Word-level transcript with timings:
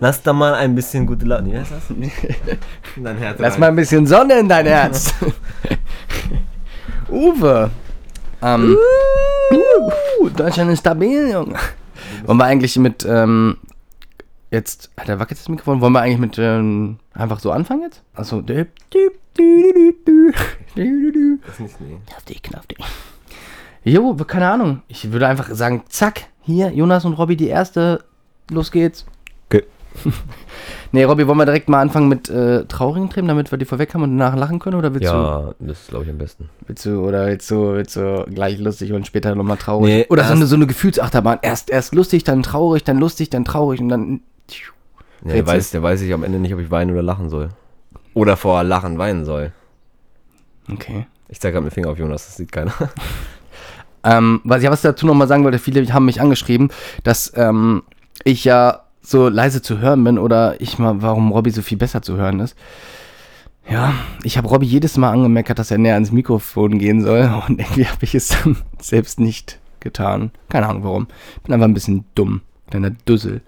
Lass 0.00 0.22
da 0.22 0.32
mal 0.32 0.54
ein 0.54 0.74
bisschen 0.74 1.06
gute 1.06 1.24
Laune. 1.24 1.52
Wie 1.52 1.58
heißt 1.58 1.72
das? 1.72 1.82
Dein 2.96 3.16
Herz 3.18 3.38
Lass 3.38 3.54
rein. 3.54 3.60
mal 3.60 3.66
ein 3.68 3.76
bisschen 3.76 4.06
Sonne 4.06 4.38
in 4.38 4.48
dein 4.48 4.66
Herz. 4.66 5.14
Uwe. 7.08 7.70
Ähm, 8.42 8.76
uh, 9.52 10.28
Deutschland 10.28 10.70
ist 10.70 10.80
stabil, 10.80 11.30
Junge. 11.30 11.56
Wollen 12.26 12.38
wir 12.38 12.44
eigentlich 12.44 12.76
mit, 12.76 13.06
ähm, 13.08 13.56
jetzt, 14.50 14.90
hat 14.98 15.08
er 15.08 15.18
wackelt 15.18 15.40
das 15.40 15.48
Mikrofon? 15.48 15.80
Wollen 15.80 15.92
wir 15.92 16.00
eigentlich 16.00 16.18
mit, 16.18 16.38
ähm, 16.38 16.98
einfach 17.14 17.40
so 17.40 17.50
anfangen 17.52 17.82
jetzt? 17.82 18.02
Also, 18.14 18.42
du, 18.42 18.66
du, 18.90 19.10
du. 20.04 20.32
Das 21.46 21.54
ist 21.54 21.60
nicht, 21.60 21.80
nee. 21.80 21.98
Knapp 22.42 22.68
dich. 22.68 22.78
Jo, 23.84 24.14
keine 24.14 24.48
Ahnung. 24.48 24.82
Ich 24.88 25.12
würde 25.12 25.28
einfach 25.28 25.50
sagen, 25.50 25.84
zack, 25.88 26.26
hier, 26.42 26.70
Jonas 26.70 27.04
und 27.04 27.14
Robby 27.14 27.36
die 27.36 27.48
erste. 27.48 28.04
Los 28.50 28.70
geht's. 28.70 29.06
Nee, 30.92 31.02
Robby, 31.02 31.26
wollen 31.26 31.38
wir 31.38 31.44
direkt 31.44 31.68
mal 31.68 31.80
anfangen 31.80 32.08
mit 32.08 32.30
äh, 32.30 32.66
traurigen 32.66 33.10
Themen, 33.10 33.26
damit 33.26 33.50
wir 33.50 33.58
die 33.58 33.64
vorweg 33.64 33.92
haben 33.94 34.02
und 34.02 34.16
danach 34.16 34.36
lachen 34.36 34.60
können? 34.60 34.76
Oder 34.76 34.94
willst 34.94 35.08
du, 35.08 35.12
Ja, 35.12 35.54
das 35.58 35.80
ist, 35.80 35.88
glaube 35.88 36.04
ich, 36.04 36.10
am 36.10 36.18
besten. 36.18 36.50
willst 36.68 36.86
du, 36.86 37.00
oder 37.04 37.26
willst 37.26 37.50
du, 37.50 37.72
willst 37.72 37.96
du 37.96 38.24
gleich 38.32 38.60
lustig 38.60 38.92
und 38.92 39.04
später 39.04 39.34
nochmal 39.34 39.56
traurig? 39.56 39.86
Nee, 39.92 40.06
oder 40.08 40.22
so 40.22 40.34
eine, 40.34 40.46
so 40.46 40.54
eine 40.54 40.68
Gefühlsachterbahn. 40.68 41.40
Erst, 41.42 41.68
erst 41.68 41.96
lustig, 41.96 42.22
dann 42.22 42.44
traurig, 42.44 42.84
dann 42.84 42.98
lustig, 42.98 43.28
dann 43.30 43.44
traurig 43.44 43.80
und 43.80 43.88
dann. 43.88 44.20
Ja, 44.48 44.58
der, 45.24 45.34
Rätsel. 45.34 45.46
weiß, 45.46 45.70
der 45.72 45.82
weiß 45.82 46.00
ich 46.02 46.12
am 46.14 46.22
Ende 46.22 46.38
nicht, 46.38 46.54
ob 46.54 46.60
ich 46.60 46.70
weinen 46.70 46.92
oder 46.92 47.02
lachen 47.02 47.28
soll. 47.28 47.48
Oder 48.14 48.36
vor 48.36 48.62
Lachen 48.62 48.96
weinen 48.96 49.24
soll. 49.24 49.50
Okay. 50.70 51.08
Ich 51.28 51.40
zeige 51.40 51.54
gerade 51.54 51.64
mit 51.64 51.72
dem 51.72 51.74
Finger 51.74 51.88
auf 51.90 51.98
Jonas, 51.98 52.26
das 52.26 52.36
sieht 52.36 52.52
keiner. 52.52 52.72
Ähm, 54.06 54.42
was 54.44 54.62
ich 54.62 54.68
was 54.68 54.82
dazu 54.82 55.06
nochmal 55.06 55.28
sagen 55.28 55.44
wollte, 55.44 55.58
viele 55.58 55.82
haben 55.94 56.04
mich 56.04 56.20
angeschrieben, 56.20 56.68
dass 57.04 57.32
ähm, 57.36 57.84
ich 58.22 58.44
ja 58.44 58.83
so 59.04 59.28
leise 59.28 59.62
zu 59.62 59.78
hören 59.78 60.02
bin 60.02 60.18
oder 60.18 60.60
ich 60.60 60.78
mal, 60.78 61.02
warum 61.02 61.30
Robby 61.30 61.50
so 61.50 61.62
viel 61.62 61.78
besser 61.78 62.02
zu 62.02 62.16
hören 62.16 62.40
ist. 62.40 62.56
Ja, 63.68 63.94
ich 64.22 64.36
habe 64.36 64.48
Robby 64.48 64.66
jedes 64.66 64.96
Mal 64.96 65.10
angemeckert, 65.10 65.58
dass 65.58 65.70
er 65.70 65.78
näher 65.78 65.94
ans 65.94 66.12
Mikrofon 66.12 66.78
gehen 66.78 67.02
soll 67.02 67.30
und 67.48 67.60
irgendwie 67.60 67.86
habe 67.86 68.02
ich 68.02 68.14
es 68.14 68.28
dann 68.28 68.56
selbst 68.80 69.20
nicht 69.20 69.58
getan. 69.80 70.32
Keine 70.48 70.68
Ahnung 70.68 70.84
warum. 70.84 71.06
Bin 71.44 71.54
einfach 71.54 71.68
ein 71.68 71.74
bisschen 71.74 72.04
dumm. 72.14 72.40
Kleiner 72.70 72.90
Dussel. 73.04 73.42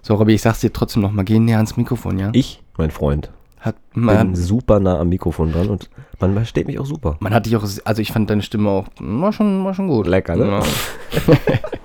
So, 0.00 0.14
Robby, 0.14 0.34
ich 0.34 0.42
sag's 0.42 0.60
dir 0.60 0.72
trotzdem 0.72 1.02
nochmal, 1.02 1.24
geh 1.24 1.38
näher 1.38 1.58
ans 1.58 1.76
Mikrofon, 1.76 2.18
ja? 2.18 2.30
Ich, 2.32 2.62
mein 2.78 2.90
Freund, 2.90 3.30
Hat, 3.60 3.76
bin 3.92 4.04
man, 4.04 4.34
super 4.34 4.80
nah 4.80 4.98
am 4.98 5.10
Mikrofon 5.10 5.52
dran 5.52 5.68
und 5.68 5.90
man 6.20 6.34
versteht 6.34 6.66
mich 6.66 6.78
auch 6.78 6.86
super. 6.86 7.16
man 7.20 7.34
hat 7.34 7.44
dich 7.44 7.54
auch, 7.56 7.62
also 7.62 8.02
ich 8.02 8.12
fand 8.12 8.30
deine 8.30 8.42
Stimme 8.42 8.70
auch, 8.70 8.86
war 8.98 9.32
schon, 9.32 9.64
war 9.64 9.74
schon 9.74 9.88
gut. 9.88 10.06
Lecker, 10.06 10.36
ne? 10.36 10.46
Ja. 10.46 10.62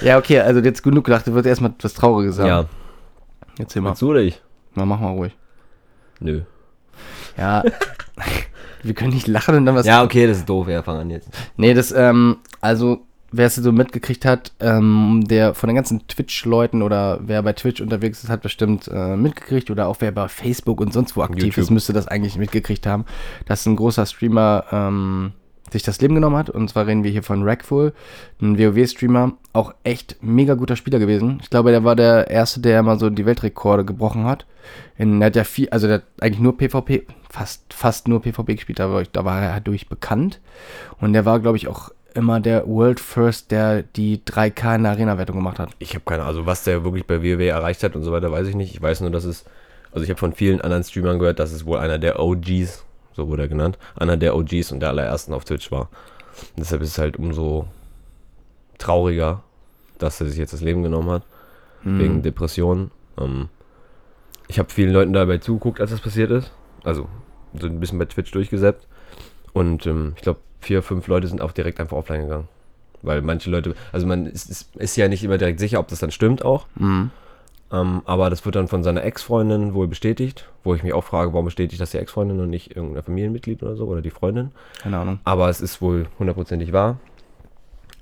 ja, 0.00 0.18
okay, 0.18 0.40
also 0.40 0.60
jetzt 0.60 0.82
genug 0.82 1.04
gedacht, 1.04 1.26
du 1.26 1.34
wirst 1.34 1.46
erstmal 1.46 1.72
was 1.80 1.94
Trauriges 1.94 2.36
sagen. 2.36 2.48
Ja. 2.48 2.64
Jetzt 3.58 3.76
mal. 3.76 3.90
Willst 3.90 4.02
du 4.02 4.10
oder 4.10 4.20
ich? 4.20 4.40
Na, 4.74 4.84
mach 4.84 5.00
mal 5.00 5.10
ruhig. 5.10 5.36
Nö. 6.20 6.42
Ja. 7.36 7.62
Wir 8.82 8.94
können 8.94 9.12
nicht 9.12 9.28
lachen 9.28 9.54
und 9.54 9.66
dann 9.66 9.74
was. 9.74 9.86
Ja, 9.86 10.02
okay, 10.02 10.26
das 10.26 10.38
ist 10.38 10.48
doof. 10.48 10.68
Ja, 10.68 10.82
fang 10.82 10.98
an 10.98 11.10
jetzt. 11.10 11.28
Nee, 11.56 11.72
das, 11.72 11.92
ähm, 11.92 12.38
also, 12.60 13.06
wer 13.30 13.46
es 13.46 13.54
so 13.54 13.70
mitgekriegt 13.70 14.24
hat, 14.24 14.52
ähm, 14.58 15.22
der 15.28 15.54
von 15.54 15.68
den 15.68 15.76
ganzen 15.76 16.06
Twitch-Leuten 16.08 16.82
oder 16.82 17.20
wer 17.22 17.42
bei 17.42 17.52
Twitch 17.52 17.80
unterwegs 17.80 18.24
ist, 18.24 18.30
hat 18.30 18.42
bestimmt 18.42 18.88
äh, 18.92 19.16
mitgekriegt 19.16 19.70
oder 19.70 19.86
auch 19.86 19.96
wer 20.00 20.10
bei 20.10 20.26
Facebook 20.28 20.80
und 20.80 20.92
sonst 20.92 21.16
wo 21.16 21.22
aktiv 21.22 21.44
YouTube. 21.44 21.62
ist, 21.62 21.70
müsste 21.70 21.92
das 21.92 22.08
eigentlich 22.08 22.36
mitgekriegt 22.36 22.86
haben, 22.86 23.04
dass 23.46 23.64
ein 23.66 23.76
großer 23.76 24.04
Streamer 24.04 24.64
ähm, 24.72 25.32
sich 25.72 25.82
das 25.82 26.00
Leben 26.00 26.14
genommen 26.14 26.36
hat. 26.36 26.50
Und 26.50 26.68
zwar 26.68 26.86
reden 26.86 27.04
wir 27.04 27.10
hier 27.10 27.22
von 27.22 27.42
Rackful, 27.42 27.92
ein 28.40 28.58
WoW-Streamer, 28.58 29.32
auch 29.52 29.74
echt 29.84 30.16
mega 30.20 30.54
guter 30.54 30.76
Spieler 30.76 30.98
gewesen. 30.98 31.38
Ich 31.42 31.50
glaube, 31.50 31.70
der 31.70 31.84
war 31.84 31.96
der 31.96 32.30
Erste, 32.30 32.60
der 32.60 32.82
mal 32.82 32.98
so 32.98 33.10
die 33.10 33.26
Weltrekorde 33.26 33.84
gebrochen 33.84 34.24
hat. 34.24 34.46
In, 34.96 35.20
er 35.20 35.26
hat 35.26 35.36
ja 35.36 35.44
viel, 35.44 35.68
also 35.70 35.86
der 35.86 35.96
hat 35.96 36.04
eigentlich 36.20 36.40
nur 36.40 36.56
PvP, 36.56 37.06
fast, 37.28 37.72
fast 37.72 38.08
nur 38.08 38.22
PvP 38.22 38.54
gespielt, 38.54 38.80
aber 38.80 39.02
da 39.04 39.24
war 39.24 39.42
er 39.42 39.54
halt 39.54 39.66
durch 39.66 39.88
bekannt. 39.88 40.40
Und 41.00 41.12
der 41.12 41.24
war, 41.24 41.40
glaube 41.40 41.56
ich, 41.56 41.68
auch 41.68 41.90
immer 42.14 42.40
der 42.40 42.66
World 42.66 43.00
First, 43.00 43.50
der 43.50 43.82
die 43.82 44.18
3K 44.18 44.76
in 44.76 44.82
der 44.82 44.92
Arena-Wertung 44.92 45.36
gemacht 45.36 45.58
hat. 45.58 45.70
Ich 45.78 45.94
habe 45.94 46.04
keine 46.04 46.22
Ahnung, 46.22 46.36
also 46.36 46.46
was 46.46 46.64
der 46.64 46.84
wirklich 46.84 47.06
bei 47.06 47.22
WoW 47.22 47.40
erreicht 47.40 47.82
hat 47.82 47.96
und 47.96 48.04
so 48.04 48.12
weiter, 48.12 48.30
weiß 48.30 48.46
ich 48.48 48.54
nicht. 48.54 48.74
Ich 48.74 48.82
weiß 48.82 49.00
nur, 49.00 49.10
dass 49.10 49.24
es, 49.24 49.44
also 49.92 50.04
ich 50.04 50.10
habe 50.10 50.18
von 50.18 50.32
vielen 50.32 50.60
anderen 50.60 50.84
Streamern 50.84 51.18
gehört, 51.18 51.38
dass 51.38 51.52
es 51.52 51.64
wohl 51.64 51.78
einer 51.78 51.98
der 51.98 52.20
OGs, 52.20 52.84
so 53.14 53.28
wurde 53.28 53.42
er 53.42 53.48
genannt, 53.48 53.78
einer 53.96 54.16
der 54.16 54.36
OGs 54.36 54.72
und 54.72 54.80
der 54.80 54.90
allerersten 54.90 55.32
auf 55.32 55.44
Twitch 55.44 55.70
war. 55.70 55.88
Und 56.56 56.60
deshalb 56.60 56.82
ist 56.82 56.90
es 56.90 56.98
halt 56.98 57.16
umso 57.16 57.66
trauriger, 58.78 59.42
dass 59.98 60.20
er 60.20 60.26
sich 60.26 60.38
jetzt 60.38 60.52
das 60.52 60.60
Leben 60.60 60.82
genommen 60.82 61.10
hat, 61.10 61.22
wegen 61.84 62.22
Depressionen. 62.22 62.90
Ähm, 63.18 63.48
ich 64.48 64.58
habe 64.58 64.70
vielen 64.70 64.92
Leuten 64.92 65.12
dabei 65.12 65.38
zugeguckt, 65.38 65.80
als 65.80 65.90
das 65.90 66.00
passiert 66.00 66.30
ist. 66.30 66.52
Also 66.84 67.08
so 67.58 67.66
ein 67.66 67.80
bisschen 67.80 67.98
bei 67.98 68.04
Twitch 68.04 68.30
durchgesäppt. 68.30 68.86
Und 69.52 69.86
ähm, 69.86 70.12
ich 70.16 70.22
glaube, 70.22 70.40
vier, 70.60 70.82
fünf 70.82 71.06
Leute 71.06 71.26
sind 71.26 71.40
auch 71.40 71.52
direkt 71.52 71.80
einfach 71.80 71.96
offline 71.96 72.22
gegangen. 72.22 72.48
Weil 73.02 73.22
manche 73.22 73.50
Leute, 73.50 73.74
also 73.90 74.06
man 74.06 74.26
ist, 74.26 74.48
ist, 74.48 74.76
ist 74.76 74.96
ja 74.96 75.08
nicht 75.08 75.24
immer 75.24 75.38
direkt 75.38 75.58
sicher, 75.58 75.80
ob 75.80 75.88
das 75.88 75.98
dann 75.98 76.10
stimmt 76.10 76.44
auch. 76.44 76.66
Mhm. 76.76 77.10
Ähm, 77.72 78.02
aber 78.04 78.28
das 78.28 78.44
wird 78.44 78.54
dann 78.54 78.68
von 78.68 78.82
seiner 78.82 79.02
Ex-Freundin 79.02 79.72
wohl 79.72 79.88
bestätigt, 79.88 80.48
wo 80.62 80.74
ich 80.74 80.82
mich 80.82 80.92
auch 80.92 81.04
frage, 81.04 81.32
warum 81.32 81.46
bestätigt 81.46 81.80
das 81.80 81.92
die 81.92 81.98
Ex-Freundin 81.98 82.38
und 82.38 82.50
nicht 82.50 82.76
irgendein 82.76 83.02
Familienmitglied 83.02 83.62
oder 83.62 83.76
so 83.76 83.86
oder 83.86 84.02
die 84.02 84.10
Freundin. 84.10 84.50
Keine 84.82 84.98
Ahnung. 84.98 85.20
Aber 85.24 85.48
es 85.48 85.62
ist 85.62 85.80
wohl 85.80 86.06
hundertprozentig 86.18 86.72
wahr. 86.72 86.98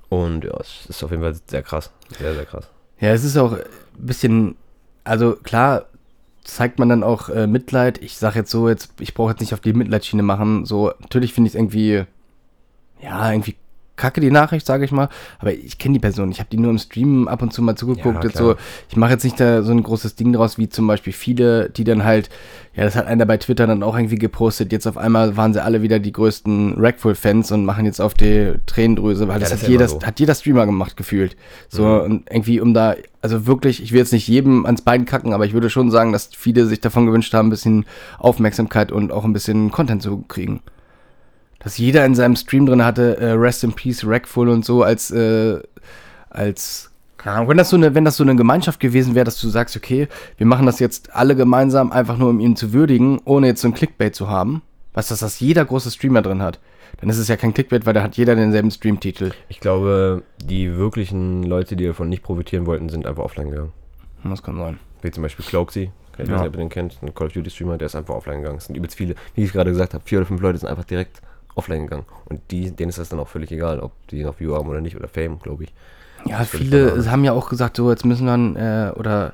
Und 0.09 0.43
ja, 0.43 0.57
es 0.59 0.87
ist 0.89 1.01
auf 1.03 1.11
jeden 1.11 1.23
Fall 1.23 1.35
sehr 1.47 1.63
krass. 1.63 1.91
Sehr, 2.19 2.33
sehr 2.33 2.45
krass. 2.45 2.69
Ja, 2.99 3.11
es 3.11 3.23
ist 3.23 3.37
auch 3.37 3.53
ein 3.53 3.61
bisschen, 3.97 4.55
also 5.05 5.37
klar 5.41 5.85
zeigt 6.43 6.79
man 6.79 6.89
dann 6.89 7.03
auch 7.03 7.29
äh, 7.29 7.47
Mitleid. 7.47 8.01
Ich 8.01 8.17
sag 8.17 8.35
jetzt 8.35 8.51
so, 8.51 8.67
jetzt, 8.67 8.91
ich 8.99 9.13
brauche 9.13 9.31
jetzt 9.31 9.39
nicht 9.39 9.53
auf 9.53 9.61
die 9.61 9.73
Mitleidsschiene 9.73 10.23
machen. 10.23 10.65
So, 10.65 10.91
natürlich 10.99 11.33
finde 11.33 11.47
ich 11.47 11.53
es 11.53 11.59
irgendwie, 11.59 12.03
ja, 13.01 13.31
irgendwie 13.31 13.55
kacke 13.95 14.21
die 14.21 14.31
Nachricht, 14.31 14.65
sage 14.65 14.85
ich 14.85 14.91
mal. 14.91 15.09
Aber 15.39 15.53
ich 15.53 15.77
kenne 15.77 15.93
die 15.93 15.99
Person. 15.99 16.31
Ich 16.31 16.39
habe 16.39 16.49
die 16.51 16.57
nur 16.57 16.71
im 16.71 16.77
Stream 16.79 17.27
ab 17.27 17.41
und 17.41 17.53
zu 17.53 17.61
mal 17.61 17.75
zugeguckt. 17.75 18.23
Ja, 18.23 18.29
so, 18.31 18.55
ich 18.89 18.97
mache 18.97 19.11
jetzt 19.11 19.23
nicht 19.23 19.39
da 19.39 19.61
so 19.63 19.71
ein 19.71 19.83
großes 19.83 20.15
Ding 20.15 20.33
draus, 20.33 20.57
wie 20.57 20.69
zum 20.69 20.87
Beispiel 20.87 21.13
viele, 21.13 21.69
die 21.69 21.83
dann 21.83 22.03
halt, 22.03 22.29
ja, 22.73 22.83
das 22.83 22.95
hat 22.95 23.05
einer 23.05 23.25
bei 23.25 23.37
Twitter 23.37 23.67
dann 23.67 23.83
auch 23.83 23.95
irgendwie 23.95 24.15
gepostet. 24.15 24.71
Jetzt 24.71 24.87
auf 24.87 24.97
einmal 24.97 25.37
waren 25.37 25.53
sie 25.53 25.63
alle 25.63 25.81
wieder 25.81 25.99
die 25.99 26.11
größten 26.11 26.75
Rackful-Fans 26.77 27.51
und 27.51 27.65
machen 27.65 27.85
jetzt 27.85 27.99
auf 28.01 28.13
die 28.13 28.53
Tränendrüse, 28.65 29.27
weil 29.27 29.39
das, 29.39 29.49
das 29.49 29.59
hat, 29.61 29.67
ja 29.67 29.71
jeder, 29.71 29.87
so. 29.87 30.01
hat 30.01 30.19
jeder 30.19 30.35
Streamer 30.35 30.65
gemacht, 30.65 30.97
gefühlt. 30.97 31.35
So, 31.69 31.85
Mhm. 31.85 32.01
und 32.01 32.31
irgendwie 32.31 32.59
um 32.61 32.73
da, 32.73 32.95
also 33.21 33.45
wirklich, 33.45 33.83
ich 33.83 33.91
will 33.91 33.99
jetzt 33.99 34.13
nicht 34.13 34.27
jedem 34.27 34.65
ans 34.65 34.81
Bein 34.81 35.05
kacken, 35.05 35.33
aber 35.33 35.45
ich 35.45 35.53
würde 35.53 35.69
schon 35.69 35.91
sagen, 35.91 36.11
dass 36.11 36.29
viele 36.35 36.65
sich 36.65 36.79
davon 36.79 37.05
gewünscht 37.05 37.33
haben, 37.33 37.47
ein 37.47 37.51
bisschen 37.51 37.85
Aufmerksamkeit 38.17 38.91
und 38.91 39.11
auch 39.11 39.25
ein 39.25 39.33
bisschen 39.33 39.71
Content 39.71 40.01
zu 40.01 40.23
kriegen. 40.27 40.61
Dass 41.63 41.77
jeder 41.77 42.05
in 42.05 42.15
seinem 42.15 42.35
Stream 42.35 42.65
drin 42.65 42.83
hatte, 42.83 43.17
äh, 43.17 43.31
Rest 43.31 43.63
in 43.63 43.73
Peace, 43.73 44.05
Rackful 44.05 44.49
und 44.49 44.65
so, 44.65 44.83
als, 44.83 45.11
äh, 45.11 45.59
als, 46.29 46.91
keine 47.17 47.35
Ahnung, 47.37 47.49
wenn 47.49 47.57
das 47.57 47.69
so 47.69 47.75
eine, 47.77 47.93
wenn 47.93 48.05
das 48.05 48.17
so 48.17 48.23
eine 48.23 48.35
Gemeinschaft 48.35 48.79
gewesen 48.79 49.13
wäre, 49.15 49.25
dass 49.25 49.39
du 49.39 49.47
sagst, 49.49 49.75
okay, 49.75 50.07
wir 50.37 50.47
machen 50.47 50.65
das 50.65 50.79
jetzt 50.79 51.13
alle 51.15 51.35
gemeinsam, 51.35 51.91
einfach 51.91 52.17
nur 52.17 52.29
um 52.29 52.39
ihn 52.39 52.55
zu 52.55 52.73
würdigen, 52.73 53.19
ohne 53.25 53.47
jetzt 53.47 53.61
so 53.61 53.67
ein 53.67 53.73
Clickbait 53.73 54.15
zu 54.15 54.27
haben. 54.29 54.61
Was 54.93 55.07
das, 55.07 55.19
das 55.19 55.39
jeder 55.39 55.63
große 55.63 55.91
Streamer 55.91 56.21
drin 56.21 56.41
hat. 56.41 56.59
Dann 56.99 57.09
ist 57.09 57.17
es 57.17 57.29
ja 57.29 57.37
kein 57.37 57.53
Clickbait, 57.53 57.85
weil 57.85 57.93
da 57.93 58.03
hat 58.03 58.17
jeder 58.17 58.35
denselben 58.35 58.69
Streamtitel. 58.71 59.31
Ich 59.47 59.61
glaube, 59.61 60.23
die 60.43 60.75
wirklichen 60.75 61.43
Leute, 61.43 61.75
die 61.77 61.85
davon 61.85 62.09
nicht 62.09 62.23
profitieren 62.23 62.65
wollten, 62.65 62.89
sind 62.89 63.05
einfach 63.05 63.23
offline 63.23 63.49
gegangen. 63.49 63.71
Das 64.25 64.43
kann 64.43 64.57
sein. 64.57 64.79
Wie 65.01 65.09
zum 65.11 65.23
Beispiel 65.23 65.45
Cloaksy. 65.45 65.91
Ich 66.13 66.19
weiß 66.19 66.27
Ja. 66.27 66.37
nicht, 66.39 66.47
ob 66.47 66.53
ihr 66.55 66.59
den 66.59 66.69
kennt. 66.69 66.97
Ein 67.01 67.15
Call 67.15 67.27
of 67.27 67.33
Duty 67.33 67.49
Streamer, 67.49 67.77
der 67.77 67.85
ist 67.85 67.95
einfach 67.95 68.15
offline 68.15 68.39
gegangen. 68.41 68.57
Es 68.57 68.65
sind 68.65 68.75
übelst 68.75 68.97
viele, 68.97 69.15
wie 69.35 69.43
ich 69.45 69.53
gerade 69.53 69.71
gesagt 69.71 69.93
habe, 69.93 70.03
vier 70.05 70.19
oder 70.19 70.25
fünf 70.27 70.41
Leute 70.41 70.57
sind 70.59 70.67
einfach 70.69 70.83
direkt 70.83 71.21
offline 71.55 71.83
gegangen. 71.83 72.05
Und 72.25 72.41
die, 72.51 72.71
denen 72.71 72.89
ist 72.89 72.99
das 72.99 73.09
dann 73.09 73.19
auch 73.19 73.27
völlig 73.27 73.51
egal, 73.51 73.79
ob 73.79 73.91
die 74.07 74.23
noch 74.23 74.39
View 74.39 74.55
haben 74.55 74.69
oder 74.69 74.81
nicht 74.81 74.95
oder 74.95 75.07
Fame, 75.07 75.39
glaube 75.39 75.65
ich. 75.65 75.73
Ja, 76.25 76.43
viele 76.43 77.09
haben 77.09 77.23
ja 77.23 77.33
auch 77.33 77.49
gesagt, 77.49 77.77
so 77.77 77.89
jetzt 77.89 78.05
müssen 78.05 78.25
wir, 78.25 78.91
äh, 78.93 78.99
oder 78.99 79.33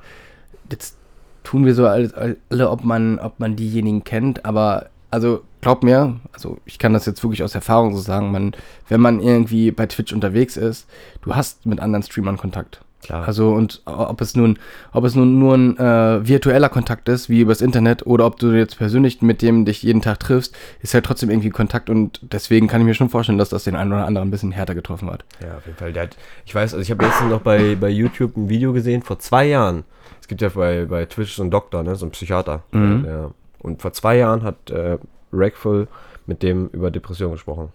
jetzt 0.71 0.95
tun 1.43 1.65
wir 1.65 1.73
so 1.73 1.85
alle, 1.85 2.37
alle, 2.49 2.69
ob 2.69 2.83
man, 2.83 3.19
ob 3.19 3.39
man 3.39 3.55
diejenigen 3.55 4.03
kennt, 4.03 4.45
aber 4.45 4.89
also 5.09 5.43
glaub 5.61 5.83
mir, 5.83 6.19
also 6.33 6.57
ich 6.65 6.79
kann 6.79 6.93
das 6.93 7.05
jetzt 7.05 7.23
wirklich 7.23 7.43
aus 7.43 7.55
Erfahrung 7.55 7.95
so 7.95 8.01
sagen, 8.01 8.31
man, 8.31 8.53
wenn 8.87 9.01
man 9.01 9.19
irgendwie 9.21 9.71
bei 9.71 9.85
Twitch 9.85 10.13
unterwegs 10.13 10.57
ist, 10.57 10.87
du 11.21 11.35
hast 11.35 11.65
mit 11.65 11.79
anderen 11.79 12.03
Streamern 12.03 12.37
Kontakt. 12.37 12.81
Klar. 13.03 13.27
Also 13.27 13.51
und 13.51 13.81
ob 13.85 14.19
es 14.21 14.35
nun, 14.35 14.57
ob 14.91 15.03
es 15.05 15.15
nun 15.15 15.39
nur 15.39 15.55
ein 15.55 15.77
äh, 15.77 16.27
virtueller 16.27 16.69
Kontakt 16.69 17.07
ist, 17.09 17.29
wie 17.29 17.41
übers 17.41 17.61
Internet, 17.61 18.05
oder 18.05 18.25
ob 18.25 18.39
du 18.39 18.51
jetzt 18.51 18.77
persönlich 18.77 19.21
mit 19.21 19.41
dem 19.41 19.65
dich 19.65 19.83
jeden 19.83 20.01
Tag 20.01 20.19
triffst, 20.19 20.55
ist 20.81 20.93
halt 20.93 21.05
trotzdem 21.05 21.29
irgendwie 21.29 21.51
Kontakt 21.51 21.89
und 21.89 22.19
deswegen 22.23 22.67
kann 22.67 22.81
ich 22.81 22.87
mir 22.87 22.95
schon 22.95 23.09
vorstellen, 23.09 23.37
dass 23.37 23.49
das 23.49 23.63
den 23.63 23.75
einen 23.75 23.93
oder 23.93 24.05
anderen 24.05 24.27
ein 24.27 24.31
bisschen 24.31 24.51
härter 24.51 24.75
getroffen 24.75 25.09
hat. 25.11 25.23
Ja, 25.41 25.57
auf 25.57 25.65
jeden 25.65 25.77
Fall. 25.77 25.93
Der 25.93 26.03
hat, 26.03 26.17
ich 26.45 26.53
weiß, 26.53 26.73
also 26.73 26.81
ich 26.81 26.91
habe 26.91 27.05
letztens 27.05 27.29
noch 27.29 27.41
bei, 27.41 27.75
bei 27.75 27.89
YouTube 27.89 28.35
ein 28.35 28.49
Video 28.49 28.73
gesehen, 28.73 29.03
vor 29.03 29.19
zwei 29.19 29.45
Jahren. 29.45 29.83
Es 30.19 30.27
gibt 30.27 30.41
ja 30.41 30.49
bei, 30.49 30.85
bei 30.85 31.05
Twitch 31.05 31.35
so 31.35 31.43
einen 31.43 31.51
Doktor, 31.51 31.83
ne, 31.83 31.95
so 31.95 32.05
einen 32.05 32.11
Psychiater. 32.11 32.63
Mhm. 32.71 33.03
Der, 33.03 33.31
und 33.59 33.81
vor 33.81 33.93
zwei 33.93 34.17
Jahren 34.17 34.43
hat 34.43 34.69
äh, 34.71 34.97
Rackful 35.31 35.87
mit 36.25 36.43
dem 36.43 36.67
über 36.69 36.91
Depressionen 36.91 37.33
gesprochen. 37.33 37.69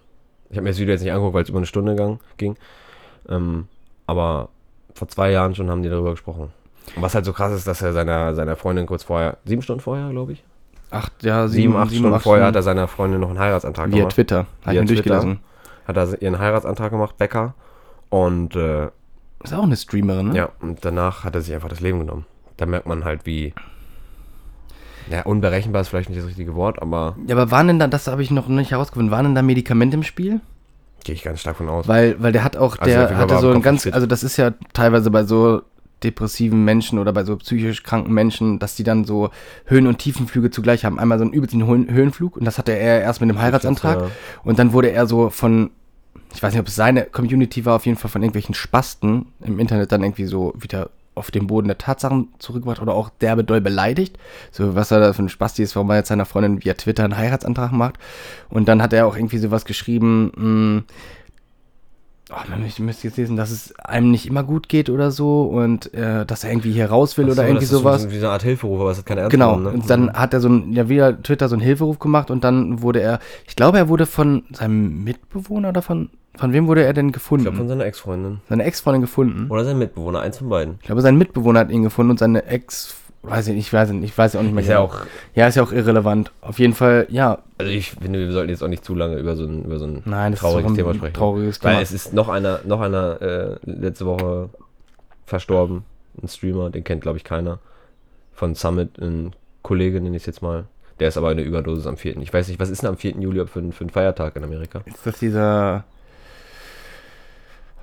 Ich 0.49 0.57
habe 0.57 0.63
mir 0.63 0.69
das 0.69 0.79
Video 0.79 0.93
jetzt 0.93 1.01
nicht 1.01 1.11
angeguckt, 1.11 1.33
weil 1.33 1.43
es 1.43 1.49
über 1.49 1.57
eine 1.59 1.65
Stunde 1.65 1.95
gang, 1.95 2.19
ging. 2.37 2.55
Ähm, 3.27 3.67
aber 4.05 4.49
vor 4.93 5.07
zwei 5.07 5.31
Jahren 5.31 5.55
schon 5.55 5.69
haben 5.69 5.83
die 5.83 5.89
darüber 5.89 6.11
gesprochen. 6.11 6.51
Und 6.95 7.01
was 7.01 7.15
halt 7.15 7.25
so 7.25 7.33
krass 7.33 7.53
ist, 7.53 7.67
dass 7.67 7.81
er 7.81 7.93
seiner, 7.93 8.35
seiner 8.35 8.55
Freundin 8.55 8.85
kurz 8.85 9.03
vorher, 9.03 9.37
sieben 9.45 9.61
Stunden 9.61 9.81
vorher, 9.81 10.09
glaube 10.09 10.33
ich, 10.33 10.43
Acht, 10.91 11.23
ja, 11.23 11.47
sieben, 11.47 11.75
acht 11.75 11.91
Stunden 11.91 12.19
vorher 12.19 12.45
hat 12.45 12.55
er 12.55 12.61
seiner 12.61 12.87
Freundin 12.87 13.19
noch 13.19 13.29
einen 13.29 13.39
Heiratsantrag 13.39 13.89
Via 13.89 13.97
gemacht. 13.97 14.13
Twitter. 14.13 14.45
Via 14.63 14.81
mir 14.81 14.85
durchgelesen. 14.85 15.39
Hat 15.87 15.97
er 15.97 16.21
ihren 16.21 16.37
Heiratsantrag 16.37 16.91
gemacht, 16.91 17.17
Becker. 17.17 17.55
Und 18.09 18.55
äh, 18.55 18.89
Ist 19.43 19.55
auch 19.55 19.63
eine 19.63 19.75
Streamerin, 19.75 20.29
ne? 20.29 20.37
ja, 20.37 20.49
und 20.61 20.85
danach 20.85 21.23
hat 21.23 21.33
er 21.33 21.41
sich 21.41 21.55
einfach 21.55 21.69
das 21.69 21.79
Leben 21.79 21.97
genommen. 21.99 22.25
Da 22.57 22.67
merkt 22.67 22.85
man 22.85 23.05
halt, 23.05 23.25
wie. 23.25 23.55
Ja, 25.09 25.23
unberechenbar 25.23 25.81
ist 25.81 25.87
vielleicht 25.89 26.09
nicht 26.09 26.21
das 26.21 26.27
richtige 26.27 26.53
Wort, 26.53 26.79
aber 26.79 27.15
Ja, 27.25 27.35
aber 27.35 27.49
waren 27.49 27.67
denn 27.67 27.79
da, 27.79 27.87
das 27.87 28.05
habe 28.07 28.21
ich 28.21 28.29
noch 28.29 28.47
nicht 28.47 28.69
herausgefunden, 28.69 29.09
waren 29.11 29.25
denn 29.25 29.35
da 29.35 29.41
Medikamente 29.41 29.97
im 29.97 30.03
Spiel? 30.03 30.41
Gehe 31.03 31.15
ich 31.15 31.23
ganz 31.23 31.39
stark 31.41 31.57
von 31.57 31.69
aus. 31.69 31.87
Weil, 31.87 32.21
weil 32.21 32.31
der 32.31 32.43
hat 32.43 32.55
auch, 32.57 32.77
Also 32.77 32.93
der 32.93 33.17
hatte 33.17 33.39
so 33.39 33.51
ein 33.51 33.61
ganz, 33.61 33.87
also 33.87 34.05
das 34.07 34.23
ist 34.23 34.37
ja 34.37 34.51
teilweise 34.73 35.11
bei 35.11 35.23
so 35.23 35.61
depressiven 36.03 36.65
Menschen 36.65 36.99
oder 36.99 37.13
bei 37.13 37.23
so 37.23 37.37
psychisch 37.37 37.81
kranken 37.83 38.13
Menschen, 38.13 38.59
dass 38.59 38.75
die 38.75 38.83
dann 38.83 39.05
so 39.05 39.29
Höhen- 39.65 39.87
und 39.87 39.99
Tiefenflüge 39.99 40.51
zugleich 40.51 40.83
haben. 40.85 40.99
Einmal 40.99 41.17
so 41.17 41.23
einen 41.23 41.33
übelsten 41.33 41.65
Höhen- 41.65 41.89
Höhenflug 41.89 42.35
und 42.37 42.45
das 42.45 42.57
hatte 42.57 42.73
er 42.73 43.01
erst 43.01 43.21
mit 43.21 43.29
dem 43.29 43.39
Heiratsantrag 43.39 43.99
Ja. 44.01 44.07
und 44.43 44.59
dann 44.59 44.73
wurde 44.73 44.91
er 44.91 45.07
so 45.07 45.29
von, 45.29 45.71
ich 46.33 46.43
weiß 46.43 46.51
nicht, 46.53 46.59
ob 46.59 46.67
es 46.67 46.75
seine 46.75 47.03
Community 47.05 47.63
war, 47.65 47.75
auf 47.77 47.85
jeden 47.85 47.97
Fall 47.97 48.11
von 48.11 48.21
irgendwelchen 48.21 48.53
Spasten 48.53 49.27
im 49.41 49.59
Internet 49.59 49.91
dann 49.93 50.03
irgendwie 50.03 50.25
so 50.25 50.53
wieder 50.57 50.89
auf 51.15 51.31
den 51.31 51.47
Boden 51.47 51.67
der 51.67 51.77
Tatsachen 51.77 52.29
zurückgebracht 52.39 52.81
oder 52.81 52.93
auch 52.93 53.09
derbe 53.09 53.43
doll 53.43 53.61
beleidigt. 53.61 54.17
So, 54.51 54.75
was 54.75 54.91
er 54.91 54.99
da 54.99 55.13
für 55.13 55.23
ein 55.23 55.29
Spasti 55.29 55.63
ist, 55.63 55.75
warum 55.75 55.89
er 55.89 55.97
jetzt 55.97 56.09
seiner 56.09 56.25
Freundin 56.25 56.63
via 56.63 56.73
Twitter 56.73 57.03
einen 57.03 57.17
Heiratsantrag 57.17 57.71
macht. 57.71 57.95
Und 58.49 58.67
dann 58.67 58.81
hat 58.81 58.93
er 58.93 59.07
auch 59.07 59.15
irgendwie 59.15 59.37
sowas 59.37 59.65
geschrieben, 59.65 60.31
mh, 60.35 60.83
oh, 62.31 62.49
man, 62.49 62.65
ich 62.65 62.79
müsste 62.79 63.07
jetzt 63.07 63.17
lesen, 63.17 63.35
dass 63.35 63.51
es 63.51 63.77
einem 63.79 64.11
nicht 64.11 64.25
immer 64.25 64.43
gut 64.43 64.69
geht 64.69 64.89
oder 64.89 65.11
so 65.11 65.43
und 65.43 65.93
äh, 65.93 66.25
dass 66.25 66.43
er 66.43 66.51
irgendwie 66.51 66.71
hier 66.71 66.89
raus 66.89 67.17
will 67.17 67.25
Ach 67.25 67.33
oder 67.33 67.35
so, 67.35 67.41
irgendwie 67.43 67.65
das 67.65 67.71
ist 67.71 67.79
sowas. 67.79 68.01
So, 68.03 68.11
wie 68.11 68.19
so 68.19 68.25
eine 68.25 68.33
Art 68.33 68.43
Hilferuf, 68.43 68.81
aber 68.81 68.91
es 68.91 68.97
hat 68.97 69.05
keine 69.05 69.21
Ernst 69.21 69.31
Genau, 69.31 69.55
genommen, 69.57 69.75
ne? 69.75 69.81
und 69.81 69.89
dann 69.89 70.13
hat 70.13 70.33
er 70.33 70.39
so 70.39 70.49
ein, 70.49 70.73
ja 70.73 70.89
wieder 70.89 71.21
Twitter 71.21 71.49
so 71.49 71.55
einen 71.55 71.63
Hilferuf 71.63 71.99
gemacht 71.99 72.31
und 72.31 72.43
dann 72.43 72.81
wurde 72.81 73.01
er, 73.01 73.19
ich 73.47 73.55
glaube, 73.55 73.77
er 73.77 73.89
wurde 73.89 74.05
von 74.05 74.43
seinem 74.51 75.03
Mitbewohner 75.03 75.69
oder 75.69 75.81
von, 75.81 76.09
von 76.37 76.51
wem 76.53 76.67
wurde 76.67 76.83
er 76.83 76.93
denn 76.93 77.07
Ich 77.07 77.13
gefunden? 77.13 77.43
glaube 77.43 77.57
von 77.57 77.67
seiner 77.67 77.85
Ex-Freundin. 77.85 78.41
Seine 78.49 78.63
Ex-Freundin 78.63 79.01
gefunden. 79.01 79.47
Oder 79.49 79.63
sein 79.65 79.77
Mitbewohner, 79.77 80.21
eins 80.21 80.37
von 80.39 80.49
beiden. 80.49 80.75
Ich 80.81 80.87
glaube, 80.87 81.01
sein 81.01 81.17
Mitbewohner 81.17 81.59
hat 81.61 81.69
ihn 81.71 81.83
gefunden 81.83 82.11
und 82.11 82.19
seine 82.19 82.45
Ex, 82.45 82.95
weiß 83.21 83.47
ich 83.47 83.55
nicht, 83.55 83.67
ich 83.67 83.73
weiß 83.73 83.91
nicht, 83.91 84.03
ich 84.03 84.17
weiß 84.17 84.35
auch 84.35 84.41
nicht 84.41 84.53
mehr. 84.53 84.63
Ist 84.63 84.69
ja 84.69 84.77
genau. 84.81 84.93
auch. 84.93 84.97
Ja, 85.35 85.47
ist 85.47 85.55
ja 85.55 85.63
auch 85.63 85.71
irrelevant. 85.71 86.31
Auf 86.41 86.59
jeden 86.59 86.73
Fall, 86.73 87.05
ja, 87.09 87.39
Also 87.57 87.71
ich 87.71 87.91
finde, 87.91 88.19
wir 88.19 88.31
sollten 88.31 88.49
jetzt 88.49 88.63
auch 88.63 88.67
nicht 88.67 88.83
zu 88.83 88.95
lange 88.95 89.17
über 89.17 89.35
so 89.35 89.45
ein, 89.45 89.63
über 89.65 89.77
so 89.77 89.85
ein 89.85 90.01
nein, 90.05 90.33
trauriges 90.35 90.63
ist 90.63 90.71
doch 90.71 90.75
Thema 90.75 90.89
ein 90.91 90.95
sprechen. 90.97 91.13
trauriges 91.13 91.63
Weil 91.63 91.71
Thema. 91.73 91.81
es 91.83 91.91
ist 91.91 92.13
noch 92.13 92.29
einer, 92.29 92.59
noch 92.65 92.81
einer 92.81 93.21
äh, 93.21 93.55
letzte 93.65 94.05
Woche 94.05 94.49
verstorben. 95.25 95.83
Ein 96.21 96.27
Streamer, 96.27 96.69
den 96.69 96.83
kennt 96.83 97.01
glaube 97.01 97.17
ich 97.17 97.23
keiner. 97.23 97.59
Von 98.33 98.55
Summit, 98.55 98.99
ein 98.99 99.31
Kollege 99.61 100.01
nenne 100.01 100.15
ich 100.17 100.23
es 100.23 100.27
jetzt 100.27 100.41
mal. 100.41 100.65
Der 100.99 101.07
ist 101.07 101.17
aber 101.17 101.29
eine 101.29 101.41
Überdosis 101.41 101.87
am 101.87 101.97
4. 101.97 102.17
Ich 102.17 102.33
weiß 102.33 102.47
nicht, 102.47 102.59
was 102.59 102.69
ist 102.69 102.81
denn 102.83 102.89
am 102.89 102.97
4. 102.97 103.13
Juli 103.19 103.45
für, 103.47 103.59
ein- 103.59 103.71
für 103.71 103.83
ein 103.85 103.89
Feiertag 103.89 104.35
in 104.35 104.43
Amerika? 104.43 104.81
Ist 104.85 105.05
das 105.05 105.19
dieser. 105.19 105.85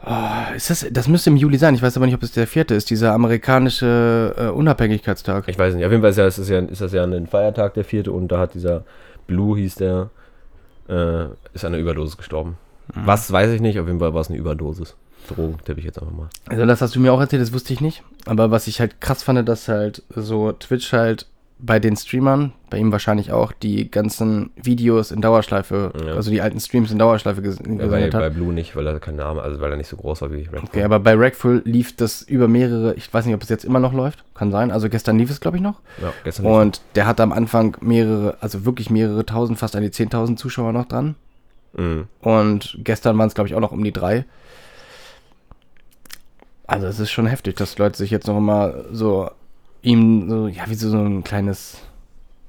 Oh, 0.04 0.54
ist 0.56 0.70
das, 0.70 0.86
das 0.90 1.08
müsste 1.08 1.30
im 1.30 1.36
Juli 1.36 1.58
sein. 1.58 1.74
Ich 1.74 1.82
weiß 1.82 1.96
aber 1.96 2.06
nicht, 2.06 2.14
ob 2.14 2.22
es 2.22 2.32
der 2.32 2.46
vierte 2.46 2.74
ist. 2.74 2.88
Dieser 2.88 3.12
amerikanische 3.12 4.34
äh, 4.38 4.46
Unabhängigkeitstag. 4.46 5.46
Ich 5.48 5.58
weiß 5.58 5.74
nicht. 5.74 5.84
Auf 5.84 5.90
jeden 5.90 6.02
Fall 6.02 6.10
ist, 6.10 6.16
ja, 6.16 6.26
ist, 6.26 6.38
das 6.38 6.48
ja, 6.48 6.58
ist 6.60 6.80
das 6.80 6.92
ja 6.92 7.04
ein 7.04 7.26
Feiertag, 7.26 7.74
der 7.74 7.84
4. 7.84 8.12
Und 8.12 8.28
da 8.28 8.38
hat 8.38 8.54
dieser 8.54 8.84
Blue, 9.26 9.58
hieß 9.58 9.74
der, 9.74 10.08
äh, 10.88 11.24
ist 11.52 11.64
an 11.64 11.74
einer 11.74 11.78
Überdosis 11.78 12.16
gestorben. 12.16 12.56
Mhm. 12.94 13.02
Was, 13.04 13.30
weiß 13.30 13.52
ich 13.52 13.60
nicht. 13.60 13.78
Auf 13.78 13.86
jeden 13.86 14.00
Fall 14.00 14.14
war 14.14 14.22
es 14.22 14.28
eine 14.28 14.38
Überdosis. 14.38 14.96
Drogen, 15.28 15.58
tippe 15.64 15.80
ich 15.80 15.86
jetzt 15.86 16.00
einfach 16.00 16.14
mal. 16.14 16.28
Also, 16.48 16.64
das 16.64 16.80
hast 16.80 16.96
du 16.96 17.00
mir 17.00 17.12
auch 17.12 17.20
erzählt, 17.20 17.42
das 17.42 17.52
wusste 17.52 17.74
ich 17.74 17.82
nicht. 17.82 18.02
Aber 18.24 18.50
was 18.50 18.66
ich 18.66 18.80
halt 18.80 19.02
krass 19.02 19.22
fand, 19.22 19.46
dass 19.48 19.68
halt 19.68 20.02
so 20.14 20.52
Twitch 20.52 20.92
halt 20.94 21.26
bei 21.62 21.78
den 21.78 21.96
Streamern, 21.96 22.52
bei 22.70 22.78
ihm 22.78 22.90
wahrscheinlich 22.92 23.32
auch, 23.32 23.52
die 23.52 23.90
ganzen 23.90 24.50
Videos 24.56 25.10
in 25.10 25.20
Dauerschleife, 25.20 25.92
Ja. 26.06 26.14
also 26.14 26.30
die 26.30 26.40
alten 26.40 26.58
Streams 26.60 26.90
in 26.90 26.98
Dauerschleife 26.98 27.42
ges 27.42 27.58
Ja, 27.58 27.64
bei, 27.66 27.74
gesendet 27.76 28.14
hat. 28.14 28.20
bei 28.20 28.30
Blue 28.30 28.52
nicht, 28.52 28.74
weil 28.76 28.86
er 28.86 28.98
keinen 29.00 29.16
Namen, 29.16 29.40
also 29.40 29.60
weil 29.60 29.70
er 29.70 29.76
nicht 29.76 29.88
so 29.88 29.96
groß 29.96 30.22
war 30.22 30.32
wie 30.32 30.42
Red 30.52 30.62
Okay, 30.64 30.82
aber 30.82 30.98
bei 31.00 31.14
Rackful 31.14 31.62
lief 31.64 31.94
das 31.96 32.22
über 32.22 32.48
mehrere, 32.48 32.94
ich 32.94 33.12
weiß 33.12 33.26
nicht, 33.26 33.34
ob 33.34 33.42
es 33.42 33.48
jetzt 33.48 33.64
immer 33.64 33.78
noch 33.80 33.92
läuft, 33.92 34.24
kann 34.34 34.50
sein. 34.50 34.70
Also 34.70 34.88
gestern 34.88 35.18
lief 35.18 35.30
es, 35.30 35.40
glaube 35.40 35.58
ich, 35.58 35.62
noch. 35.62 35.80
Ja, 36.00 36.12
gestern 36.24 36.46
lief 36.46 36.52
Und 36.54 36.80
der 36.94 37.06
hatte 37.06 37.22
am 37.22 37.32
Anfang 37.32 37.76
mehrere, 37.80 38.36
also 38.40 38.64
wirklich 38.64 38.88
mehrere 38.90 39.26
tausend, 39.26 39.58
fast 39.58 39.76
an 39.76 39.82
die 39.82 39.90
10.000 39.90 40.36
Zuschauer 40.36 40.72
noch 40.72 40.86
dran. 40.86 41.14
Mhm. 41.76 42.06
Und 42.20 42.78
gestern 42.82 43.18
waren 43.18 43.28
es, 43.28 43.34
glaube 43.34 43.48
ich, 43.48 43.54
auch 43.54 43.60
noch 43.60 43.72
um 43.72 43.84
die 43.84 43.92
drei. 43.92 44.24
Also 46.66 46.86
es 46.86 47.00
ist 47.00 47.10
schon 47.10 47.26
heftig, 47.26 47.56
dass 47.56 47.78
Leute 47.78 47.98
sich 47.98 48.10
jetzt 48.10 48.26
noch 48.28 48.38
mal 48.40 48.84
so 48.92 49.30
ihm 49.82 50.28
so, 50.28 50.48
ja, 50.48 50.64
wie 50.68 50.74
so, 50.74 50.90
so 50.90 50.98
ein 50.98 51.24
kleines, 51.24 51.78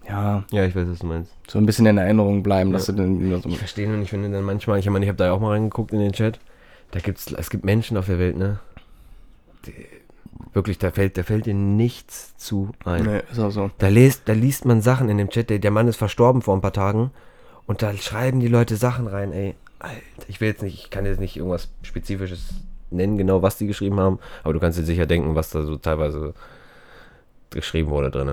ja, 0.07 0.43
Ja, 0.51 0.65
ich 0.65 0.75
weiß, 0.75 0.87
was 0.89 0.99
du 0.99 1.07
meinst. 1.07 1.31
so 1.47 1.57
ein 1.59 1.65
bisschen 1.65 1.85
in 1.85 1.97
Erinnerung 1.97 2.43
bleiben, 2.43 2.71
dass 2.73 2.87
Ja. 2.87 2.93
du 2.93 3.03
dann 3.03 3.41
so, 3.41 3.49
Ich 3.49 3.57
verstehe 3.57 3.87
nur 3.87 3.97
nicht, 3.97 4.11
wenn 4.13 4.23
du 4.23 4.29
dann 4.31 4.43
manchmal, 4.43 4.79
ich 4.79 4.89
meine, 4.89 5.05
ich 5.05 5.09
habe 5.09 5.17
da 5.17 5.25
ja 5.27 5.31
auch 5.33 5.39
mal 5.39 5.51
reingeguckt 5.51 5.93
in 5.93 5.99
den 5.99 6.13
Chat, 6.13 6.39
da 6.91 6.99
gibt's, 6.99 7.31
es 7.31 7.49
gibt 7.49 7.63
Menschen 7.63 7.97
auf 7.97 8.07
der 8.07 8.19
Welt, 8.19 8.37
ne? 8.37 8.59
Die, 9.65 9.73
wirklich, 10.53 10.77
da 10.79 10.91
fällt, 10.91 11.17
da 11.17 11.23
fällt 11.23 11.45
dir 11.45 11.53
nichts 11.53 12.35
zu 12.37 12.71
ein. 12.83 13.05
nee, 13.05 13.21
ist 13.31 13.39
auch 13.39 13.51
so. 13.51 13.71
Da, 13.77 13.87
liest, 13.87 14.23
da 14.25 14.33
liest 14.33 14.65
man 14.65 14.81
Sachen 14.81 15.07
in 15.09 15.17
dem 15.17 15.29
Chat, 15.29 15.49
der, 15.49 15.59
der 15.59 15.71
Mann 15.71 15.87
ist 15.87 15.97
verstorben 15.97 16.41
vor 16.41 16.55
ein 16.55 16.61
paar 16.61 16.73
Tagen 16.73 17.11
und 17.67 17.81
da 17.81 17.93
schreiben 17.93 18.39
die 18.39 18.47
Leute 18.47 18.75
Sachen 18.75 19.07
rein, 19.07 19.31
ey. 19.31 19.55
Alter, 19.79 19.95
ich 20.27 20.41
will 20.41 20.49
jetzt 20.49 20.61
nicht, 20.61 20.75
ich 20.83 20.89
kann 20.89 21.05
jetzt 21.05 21.19
nicht 21.19 21.37
irgendwas 21.37 21.69
Spezifisches 21.83 22.53
nennen, 22.91 23.17
genau 23.17 23.41
was 23.41 23.57
die 23.57 23.65
geschrieben 23.67 23.99
haben, 23.99 24.19
aber 24.43 24.53
du 24.53 24.59
kannst 24.59 24.77
dir 24.77 24.83
sicher 24.83 25.05
denken, 25.05 25.33
was 25.35 25.49
da 25.49 25.63
so 25.63 25.77
teilweise 25.77 26.33
geschrieben 27.51 27.89
wurde 27.89 28.09
drin. 28.11 28.31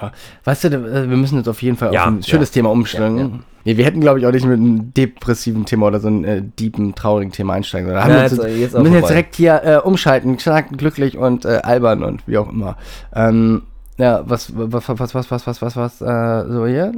Ja. 0.00 0.12
Weißt 0.44 0.64
du, 0.64 0.68
äh, 0.68 1.08
wir 1.08 1.16
müssen 1.16 1.38
jetzt 1.38 1.48
auf 1.48 1.62
jeden 1.62 1.76
Fall 1.76 1.92
Ja, 1.94 2.02
auf 2.02 2.08
ein 2.08 2.22
schönes 2.22 2.50
ja. 2.50 2.54
Thema 2.54 2.70
umstellen. 2.70 3.18
Ja. 3.18 3.30
Nee, 3.64 3.76
wir 3.76 3.84
hätten, 3.84 4.00
glaube 4.00 4.18
ich, 4.18 4.26
auch 4.26 4.32
nicht 4.32 4.46
mit 4.46 4.58
einem 4.58 4.92
depressiven 4.94 5.64
Thema 5.66 5.86
oder 5.86 6.00
so 6.00 6.08
einem 6.08 6.24
äh, 6.24 6.42
deepen, 6.42 6.94
traurigen 6.94 7.32
Thema 7.32 7.54
einsteigen 7.54 7.88
sollen. 7.90 8.06
Wir 8.08 8.22
jetzt- 8.22 8.32
jetzt, 8.38 8.58
jetzt 8.58 8.78
müssen 8.78 8.94
jetzt 8.94 9.08
direkt 9.10 9.34
hier 9.34 9.62
äh, 9.64 9.76
umschalten, 9.78 10.38
stark, 10.38 10.76
glücklich 10.76 11.16
und 11.18 11.44
äh, 11.44 11.60
albern 11.62 12.02
und 12.02 12.26
wie 12.26 12.38
auch 12.38 12.48
immer. 12.50 12.76
Ähm, 13.14 13.62
ja, 13.98 14.22
was, 14.28 14.52
was, 14.54 14.88
was, 14.88 15.14
was, 15.14 15.30
was, 15.30 15.46
was, 15.46 15.62
was, 15.62 15.76
was, 15.76 16.00
äh, 16.02 16.44
so 16.52 16.66
hier? 16.66 16.92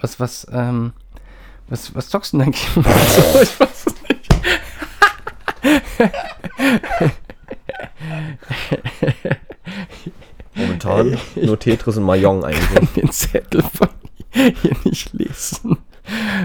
Was, 0.00 0.18
was, 0.18 0.46
ähm, 0.52 0.92
was, 1.68 1.94
was 1.94 2.08
zockst 2.08 2.32
du 2.32 2.38
denn 2.38 2.46
eigentlich? 2.48 2.66
ich 2.76 3.60
weiß 3.60 3.86
es 3.86 3.94
nicht. 4.08 4.28
Momentan 10.54 11.16
nur 11.40 11.58
Tetris 11.58 11.96
und 11.96 12.04
Mahjong 12.04 12.44
eigentlich. 12.44 12.90
den 12.96 13.10
Zettel 13.10 13.62
von 13.62 13.88
hier 14.30 14.76
nicht 14.84 15.12
lesen. 15.12 15.78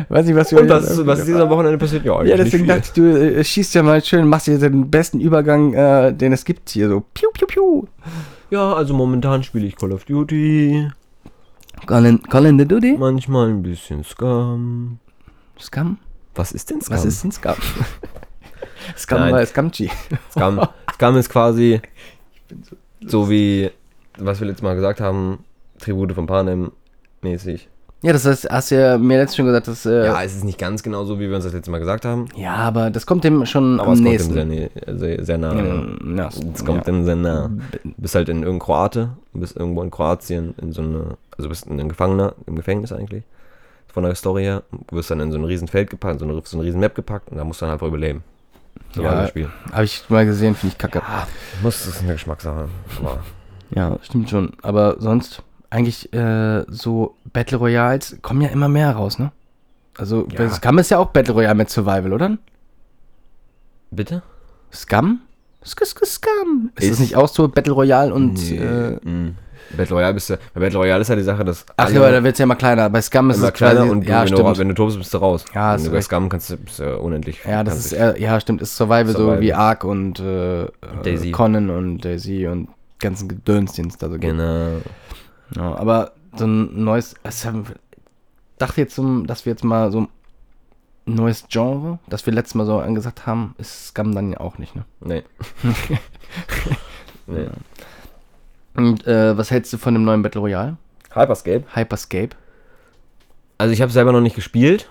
Weiß 0.09 0.25
nicht, 0.25 0.35
was 0.35 0.51
wir 0.51 0.61
Und 0.61 0.69
was, 0.69 1.05
was 1.05 1.19
ist 1.19 1.27
dieser 1.27 1.49
Wochenende 1.49 1.77
passiert? 1.77 2.05
Ja, 2.05 2.23
Ja, 2.23 2.37
deswegen 2.37 2.67
dachte 2.67 2.83
ich, 2.85 2.91
du 2.91 3.03
äh, 3.05 3.43
schießt 3.43 3.73
ja 3.75 3.83
mal 3.83 4.03
schön, 4.03 4.27
machst 4.27 4.45
hier 4.45 4.59
den 4.59 4.89
besten 4.89 5.19
Übergang, 5.19 5.73
äh, 5.73 6.13
den 6.13 6.31
es 6.31 6.45
gibt 6.45 6.69
hier. 6.69 6.89
So, 6.89 7.03
piu, 7.13 7.29
piu, 7.33 7.47
piu. 7.47 7.83
Ja, 8.49 8.73
also 8.73 8.93
momentan 8.93 9.43
spiele 9.43 9.65
ich 9.65 9.75
Call 9.75 9.91
of 9.91 10.05
Duty, 10.05 10.89
Colin, 11.85 12.21
Colin 12.23 12.57
the 12.57 12.65
Duty? 12.65 12.97
manchmal 12.97 13.49
ein 13.49 13.61
bisschen 13.61 14.03
Scum. 14.03 14.99
Scum? 15.59 15.97
Was 16.35 16.51
ist 16.51 16.69
denn 16.69 16.81
Scum? 16.81 16.95
Was 16.95 17.05
ist 17.05 17.23
denn 17.23 17.31
Scum? 17.31 17.55
Scum 18.97 19.19
Nein. 19.19 19.33
war 19.33 19.45
Scumchi. 19.45 19.89
Scum? 20.31 20.61
Scum 20.93 21.17
ist 21.17 21.29
quasi 21.29 21.81
so 23.05 23.29
wie, 23.29 23.69
was 24.19 24.39
wir 24.39 24.47
letztes 24.47 24.63
Mal 24.63 24.75
gesagt 24.75 24.99
haben, 25.01 25.39
Tribute 25.79 26.13
von 26.13 26.25
Panem 26.27 26.71
mäßig. 27.21 27.69
Ja, 28.03 28.13
das 28.13 28.25
heißt, 28.25 28.47
hast 28.51 28.69
du 28.69 28.79
ja 28.79 28.97
mir 28.99 29.17
letztens 29.17 29.37
schon 29.37 29.45
gesagt, 29.47 29.67
dass. 29.67 29.85
Äh, 29.87 30.05
Ja, 30.05 30.21
es 30.21 30.35
ist 30.35 30.43
nicht 30.43 30.59
ganz 30.59 30.83
genau 30.83 31.03
so, 31.03 31.19
wie 31.19 31.27
wir 31.29 31.35
uns 31.35 31.45
das 31.45 31.53
letzte 31.53 31.71
Mal 31.71 31.79
gesagt 31.79 32.05
haben, 32.05 32.27
ja, 32.35 32.53
aber 32.53 32.91
das 32.91 33.07
kommt 33.07 33.23
dem 33.23 33.43
schon 33.47 33.79
aber 33.79 33.89
am 33.89 33.93
es 33.93 33.99
kommt 33.99 34.09
nächsten. 34.11 34.35
dem 34.35 34.49
sehr, 34.51 34.97
sehr, 34.97 35.25
sehr 35.25 35.37
nah. 35.39 35.53
Mm, 35.55 36.15
ja, 36.15 36.27
Es 36.27 36.63
kommt 36.63 36.77
ja. 36.79 36.83
dem 36.83 37.05
sehr 37.05 37.15
nah. 37.15 37.49
Du 37.83 37.91
bist 37.97 38.13
halt 38.13 38.29
in 38.29 38.43
irgendein 38.43 38.59
Kroate, 38.59 39.09
bist 39.33 39.57
irgendwo 39.57 39.81
in 39.81 39.89
Kroatien, 39.89 40.53
in 40.61 40.73
so 40.73 40.83
eine, 40.83 41.17
also 41.37 41.49
bist 41.49 41.67
ein 41.67 41.89
Gefangener 41.89 42.35
im 42.45 42.55
Gefängnis 42.55 42.91
eigentlich, 42.91 43.23
von 43.87 44.03
der 44.03 44.13
Story 44.13 44.43
her. 44.43 44.61
Du 44.89 44.95
wirst 44.95 45.09
dann 45.09 45.19
in 45.19 45.31
so 45.31 45.39
ein 45.39 45.43
riesen 45.45 45.67
Feld 45.67 45.89
gepackt, 45.89 46.19
so 46.19 46.25
eine, 46.25 46.39
so 46.45 46.57
eine 46.57 46.67
riesen 46.67 46.79
Map 46.79 46.93
gepackt 46.93 47.29
und 47.31 47.37
da 47.37 47.43
musst 47.43 47.61
du 47.61 47.65
dann 47.65 47.73
einfach 47.73 47.87
überleben. 47.87 48.23
So 48.93 49.03
war 49.03 49.11
Ja. 49.13 49.21
das 49.21 49.29
Spiel. 49.29 49.49
Habe 49.71 49.85
ich 49.85 50.03
mal 50.07 50.23
gesehen, 50.23 50.53
finde 50.53 50.73
ich 50.73 50.77
kacke. 50.77 51.01
Muss, 51.63 51.83
das 51.85 51.95
ist 51.95 52.03
eine 52.03 52.13
Geschmackssache. 52.13 52.69
Aber 52.99 53.17
Ja, 53.75 53.97
stimmt 54.01 54.29
schon. 54.29 54.53
Aber 54.61 54.95
sonst, 54.99 55.43
eigentlich 55.69 56.13
äh, 56.13 56.63
so 56.69 57.15
Battle 57.33 57.57
Royals 57.57 58.17
kommen 58.21 58.41
ja 58.41 58.49
immer 58.49 58.67
mehr 58.67 58.91
raus, 58.91 59.19
ne? 59.19 59.31
Also, 59.97 60.27
Ja. 60.31 60.49
Scum 60.49 60.77
ist 60.77 60.91
ja 60.91 60.99
auch 60.99 61.07
Battle 61.07 61.33
Royale 61.33 61.55
mit 61.55 61.69
Survival, 61.69 62.13
oder? 62.13 62.37
bitte? 63.91 64.21
Scum? 64.71 65.21
Sk 65.65 65.81
-sk 65.83 66.05
Scum. 66.05 66.71
Ist, 66.75 66.83
Ist- 66.83 66.91
das 66.91 66.99
nicht 66.99 67.15
auch 67.15 67.27
so 67.27 67.47
Battle 67.47 67.73
Royale 67.73 68.13
und. 68.13 68.39
Äh, 68.51 68.97
mm. 69.03 69.35
Battle 69.75 69.95
Royale 69.97 70.13
bist 70.13 70.29
du, 70.29 70.37
bei 70.53 70.61
Battle 70.61 70.79
Royale 70.79 71.01
ist 71.01 71.09
ja 71.09 71.15
die 71.17 71.23
Sache, 71.23 71.43
dass 71.43 71.65
ach 71.75 71.89
ja, 71.89 71.97
aber 71.99 72.11
da 72.11 72.23
wird 72.23 72.33
es 72.35 72.39
ja 72.39 72.43
immer 72.43 72.55
kleiner. 72.55 72.89
Bei 72.89 73.01
Scum 73.01 73.29
ist 73.31 73.37
immer 73.37 73.47
es 73.47 73.53
kleiner 73.53 73.81
quasi, 73.81 73.89
und 73.89 74.05
du, 74.05 74.09
ja, 74.09 74.23
wenn, 74.23 74.33
du, 74.33 74.57
wenn 74.59 74.69
du 74.69 74.73
tobst, 74.75 74.97
bist 74.97 75.13
du 75.13 75.17
raus. 75.17 75.43
Ja, 75.53 75.75
wenn 75.77 75.83
du 75.83 75.91
bei. 75.91 76.01
Scum 76.01 76.29
kannst, 76.29 76.49
du- 76.51 76.57
bist 76.57 76.79
du 76.79 76.97
unendlich. 76.99 77.39
ja, 77.45 77.63
das 77.65 77.77
ist, 77.77 77.91
eher, 77.91 78.17
ja, 78.19 78.39
stimmt, 78.39 78.61
ist 78.61 78.77
Survival, 78.77 79.07
so 79.07 79.17
Survival. 79.17 79.41
wie 79.41 79.53
Ark 79.53 79.83
und 79.83 80.19
äh, 80.21 80.67
Daisy. 81.03 81.31
Conan 81.31 81.69
und 81.69 82.05
Daisy 82.05 82.47
und 82.47 82.69
ganzen 82.99 83.27
Gedöns, 83.27 83.73
den 83.73 83.87
es 83.87 83.97
da 83.97 84.07
so 84.07 84.13
gibt. 84.13 84.23
Genau. 84.23 84.81
Ja, 85.55 85.75
aber 85.75 86.13
so 86.35 86.45
ein 86.45 86.83
neues, 86.83 87.15
es 87.23 87.45
haben- 87.45 87.65
dachte 88.57 88.81
jetzt, 88.81 88.99
dass 89.25 89.45
wir 89.45 89.51
jetzt 89.53 89.63
mal 89.63 89.91
so 89.91 90.01
ein 90.01 90.07
neues 91.05 91.45
Genre, 91.49 91.99
das 92.09 92.25
wir 92.25 92.33
letztes 92.33 92.55
Mal 92.55 92.65
so 92.65 92.79
angesagt 92.79 93.25
haben, 93.25 93.55
ist 93.57 93.87
Scum 93.89 94.13
dann 94.13 94.31
ja 94.31 94.39
auch 94.39 94.57
nicht, 94.57 94.75
ne? 94.75 94.83
Nee. 94.99 95.23
nee. 97.27 97.47
Und 98.75 99.07
äh, 99.07 99.37
was 99.37 99.51
hältst 99.51 99.73
du 99.73 99.77
von 99.77 99.93
dem 99.93 100.03
neuen 100.03 100.21
Battle 100.21 100.41
Royale? 100.41 100.77
Hyperscape. 101.13 101.63
Hyperscape. 101.73 102.35
Also 103.57 103.73
ich 103.73 103.81
habe 103.81 103.91
selber 103.91 104.11
noch 104.11 104.21
nicht 104.21 104.35
gespielt. 104.35 104.89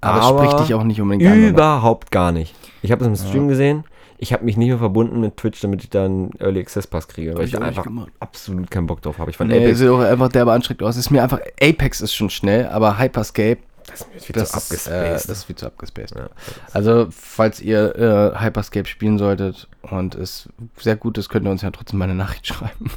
Aber, 0.00 0.22
Aber 0.22 0.42
es 0.44 0.48
spricht 0.50 0.68
dich 0.68 0.74
auch 0.74 0.84
nicht 0.84 1.00
unbedingt 1.00 1.30
an. 1.30 1.38
oder? 1.38 1.48
Überhaupt 1.48 2.10
gar 2.10 2.32
nicht. 2.32 2.54
Ich 2.82 2.92
habe 2.92 3.02
es 3.04 3.08
im 3.08 3.16
Stream 3.28 3.48
gesehen. 3.48 3.84
Ich 4.18 4.32
habe 4.32 4.44
mich 4.44 4.56
nicht 4.56 4.68
mehr 4.68 4.78
verbunden 4.78 5.20
mit 5.20 5.36
Twitch, 5.36 5.60
damit 5.60 5.82
ich 5.84 5.90
da 5.90 6.04
einen 6.06 6.30
Early 6.38 6.60
Access 6.60 6.86
Pass 6.86 7.06
kriege, 7.08 7.34
weil 7.36 7.44
ich 7.44 7.54
ich 7.54 7.60
einfach 7.60 7.84
gemacht. 7.84 8.10
absolut 8.20 8.70
keinen 8.70 8.86
Bock 8.86 9.02
drauf 9.02 9.18
habe. 9.18 9.30
Ich 9.30 9.36
fand 9.36 9.50
Nee, 9.50 9.58
Apex 9.58 9.78
sieht 9.78 9.88
auch 9.88 10.00
einfach 10.00 10.28
derbe 10.28 10.52
anstrengend 10.52 10.82
aus. 10.84 10.96
Es 10.96 11.06
ist 11.06 11.10
mir 11.10 11.22
einfach, 11.22 11.40
Apex 11.60 12.00
ist 12.00 12.14
schon 12.14 12.30
schnell, 12.30 12.66
aber 12.68 12.98
Hyperscape, 12.98 13.58
das 13.86 14.00
ist 14.00 14.14
mir 14.14 14.20
viel 14.20 14.34
das, 14.34 14.50
zu 14.50 14.74
ist, 14.74 14.86
äh, 14.88 14.90
abgespaced. 14.90 15.30
das 15.30 15.38
ist 15.38 15.44
viel 15.44 15.56
zu 15.56 15.66
abgespaced. 15.66 16.16
Ja. 16.16 16.28
Also, 16.72 17.08
falls 17.10 17.60
ihr 17.60 17.94
äh, 18.34 18.42
Hyperscape 18.42 18.88
spielen 18.88 19.18
solltet 19.18 19.68
und 19.82 20.14
es 20.14 20.48
sehr 20.78 20.96
gut 20.96 21.18
ist, 21.18 21.28
könnt 21.28 21.46
ihr 21.46 21.50
uns 21.50 21.62
ja 21.62 21.70
trotzdem 21.70 21.98
mal 21.98 22.06
eine 22.06 22.14
Nachricht 22.14 22.46
schreiben. 22.48 22.90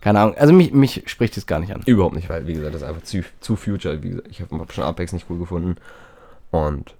Keine 0.00 0.20
Ahnung. 0.20 0.36
Also, 0.36 0.52
mich, 0.52 0.72
mich 0.72 1.04
spricht 1.06 1.36
es 1.36 1.46
gar 1.46 1.60
nicht 1.60 1.72
an. 1.74 1.82
Überhaupt 1.86 2.14
nicht, 2.14 2.28
weil, 2.28 2.46
wie 2.46 2.54
gesagt, 2.54 2.74
das 2.74 2.82
ist 2.82 2.88
einfach 2.88 3.02
zu, 3.02 3.22
zu 3.40 3.56
Future. 3.56 3.98
Gesagt, 3.98 4.28
ich 4.28 4.40
habe 4.40 4.58
hab 4.58 4.72
schon 4.72 4.84
Apex 4.84 5.12
nicht 5.12 5.26
cool 5.30 5.38
gefunden. 5.38 5.76
Und. 6.50 6.94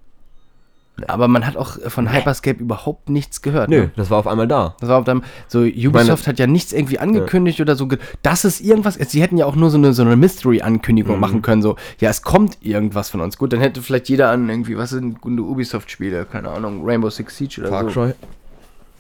Aber 1.06 1.28
man 1.28 1.46
hat 1.46 1.56
auch 1.56 1.78
von 1.88 2.12
Hyperscape 2.12 2.60
überhaupt 2.60 3.08
nichts 3.08 3.40
gehört. 3.42 3.68
Nö, 3.70 3.82
Ne? 3.82 3.90
das 3.96 4.10
war 4.10 4.18
auf 4.18 4.26
einmal 4.26 4.48
da. 4.48 4.74
Das 4.80 4.88
war 4.88 4.98
auf 4.98 5.04
dem, 5.04 5.22
so 5.46 5.60
Ubisoft 5.60 6.26
hat 6.26 6.38
ja 6.38 6.46
nichts 6.46 6.72
irgendwie 6.72 6.98
angekündigt 6.98 7.60
oder 7.60 7.76
so, 7.76 7.88
das 8.22 8.44
ist 8.44 8.60
irgendwas, 8.60 8.94
sie 8.94 9.22
hätten 9.22 9.36
ja 9.38 9.46
auch 9.46 9.54
nur 9.54 9.70
so 9.70 9.78
eine, 9.78 9.92
so 9.92 10.02
eine 10.02 10.16
Mystery-Ankündigung 10.16 11.14
Mhm. 11.14 11.20
machen 11.20 11.42
können, 11.42 11.62
so, 11.62 11.76
ja, 12.00 12.10
es 12.10 12.22
kommt 12.22 12.58
irgendwas 12.60 13.10
von 13.10 13.20
uns. 13.20 13.38
Gut, 13.38 13.52
dann 13.52 13.60
hätte 13.60 13.80
vielleicht 13.82 14.08
jeder 14.08 14.30
an 14.30 14.48
irgendwie, 14.48 14.76
was 14.76 14.90
sind 14.90 15.20
gute 15.20 15.42
Ubisoft-Spiele, 15.42 16.24
keine 16.24 16.50
Ahnung, 16.50 16.82
Rainbow 16.84 17.10
Six 17.10 17.36
Siege 17.36 17.60
oder 17.60 17.90
so. 17.90 18.00
Cry. 18.00 18.14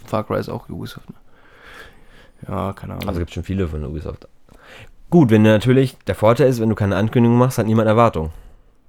Far 0.06 0.24
Cry 0.24 0.38
ist 0.38 0.48
auch 0.48 0.68
Ubisoft, 0.68 1.08
ne? 1.10 1.16
Ja, 2.48 2.72
keine 2.72 2.94
Ahnung. 2.94 3.08
Also 3.08 3.18
gibt 3.20 3.32
schon 3.32 3.42
viele 3.42 3.66
von 3.66 3.84
Ubisoft. 3.84 4.28
Gut, 5.10 5.30
wenn 5.30 5.42
du 5.42 5.50
natürlich, 5.50 5.96
der 6.06 6.14
Vorteil 6.14 6.48
ist, 6.48 6.60
wenn 6.60 6.68
du 6.68 6.74
keine 6.74 6.96
Ankündigung 6.96 7.36
machst, 7.38 7.58
hat 7.58 7.66
niemand 7.66 7.88
Erwartung. 7.88 8.30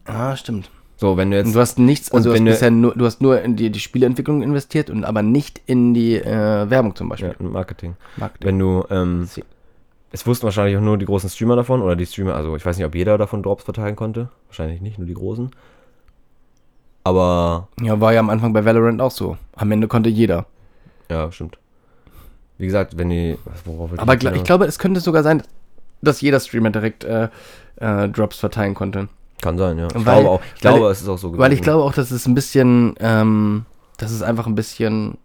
ah, 0.05 0.35
stimmt. 0.35 0.69
So, 0.99 1.15
wenn 1.15 1.31
du 1.31 1.37
jetzt. 1.37 1.47
Und 1.47 1.53
du 1.55 1.59
hast 1.61 1.79
nichts, 1.79 2.11
also 2.11 2.29
du 2.29 2.33
hast, 2.33 2.39
du- 2.41 2.43
bisher 2.45 2.71
nur, 2.71 2.93
du 2.93 3.05
hast 3.05 3.21
nur 3.21 3.41
in 3.41 3.55
die, 3.55 3.69
die 3.69 3.79
Spieleentwicklung 3.79 4.41
investiert 4.43 4.89
und 4.89 5.05
aber 5.05 5.21
nicht 5.21 5.61
in 5.65 5.93
die 5.93 6.15
äh, 6.15 6.69
Werbung 6.69 6.93
zum 6.95 7.07
Beispiel. 7.07 7.35
ja, 7.39 7.45
Marketing. 7.47 7.95
Marketing. 8.17 8.45
Wenn 8.47 8.59
du, 8.59 8.83
ähm, 8.89 9.29
es 10.11 10.27
wussten 10.27 10.43
wahrscheinlich 10.43 10.75
auch 10.75 10.81
nur 10.81 10.97
die 10.97 11.05
großen 11.05 11.29
Streamer 11.29 11.55
davon 11.55 11.81
oder 11.81 11.95
die 11.95 12.05
Streamer, 12.05 12.35
also 12.35 12.53
ich 12.57 12.65
weiß 12.65 12.75
nicht, 12.77 12.85
ob 12.85 12.95
jeder 12.95 13.17
davon 13.17 13.41
Drops 13.43 13.63
verteilen 13.63 13.95
konnte. 13.95 14.27
Wahrscheinlich 14.47 14.81
nicht, 14.81 14.97
nur 14.97 15.07
die 15.07 15.13
großen. 15.13 15.51
Aber, 17.03 17.69
Ja, 17.81 17.99
war 18.01 18.13
ja 18.13 18.19
am 18.19 18.29
Anfang 18.29 18.51
bei 18.53 18.65
Valorant 18.65 19.01
auch 19.01 19.11
so. 19.11 19.37
Am 19.55 19.71
Ende 19.71 19.87
konnte 19.87 20.09
jeder. 20.09 20.45
ja, 21.09 21.31
stimmt. 21.31 21.57
Wie 22.57 22.65
gesagt, 22.65 22.97
wenn 22.97 23.09
die. 23.09 23.37
Worauf 23.63 23.97
Aber 23.97 24.15
ich 24.15 24.21
hinaus? 24.21 24.43
glaube, 24.43 24.65
es 24.65 24.79
könnte 24.79 24.99
sogar 24.99 25.23
sein, 25.23 25.43
dass 26.01 26.19
jeder 26.19 26.41
Streamer 26.41 26.71
direkt 26.71 27.05
äh, 27.05 27.29
äh, 27.77 28.09
Drops 28.09 28.37
verteilen 28.37 28.73
konnte. 28.73 29.07
Kann 29.41 29.57
sein, 29.57 29.77
ja. 29.77 29.87
Ich 29.87 29.93
Weil- 29.95 30.01
glaube 30.03 30.29
auch. 30.29 30.41
Ich 30.57 30.63
weil- 30.63 30.73
glaube, 30.73 30.89
es 30.91 31.01
ist 31.01 31.07
auch 31.07 31.17
so 31.17 31.37
Weil 31.37 31.51
ich 31.53 31.59
gewesen. 31.59 31.63
glaube 31.63 31.83
auch, 31.83 31.93
dass 31.93 32.11
es 32.11 32.25
ein 32.27 32.35
bisschen, 32.35 32.95
ähm, 32.99 33.65
das 33.97 34.11
ist 34.11 34.21
einfach 34.21 34.47
ein 34.47 34.55
bisschen, 34.55 35.17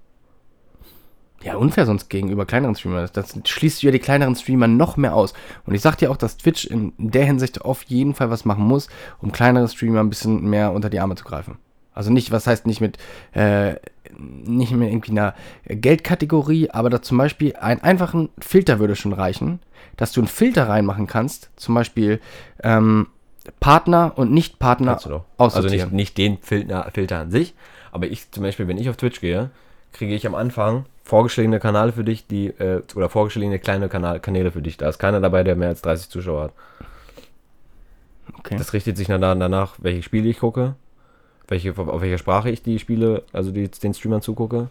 ja, 1.42 1.56
unfair 1.56 1.84
sonst 1.84 2.08
gegenüber 2.08 2.46
kleineren 2.46 2.74
Streamern. 2.74 3.08
Das 3.12 3.38
schließt 3.44 3.82
ja 3.82 3.90
die 3.90 3.98
kleineren 3.98 4.34
Streamer 4.34 4.66
noch 4.66 4.96
mehr 4.96 5.14
aus. 5.14 5.34
Und 5.66 5.74
ich 5.74 5.82
sag 5.82 5.96
dir 5.98 6.10
auch, 6.10 6.16
dass 6.16 6.36
Twitch 6.38 6.64
in 6.64 6.92
der 6.96 7.24
Hinsicht 7.26 7.62
auf 7.62 7.82
jeden 7.84 8.14
Fall 8.14 8.30
was 8.30 8.44
machen 8.44 8.64
muss, 8.64 8.88
um 9.20 9.30
kleinere 9.32 9.68
Streamer 9.68 10.00
ein 10.00 10.08
bisschen 10.08 10.48
mehr 10.48 10.72
unter 10.72 10.88
die 10.88 11.00
Arme 11.00 11.16
zu 11.16 11.24
greifen. 11.24 11.58
Also 11.92 12.10
nicht, 12.10 12.30
was 12.32 12.46
heißt 12.46 12.66
nicht 12.66 12.80
mit, 12.80 12.96
äh, 13.32 13.74
nicht 14.16 14.72
mehr 14.72 14.88
irgendwie 14.88 15.10
einer 15.12 15.34
Geldkategorie, 15.66 16.70
aber 16.70 16.88
da 16.88 17.02
zum 17.02 17.18
Beispiel 17.18 17.54
einen 17.56 17.82
einfachen 17.82 18.30
Filter 18.38 18.78
würde 18.78 18.96
schon 18.96 19.12
reichen, 19.12 19.60
dass 19.96 20.12
du 20.12 20.20
einen 20.20 20.28
Filter 20.28 20.68
reinmachen 20.68 21.06
kannst, 21.06 21.50
zum 21.56 21.74
Beispiel 21.74 22.20
ähm, 22.62 23.08
Partner 23.60 24.12
und 24.16 24.32
Nicht-Partner. 24.32 24.98
Also 25.38 25.68
nicht, 25.68 25.92
nicht 25.92 26.18
den 26.18 26.38
Filter, 26.38 26.90
Filter 26.92 27.18
an 27.18 27.30
sich, 27.30 27.54
aber 27.92 28.06
ich 28.06 28.30
zum 28.30 28.42
Beispiel, 28.42 28.68
wenn 28.68 28.78
ich 28.78 28.88
auf 28.88 28.96
Twitch 28.96 29.20
gehe, 29.20 29.50
kriege 29.92 30.14
ich 30.14 30.26
am 30.26 30.34
Anfang 30.34 30.86
vorgeschlagene 31.04 31.60
Kanäle 31.60 31.92
für 31.92 32.04
dich, 32.04 32.26
die, 32.26 32.46
äh, 32.46 32.82
oder 32.94 33.08
vorgeschlagene 33.08 33.58
kleine 33.58 33.88
Kanal, 33.88 34.20
Kanäle 34.20 34.50
für 34.50 34.62
dich. 34.62 34.76
Da 34.76 34.88
ist 34.88 34.98
keiner 34.98 35.20
dabei, 35.20 35.44
der 35.44 35.54
mehr 35.54 35.68
als 35.68 35.82
30 35.82 36.08
Zuschauer 36.08 36.44
hat. 36.44 36.52
Okay. 38.38 38.56
Das 38.56 38.72
richtet 38.72 38.96
sich 38.96 39.06
dann 39.06 39.20
danach, 39.20 39.74
welche 39.78 40.02
Spiele 40.02 40.28
ich 40.28 40.38
gucke, 40.38 40.74
welche, 41.46 41.76
auf 41.76 42.00
welcher 42.00 42.18
Sprache 42.18 42.50
ich 42.50 42.62
die 42.62 42.78
Spiele, 42.78 43.22
also 43.32 43.52
die, 43.52 43.68
den 43.68 43.94
Streamern 43.94 44.22
zugucke. 44.22 44.68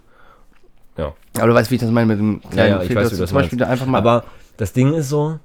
Ja. 0.97 1.13
Aber 1.37 1.47
du 1.47 1.53
weißt, 1.53 1.71
wie 1.71 1.75
ich 1.75 1.81
das 1.81 1.91
meine 1.91 2.07
mit 2.07 2.19
dem 2.19 2.41
kleinen 2.49 2.75
ja, 2.75 2.81
ich 2.81 2.87
Filter, 2.87 3.01
weiß, 3.01 3.09
dass 3.09 3.11
wie 3.11 3.15
du 3.15 3.17
du 3.17 3.21
das 3.21 3.29
zum 3.29 3.37
Beispiel 3.37 3.63
einfach 3.63 3.85
mal. 3.85 3.97
Aber 3.99 4.25
das 4.57 4.73
Ding 4.73 4.93
ist 4.93 5.09
so, 5.09 5.39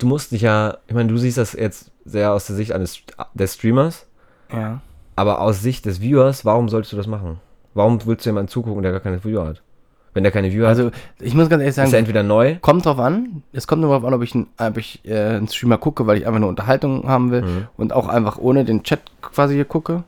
du 0.00 0.06
musst 0.06 0.32
dich 0.32 0.42
ja, 0.42 0.78
ich 0.86 0.94
meine, 0.94 1.08
du 1.08 1.16
siehst 1.18 1.38
das 1.38 1.52
jetzt 1.52 1.90
sehr 2.04 2.32
aus 2.32 2.46
der 2.46 2.56
Sicht 2.56 2.72
eines 2.72 3.00
des 3.34 3.54
Streamers, 3.54 4.06
ja. 4.52 4.80
aber 5.16 5.40
aus 5.40 5.60
Sicht 5.62 5.86
des 5.86 6.00
Viewers, 6.00 6.44
warum 6.44 6.68
solltest 6.68 6.92
du 6.92 6.96
das 6.96 7.06
machen? 7.06 7.38
Warum 7.74 8.04
willst 8.04 8.26
du 8.26 8.30
jemanden 8.30 8.48
zugucken, 8.48 8.82
der 8.82 8.92
gar 8.92 9.00
keine 9.00 9.22
Viewer 9.24 9.46
hat? 9.46 9.62
Wenn 10.12 10.24
der 10.24 10.32
keine 10.32 10.50
Viewer 10.52 10.66
hat, 10.68 10.76
Also, 10.76 10.90
ich 11.20 11.34
muss 11.34 11.48
ganz 11.48 11.60
ehrlich 11.60 11.68
ist 11.68 11.78
er 11.78 11.86
sagen, 11.86 12.00
entweder 12.00 12.24
neu, 12.24 12.56
kommt 12.60 12.84
drauf 12.84 12.98
an. 12.98 13.44
Es 13.52 13.68
kommt 13.68 13.80
nur 13.82 13.90
darauf 13.90 14.04
an, 14.04 14.12
ob 14.14 14.22
ich, 14.22 14.34
ein, 14.34 14.48
ob 14.58 14.76
ich 14.76 15.04
äh, 15.04 15.36
einen 15.36 15.46
Streamer 15.46 15.78
gucke, 15.78 16.06
weil 16.08 16.18
ich 16.18 16.26
einfach 16.26 16.40
nur 16.40 16.48
Unterhaltung 16.48 17.08
haben 17.08 17.30
will 17.30 17.42
Mhm. 17.42 17.66
und 17.76 17.92
auch 17.92 18.08
einfach 18.08 18.36
ohne 18.38 18.64
den 18.64 18.82
Chat 18.82 19.00
quasi 19.22 19.54
hier 19.54 19.64
gucke. 19.66 20.02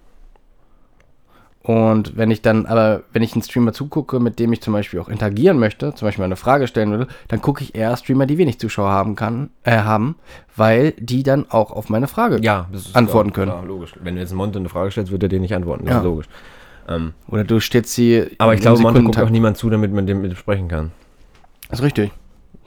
Und 1.62 2.16
wenn 2.16 2.32
ich 2.32 2.42
dann, 2.42 2.66
aber 2.66 3.02
wenn 3.12 3.22
ich 3.22 3.34
einen 3.34 3.42
Streamer 3.42 3.72
zugucke, 3.72 4.18
mit 4.18 4.40
dem 4.40 4.52
ich 4.52 4.60
zum 4.60 4.72
Beispiel 4.72 4.98
auch 4.98 5.08
interagieren 5.08 5.58
möchte, 5.60 5.94
zum 5.94 6.08
Beispiel 6.08 6.24
eine 6.24 6.34
Frage 6.34 6.66
stellen 6.66 6.90
würde, 6.90 7.06
dann 7.28 7.40
gucke 7.40 7.62
ich 7.62 7.76
eher 7.76 7.96
Streamer, 7.96 8.26
die 8.26 8.36
wenig 8.36 8.58
Zuschauer 8.58 8.90
haben 8.90 9.14
kann, 9.14 9.50
äh, 9.62 9.78
haben, 9.78 10.16
weil 10.56 10.92
die 10.98 11.22
dann 11.22 11.46
auch 11.50 11.70
auf 11.70 11.88
meine 11.88 12.08
Frage 12.08 12.40
ja, 12.42 12.68
Antworten 12.94 13.32
klar, 13.32 13.46
können. 13.46 13.58
Klar, 13.58 13.66
logisch. 13.66 13.94
Wenn 14.02 14.16
du 14.16 14.20
jetzt 14.20 14.34
Monte 14.34 14.58
eine 14.58 14.68
Frage 14.68 14.90
stellst, 14.90 15.12
wird 15.12 15.22
er 15.22 15.28
dir 15.28 15.38
nicht 15.38 15.54
antworten. 15.54 15.84
Das 15.84 15.92
Ja. 15.94 15.98
ist 15.98 16.04
logisch. 16.04 16.26
Ähm, 16.88 17.12
Oder 17.28 17.44
du 17.44 17.60
stehst 17.60 17.94
sie. 17.94 18.26
aber 18.38 18.54
ich 18.54 18.60
glaube, 18.60 18.82
Monte 18.82 19.02
guckt 19.04 19.18
auch 19.20 19.30
niemand 19.30 19.56
zu, 19.56 19.70
damit 19.70 19.92
man 19.92 20.06
dem 20.06 20.20
mit 20.20 20.32
ihm 20.32 20.36
sprechen 20.36 20.66
kann. 20.66 20.90
Das 21.68 21.78
ist 21.78 21.84
richtig. 21.84 22.10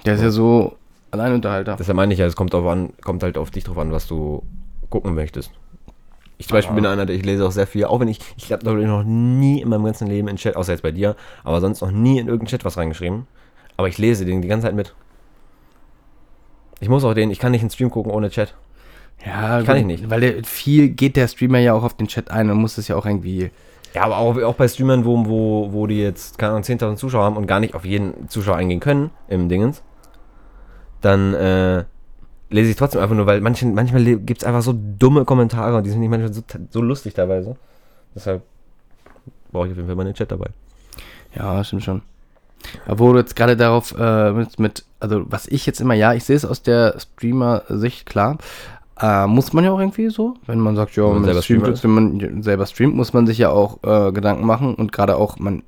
Der 0.06 0.16
ist 0.16 0.22
ja 0.22 0.30
so 0.30 0.78
Alleinunterhalter. 1.12 1.76
Deshalb 1.78 1.96
meine 1.98 2.14
ich 2.14 2.20
ja, 2.20 2.26
es 2.26 2.36
kommt, 2.36 2.54
drauf 2.54 2.66
an, 2.66 2.94
kommt 3.04 3.24
halt 3.24 3.38
auf 3.38 3.52
dich 3.52 3.64
drauf 3.66 3.78
an, 3.78 3.92
was 3.92 4.08
du 4.08 4.44
gucken 4.90 5.16
möchtest. 5.16 5.52
Ich 6.38 6.48
zum 6.48 6.56
Beispiel 6.58 6.74
Ah. 6.74 6.76
bin 6.76 6.86
einer, 6.86 7.06
der 7.06 7.16
ich 7.16 7.24
lese 7.26 7.46
auch 7.46 7.52
sehr 7.52 7.68
viel, 7.68 7.86
auch 7.86 8.00
wenn 8.00 8.08
ich, 8.08 8.20
ich 8.38 8.52
habe 8.52 8.62
glaube 8.64 8.82
ich 8.82 8.88
noch 8.88 9.04
nie 9.04 9.62
in 9.62 9.70
meinem 9.70 9.86
ganzen 9.86 10.08
Leben 10.08 10.28
in 10.28 10.36
Chat, 10.36 10.56
außer 10.56 10.74
jetzt 10.74 10.82
bei 10.82 10.92
dir, 10.92 11.16
aber 11.44 11.62
sonst 11.62 11.82
noch 11.82 11.92
nie 11.92 12.20
in 12.20 12.28
irgendeinen 12.28 12.48
Chat 12.48 12.66
was 12.66 12.78
reingeschrieben. 12.78 13.28
Aber 13.78 13.88
ich 13.88 13.98
lese 13.98 14.26
den 14.26 14.42
die 14.42 14.48
ganze 14.48 14.68
Zeit 14.68 14.76
mit. 14.76 14.94
Ich 16.80 16.90
muss 16.90 17.04
auch 17.04 17.14
den, 17.14 17.32
ich 17.32 17.40
kann 17.40 17.52
nicht 17.52 17.62
einen 17.62 17.70
Stream 17.70 17.90
gucken 17.90 18.12
ohne 18.12 18.30
Chat. 18.30 18.54
Ja, 19.26 19.62
Kann 19.64 19.66
gut, 19.66 19.76
ich 19.78 19.86
nicht. 19.86 20.10
Weil 20.10 20.22
der, 20.22 20.44
viel 20.44 20.90
geht 20.90 21.16
der 21.16 21.28
Streamer 21.28 21.60
ja 21.60 21.74
auch 21.74 21.84
auf 21.84 21.96
den 21.96 22.08
Chat 22.08 22.30
ein 22.30 22.50
und 22.50 22.58
muss 22.58 22.78
es 22.78 22.88
ja 22.88 22.96
auch 22.96 23.06
irgendwie. 23.06 23.50
Ja, 23.94 24.04
aber 24.04 24.18
auch, 24.18 24.38
auch 24.42 24.56
bei 24.56 24.68
Streamern, 24.68 25.06
wo, 25.06 25.26
wo, 25.26 25.70
wo 25.72 25.88
die 25.88 26.00
jetzt, 26.02 26.38
keine 26.38 26.52
Ahnung, 26.52 26.64
10.000 26.64 26.98
Zuschauer 26.98 27.24
haben 27.24 27.38
und 27.38 27.48
gar 27.48 27.62
nicht 27.62 27.76
auf 27.76 27.86
jeden 27.86 28.28
Zuschauer 28.28 28.58
eingehen 28.58 28.82
können 28.82 29.10
im 29.30 29.48
Dingens, 29.48 29.82
dann 31.00 31.34
äh, 31.34 31.86
lese 32.50 32.70
ich 32.70 32.76
trotzdem 32.76 33.02
einfach 33.02 33.16
nur, 33.16 33.26
weil 33.26 33.42
manchen, 33.42 33.74
manchmal 33.74 34.04
gibt 34.04 34.42
es 34.42 34.48
einfach 34.48 34.62
so 34.62 34.74
dumme 34.76 35.26
Kommentare 35.26 35.78
und 35.78 35.84
die 35.84 35.90
sind 35.90 36.00
nicht 36.00 36.10
manchmal 36.10 36.34
so, 36.34 36.42
so 36.70 36.82
lustig 36.82 37.14
teilweise. 37.14 37.56
Deshalb 38.14 38.44
brauche 39.52 39.68
ich 39.68 39.72
auf 39.72 39.78
jeden 39.78 39.88
Fall 39.88 39.96
meinen 39.96 40.14
Chat 40.14 40.32
dabei. 40.32 40.50
Ja, 41.36 41.64
stimmt 41.64 41.84
schon. 41.84 42.02
Wo 42.88 43.14
du 43.14 43.20
jetzt 43.20 43.36
gerade 43.36 43.56
darauf 43.58 43.94
äh, 43.98 44.32
mit, 44.32 44.60
mit, 44.60 44.86
also 45.00 45.24
was 45.28 45.48
ich 45.48 45.66
jetzt 45.66 45.82
immer, 45.82 45.94
ja, 45.94 46.14
ich 46.14 46.24
sehe 46.24 46.36
es 46.36 46.46
aus 46.46 46.64
der 46.64 46.96
Streamer-Sicht, 47.00 48.06
klar. 48.06 48.38
Äh, 48.98 49.28
muss 49.28 49.52
man 49.52 49.66
ja 49.66 49.72
auch 49.72 49.80
irgendwie 49.80 50.10
so, 50.10 50.36
wenn 50.46 50.60
man 50.60 50.78
sagt, 50.78 50.96
ja, 50.96 51.04
Wenn 51.04 51.10
man 51.10 51.22
man 51.24 51.26
selber 51.26 51.42
streamt 51.42 51.84
wenn 51.84 51.92
man 51.92 52.44
selber 52.44 52.66
streamt, 52.66 52.96
muss 52.96 53.12
man 53.12 53.28
sich 53.28 53.38
ja 53.38 53.50
auch 53.50 53.84
äh, 53.84 54.14
Gedanken 54.14 54.46
machen 54.46 54.74
und 54.74 54.94
gerade 54.94 55.18
auch, 55.18 55.38
man 55.38 55.64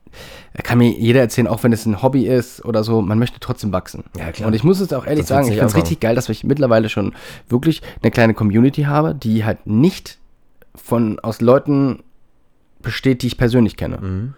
kann 0.64 0.78
mir 0.78 0.92
jeder 0.92 1.20
erzählen, 1.20 1.48
auch 1.48 1.62
wenn 1.64 1.74
es 1.74 1.86
ein 1.86 2.02
Hobby 2.02 2.26
ist 2.26 2.64
oder 2.64 2.86
so, 2.86 3.02
man 3.02 3.20
möchte 3.20 3.42
trotzdem 3.42 3.74
wachsen. 3.74 4.06
Ja, 4.18 4.32
klar. 4.32 4.48
Und 4.48 4.54
ich 4.54 4.64
muss 4.64 4.80
es 4.80 4.94
auch 4.94 5.06
ehrlich 5.06 5.20
wird's 5.20 5.28
sagen, 5.28 5.48
ich 5.48 5.56
finde 5.56 5.66
es 5.66 5.76
richtig 5.76 6.00
geil, 6.00 6.16
dass 6.16 6.30
ich 6.30 6.46
mittlerweile 6.46 6.88
schon 6.88 7.16
wirklich 7.50 7.82
eine 8.02 8.12
kleine 8.12 8.34
Community 8.34 8.84
habe, 8.84 9.14
die 9.14 9.44
halt 9.44 9.68
nicht 9.68 10.20
von 10.76 11.20
aus 11.20 11.42
Leuten 11.42 12.04
besteht, 12.82 13.24
die 13.24 13.28
ich 13.28 13.38
persönlich 13.38 13.76
kenne. 13.76 13.98
Mhm. 13.98 14.34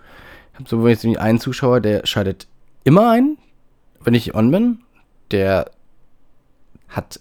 Ich 0.54 0.60
habe 0.60 0.70
so 0.70 0.88
jetzt 0.88 1.06
einen 1.06 1.40
Zuschauer, 1.40 1.80
der 1.80 2.08
schaltet 2.08 2.48
immer 2.84 3.12
ein, 3.12 3.38
wenn 4.04 4.16
ich 4.16 4.34
on 4.34 4.50
bin. 4.50 4.80
Der 5.30 5.70
hat 6.88 7.20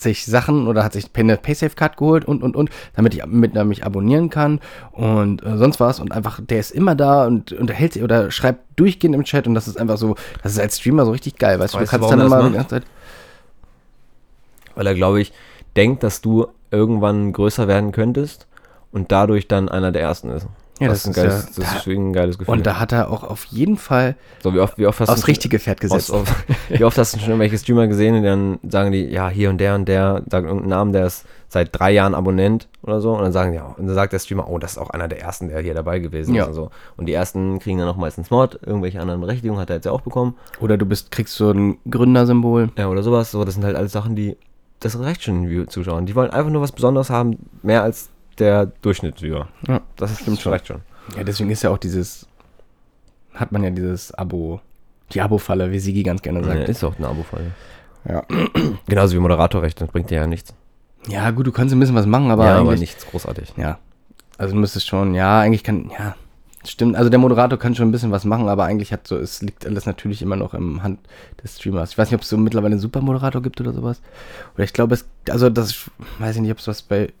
sich 0.00 0.26
Sachen 0.26 0.66
oder 0.66 0.84
hat 0.84 0.92
sich 0.92 1.10
eine 1.14 1.36
PaySafe-Card 1.36 1.96
geholt 1.96 2.24
und, 2.24 2.42
und, 2.42 2.56
und, 2.56 2.70
damit 2.94 3.14
ich 3.14 3.24
mit, 3.26 3.56
damit 3.56 3.68
mich 3.68 3.84
abonnieren 3.84 4.30
kann 4.30 4.60
und 4.92 5.44
äh, 5.44 5.56
sonst 5.56 5.80
was. 5.80 6.00
Und 6.00 6.12
einfach, 6.12 6.40
der 6.42 6.60
ist 6.60 6.70
immer 6.70 6.94
da 6.94 7.26
und 7.26 7.52
unterhält 7.52 7.92
sich 7.92 8.02
oder 8.02 8.30
schreibt 8.30 8.60
durchgehend 8.76 9.14
im 9.14 9.24
Chat 9.24 9.46
und 9.46 9.54
das 9.54 9.68
ist 9.68 9.78
einfach 9.78 9.98
so, 9.98 10.16
das 10.42 10.52
ist 10.52 10.58
als 10.58 10.78
Streamer 10.78 11.04
so 11.04 11.10
richtig 11.10 11.36
geil, 11.38 11.58
weißt, 11.58 11.74
du, 11.74 11.78
du 11.78 11.82
Weißt 11.82 11.92
du, 11.92 11.98
kannst 11.98 12.12
dann 12.12 12.20
er 12.20 12.26
immer 12.26 12.48
die 12.48 12.54
ganze 12.54 12.68
Zeit. 12.68 12.84
Weil 14.74 14.86
er, 14.86 14.94
glaube 14.94 15.20
ich, 15.20 15.32
denkt, 15.76 16.02
dass 16.02 16.20
du 16.20 16.46
irgendwann 16.70 17.32
größer 17.32 17.68
werden 17.68 17.92
könntest 17.92 18.46
und 18.92 19.12
dadurch 19.12 19.48
dann 19.48 19.68
einer 19.68 19.92
der 19.92 20.02
Ersten 20.02 20.30
ist. 20.30 20.46
Ja, 20.80 20.88
das, 20.88 21.02
das 21.02 21.10
ist 21.10 21.18
ein 21.18 21.22
geiles, 21.24 21.56
ja- 21.56 21.62
das 21.64 21.74
ist 21.76 21.86
ein 21.88 22.12
geiles 22.12 22.38
Gefühl. 22.38 22.52
Und 22.54 22.66
da 22.66 22.78
hat 22.78 22.92
er 22.92 23.10
auch 23.10 23.24
auf 23.24 23.44
jeden 23.46 23.76
Fall 23.76 24.14
so, 24.42 24.54
wie 24.54 24.60
oft, 24.60 24.78
wie 24.78 24.86
oft 24.86 25.00
hast 25.00 25.08
aufs 25.08 25.26
richtige 25.26 25.58
Pferd 25.58 25.80
gesetzt. 25.80 26.10
Aus, 26.12 26.22
auf, 26.28 26.44
wie 26.68 26.84
oft 26.84 26.96
hast 26.98 27.14
du 27.14 27.18
schon 27.18 27.28
irgendwelche 27.30 27.58
Streamer 27.58 27.86
gesehen 27.88 28.14
und 28.16 28.22
dann 28.22 28.58
sagen 28.68 28.92
die, 28.92 29.04
ja, 29.04 29.28
hier 29.28 29.50
und 29.50 29.58
der 29.58 29.74
und 29.74 29.86
der, 29.86 30.22
sagt 30.30 30.44
irgendeinen 30.46 30.68
Namen, 30.68 30.92
der 30.92 31.06
ist 31.06 31.24
seit 31.50 31.70
drei 31.72 31.92
Jahren 31.92 32.14
Abonnent 32.14 32.68
oder 32.82 33.00
so 33.00 33.14
und 33.14 33.22
dann 33.22 33.32
sagen 33.32 33.52
die, 33.52 33.56
ja, 33.56 33.64
und 33.78 33.86
dann 33.86 33.94
sagt 33.94 34.12
der 34.12 34.18
Streamer, 34.18 34.48
oh, 34.48 34.58
das 34.58 34.72
ist 34.72 34.78
auch 34.78 34.90
einer 34.90 35.08
der 35.08 35.20
ersten, 35.20 35.48
der 35.48 35.60
hier 35.60 35.74
dabei 35.74 35.98
gewesen 35.98 36.34
Ja. 36.34 36.42
ist 36.44 36.48
und 36.50 36.54
so. 36.54 36.70
Und 36.96 37.06
die 37.06 37.12
ersten 37.14 37.58
kriegen 37.58 37.78
dann 37.78 37.88
auch 37.88 37.96
meistens 37.96 38.30
Mod, 38.30 38.60
irgendwelche 38.64 39.00
anderen 39.00 39.20
Berechtigungen 39.20 39.60
hat 39.60 39.70
er 39.70 39.76
jetzt 39.76 39.84
ja 39.86 39.92
auch 39.92 40.02
bekommen. 40.02 40.34
Oder 40.60 40.76
du 40.76 40.84
bist, 40.86 41.10
kriegst 41.10 41.34
so 41.34 41.50
ein 41.50 41.78
Gründersymbol. 41.90 42.70
Ja, 42.76 42.88
oder 42.88 43.02
sowas. 43.02 43.30
So, 43.30 43.44
das 43.44 43.54
sind 43.54 43.64
halt 43.64 43.76
alles 43.76 43.92
Sachen, 43.92 44.14
die, 44.14 44.36
das 44.80 44.98
reicht 45.00 45.22
schon 45.24 45.44
den 45.48 45.68
Zuschauern. 45.68 46.06
Die 46.06 46.14
wollen 46.14 46.30
einfach 46.30 46.50
nur 46.50 46.60
was 46.62 46.72
Besonderes 46.72 47.08
haben, 47.10 47.38
mehr 47.62 47.82
als 47.82 48.10
der 48.40 48.66
Durchschnittsviewer. 48.66 49.48
Ja, 49.66 49.80
Das 49.96 50.18
stimmt 50.20 50.40
schon. 50.40 50.52
Reicht 50.52 50.66
schon. 50.68 50.80
Ja, 51.16 51.24
deswegen 51.24 51.50
ist 51.50 51.62
ja 51.62 51.70
auch 51.70 51.78
dieses, 51.78 52.26
hat 53.34 53.52
man 53.52 53.62
ja 53.64 53.70
dieses 53.70 54.12
Abo, 54.14 54.60
die 55.12 55.20
Abo-Falle, 55.20 55.70
wie 55.72 55.78
Sigi 55.78 56.02
ganz 56.02 56.22
gerne 56.22 56.40
Ja, 56.40 56.46
sagt. 56.46 56.68
ist 56.68 56.84
auch 56.84 56.98
ein 56.98 57.04
Abo-Fall. 57.04 57.52
Ja. 58.08 58.22
Genauso 58.86 59.14
wie 59.16 59.20
Moderatorrecht, 59.20 59.80
das 59.80 59.88
bringt 59.90 60.10
dir 60.10 60.16
ja 60.16 60.26
nichts. 60.26 60.54
Ja, 61.08 61.30
gut, 61.30 61.46
du 61.46 61.52
kannst 61.52 61.74
ein 61.74 61.80
bisschen 61.80 61.94
was 61.94 62.06
machen, 62.06 62.30
aber 62.30 62.44
ja, 62.46 62.58
aber 62.58 62.76
nichts 62.76 63.06
großartig. 63.06 63.54
ja. 63.56 63.78
Also 64.36 64.54
du 64.54 64.60
müsstest 64.60 64.86
schon, 64.86 65.14
ja, 65.14 65.40
eigentlich 65.40 65.64
kann, 65.64 65.90
ja, 65.98 66.14
stimmt. 66.64 66.94
Also 66.94 67.10
der 67.10 67.18
Moderator 67.18 67.58
kann 67.58 67.74
schon 67.74 67.88
ein 67.88 67.92
bisschen 67.92 68.12
was 68.12 68.24
machen, 68.24 68.48
aber 68.48 68.64
eigentlich 68.64 68.92
hat 68.92 69.08
so, 69.08 69.16
es 69.16 69.42
liegt 69.42 69.66
alles 69.66 69.84
natürlich 69.84 70.22
immer 70.22 70.36
noch 70.36 70.54
im 70.54 70.82
Hand 70.84 71.00
des 71.42 71.56
Streamers. 71.58 71.90
Ich 71.90 71.98
weiß 71.98 72.08
nicht, 72.10 72.14
ob 72.14 72.22
es 72.22 72.28
so 72.28 72.36
mittlerweile 72.36 72.72
einen 72.74 72.80
Supermoderator 72.80 73.42
gibt 73.42 73.60
oder 73.60 73.72
sowas. 73.72 74.00
Oder 74.54 74.62
ich 74.64 74.72
glaube, 74.72 74.94
es, 74.94 75.06
also 75.28 75.50
das, 75.50 75.90
weiß 76.20 76.36
ich 76.36 76.42
nicht, 76.42 76.52
ob 76.52 76.58
es 76.58 76.68
was 76.68 76.82
bei 76.82 77.12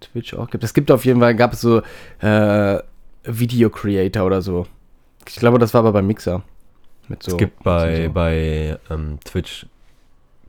Twitch 0.00 0.34
auch 0.34 0.48
gibt. 0.50 0.64
Es 0.64 0.74
gibt 0.74 0.90
auf 0.90 1.04
jeden 1.04 1.20
Fall, 1.20 1.34
gab 1.34 1.52
es 1.52 1.60
so 1.60 1.82
äh, 2.20 2.78
Video 3.24 3.70
Creator 3.70 4.24
oder 4.24 4.42
so. 4.42 4.66
Ich 5.26 5.36
glaube, 5.36 5.58
das 5.58 5.74
war 5.74 5.80
aber 5.80 5.92
bei 5.92 6.02
Mixer. 6.02 6.42
Mit 7.08 7.22
so, 7.22 7.32
es 7.32 7.36
gibt 7.38 7.62
bei, 7.62 8.06
so. 8.06 8.12
bei 8.12 8.78
ähm, 8.90 9.18
Twitch 9.24 9.66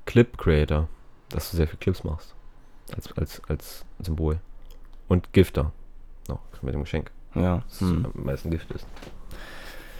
Clip 0.05 0.37
Creator, 0.37 0.87
dass 1.29 1.51
du 1.51 1.57
sehr 1.57 1.67
viele 1.67 1.77
Clips 1.79 2.03
machst. 2.03 2.33
Als, 2.95 3.11
als, 3.17 3.41
als 3.47 3.85
Symbol. 4.01 4.39
Und 5.07 5.31
Gifter. 5.33 5.71
Noch 6.27 6.39
mit 6.61 6.73
dem 6.73 6.81
Geschenk. 6.83 7.11
Ja. 7.35 7.63
Das 7.69 7.81
Hm. 7.81 8.07
am 8.13 8.23
meisten 8.25 8.49
Gift 8.51 8.71
ist. 8.71 8.85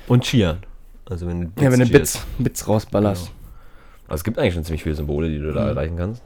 Und 0.08 0.24
Cheeren. 0.24 0.60
Also 1.10 1.28
wenn 1.28 1.54
du 1.56 1.64
Ja, 1.64 1.72
wenn 1.72 1.80
du. 1.80 1.86
Bits, 1.88 2.26
Bits 2.38 2.68
rausballerst. 2.68 3.32
Also 4.08 4.16
es 4.22 4.24
gibt 4.24 4.40
eigentlich 4.40 4.54
schon 4.56 4.64
ziemlich 4.64 4.84
viele 4.84 4.96
Symbole, 4.96 5.30
die 5.30 5.40
du 5.40 5.52
da 5.54 5.62
Mhm. 5.64 5.68
erreichen 5.70 5.98
kannst. 5.98 6.24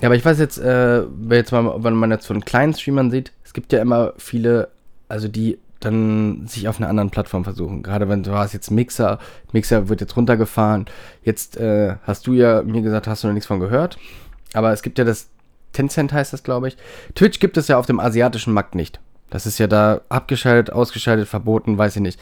Ja, 0.00 0.08
aber 0.08 0.16
ich 0.16 0.24
weiß 0.24 0.38
jetzt, 0.38 0.58
äh, 0.58 1.04
wenn 1.08 1.38
jetzt 1.38 1.52
mal, 1.52 1.82
wenn 1.82 1.94
man 1.94 2.10
jetzt 2.10 2.26
von 2.26 2.44
kleinen 2.44 2.74
Streamern 2.74 3.10
sieht, 3.10 3.32
es 3.44 3.52
gibt 3.52 3.72
ja 3.72 3.80
immer 3.80 4.12
viele, 4.16 4.68
also 5.08 5.28
die 5.28 5.58
dann 5.80 6.46
sich 6.46 6.66
auf 6.68 6.78
einer 6.78 6.88
anderen 6.88 7.10
Plattform 7.10 7.44
versuchen. 7.44 7.82
Gerade 7.82 8.08
wenn 8.08 8.22
du 8.22 8.32
hast 8.32 8.54
jetzt 8.54 8.70
Mixer, 8.70 9.18
Mixer 9.52 9.88
wird 9.88 10.00
jetzt 10.00 10.16
runtergefahren. 10.16 10.86
Jetzt 11.22 11.56
äh, 11.56 11.96
hast 12.04 12.26
du 12.26 12.32
ja 12.32 12.62
mir 12.62 12.82
gesagt, 12.82 13.06
hast 13.06 13.22
du 13.22 13.28
noch 13.28 13.34
nichts 13.34 13.46
von 13.46 13.60
gehört. 13.60 13.98
Aber 14.54 14.72
es 14.72 14.82
gibt 14.82 14.98
ja 14.98 15.04
das 15.04 15.28
Tencent 15.72 16.12
heißt 16.12 16.32
das, 16.32 16.42
glaube 16.42 16.68
ich. 16.68 16.76
Twitch 17.14 17.40
gibt 17.40 17.56
es 17.56 17.68
ja 17.68 17.78
auf 17.78 17.86
dem 17.86 18.00
asiatischen 18.00 18.54
Markt 18.54 18.74
nicht. 18.74 19.00
Das 19.30 19.46
ist 19.46 19.58
ja 19.58 19.66
da 19.66 20.00
abgeschaltet, 20.08 20.72
ausgeschaltet, 20.72 21.28
verboten, 21.28 21.76
weiß 21.76 21.96
ich 21.96 22.02
nicht. 22.02 22.20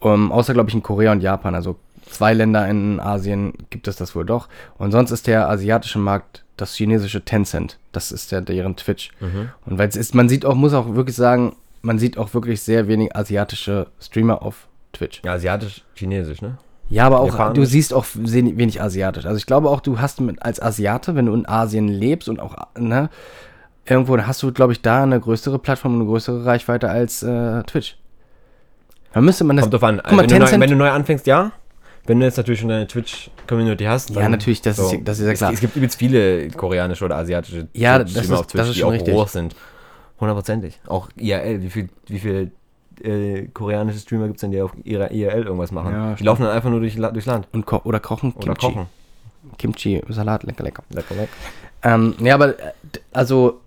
Um, 0.00 0.30
außer, 0.30 0.52
glaube 0.52 0.68
ich, 0.68 0.74
in 0.74 0.82
Korea 0.82 1.12
und 1.12 1.22
Japan. 1.22 1.54
Also 1.54 1.76
zwei 2.08 2.34
Länder 2.34 2.68
in 2.68 3.00
Asien 3.00 3.54
gibt 3.70 3.88
es 3.88 3.96
das 3.96 4.14
wohl 4.14 4.26
doch. 4.26 4.48
Und 4.76 4.90
sonst 4.90 5.10
ist 5.12 5.26
der 5.26 5.48
asiatische 5.48 5.98
Markt 5.98 6.44
das 6.60 6.74
chinesische 6.74 7.22
Tencent. 7.24 7.78
Das 7.92 8.12
ist 8.12 8.30
ja 8.32 8.40
deren 8.40 8.76
Twitch. 8.76 9.10
Und 9.64 9.78
weil 9.78 9.88
es 9.88 9.96
ist, 9.96 10.14
man 10.14 10.28
sieht 10.28 10.44
auch, 10.44 10.54
muss 10.54 10.74
auch 10.74 10.94
wirklich 10.94 11.16
sagen, 11.16 11.56
man 11.82 11.98
sieht 11.98 12.18
auch 12.18 12.34
wirklich 12.34 12.60
sehr 12.62 12.88
wenig 12.88 13.16
asiatische 13.16 13.86
Streamer 14.00 14.42
auf 14.42 14.66
Twitch. 14.92 15.22
Ja, 15.24 15.32
asiatisch, 15.34 15.84
chinesisch, 15.94 16.42
ne? 16.42 16.58
Ja, 16.90 17.04
aber 17.06 17.20
auch, 17.20 17.28
Japanisch. 17.28 17.54
du 17.56 17.64
siehst 17.66 17.92
auch 17.92 18.06
wenig 18.14 18.80
asiatisch. 18.80 19.26
Also 19.26 19.36
ich 19.36 19.44
glaube 19.46 19.68
auch, 19.68 19.80
du 19.80 20.00
hast 20.00 20.20
mit, 20.20 20.42
als 20.42 20.60
Asiate, 20.60 21.14
wenn 21.14 21.26
du 21.26 21.34
in 21.34 21.46
Asien 21.46 21.86
lebst 21.88 22.28
und 22.30 22.40
auch, 22.40 22.56
ne, 22.78 23.10
irgendwo 23.84 24.18
hast 24.18 24.42
du, 24.42 24.52
glaube 24.52 24.72
ich, 24.72 24.80
da 24.82 25.02
eine 25.02 25.20
größere 25.20 25.58
Plattform 25.58 25.94
und 25.94 26.00
eine 26.00 26.08
größere 26.08 26.44
Reichweite 26.46 26.88
als 26.88 27.22
äh, 27.22 27.62
Twitch. 27.64 27.96
Da 29.12 29.20
müsste 29.20 29.44
man 29.44 29.56
das. 29.56 29.64
Kommt 29.64 29.74
drauf 29.74 29.84
an. 29.84 30.00
Guck 30.02 30.12
mal, 30.12 30.22
wenn, 30.22 30.28
du 30.28 30.38
neu, 30.38 30.44
Tencent- 30.46 30.60
wenn 30.60 30.70
du 30.70 30.76
neu 30.76 30.90
anfängst, 30.90 31.26
ja. 31.26 31.52
Wenn 32.08 32.18
du 32.18 32.26
jetzt 32.26 32.36
natürlich 32.38 32.58
schon 32.60 32.70
deine 32.70 32.86
Twitch-Community 32.88 33.84
hast. 33.84 34.10
Ja, 34.10 34.28
natürlich, 34.28 34.60
das 34.62 34.78
ist- 34.78 34.96
das 35.04 35.20
ist 35.20 35.26
ja 35.26 35.34
klar. 35.34 35.50
Es, 35.50 35.54
es 35.56 35.60
gibt 35.60 35.76
übrigens 35.76 35.94
viele 35.94 36.48
koreanische 36.48 37.04
oder 37.04 37.16
asiatische 37.16 37.68
Ja, 37.74 37.94
Streamer 38.00 38.04
das 38.04 38.24
ist- 38.24 38.32
auf 38.32 38.46
Twitch, 38.48 38.58
das 38.60 38.68
ist 38.70 38.76
die 38.78 38.84
auch 38.84 38.92
richtig. 38.92 39.14
hoch 39.14 39.28
sind. 39.28 39.54
Hundertprozentig. 40.20 40.80
Auch 40.88 41.08
IRL. 41.16 41.62
Wie 41.62 41.70
viel, 41.70 41.88
wie 42.08 42.18
viel 42.18 42.50
äh, 43.04 43.46
koreanische 43.54 44.00
Streamer 44.00 44.26
gibt 44.26 44.38
es 44.38 44.40
denn, 44.40 44.50
die 44.50 44.60
auf 44.60 44.72
ihrer 44.82 45.12
IRL 45.12 45.44
irgendwas 45.44 45.70
machen? 45.70 45.92
Ja, 45.92 46.08
die 46.10 46.14
stimmt. 46.16 46.26
laufen 46.26 46.42
dann 46.42 46.50
einfach 46.52 46.70
nur 46.70 46.80
durch, 46.80 46.96
durchs 46.96 47.26
Land. 47.26 47.46
und 47.52 47.64
ko 47.66 47.80
oder 47.84 48.00
kochen, 48.00 48.32
Oder 48.32 48.54
Kimchi. 48.54 48.66
kochen. 48.74 48.86
Kimchi, 49.56 50.02
Salat, 50.08 50.42
lecker, 50.42 50.64
lecker. 50.64 50.82
Lecker, 50.90 51.14
lecker. 51.14 51.32
Ähm, 51.82 52.14
ja, 52.20 52.34
aber 52.34 52.58
äh, 52.58 52.72
also 53.12 53.60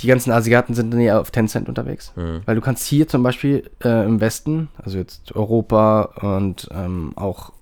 die 0.00 0.06
ganzen 0.06 0.30
Asiaten 0.30 0.74
sind 0.74 0.92
dann 0.92 1.00
ja 1.00 1.20
auf 1.20 1.30
Tencent 1.32 1.68
unterwegs. 1.68 2.12
Mhm. 2.16 2.40
Weil 2.46 2.54
du 2.54 2.60
kannst 2.62 2.86
hier 2.86 3.08
zum 3.08 3.22
Beispiel 3.22 3.68
äh, 3.84 4.04
im 4.06 4.20
Westen, 4.20 4.68
also 4.82 4.96
jetzt 4.96 5.34
Europa 5.36 6.02
und 6.22 6.68
ähm, 6.72 7.12
auch 7.16 7.52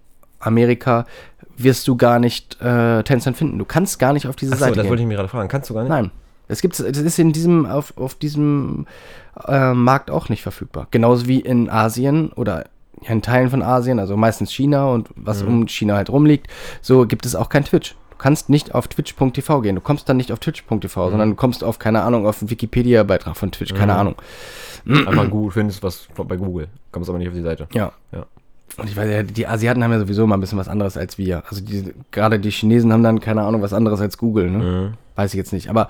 Amerika, 0.40 1.06
wirst 1.56 1.88
du 1.88 1.96
gar 1.96 2.18
nicht 2.18 2.60
äh, 2.60 3.02
Tencent 3.02 3.36
finden. 3.36 3.58
Du 3.58 3.64
kannst 3.64 3.98
gar 3.98 4.12
nicht 4.12 4.26
auf 4.26 4.36
diese 4.36 4.52
Achso, 4.52 4.64
Seite 4.64 4.76
das 4.76 4.82
gehen. 4.84 4.90
wollte 4.90 5.02
ich 5.02 5.08
mir 5.08 5.14
gerade 5.16 5.28
fragen. 5.28 5.48
Kannst 5.48 5.70
du 5.70 5.74
gar 5.74 5.82
nicht? 5.82 5.90
Nein. 5.90 6.10
Es 6.48 6.60
gibt, 6.60 6.78
das 6.78 6.86
ist 6.98 7.18
in 7.18 7.32
diesem, 7.32 7.66
auf, 7.66 7.92
auf 7.96 8.14
diesem 8.14 8.86
äh, 9.48 9.72
Markt 9.72 10.10
auch 10.10 10.28
nicht 10.28 10.42
verfügbar. 10.42 10.86
Genauso 10.90 11.26
wie 11.26 11.40
in 11.40 11.68
Asien 11.70 12.30
oder 12.32 12.66
in 13.02 13.20
Teilen 13.20 13.50
von 13.50 13.62
Asien, 13.62 13.98
also 13.98 14.16
meistens 14.16 14.52
China 14.52 14.86
und 14.90 15.08
was 15.16 15.42
Mhm. 15.42 15.48
um 15.48 15.68
China 15.68 15.96
halt 15.96 16.08
rumliegt, 16.08 16.46
so 16.82 17.06
gibt 17.06 17.26
es 17.26 17.34
auch 17.34 17.48
kein 17.48 17.64
Twitch. 17.64 17.94
Du 18.10 18.16
kannst 18.18 18.48
nicht 18.48 18.74
auf 18.74 18.86
twitch.tv 18.88 19.60
gehen. 19.60 19.74
Du 19.74 19.80
kommst 19.80 20.08
dann 20.08 20.16
nicht 20.18 20.30
auf 20.32 20.38
twitch.tv, 20.38 21.06
Mhm. 21.06 21.10
sondern 21.10 21.30
du 21.30 21.36
kommst 21.36 21.64
auf, 21.64 21.78
keine 21.78 22.02
Ahnung, 22.02 22.26
auf 22.26 22.40
einen 22.40 22.48
Wikipedia-Beitrag 22.50 23.36
von 23.36 23.50
Twitch, 23.50 23.74
keine 23.74 23.92
Mhm. 23.94 23.98
Ahnung. 23.98 24.14
Einfach 24.88 25.28
Google 25.28 25.50
findest 25.50 25.82
was 25.82 26.06
bei 26.16 26.36
Google. 26.36 26.68
Kommst 26.92 27.08
aber 27.10 27.18
nicht 27.18 27.28
auf 27.28 27.34
die 27.34 27.42
Seite. 27.42 27.66
Ja. 27.74 27.92
Ja. 28.12 28.24
Und 28.76 28.88
ich 28.90 28.96
weiß 28.96 29.10
ja, 29.10 29.22
die 29.22 29.46
Asiaten 29.46 29.82
haben 29.82 29.92
ja 29.92 29.98
sowieso 30.00 30.26
mal 30.26 30.36
ein 30.36 30.40
bisschen 30.40 30.58
was 30.58 30.68
anderes 30.68 30.96
als 30.96 31.16
wir. 31.18 31.42
Also 31.48 31.62
die, 31.64 31.94
gerade 32.10 32.38
die 32.38 32.50
Chinesen 32.50 32.92
haben 32.92 33.02
dann, 33.02 33.20
keine 33.20 33.42
Ahnung, 33.42 33.62
was 33.62 33.72
anderes 33.72 34.00
als 34.00 34.18
Google, 34.18 34.50
ne? 34.50 34.58
Mhm. 34.58 34.94
Weiß 35.14 35.32
ich 35.32 35.38
jetzt 35.38 35.52
nicht. 35.54 35.70
Aber 35.70 35.88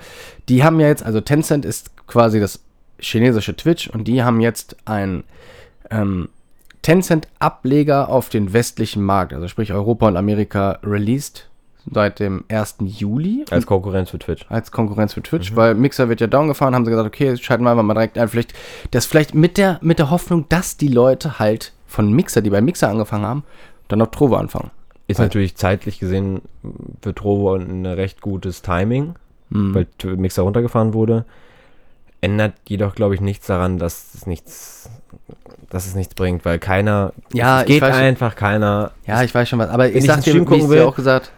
die 0.48 0.62
haben 0.62 0.78
ja 0.78 0.86
jetzt, 0.86 1.04
also 1.04 1.20
Tencent 1.20 1.64
ist 1.64 1.90
quasi 2.06 2.38
das 2.38 2.60
chinesische 3.00 3.56
Twitch 3.56 3.88
und 3.90 4.04
die 4.06 4.22
haben 4.22 4.40
jetzt 4.40 4.76
ein 4.84 5.24
ähm, 5.90 6.28
Tencent-Ableger 6.82 8.08
auf 8.08 8.28
den 8.28 8.52
westlichen 8.52 9.02
Markt, 9.02 9.32
also 9.32 9.48
sprich 9.48 9.72
Europa 9.72 10.08
und 10.08 10.16
Amerika, 10.16 10.78
released 10.82 11.48
seit 11.92 12.18
dem 12.18 12.44
1. 12.48 12.76
Juli 12.80 13.44
Als 13.50 13.64
Konkurrenz 13.66 14.10
für 14.10 14.18
Twitch. 14.18 14.44
als 14.48 14.72
Konkurrenz 14.72 15.14
für 15.14 15.22
Twitch, 15.22 15.52
Mhm. 15.52 15.56
weil 15.56 15.74
Mixer 15.74 16.08
wird 16.08 16.20
ja 16.20 16.26
down 16.26 16.48
gefahren, 16.48 16.74
haben 16.74 16.84
sie 16.84 16.90
gesagt, 16.90 17.06
okay, 17.06 17.36
schalten 17.36 17.64
wir 17.64 17.70
einfach 17.70 17.84
mal 17.84 17.94
direkt 17.94 18.18
ein. 18.18 18.28
Vielleicht, 18.28 18.54
das 18.90 19.06
vielleicht 19.06 19.34
mit 19.34 19.56
der, 19.56 19.78
mit 19.82 19.98
der 20.00 20.10
Hoffnung, 20.10 20.46
dass 20.48 20.76
die 20.76 20.88
Leute 20.88 21.38
halt 21.38 21.72
von 21.96 22.12
Mixer, 22.12 22.42
die 22.42 22.50
bei 22.50 22.60
Mixer 22.60 22.88
angefangen 22.88 23.24
haben, 23.26 23.44
dann 23.88 24.00
auf 24.02 24.10
Trovo 24.10 24.36
anfangen. 24.36 24.70
Ist 25.08 25.18
Weil- 25.18 25.26
natürlich 25.26 25.56
zeitlich 25.56 25.98
gesehen 25.98 26.42
für 27.02 27.14
Trovo 27.14 27.54
ein 27.56 27.86
recht 27.86 28.20
gutes 28.20 28.62
Timing, 28.62 29.14
Mhm. 29.50 29.74
weil 29.74 29.86
Mixer 30.16 30.42
runtergefahren 30.42 30.92
wurde. 30.94 31.24
Ändert 32.20 32.54
jedoch, 32.66 32.94
glaube 32.94 33.14
ich, 33.14 33.20
nichts 33.20 33.46
daran, 33.46 33.78
dass 33.78 34.14
es 34.14 34.26
nichts, 34.26 34.90
dass 35.70 35.86
es 35.86 35.94
nichts 35.94 36.14
bringt, 36.14 36.44
weil 36.44 36.58
keiner, 36.58 37.12
Ja, 37.32 37.58
es 37.58 37.62
ich 37.62 37.68
geht 37.68 37.82
weiß 37.82 37.94
schon. 37.94 38.04
einfach 38.04 38.34
keiner, 38.36 38.90
Ja, 39.06 39.22
ich 39.22 39.34
weiß 39.34 39.48
schon 39.48 39.58
was. 39.58 39.68
Aber 39.70 39.84
Wenn 39.84 39.90
ich 39.90 39.96
ich 39.98 40.04
sag 40.06 40.14
einen 40.14 40.22
dir, 40.24 40.30
Stream 40.30 40.42
wie 40.42 40.46
gucken 40.48 40.68
will- 40.70 40.78
dir 40.78 40.88
auch 40.88 40.96
gesagt, 40.96 41.30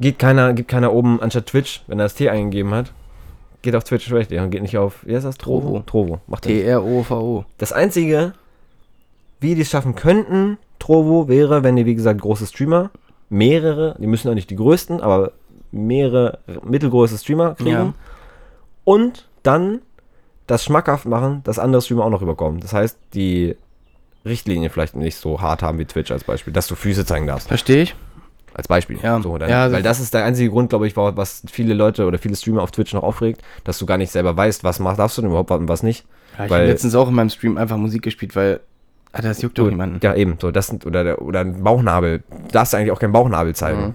geht 0.00 0.18
keiner, 0.18 0.52
gibt 0.52 0.68
keiner 0.68 0.92
oben 0.92 1.20
anstatt 1.22 1.46
Twitch, 1.46 1.82
wenn 1.86 1.98
er 2.00 2.04
das 2.06 2.14
T 2.14 2.28
eingegeben 2.28 2.72
hat, 2.74 2.92
geht 3.62 3.76
auf 3.76 3.84
Twitch 3.84 4.10
richtig 4.12 4.40
und 4.40 4.50
geht 4.50 4.62
nicht 4.62 4.76
auf, 4.78 5.06
wie 5.06 5.14
heißt 5.14 5.24
das? 5.26 5.38
Trovo. 5.38 5.80
Trovo, 5.86 6.18
macht. 6.26 6.42
T-R-O-V-O. 6.44 7.44
Das 7.58 7.72
einzige, 7.72 8.32
wie 9.42 9.54
die 9.54 9.62
es 9.62 9.70
schaffen 9.70 9.94
könnten, 9.94 10.58
Trovo, 10.78 11.28
wäre, 11.28 11.62
wenn 11.62 11.76
die, 11.76 11.86
wie 11.86 11.94
gesagt, 11.94 12.20
große 12.20 12.46
Streamer, 12.46 12.90
mehrere, 13.28 13.96
die 13.98 14.06
müssen 14.06 14.28
auch 14.30 14.34
nicht 14.34 14.50
die 14.50 14.56
größten, 14.56 15.00
aber 15.00 15.32
mehrere 15.70 16.38
mittelgroße 16.64 17.16
Streamer 17.18 17.54
kriegen 17.54 17.70
Ja. 17.70 17.94
und 18.84 19.28
dann 19.42 19.80
das 20.46 20.64
schmackhaft 20.64 21.06
machen, 21.06 21.40
dass 21.44 21.58
andere 21.58 21.80
Streamer 21.82 22.04
auch 22.04 22.10
noch 22.10 22.22
überkommen. 22.22 22.60
Das 22.60 22.72
heißt, 22.72 22.98
die 23.14 23.56
Richtlinien 24.24 24.70
vielleicht 24.70 24.96
nicht 24.96 25.16
so 25.16 25.40
hart 25.40 25.62
haben 25.62 25.78
wie 25.78 25.84
Twitch 25.84 26.10
als 26.10 26.24
Beispiel, 26.24 26.52
dass 26.52 26.66
du 26.66 26.74
Füße 26.74 27.04
zeigen 27.06 27.26
darfst. 27.26 27.48
Verstehe 27.48 27.82
ich. 27.82 27.94
Als 28.54 28.68
Beispiel. 28.68 28.98
Ja. 29.02 29.18
So, 29.22 29.38
dann, 29.38 29.48
Ja, 29.48 29.72
weil 29.72 29.82
das- 29.82 29.98
ist 29.98 30.12
der 30.12 30.24
einzige 30.24 30.50
Grund, 30.50 30.68
glaube 30.68 30.86
ich, 30.86 30.94
was 30.96 31.42
viele 31.50 31.72
Leute 31.72 32.04
oder 32.06 32.18
viele 32.18 32.36
Streamer 32.36 32.62
auf 32.62 32.70
Twitch 32.70 32.92
noch 32.92 33.02
aufregt, 33.02 33.40
dass 33.64 33.78
du 33.78 33.86
gar 33.86 33.96
nicht 33.96 34.10
selber 34.12 34.36
weißt, 34.36 34.62
was 34.62 34.78
machst, 34.78 34.98
darfst 34.98 35.16
du 35.16 35.22
denn 35.22 35.30
überhaupt 35.30 35.50
und 35.52 35.68
was 35.68 35.82
nicht. 35.82 36.04
Ja, 36.36 36.44
ich 36.44 36.50
Weil- 36.50 36.60
habe 36.60 36.68
letztens 36.70 36.94
auch 36.94 37.08
in 37.08 37.14
meinem 37.14 37.30
Stream 37.30 37.56
einfach 37.56 37.78
Musik 37.78 38.02
gespielt, 38.02 38.36
weil. 38.36 38.60
Alter, 39.12 39.28
das 39.28 39.42
juckt 39.42 39.58
doch 39.58 39.68
niemanden. 39.68 40.00
Ja, 40.02 40.14
eben. 40.14 40.36
So, 40.40 40.50
das 40.50 40.68
sind, 40.68 40.86
oder, 40.86 41.04
der- 41.04 41.22
oder 41.22 41.40
ein 41.40 41.62
Bauchnabel. 41.62 42.22
Darfst 42.50 42.72
du 42.72 42.78
eigentlich 42.78 42.90
auch 42.92 42.98
keinen 42.98 43.12
Bauchnabel 43.12 43.54
zeigen. 43.54 43.80
Mhm. 43.82 43.94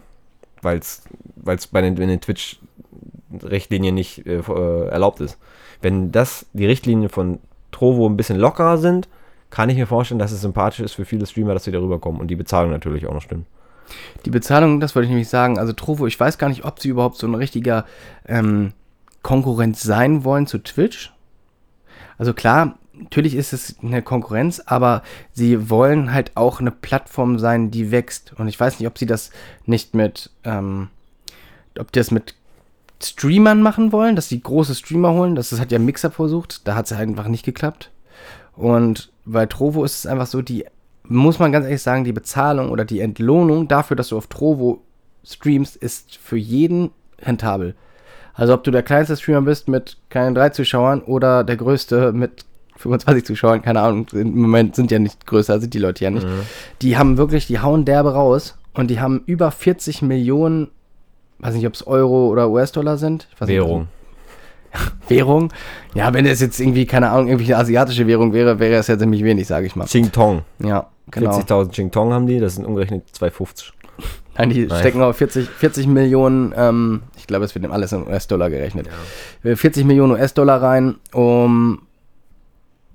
Weil 0.61 0.77
es 0.79 1.67
bei 1.67 1.81
den, 1.81 1.95
den 1.95 2.21
Twitch-Richtlinien 2.21 3.95
nicht 3.95 4.25
äh, 4.27 4.37
äh, 4.39 4.87
erlaubt 4.89 5.19
ist. 5.21 5.37
Wenn 5.81 6.11
das 6.11 6.45
die 6.53 6.65
Richtlinien 6.65 7.09
von 7.09 7.39
Trovo 7.71 8.07
ein 8.07 8.17
bisschen 8.17 8.37
lockerer 8.37 8.77
sind, 8.77 9.07
kann 9.49 9.69
ich 9.69 9.77
mir 9.77 9.87
vorstellen, 9.87 10.19
dass 10.19 10.31
es 10.31 10.41
sympathisch 10.41 10.81
ist 10.81 10.93
für 10.93 11.05
viele 11.05 11.25
Streamer, 11.25 11.53
dass 11.53 11.63
sie 11.63 11.71
darüber 11.71 11.99
kommen 11.99 12.19
und 12.19 12.27
die 12.27 12.35
Bezahlung 12.35 12.71
natürlich 12.71 13.07
auch 13.07 13.13
noch 13.13 13.21
stimmt. 13.21 13.45
Die 14.25 14.29
Bezahlung, 14.29 14.79
das 14.79 14.95
wollte 14.95 15.05
ich 15.05 15.11
nämlich 15.11 15.29
sagen, 15.29 15.57
also 15.57 15.71
Trovo, 15.73 16.07
ich 16.07 16.19
weiß 16.19 16.37
gar 16.37 16.49
nicht, 16.49 16.65
ob 16.65 16.79
sie 16.79 16.89
überhaupt 16.89 17.15
so 17.15 17.27
ein 17.27 17.35
richtiger 17.35 17.85
ähm, 18.27 18.73
Konkurrenz 19.21 19.81
sein 19.81 20.23
wollen 20.25 20.47
zu 20.47 20.57
Twitch. 20.57 21.13
Also 22.17 22.33
klar, 22.33 22.77
natürlich 22.99 23.35
ist 23.35 23.53
es 23.53 23.75
eine 23.81 24.01
Konkurrenz, 24.01 24.61
aber 24.65 25.03
sie 25.31 25.69
wollen 25.69 26.13
halt 26.13 26.31
auch 26.35 26.59
eine 26.59 26.71
Plattform 26.71 27.39
sein, 27.39 27.71
die 27.71 27.91
wächst. 27.91 28.33
Und 28.37 28.47
ich 28.47 28.59
weiß 28.59 28.79
nicht, 28.79 28.87
ob 28.87 28.97
sie 28.97 29.05
das 29.05 29.31
nicht 29.65 29.93
mit, 29.93 30.31
ähm, 30.43 30.89
ob 31.79 31.91
die 31.91 31.99
das 31.99 32.11
mit 32.11 32.35
Streamern 33.01 33.61
machen 33.61 33.91
wollen, 33.91 34.15
dass 34.15 34.29
sie 34.29 34.41
große 34.41 34.75
Streamer 34.75 35.13
holen. 35.13 35.35
Das, 35.35 35.49
das 35.49 35.59
hat 35.59 35.71
ja 35.71 35.79
Mixer 35.79 36.11
versucht, 36.11 36.67
da 36.67 36.75
hat 36.75 36.85
es 36.85 36.93
einfach 36.93 37.27
nicht 37.27 37.45
geklappt. 37.45 37.91
Und 38.55 39.11
bei 39.25 39.45
Trovo 39.45 39.83
ist 39.83 39.99
es 39.99 40.05
einfach 40.07 40.27
so, 40.27 40.41
die, 40.41 40.65
muss 41.03 41.39
man 41.39 41.51
ganz 41.51 41.65
ehrlich 41.65 41.81
sagen, 41.81 42.03
die 42.03 42.13
Bezahlung 42.13 42.71
oder 42.71 42.85
die 42.85 42.99
Entlohnung 42.99 43.67
dafür, 43.67 43.95
dass 43.95 44.09
du 44.09 44.17
auf 44.17 44.27
Trovo 44.27 44.81
streamst, 45.23 45.75
ist 45.75 46.17
für 46.17 46.37
jeden 46.37 46.91
rentabel. 47.19 47.75
Also 48.33 48.53
ob 48.53 48.63
du 48.63 48.71
der 48.71 48.83
kleinste 48.83 49.17
Streamer 49.17 49.41
bist 49.41 49.67
mit 49.67 49.97
keinen 50.09 50.35
drei 50.35 50.49
Zuschauern 50.49 51.01
oder 51.01 51.43
der 51.43 51.57
größte 51.57 52.13
mit 52.13 52.45
25 52.77 53.25
Zuschauern, 53.25 53.61
keine 53.61 53.81
Ahnung, 53.81 54.07
im 54.13 54.39
Moment 54.39 54.75
sind 54.75 54.91
ja 54.91 54.99
nicht 54.99 55.25
größer, 55.25 55.59
sind 55.59 55.73
die 55.73 55.79
Leute 55.79 56.03
ja 56.03 56.11
nicht. 56.11 56.27
Die 56.81 56.97
haben 56.97 57.17
wirklich, 57.17 57.47
die 57.47 57.59
hauen 57.59 57.85
derbe 57.85 58.13
raus 58.13 58.57
und 58.73 58.89
die 58.89 58.99
haben 58.99 59.23
über 59.25 59.51
40 59.51 60.01
Millionen, 60.01 60.69
weiß 61.39 61.55
nicht, 61.55 61.67
ob 61.67 61.73
es 61.73 61.85
Euro 61.85 62.27
oder 62.27 62.49
US-Dollar 62.49 62.97
sind. 62.97 63.27
Weiß 63.39 63.47
nicht, 63.47 63.57
Währung. 63.57 63.87
Währung. 65.07 65.53
Ja, 65.93 66.13
wenn 66.13 66.25
es 66.25 66.39
jetzt 66.39 66.59
irgendwie, 66.59 66.85
keine 66.85 67.09
Ahnung, 67.09 67.27
irgendwie 67.27 67.53
eine 67.53 67.61
asiatische 67.61 68.05
Währung 68.07 68.33
wäre, 68.33 68.59
wäre 68.59 68.75
es 68.75 68.87
ja 68.87 68.97
ziemlich 68.97 69.23
wenig, 69.23 69.47
sage 69.47 69.65
ich 69.65 69.75
mal. 69.75 69.85
Ching 69.85 70.11
Tong. 70.11 70.43
Ja, 70.59 70.87
genau. 71.09 71.31
40.000 71.31 71.71
Ching 71.71 71.91
Tong 71.91 72.13
haben 72.13 72.27
die, 72.27 72.39
das 72.39 72.55
sind 72.55 72.65
umgerechnet 72.65 73.03
2,50. 73.19 73.71
Nein, 74.37 74.49
die 74.51 74.67
Nein. 74.67 74.79
stecken 74.79 75.01
auf 75.01 75.17
40, 75.17 75.49
40 75.49 75.87
Millionen, 75.87 76.53
ähm, 76.55 77.01
ich 77.17 77.25
glaube, 77.25 77.45
es 77.45 77.55
wird 77.55 77.65
dem 77.65 77.71
alles 77.71 77.91
in 77.91 78.05
US-Dollar 78.05 78.49
gerechnet. 78.49 78.87
Äh, 79.43 79.55
40 79.55 79.85
Millionen 79.85 80.11
US-Dollar 80.11 80.61
rein, 80.61 80.95
um 81.11 81.86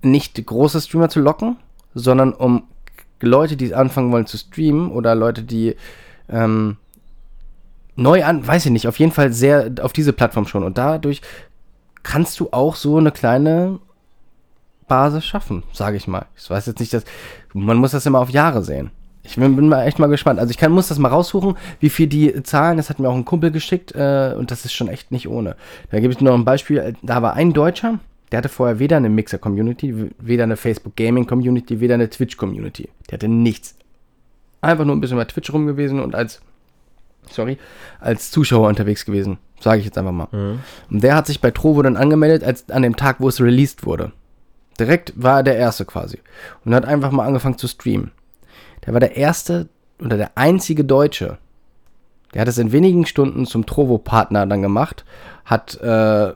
nicht 0.02 0.44
große 0.44 0.80
Streamer 0.80 1.08
zu 1.08 1.20
locken, 1.20 1.56
sondern 1.94 2.32
um 2.32 2.64
Leute, 3.20 3.56
die 3.56 3.74
anfangen 3.74 4.12
wollen 4.12 4.26
zu 4.26 4.36
streamen 4.36 4.90
oder 4.90 5.14
Leute, 5.14 5.42
die 5.42 5.76
ähm, 6.28 6.76
neu 7.96 8.24
an, 8.24 8.46
weiß 8.46 8.66
ich 8.66 8.72
nicht, 8.72 8.88
auf 8.88 8.98
jeden 8.98 9.12
Fall 9.12 9.32
sehr 9.32 9.70
auf 9.80 9.92
diese 9.92 10.12
Plattform 10.12 10.46
schon. 10.46 10.64
Und 10.64 10.78
dadurch 10.78 11.22
kannst 12.02 12.40
du 12.40 12.48
auch 12.50 12.74
so 12.74 12.96
eine 12.96 13.12
kleine 13.12 13.78
Basis 14.88 15.24
schaffen, 15.24 15.62
sage 15.72 15.96
ich 15.96 16.08
mal. 16.08 16.26
Ich 16.36 16.50
weiß 16.50 16.66
jetzt 16.66 16.80
nicht, 16.80 16.92
dass 16.92 17.04
man 17.52 17.76
muss 17.76 17.92
das 17.92 18.06
immer 18.06 18.18
auf 18.18 18.30
Jahre 18.30 18.62
sehen. 18.62 18.90
Ich 19.24 19.36
bin, 19.36 19.54
bin 19.54 19.68
mal 19.68 19.84
echt 19.84 20.00
mal 20.00 20.08
gespannt. 20.08 20.40
Also 20.40 20.50
ich 20.50 20.58
kann, 20.58 20.72
muss 20.72 20.88
das 20.88 20.98
mal 20.98 21.08
raussuchen, 21.08 21.56
wie 21.78 21.90
viel 21.90 22.08
die 22.08 22.42
zahlen. 22.42 22.76
Das 22.76 22.90
hat 22.90 22.98
mir 22.98 23.08
auch 23.08 23.14
ein 23.14 23.24
Kumpel 23.24 23.52
geschickt 23.52 23.94
äh, 23.94 24.34
und 24.36 24.50
das 24.50 24.64
ist 24.64 24.72
schon 24.72 24.88
echt 24.88 25.12
nicht 25.12 25.28
ohne. 25.28 25.54
Da 25.90 26.00
gebe 26.00 26.12
ich 26.12 26.20
noch 26.20 26.34
ein 26.34 26.44
Beispiel. 26.44 26.94
Da 27.02 27.22
war 27.22 27.34
ein 27.34 27.52
Deutscher, 27.52 28.00
der 28.32 28.38
hatte 28.38 28.48
vorher 28.48 28.78
weder 28.78 28.96
eine 28.96 29.10
Mixer-Community, 29.10 30.10
weder 30.18 30.44
eine 30.44 30.56
Facebook-Gaming-Community, 30.56 31.80
weder 31.80 31.94
eine 31.94 32.08
Twitch-Community. 32.08 32.88
Der 33.10 33.18
hatte 33.18 33.28
nichts. 33.28 33.76
Einfach 34.62 34.86
nur 34.86 34.96
ein 34.96 35.00
bisschen 35.00 35.18
bei 35.18 35.26
Twitch 35.26 35.52
rum 35.52 35.66
gewesen 35.66 36.00
und 36.00 36.14
als, 36.14 36.40
sorry, 37.28 37.58
als 38.00 38.30
Zuschauer 38.30 38.68
unterwegs 38.68 39.04
gewesen. 39.04 39.38
Sage 39.60 39.80
ich 39.80 39.84
jetzt 39.84 39.98
einfach 39.98 40.12
mal. 40.12 40.28
Und 40.90 41.02
der 41.02 41.14
hat 41.14 41.26
sich 41.26 41.40
bei 41.40 41.50
Trovo 41.50 41.82
dann 41.82 41.96
angemeldet, 41.96 42.42
als 42.42 42.70
an 42.70 42.82
dem 42.82 42.96
Tag, 42.96 43.16
wo 43.20 43.28
es 43.28 43.40
released 43.40 43.84
wurde. 43.84 44.12
Direkt 44.80 45.12
war 45.14 45.38
er 45.38 45.42
der 45.42 45.56
Erste 45.56 45.84
quasi. 45.84 46.18
Und 46.64 46.74
hat 46.74 46.86
einfach 46.86 47.10
mal 47.10 47.26
angefangen 47.26 47.58
zu 47.58 47.68
streamen. 47.68 48.12
Der 48.86 48.94
war 48.94 49.00
der 49.00 49.16
erste 49.16 49.68
oder 50.00 50.16
der 50.16 50.32
einzige 50.36 50.84
Deutsche. 50.84 51.38
Der 52.32 52.40
hat 52.40 52.48
es 52.48 52.58
in 52.58 52.72
wenigen 52.72 53.04
Stunden 53.04 53.44
zum 53.44 53.66
Trovo-Partner 53.66 54.46
dann 54.46 54.62
gemacht, 54.62 55.04
hat, 55.44 55.78
äh, 55.82 56.32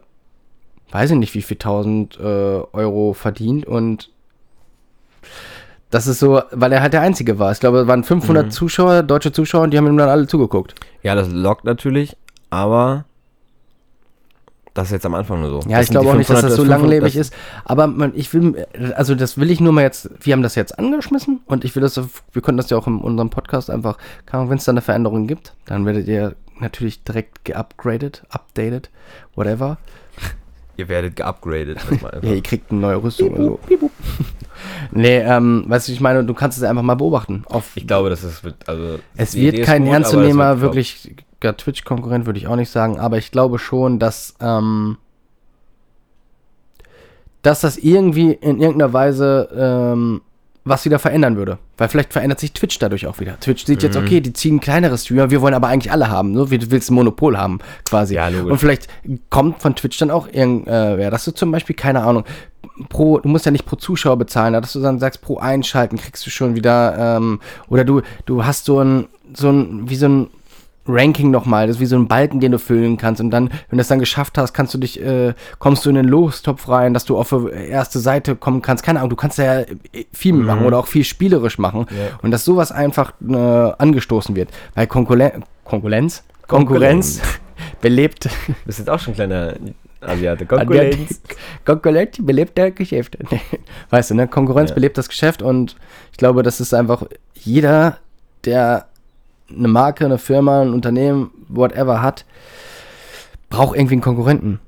weiß 0.91 1.11
ich 1.11 1.17
nicht, 1.17 1.35
wie 1.35 1.43
viel 1.43 1.57
tausend 1.57 2.19
äh, 2.19 2.23
Euro 2.23 3.13
verdient 3.13 3.67
und 3.67 4.11
das 5.91 6.07
ist 6.07 6.19
so, 6.19 6.43
weil 6.51 6.73
er 6.73 6.83
halt 6.83 6.93
der 6.93 7.01
Einzige 7.03 7.39
war. 7.39 7.53
Ich 7.53 7.61
glaube, 7.61 7.79
es 7.81 7.87
waren 7.87 8.03
500 8.05 8.53
Zuschauer, 8.53 9.03
deutsche 9.05 9.31
Zuschauer, 9.33 9.63
und 9.63 9.71
die 9.71 9.79
haben 9.79 9.87
ihm 9.87 9.97
dann 9.97 10.09
alle 10.09 10.27
zugeguckt. 10.27 10.75
Ja, 11.03 11.15
das 11.15 11.29
lockt 11.31 11.65
natürlich, 11.65 12.17
aber 12.51 13.05
das 14.75 14.89
ist 14.89 14.93
jetzt 14.93 15.07
am 15.07 15.15
Anfang 15.15 15.41
nur 15.41 15.49
so. 15.63 15.69
Ja, 15.71 15.79
Das 15.79 15.87
ich 15.87 15.91
glaube 15.91 16.11
auch 16.11 16.15
nicht, 16.17 16.29
dass 16.29 16.41
500 16.41 16.51
das 16.51 16.57
so 16.57 16.63
500 16.65 16.81
langlebig 16.81 17.15
das- 17.15 17.29
ist. 17.29 17.35
Aber 17.65 17.87
man, 17.87 18.13
ich 18.15 18.35
will, 18.35 18.67
also 18.95 19.15
das 19.15 19.39
will 19.39 19.51
ich 19.51 19.61
nur 19.61 19.73
mal 19.73 19.83
jetzt, 19.83 20.11
wir 20.21 20.33
haben 20.35 20.43
das 20.43 20.55
jetzt 20.57 20.79
angeschmissen 20.79 21.41
und 21.47 21.65
ich 21.65 21.75
will 21.77 21.83
das, 21.83 21.99
wir 22.33 22.43
können 22.43 22.59
das 22.59 22.69
ja 22.69 22.77
auch 22.77 22.87
in 22.87 22.99
unserem 23.01 23.31
Podcast 23.31 23.71
einfach, 23.71 23.97
wenn 24.31 24.59
es 24.59 24.65
da 24.65 24.73
eine 24.73 24.83
Veränderung 24.83 25.27
gibt, 25.29 25.55
dann 25.67 25.87
werdet 25.87 26.09
ihr 26.09 26.35
natürlich 26.59 27.05
direkt 27.05 27.45
geupgradet, 27.45 28.25
updated, 28.29 28.91
whatever. 29.35 29.79
Ihr 30.77 30.89
werdet 30.89 31.17
geupgradet. 31.17 31.79
Ja, 32.23 32.33
ihr 32.33 32.43
kriegt 32.43 32.71
eine 32.71 32.81
neue 32.81 33.03
Rüstung 33.03 33.31
oder 33.31 33.45
so. 33.45 33.61
Piep, 33.67 33.81
pup. 33.81 33.91
nee, 34.91 35.19
ähm, 35.19 35.65
weißt 35.67 35.89
du, 35.89 35.93
ich 35.93 36.01
meine, 36.01 36.25
du 36.25 36.35
kannst 36.35 36.59
es 36.59 36.65
einfach 36.65 36.83
mal 36.83 36.95
beobachten. 36.95 37.45
Auf, 37.47 37.77
Ich 37.77 37.87
glaube, 37.87 38.11
dass 38.11 38.23
es 38.23 38.45
wird, 38.45 38.69
also 38.69 38.99
es 39.17 39.35
wird 39.35 39.55
Idee 39.55 39.63
ist 39.63 39.67
kein 39.67 39.85
gut, 39.85 39.93
ernstzunehmer, 39.95 40.61
wirklich 40.61 41.15
gar 41.41 41.57
Twitch-Konkurrent 41.57 42.27
würde 42.27 42.39
ich 42.39 42.47
auch 42.47 42.57
nicht 42.57 42.71
sagen, 42.71 42.99
aber 42.99 43.19
ich 43.19 43.31
glaube 43.31 43.59
schon, 43.59 43.99
dass, 43.99 44.35
ähm, 44.41 44.97
dass 47.43 47.61
das 47.61 47.77
irgendwie 47.77 48.33
in 48.33 48.61
irgendeiner 48.61 48.93
Weise 48.93 49.49
ähm, 49.55 50.23
was 50.67 50.85
wieder 50.85 50.99
verändern 50.99 51.37
würde. 51.37 51.59
Weil 51.79 51.89
vielleicht 51.89 52.13
verändert 52.13 52.41
sich 52.41 52.53
Twitch 52.53 52.79
dadurch 52.79 53.07
auch 53.07 53.21
wieder. 53.21 53.41
Twitch 53.41 53.65
sieht 53.65 53.79
Mhm. 53.79 53.85
jetzt, 53.87 53.97
okay, 53.97 54.21
die 54.21 54.33
ziehen 54.33 54.61
kleinere 54.61 54.99
Streamer, 54.99 55.31
wir 55.31 55.41
wollen 55.41 55.55
aber 55.55 55.69
eigentlich 55.69 55.93
alle 55.93 56.11
haben. 56.11 56.35
So 56.37 56.51
wie 56.51 56.59
du 56.59 56.71
willst 56.71 56.91
ein 56.91 56.95
Monopol 56.95 57.39
haben, 57.39 57.61
quasi. 57.89 58.15
Ja, 58.17 58.29
logisch. 58.29 58.51
Und 58.53 58.59
vielleicht 58.59 58.89
kommt 59.31 59.63
von 59.63 59.75
Twitch 59.75 59.97
dann 59.99 60.11
auch 60.11 60.29
irgendwer, 60.31 60.99
äh, 60.99 61.11
dass 61.11 61.25
du 61.25 61.31
zum 61.31 61.51
Beispiel, 61.53 61.75
keine 61.77 62.03
Ahnung, 62.03 62.25
pro, 62.89 63.19
du 63.21 63.29
musst 63.29 63.47
ja 63.47 63.53
nicht 63.53 63.65
pro 63.65 63.77
Zuschauer 63.77 64.17
bezahlen, 64.19 64.53
dass 64.53 64.73
du 64.73 64.81
dann 64.81 64.99
sagst, 64.99 65.23
pro 65.23 65.39
Einschalten 65.39 65.97
kriegst 65.97 66.27
du 66.27 66.31
schon 66.31 66.55
wieder, 66.57 67.17
ähm, 67.17 67.41
oder 67.69 67.85
du, 67.85 68.03
du 68.27 68.45
hast 68.45 68.65
so 68.65 68.81
ein, 68.81 69.07
so 69.35 69.51
ein, 69.51 69.89
wie 69.89 69.97
so 69.97 70.07
ein 70.09 70.27
Ranking 70.89 71.31
nochmal, 71.31 71.67
das 71.67 71.77
ist 71.77 71.81
wie 71.81 71.87
so 71.87 71.97
ein 71.97 72.09
Balken, 72.09 72.41
den 72.41 72.53
du 72.53 72.59
füllen 72.59 72.97
kannst 72.97 73.21
und 73.21 73.31
dann, 73.31 73.49
wenn 73.51 73.59
du 73.73 73.77
das 73.79 73.89
dann 73.89 73.99
geschafft 73.99 74.39
hast, 74.39 74.53
kannst 74.55 74.73
du 74.75 74.79
dich, 74.79 75.01
äh, 75.03 75.35
kommst 75.59 75.85
du 75.85 75.91
in 75.91 75.97
den 75.97 76.07
Lostopf 76.07 76.69
rein, 76.69 76.95
dass 76.95 77.05
du 77.05 77.19
auf 77.19 77.31
die 77.31 77.69
erste 77.69 77.99
Seite 77.99 78.37
kommen 78.37 78.63
kannst, 78.63 78.85
keine 78.85 79.01
Ahnung, 79.01 79.11
du 79.11 79.17
kannst 79.17 79.39
ja 79.39 79.63
viel 80.13 80.33
machen 80.33 80.65
oder 80.65 80.79
auch 80.79 80.87
viel 80.87 81.05
spielerisch 81.05 81.59
machen 81.59 81.87
Ja. 81.91 82.19
und 82.23 82.31
dass 82.31 82.45
sowas 82.45 82.73
einfach 82.73 83.13
äh, 83.29 83.35
angestoßen 83.37 84.37
wird, 84.37 84.51
weil 84.75 84.87
Konkurren 84.87 85.45
Konkurrenz, 85.65 86.23
Konkurrenz 86.47 87.21
belebt, 87.81 88.27
Du 88.27 88.31
bist 88.65 88.79
jetzt 88.79 88.89
auch 88.91 89.01
schon 89.01 89.13
ein 89.13 89.17
kleiner 89.17 89.55
Asiate. 90.01 90.47
Konkurrenz. 90.47 91.21
Konkurrenz 91.65 92.19
belebt 92.21 92.57
der 92.59 92.71
Geschäft. 92.71 93.19
weißt 93.91 94.11
du, 94.11 94.15
ne? 94.15 94.29
Konkurrenz 94.29 94.71
Ja. 94.71 94.75
belebt 94.75 94.99
das 94.99 95.09
Geschäft 95.09 95.43
und 95.43 95.75
ich 96.13 96.19
glaube, 96.19 96.43
das 96.45 96.61
ist 96.61 96.73
einfach 96.75 97.03
jeder, 97.35 97.97
der 98.45 98.87
eine 99.51 99.69
Marke, 99.69 100.05
eine 100.05 100.19
Firma, 100.19 100.63
ein 100.63 100.73
Unternehmen, 100.73 101.31
whatever 101.49 102.03
hat, 102.03 102.25
braucht 103.51 103.77
irgendwie 103.77 103.95
einen 103.95 104.03
Konkurrenten. 104.03 104.61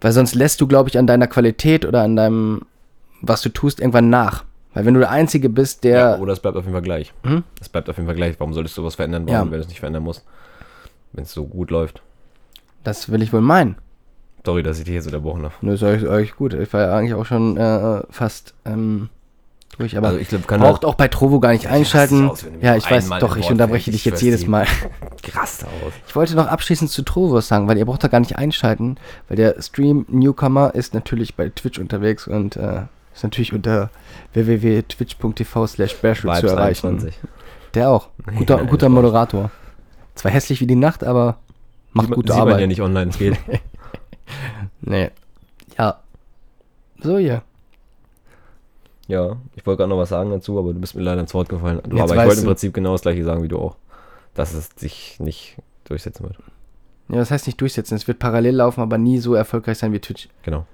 Weil 0.00 0.12
sonst 0.12 0.34
lässt 0.34 0.60
du, 0.60 0.66
glaube 0.66 0.88
ich, 0.88 0.98
an 0.98 1.06
deiner 1.06 1.26
Qualität 1.26 1.84
oder 1.84 2.02
an 2.02 2.16
deinem, 2.16 2.62
was 3.20 3.42
du 3.42 3.48
tust, 3.50 3.80
irgendwann 3.80 4.08
nach. 4.10 4.44
Weil 4.72 4.84
wenn 4.86 4.94
du 4.94 5.00
der 5.00 5.10
Einzige 5.10 5.48
bist, 5.48 5.84
der. 5.84 5.98
Ja, 5.98 6.18
oder 6.18 6.32
es 6.32 6.40
bleibt 6.40 6.56
auf 6.56 6.62
jeden 6.64 6.74
Fall 6.74 6.82
gleich. 6.82 7.12
Hm? 7.24 7.42
Es 7.60 7.68
bleibt 7.68 7.90
auf 7.90 7.96
jeden 7.96 8.06
Fall 8.06 8.14
gleich. 8.16 8.38
Warum 8.38 8.54
solltest 8.54 8.78
du 8.78 8.84
was 8.84 8.94
verändern 8.94 9.26
wollen, 9.26 9.32
Ja. 9.34 9.42
wenn 9.42 9.50
du 9.50 9.58
es 9.58 9.68
nicht 9.68 9.80
verändern 9.80 10.04
musst? 10.04 10.24
Wenn 11.12 11.24
es 11.24 11.32
so 11.32 11.44
gut 11.44 11.70
läuft. 11.70 12.02
Das 12.84 13.10
will 13.10 13.20
ich 13.20 13.32
wohl 13.32 13.40
meinen. 13.40 13.76
Sorry, 14.46 14.62
dass 14.62 14.78
ich 14.78 14.84
dich 14.84 14.94
jetzt 14.94 15.06
unterbrochen 15.06 15.42
habe. 15.42 15.54
Das 15.60 15.74
ist 15.74 15.82
euch, 15.82 16.06
euch 16.06 16.36
gut. 16.36 16.54
Ich 16.54 16.72
war 16.72 16.80
ja 16.82 16.96
eigentlich 16.96 17.14
auch 17.14 17.26
schon 17.26 17.56
äh, 17.58 18.00
fast 18.10 18.54
ähm, 18.64 19.10
durch, 19.78 19.96
aber 19.96 20.08
Also 20.08 20.18
ich 20.20 20.28
glaube, 20.28 20.44
kann 20.46 20.60
braucht 20.60 20.84
auch 20.84 20.94
bei 20.94 21.08
Trovo 21.08 21.40
gar 21.40 21.52
nicht 21.52 21.66
einschalten. 21.68 22.28
aus, 22.28 22.44
Ja, 22.60 22.76
ich 22.76 22.90
weiß, 22.90 23.08
doch, 23.20 23.36
ich 23.36 23.50
unterbreche 23.50 23.90
dich 23.90 24.00
Ich 24.00 24.04
jetzt 24.04 24.20
jedes. 24.22 24.46
Mal. 24.46 24.66
krass 25.22 25.64
aus. 25.64 25.92
Ich 26.06 26.14
wollte 26.14 26.34
noch 26.36 26.48
abschließend 26.48 26.90
zu 26.90 27.02
Trovo 27.02 27.34
was 27.34 27.48
sagen, 27.48 27.66
weil 27.68 27.78
ihr 27.78 27.86
braucht 27.86 28.04
da 28.04 28.08
gar 28.08 28.20
nicht 28.20 28.36
einschalten, 28.36 28.96
weil 29.28 29.36
der 29.36 29.60
Stream-Newcomer 29.60 30.74
ist 30.74 30.92
natürlich 30.94 31.34
bei 31.34 31.48
Twitch 31.48 31.78
unterwegs 31.78 32.26
und 32.26 32.56
äh, 32.56 32.82
ist 33.14 33.22
natürlich 33.22 33.52
unter 33.52 33.90
www.twitch.tv 34.34 35.66
slash 35.66 35.96
zu 35.98 36.06
erreichen. 36.08 36.86
21. 36.88 37.14
Der 37.74 37.88
auch. 37.90 38.08
Guter, 38.36 38.56
Nein, 38.58 38.66
guter. 38.68 38.88
Moderator. 38.88 39.50
Zwar 40.14 40.32
hässlich 40.32 40.60
wie 40.60 40.66
die 40.66 40.74
Nacht, 40.76 41.04
aber 41.04 41.38
macht 41.92 42.06
Sieht 42.06 42.10
man- 42.10 42.16
gute 42.16 42.32
sieht 42.32 42.38
man 42.38 42.48
Arbeit. 42.48 42.60
ja 42.60 42.66
nicht 42.66 42.80
online, 42.82 43.10
es 43.10 43.18
geht. 43.18 43.36
Nee. 44.82 45.10
Ja. 45.78 45.98
So 47.02 47.18
hier. 47.18 47.42
Ja, 49.10 49.36
ich 49.56 49.66
wollte 49.66 49.78
gerade 49.78 49.90
noch 49.90 49.98
was 49.98 50.08
sagen 50.10 50.30
dazu, 50.30 50.58
aber 50.58 50.72
du 50.72 50.80
bist 50.80 50.94
mir 50.94 51.02
leider 51.02 51.20
ins 51.20 51.34
Wort 51.34 51.48
gefallen. 51.48 51.80
Du, 51.88 51.98
aber 52.00 52.14
ich 52.14 52.20
wollte 52.26 52.40
im. 52.40 52.46
Prinzip 52.46 52.72
genau 52.74 52.92
das 52.92 53.02
gleiche 53.02 53.24
sagen 53.24 53.42
wie 53.42 53.48
du 53.48 53.58
auch. 53.58 53.76
Dass 54.34 54.54
es 54.54 54.70
sich 54.76 55.18
nicht 55.18 55.56
durchsetzen 55.84 56.22
wird. 56.24 56.36
Ja, 57.08 57.16
das 57.16 57.30
heißt 57.30 57.46
nicht 57.46 57.60
durchsetzen. 57.60 57.96
Es 57.96 58.06
wird 58.06 58.18
parallel 58.20 58.54
laufen, 58.56 58.80
aber 58.80 58.96
nie 58.98 59.18
so 59.18 59.34
erfolgreich 59.34 59.78
sein 59.78 59.92
wie 59.92 59.98
Twitch. 59.98 60.28
Genau. 60.44 60.64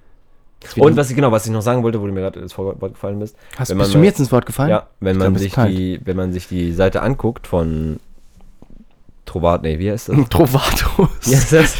Und 0.76 0.96
was 0.96 1.10
ich 1.10 1.16
genau, 1.16 1.32
was 1.32 1.46
ich 1.46 1.52
noch 1.52 1.62
sagen 1.62 1.82
wollte, 1.82 2.00
wo 2.00 2.06
du 2.06 2.12
mir 2.12 2.20
gerade 2.20 2.40
ins 2.40 2.56
Wort 2.58 2.80
gefallen 2.80 3.18
bist. 3.18 3.36
Hast, 3.56 3.76
bist 3.76 3.94
du 3.94 3.98
mir 3.98 4.06
jetzt 4.06 4.18
ins 4.20 4.32
Wort 4.32 4.46
gefallen? 4.46 4.70
Ja, 4.70 4.88
wenn 5.00 5.16
Ich 5.16 5.22
man 5.22 5.36
sich 5.36 5.52
kalt. 5.52 5.70
die, 5.70 6.00
wenn 6.04 6.16
man 6.16 6.32
sich 6.32 6.48
die 6.48 6.72
Seite 6.72 7.02
anguckt 7.02 7.46
von 7.46 8.00
Trovat, 9.26 9.62
nee, 9.62 9.78
wie 9.78 9.90
heißt 9.90 10.08
das? 10.08 10.16
Trovatos. 10.30 11.08
Wie 11.24 11.36
heißt 11.36 11.52
das? 11.52 11.74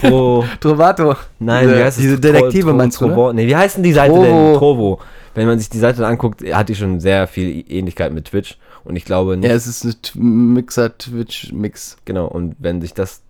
Tro, 0.00 0.44
Trovato. 0.60 1.14
nein, 1.38 1.66
diese, 1.68 1.78
wie 1.78 1.82
heißt 1.82 1.96
das? 1.98 2.02
Diese 2.02 2.20
Detektive 2.20 2.70
Tro- 2.70 2.76
meinst 2.76 3.00
du, 3.00 3.06
ne? 3.06 3.14
Trovo- 3.14 3.32
Nee, 3.32 3.46
wie 3.46 3.56
heißt 3.56 3.76
denn 3.76 3.82
die 3.84 3.92
Seite 3.92 4.12
Trovo. 4.12 4.24
denn? 4.24 4.54
Trovo. 4.58 5.00
Wenn 5.34 5.46
man 5.46 5.58
sich 5.58 5.70
die 5.70 5.78
Seite 5.78 6.04
anguckt, 6.06 6.42
hat 6.52 6.68
die 6.68 6.74
schon 6.74 6.98
sehr 7.00 7.26
viel 7.28 7.64
Ähnlichkeit 7.70 8.12
mit 8.12 8.26
Twitch. 8.26 8.58
Und 8.82 8.96
ich 8.96 9.04
glaube 9.04 9.36
nicht, 9.36 9.48
Ja, 9.48 9.54
es 9.54 9.66
ist 9.66 9.84
ein 10.16 10.54
Mixer-Twitch-Mix. 10.54 11.98
genau, 12.04 12.26
und 12.26 12.56
wenn 12.58 12.80
sich 12.80 12.94
das, 12.94 13.22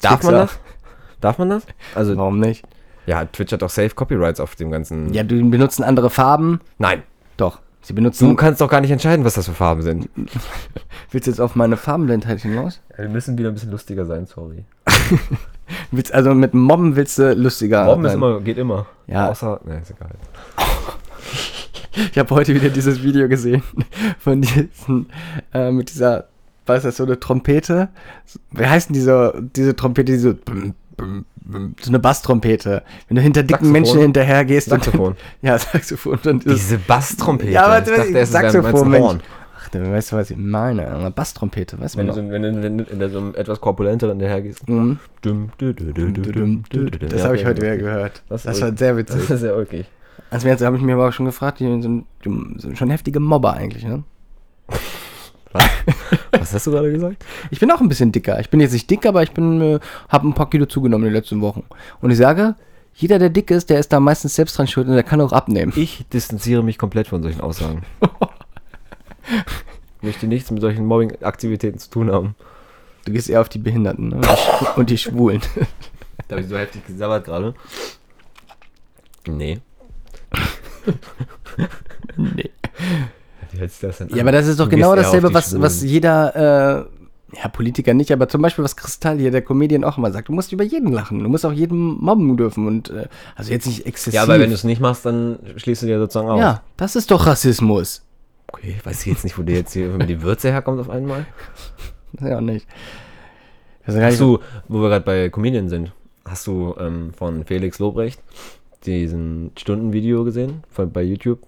darf 0.00 0.22
man 0.22 0.34
das? 0.34 0.58
Darf 1.20 1.38
man 1.38 1.50
das? 1.50 1.64
Also, 1.94 2.16
Warum 2.16 2.40
nicht? 2.40 2.64
ja, 3.06 3.24
Twitch 3.24 3.52
hat 3.52 3.62
doch 3.62 3.70
safe 3.70 3.90
Copyrights 3.90 4.40
auf 4.40 4.54
dem 4.54 4.70
ganzen. 4.70 5.12
Ja, 5.12 5.22
du 5.24 5.48
benutzen 5.50 5.82
andere 5.82 6.10
Farben. 6.10 6.60
Nein. 6.78 7.02
Sie 7.80 7.92
benutzen. 7.92 8.28
du 8.28 8.34
kannst 8.34 8.60
doch 8.60 8.68
gar 8.68 8.80
nicht 8.80 8.90
entscheiden, 8.90 9.24
was 9.24 9.34
das 9.34 9.46
für 9.46 9.54
Farben 9.54 9.82
sind. 9.82 10.10
willst 11.10 11.26
du 11.26 11.30
jetzt 11.30 11.40
auf 11.40 11.54
meine 11.54 11.76
Farbenblindheit 11.76 12.40
hinaus? 12.40 12.80
Wir 12.96 13.08
müssen 13.08 13.38
wieder 13.38 13.48
ein 13.48 13.54
bisschen 13.54 13.70
lustiger 13.70 14.04
sein, 14.04 14.26
sorry. 14.26 14.64
Willst, 15.90 16.14
also 16.14 16.34
mit 16.34 16.54
Mobben 16.54 16.96
willst 16.96 17.18
du 17.18 17.34
lustiger 17.34 17.94
ist 17.94 18.02
sein. 18.02 18.14
immer, 18.14 18.40
geht 18.40 18.56
immer. 18.58 18.86
Ja. 19.06 19.28
Außer, 19.28 19.60
ne, 19.64 19.80
ist 19.80 19.90
egal. 19.90 20.10
Ich 22.12 22.18
habe 22.18 22.32
heute 22.32 22.54
wieder 22.54 22.68
dieses 22.68 23.02
Video 23.02 23.28
gesehen 23.28 23.62
von 24.20 24.40
diesen, 24.40 25.08
äh, 25.52 25.72
mit 25.72 25.90
dieser, 25.90 26.28
was 26.64 26.78
ist 26.78 26.84
das, 26.84 26.96
so 26.98 27.04
eine 27.04 27.18
Trompete? 27.18 27.88
Wie 28.52 28.66
heißt 28.66 28.88
denn 28.90 28.94
diese, 28.94 29.34
diese 29.56 29.74
Trompete, 29.74 30.34
bum, 30.34 30.74
bum, 30.96 31.24
so 31.80 31.88
eine 31.88 31.98
Basstrompete? 31.98 32.82
Wenn 33.08 33.16
du 33.16 33.22
hinter 33.22 33.42
dicken 33.42 33.52
Saxophon? 33.66 33.72
Menschen 33.72 34.00
hinterher 34.00 34.44
gehst 34.44 34.68
Saxophon. 34.68 35.06
und. 35.08 35.16
Ja, 35.42 35.58
Saxophon. 35.58 36.12
Und 36.12 36.26
dann 36.26 36.40
Diese 36.40 36.78
Basstrompete. 36.78 37.52
ja, 37.52 37.64
aber 37.66 37.78
ich 37.78 37.84
dachte, 37.96 38.18
es 38.18 38.30
Saxophon, 38.32 38.84
ein 38.84 38.90
Mensch. 38.90 39.22
Ach, 39.60 39.68
du 39.70 39.90
weißt 39.92 40.12
du, 40.12 40.16
was 40.16 40.30
ich 40.30 40.36
meine? 40.36 40.88
Eine 40.94 41.10
Basstrompete, 41.10 41.80
weißt 41.80 41.94
du 41.94 41.98
Wenn 41.98 42.06
du, 42.06 42.12
noch? 42.12 42.18
so, 42.22 42.30
wenn 42.30 42.42
du 42.42 42.62
wenn 42.62 42.78
du 42.78 42.84
in 42.84 43.10
so 43.10 43.18
einem 43.18 43.34
etwas 43.34 43.60
korpulenteren 43.60 44.18
dahergehst. 44.18 44.68
Mhm. 44.68 44.98
Das 45.22 47.24
habe 47.24 47.36
ich 47.36 47.44
heute 47.46 47.62
wieder 47.62 47.76
gehört. 47.76 48.22
Das 48.28 48.42
Das, 48.44 48.56
ist 48.56 48.62
war 48.62 48.76
sehr 48.76 48.94
Das 48.94 49.16
witzig. 49.16 49.30
ist 49.30 49.42
ja 49.42 49.56
okay. 49.56 49.84
Also 50.30 50.48
jetzt 50.48 50.62
habe 50.62 50.76
ich 50.76 50.82
mir 50.82 50.94
aber 50.94 51.08
auch 51.08 51.12
schon 51.12 51.26
gefragt, 51.26 51.60
die 51.60 51.64
sind, 51.80 52.04
die 52.24 52.60
sind 52.60 52.76
schon 52.76 52.90
heftige 52.90 53.20
Mobber 53.20 53.54
eigentlich, 53.54 53.84
ne? 53.84 54.02
Was 56.32 56.52
hast 56.52 56.66
du 56.66 56.70
gerade 56.70 56.92
gesagt? 56.92 57.24
Ich 57.50 57.60
bin 57.60 57.70
auch 57.70 57.80
ein 57.80 57.88
bisschen 57.88 58.12
dicker. 58.12 58.38
Ich 58.40 58.50
bin 58.50 58.60
jetzt 58.60 58.72
nicht 58.72 58.90
dick, 58.90 59.06
aber 59.06 59.22
ich 59.22 59.32
bin, 59.32 59.60
äh, 59.60 59.80
habe 60.08 60.28
ein 60.28 60.34
paar 60.34 60.50
Kilo 60.50 60.66
zugenommen 60.66 61.06
in 61.06 61.12
den 61.12 61.20
letzten 61.20 61.40
Wochen. 61.40 61.64
Und 62.00 62.10
ich 62.10 62.18
sage, 62.18 62.56
jeder, 62.94 63.18
der 63.18 63.30
dick 63.30 63.50
ist, 63.50 63.70
der 63.70 63.78
ist 63.78 63.92
da 63.92 64.00
meistens 64.00 64.34
selbst 64.34 64.58
dran 64.58 64.66
schuld 64.66 64.88
und 64.88 64.94
der 64.94 65.04
kann 65.04 65.20
auch 65.20 65.32
abnehmen. 65.32 65.72
Ich 65.76 66.04
distanziere 66.12 66.64
mich 66.64 66.78
komplett 66.78 67.08
von 67.08 67.22
solchen 67.22 67.40
Aussagen. 67.40 67.82
Ich 68.00 69.38
möchte 70.02 70.26
nichts 70.26 70.50
mit 70.50 70.60
solchen 70.60 70.84
Mobbing-Aktivitäten 70.84 71.78
zu 71.78 71.90
tun 71.90 72.10
haben. 72.10 72.34
Du 73.04 73.12
gehst 73.12 73.30
eher 73.30 73.40
auf 73.40 73.48
die 73.48 73.58
Behinderten 73.58 74.08
ne? 74.08 74.16
und, 74.16 74.24
die 74.24 74.28
Schw- 74.28 74.74
und 74.76 74.90
die 74.90 74.98
Schwulen. 74.98 75.40
Da 76.26 76.34
habe 76.34 76.42
ich 76.42 76.50
so 76.50 76.58
heftig 76.58 76.86
gesabbert 76.86 77.24
gerade. 77.24 77.54
Nee. 79.26 79.60
nee. 82.16 82.50
Sich 83.58 83.80
das 83.80 83.98
denn 83.98 84.08
Ja, 84.10 84.22
aber 84.22 84.32
das 84.32 84.46
ist 84.46 84.60
doch 84.60 84.68
genau 84.68 84.94
dasselbe, 84.94 85.32
was, 85.32 85.60
was 85.60 85.82
jeder, 85.82 86.86
äh, 86.86 87.36
ja, 87.36 87.48
Politiker 87.48 87.92
nicht, 87.94 88.10
aber 88.12 88.28
zum 88.28 88.40
Beispiel 88.40 88.64
was 88.64 88.76
Kristall 88.76 89.18
hier, 89.18 89.30
der 89.30 89.42
Comedian 89.42 89.84
auch 89.84 89.98
immer 89.98 90.10
sagt, 90.10 90.28
du 90.28 90.32
musst 90.32 90.52
über 90.52 90.64
jeden 90.64 90.92
lachen, 90.92 91.22
du 91.22 91.28
musst 91.28 91.44
auch 91.44 91.52
jeden 91.52 92.00
mobben 92.02 92.36
dürfen 92.36 92.66
und, 92.66 92.90
äh, 92.90 93.08
also 93.36 93.52
jetzt 93.52 93.66
nicht 93.66 93.86
exzessiv. 93.86 94.14
Ja, 94.14 94.22
aber 94.22 94.40
wenn 94.40 94.48
du 94.48 94.54
es 94.54 94.64
nicht 94.64 94.80
machst, 94.80 95.04
dann 95.04 95.38
schließt 95.56 95.82
du 95.82 95.86
dir 95.86 95.98
sozusagen 95.98 96.28
aus. 96.28 96.40
Ja, 96.40 96.62
das 96.76 96.96
ist 96.96 97.10
doch 97.10 97.26
Rassismus. 97.26 98.02
Okay, 98.50 98.76
ich 98.78 98.86
weiß 98.86 99.04
jetzt 99.04 99.24
nicht, 99.24 99.36
wo 99.36 99.42
dir 99.42 99.56
jetzt 99.56 99.74
hier 99.74 99.98
die 99.98 100.22
Würze 100.22 100.50
herkommt 100.50 100.80
auf 100.80 100.90
einmal. 100.90 101.26
Ja, 102.22 102.40
nicht. 102.40 102.66
Hast 103.86 104.18
du, 104.18 104.38
wo 104.66 104.80
wir 104.80 104.88
gerade 104.88 105.04
bei 105.04 105.28
Comedian 105.28 105.68
sind, 105.68 105.92
hast 106.24 106.46
du 106.46 106.74
ähm, 106.78 107.12
von 107.12 107.44
Felix 107.44 107.78
Lobrecht 107.78 108.18
diesen 108.86 109.52
Stundenvideo 109.58 110.24
gesehen 110.24 110.62
von, 110.70 110.90
bei 110.90 111.02
YouTube? 111.02 111.40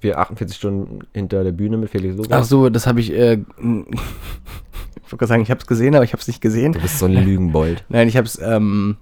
Wir 0.00 0.18
48 0.18 0.56
Stunden 0.56 1.00
hinter 1.12 1.44
der 1.44 1.52
Bühne 1.52 1.76
mit 1.76 1.90
Felix 1.90 2.16
Lobrecht. 2.16 2.32
Ach 2.32 2.44
so, 2.44 2.68
das 2.70 2.86
habe 2.86 3.00
ich, 3.00 3.12
äh, 3.12 3.34
ich 3.58 3.58
wollte 3.58 5.16
gerade 5.16 5.26
sagen, 5.26 5.42
ich 5.42 5.50
habe 5.50 5.60
es 5.60 5.66
gesehen, 5.66 5.94
aber 5.94 6.04
ich 6.04 6.12
habe 6.12 6.20
es 6.20 6.28
nicht 6.28 6.40
gesehen. 6.40 6.72
Du 6.72 6.80
bist 6.80 6.98
so 6.98 7.06
ein 7.06 7.12
Lügenbold. 7.14 7.84
Nein, 7.88 8.08
ich 8.08 8.16
habe 8.16 8.26
es 8.26 8.38
ähm, 8.40 8.96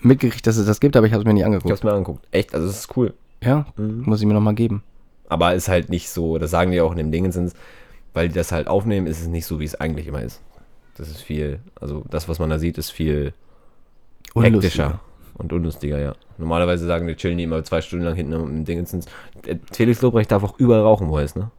mitgekriegt, 0.00 0.46
dass 0.46 0.56
es 0.56 0.66
das 0.66 0.80
gibt, 0.80 0.96
aber 0.96 1.06
ich 1.06 1.12
habe 1.12 1.22
es 1.22 1.26
mir 1.26 1.32
nicht 1.34 1.42
Ich 1.42 1.46
angeguckt. 1.46 1.70
hab's 1.70 1.82
mir 1.82 1.92
angeguckt. 1.92 2.26
Echt, 2.30 2.54
also 2.54 2.66
es 2.68 2.78
ist 2.80 2.96
cool. 2.96 3.14
Ja, 3.42 3.66
Mhm. 3.76 4.02
muss 4.06 4.20
ich 4.20 4.26
mir 4.26 4.34
nochmal 4.34 4.54
geben. 4.54 4.82
Aber 5.28 5.54
ist 5.54 5.68
halt 5.68 5.88
nicht 5.88 6.10
so, 6.10 6.38
das 6.38 6.50
sagen 6.50 6.70
die 6.72 6.80
auch 6.80 6.92
in 6.92 6.98
dem 6.98 7.10
Dingensens, 7.10 7.54
weil 8.12 8.28
die 8.28 8.34
das 8.34 8.52
halt 8.52 8.68
aufnehmen, 8.68 9.06
ist 9.06 9.20
es 9.20 9.26
nicht 9.28 9.46
so, 9.46 9.58
wie 9.60 9.64
es 9.64 9.74
eigentlich 9.80 10.06
immer 10.06 10.22
ist. 10.22 10.40
Das 10.96 11.08
ist 11.08 11.22
viel, 11.22 11.60
also 11.80 12.04
das, 12.10 12.28
was 12.28 12.38
man 12.38 12.50
da 12.50 12.58
sieht, 12.58 12.76
ist 12.78 12.90
viel 12.90 13.32
hektischer 14.34 15.00
und 15.34 15.52
unlustiger, 15.52 15.98
ja. 15.98 16.14
Normalerweise 16.38 16.86
sagen 16.86 17.06
die 17.06 17.16
chillen 17.16 17.38
die 17.38 17.44
immer 17.44 17.62
zwei 17.64 17.80
Stunden 17.80 18.04
lang 18.04 18.14
hinten 18.14 18.32
im 18.32 18.64
Dingensens. 18.64 19.06
Der 19.46 19.58
Felix 19.72 20.02
Lobrecht 20.02 20.30
darf 20.30 20.44
auch 20.44 20.58
überall 20.58 20.82
rauchen, 20.82 21.08
wo 21.08 21.18
er 21.18 21.24
ist, 21.24 21.36
ne? 21.36 21.50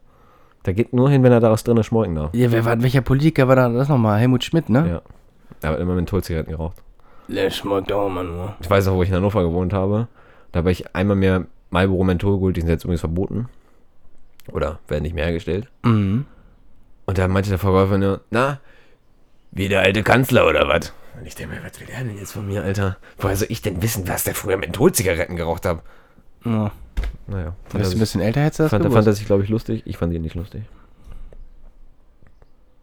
Der 0.64 0.74
geht 0.74 0.92
nur 0.92 1.10
hin, 1.10 1.22
wenn 1.22 1.32
er 1.32 1.40
daraus 1.40 1.62
drinnen 1.62 1.84
schmolken 1.84 2.14
darf. 2.14 2.34
Ja, 2.34 2.50
wer 2.50 2.64
war, 2.64 2.82
welcher 2.82 3.02
Politiker 3.02 3.48
war 3.48 3.56
da 3.56 3.68
das 3.68 3.88
nochmal? 3.88 4.18
Helmut 4.18 4.44
Schmidt, 4.44 4.70
ne? 4.70 4.88
Ja. 4.88 5.02
Er 5.60 5.70
hat 5.70 5.80
immer 5.80 5.94
Mentholzigaretten 5.94 6.52
geraucht. 6.52 6.82
Der 7.28 7.50
schmeckt 7.50 7.92
auch 7.92 8.08
mal 8.08 8.24
nur. 8.24 8.54
Ich 8.60 8.68
weiß 8.68 8.88
auch, 8.88 8.96
wo 8.96 9.02
ich 9.02 9.08
in 9.08 9.14
Hannover 9.14 9.42
gewohnt 9.42 9.72
habe. 9.72 10.08
Da 10.52 10.58
habe 10.58 10.70
ich 10.70 10.94
einmal 10.94 11.16
mehr 11.16 11.46
Marlboro 11.70 12.04
Menthol 12.04 12.36
geholt, 12.36 12.56
die 12.56 12.60
sind 12.60 12.70
jetzt 12.70 12.84
übrigens 12.84 13.00
verboten. 13.00 13.48
Oder 14.52 14.78
werden 14.88 15.02
nicht 15.02 15.14
mehr 15.14 15.24
hergestellt. 15.24 15.68
Mhm. 15.82 16.26
Und 17.06 17.18
da 17.18 17.28
meinte 17.28 17.50
der 17.50 17.58
Verkäufer 17.58 17.98
nur, 17.98 18.20
na, 18.30 18.60
wie 19.50 19.68
der 19.68 19.80
alte 19.80 20.02
Kanzler 20.02 20.46
oder 20.46 20.68
was? 20.68 20.92
Und 21.18 21.26
ich 21.26 21.34
denke 21.34 21.54
mir, 21.54 21.62
was 21.62 21.78
will 21.80 21.86
der 21.86 22.02
denn 22.04 22.18
jetzt 22.18 22.32
von 22.32 22.46
mir, 22.46 22.62
Alter? 22.62 22.96
Woher 23.18 23.36
soll 23.36 23.48
ich 23.50 23.62
denn 23.62 23.82
wissen, 23.82 24.08
was 24.08 24.24
der 24.24 24.34
früher 24.34 24.56
Mentholzigaretten 24.56 25.36
geraucht 25.36 25.64
hat? 25.64 25.82
Ja. 26.44 26.72
Naja, 27.26 27.54
Bist 27.72 27.92
du 27.92 27.96
ein 27.96 28.00
bisschen 28.00 28.20
älter, 28.20 28.42
hättest 28.42 28.58
du 28.58 28.62
das 28.64 28.70
fand, 28.70 28.92
fand 28.92 29.06
er 29.06 29.12
sich, 29.14 29.26
glaube 29.26 29.44
ich, 29.44 29.48
lustig. 29.48 29.82
Ich 29.86 29.96
fand 29.96 30.12
ihn 30.12 30.22
nicht 30.22 30.34
lustig. 30.34 30.62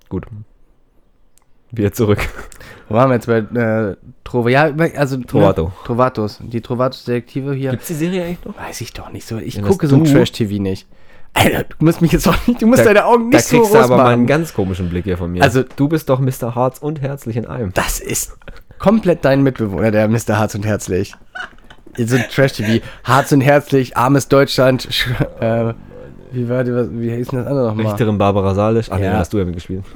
Gut. 0.10 0.26
Wieder 1.72 1.94
zurück. 1.94 2.20
Wo 2.89 2.96
waren 2.96 3.10
wir 3.10 3.15
jetzt 3.15 3.28
bei 3.28 3.38
äh, 3.38 3.96
Trovo? 4.24 4.50
Ja, 4.50 4.63
also 4.96 5.17
Trovato. 5.17 5.65
Ne, 5.67 5.74
Trovatos. 5.86 6.39
Die 6.41 6.60
Trovatos-Detektive 6.60 7.54
hier. 7.54 7.72
Gibt's 7.72 7.88
die 7.88 7.94
Serie 7.94 8.26
eigentlich 8.26 8.44
noch? 8.44 8.58
Weiß 8.58 8.82
ich 8.82 8.91
doch 8.91 9.12
nicht 9.12 9.26
so. 9.26 9.38
Ich 9.38 9.56
Wenn 9.56 9.65
gucke 9.65 9.88
so 9.88 9.96
ein 9.96 10.04
Trash-TV 10.04 10.62
nicht. 10.62 10.88
Alter, 11.34 11.63
du 11.63 11.76
musst 11.86 12.02
mich 12.02 12.12
jetzt 12.12 12.28
auch 12.28 12.36
nicht, 12.48 12.62
du 12.62 12.67
musst 12.67 12.86
deine 12.86 13.06
Augen 13.06 13.32
da 13.32 13.38
nicht 13.38 13.48
so 13.48 13.58
kriegst 13.58 13.74
du 13.74 13.78
groß 13.78 13.86
aber 13.86 13.98
mal 13.98 14.06
einen 14.08 14.22
machen. 14.24 14.28
ganz 14.28 14.54
komischen 14.54 14.89
Blick 14.89 15.06
hier 15.06 15.17
von 15.17 15.32
mir. 15.32 15.41
Also- 15.44 15.63
du 15.63 15.88
bist 15.88 16.10
doch 16.10 16.20
Mr. 16.20 16.56
Harz 16.56 16.78
und 16.80 17.02
herzlich 17.02 17.38
in 17.38 17.46
einem. 17.48 17.74
Das 17.74 18.00
ist 18.00 18.38
komplett 18.80 19.24
dein 19.26 19.41
Mitbewohner, 19.44 19.91
der 19.91 20.08
Mr. 20.08 20.38
Harz 20.38 20.56
und 20.56 20.65
Herzlich. 20.65 21.15
So 21.98 22.17
Trash-TV. 22.17 22.84
Harz 23.04 23.32
und 23.32 23.41
Herzlich, 23.41 23.98
armes 23.98 24.28
Deutschland. 24.28 24.88
sch- 24.89 25.10
Äh, 25.41 25.74
wie 26.32 26.48
war 26.50 26.63
die, 26.63 26.72
wie 27.00 27.12
hieß 27.13 27.28
denn 27.30 27.39
das 27.39 27.48
andere 27.48 27.67
nochmal? 27.67 27.88
Richterin 27.88 28.17
Barbara 28.17 28.54
Salisch. 28.56 28.88
Ach 28.89 28.98
nee, 28.98 29.04
Ja. 29.06 29.12
dann 29.12 29.20
hast 29.20 29.34
du 29.34 29.38
ja 29.39 29.46
mitgespielt. 29.46 29.84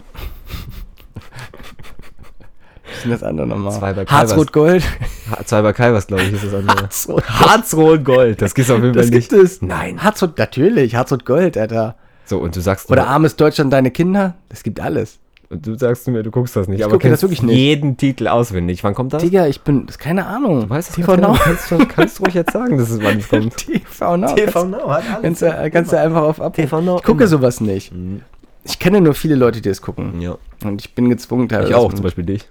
Hieß 2.96 3.02
denn 3.04 3.12
das 3.12 3.24
andere 3.24 3.48
nochmal? 3.48 3.72
Zwei 3.74 3.94
bei 3.94 4.06
Harz-Rot-Gold. 4.06 4.84
Ha- 5.32 5.46
Zwei 5.46 5.62
bei 5.62 5.74
Calvas, 5.74 6.08
glaube 6.08 6.24
ich, 6.24 6.34
ist 6.34 6.46
das 6.46 6.54
andere. 6.54 6.78
Harz-Rot. 6.82 7.24
Harzrot-Gold. 7.30 8.42
Das 8.42 8.54
gibt's 8.56 8.72
auf 8.72 8.78
jeden 8.82 8.94
Fall 8.94 9.04
Das 9.04 9.12
nicht. 9.12 9.30
gibt 9.30 9.42
es. 9.44 9.62
Nein. 9.62 10.04
Harz-Rot, 10.04 10.38
natürlich. 10.38 10.96
Harz-Rot-Gold, 10.96 11.58
Alter. 11.58 11.96
So, 12.26 12.40
und 12.40 12.56
du 12.56 12.60
sagst 12.62 12.90
Oder 12.90 13.08
armes 13.08 13.36
Deutschland, 13.36 13.72
deine 13.72 13.92
Kinder. 13.92 14.36
Das 14.50 14.64
gibt 14.64 14.80
alles. 14.80 15.20
und 15.52 15.68
du 15.68 15.76
sagst 15.78 16.08
mir, 16.08 16.24
du 16.24 16.32
guckst 16.32 16.56
das 16.56 16.68
nicht, 16.68 16.80
Ich 16.80 16.84
aber 16.86 16.94
gucke 16.94 17.04
das 17.10 17.20
kennst 17.20 17.24
wirklich 17.24 17.44
nicht. 17.44 17.56
jeden 17.56 17.98
Titel 17.98 18.28
auswendig. 18.28 18.84
Wann 18.84 18.96
kommt 18.96 19.14
das? 19.14 19.22
Digga, 19.22 19.46
ich 19.46 19.62
bin, 19.62 19.86
das 19.86 19.98
ist 19.98 20.00
keine 20.00 20.26
Ahnung. 20.26 20.62
Du 20.62 20.70
weißt 20.70 20.90
das 20.90 20.96
TV. 20.96 21.18
Now. 21.18 21.34
Kannst 21.40 21.70
du, 21.70 21.78
kannst 21.86 22.20
ruhig 22.22 22.34
jetzt 22.34 22.52
sagen, 22.54 22.78
dass 22.80 22.90
es 22.90 23.00
wann 23.04 23.20
es 23.20 23.28
kommt. 23.30 23.56
TV 23.58 24.18
Now. 24.18 24.34
Now 24.66 24.90
hat 24.90 25.04
Kannst 25.22 25.44
du, 25.44 25.70
kannst 25.72 25.92
du 25.94 26.00
einfach 26.00 26.24
auf 26.24 26.42
ab. 26.42 26.56
TV 26.56 26.82
Now 26.82 26.98
Ich 26.98 27.04
gucke 27.04 27.24
immer. 27.24 27.28
sowas 27.28 27.62
nicht. 27.62 27.94
Mhm. 27.94 28.22
Ich 28.68 28.80
kenne 28.80 29.00
nur 29.00 29.14
viele 29.14 29.36
Leute, 29.36 29.62
die 29.62 29.70
es 29.70 29.82
gucken. 29.82 30.20
Ja, 30.22 30.38
Und 30.64 30.82
ich 30.82 30.96
bin 30.96 31.10
gezwungen, 31.10 31.48
teilweise. 31.48 31.70
ich 31.70 31.76
auch, 31.76 31.94
zum 31.94 32.04
Beispiel 32.04 32.26
dich. 32.26 32.50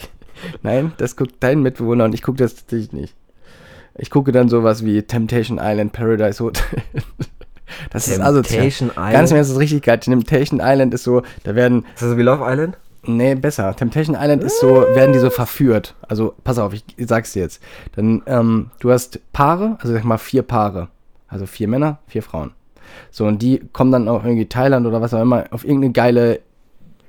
Nein, 0.62 0.92
das 0.96 1.16
guckt 1.16 1.34
dein 1.40 1.60
Mitbewohner 1.60 2.04
und 2.04 2.14
ich 2.14 2.22
gucke 2.22 2.38
das 2.38 2.54
tatsächlich 2.54 2.92
nicht. 2.92 3.14
Ich 3.98 4.08
gucke 4.08 4.32
dann 4.32 4.48
sowas 4.48 4.84
wie 4.84 5.02
Temptation 5.02 5.58
Island, 5.62 5.92
Paradise 5.92 6.42
Hotel. 6.42 6.82
Das 7.90 8.08
ist. 8.08 8.16
Temptation 8.16 8.90
Island. 8.90 9.12
Ganz 9.12 9.30
im 9.30 9.36
Ernst, 9.36 9.50
das 9.50 9.56
ist 9.56 9.60
richtig 9.60 9.84
geil. 9.84 10.00
Temptation 10.00 10.60
Island 10.60 10.92
ist 10.92 11.04
so, 11.04 11.22
da 11.44 11.54
werden, 11.54 11.84
Ist 11.94 12.02
das 12.02 12.10
so 12.10 12.16
wie 12.18 12.22
Love 12.22 12.42
Island? 12.44 12.76
Nee, 13.04 13.36
besser. 13.36 13.74
Temptation 13.76 14.16
Island 14.18 14.42
ist 14.42 14.58
so, 14.60 14.84
werden 14.92 15.12
die 15.12 15.20
so 15.20 15.30
verführt. 15.30 15.94
Also, 16.08 16.34
pass 16.42 16.58
auf, 16.58 16.74
ich 16.74 16.84
sag's 16.98 17.32
dir 17.32 17.42
jetzt. 17.42 17.62
Dann, 17.94 18.22
ähm, 18.26 18.70
du 18.80 18.90
hast 18.90 19.20
Paare, 19.32 19.78
also 19.80 19.94
sag 19.94 20.04
mal 20.04 20.18
vier 20.18 20.42
Paare. 20.42 20.88
Also 21.28 21.46
vier 21.46 21.68
Männer, 21.68 22.00
vier 22.08 22.24
Frauen. 22.24 22.50
So, 23.10 23.26
und 23.26 23.42
die 23.42 23.60
kommen 23.72 23.90
dann 23.92 24.08
auch 24.08 24.24
irgendwie 24.24 24.46
Thailand 24.46 24.86
oder 24.86 25.00
was 25.00 25.14
auch 25.14 25.20
immer 25.22 25.44
auf 25.50 25.64
irgendeine 25.64 25.92
geile 25.92 26.40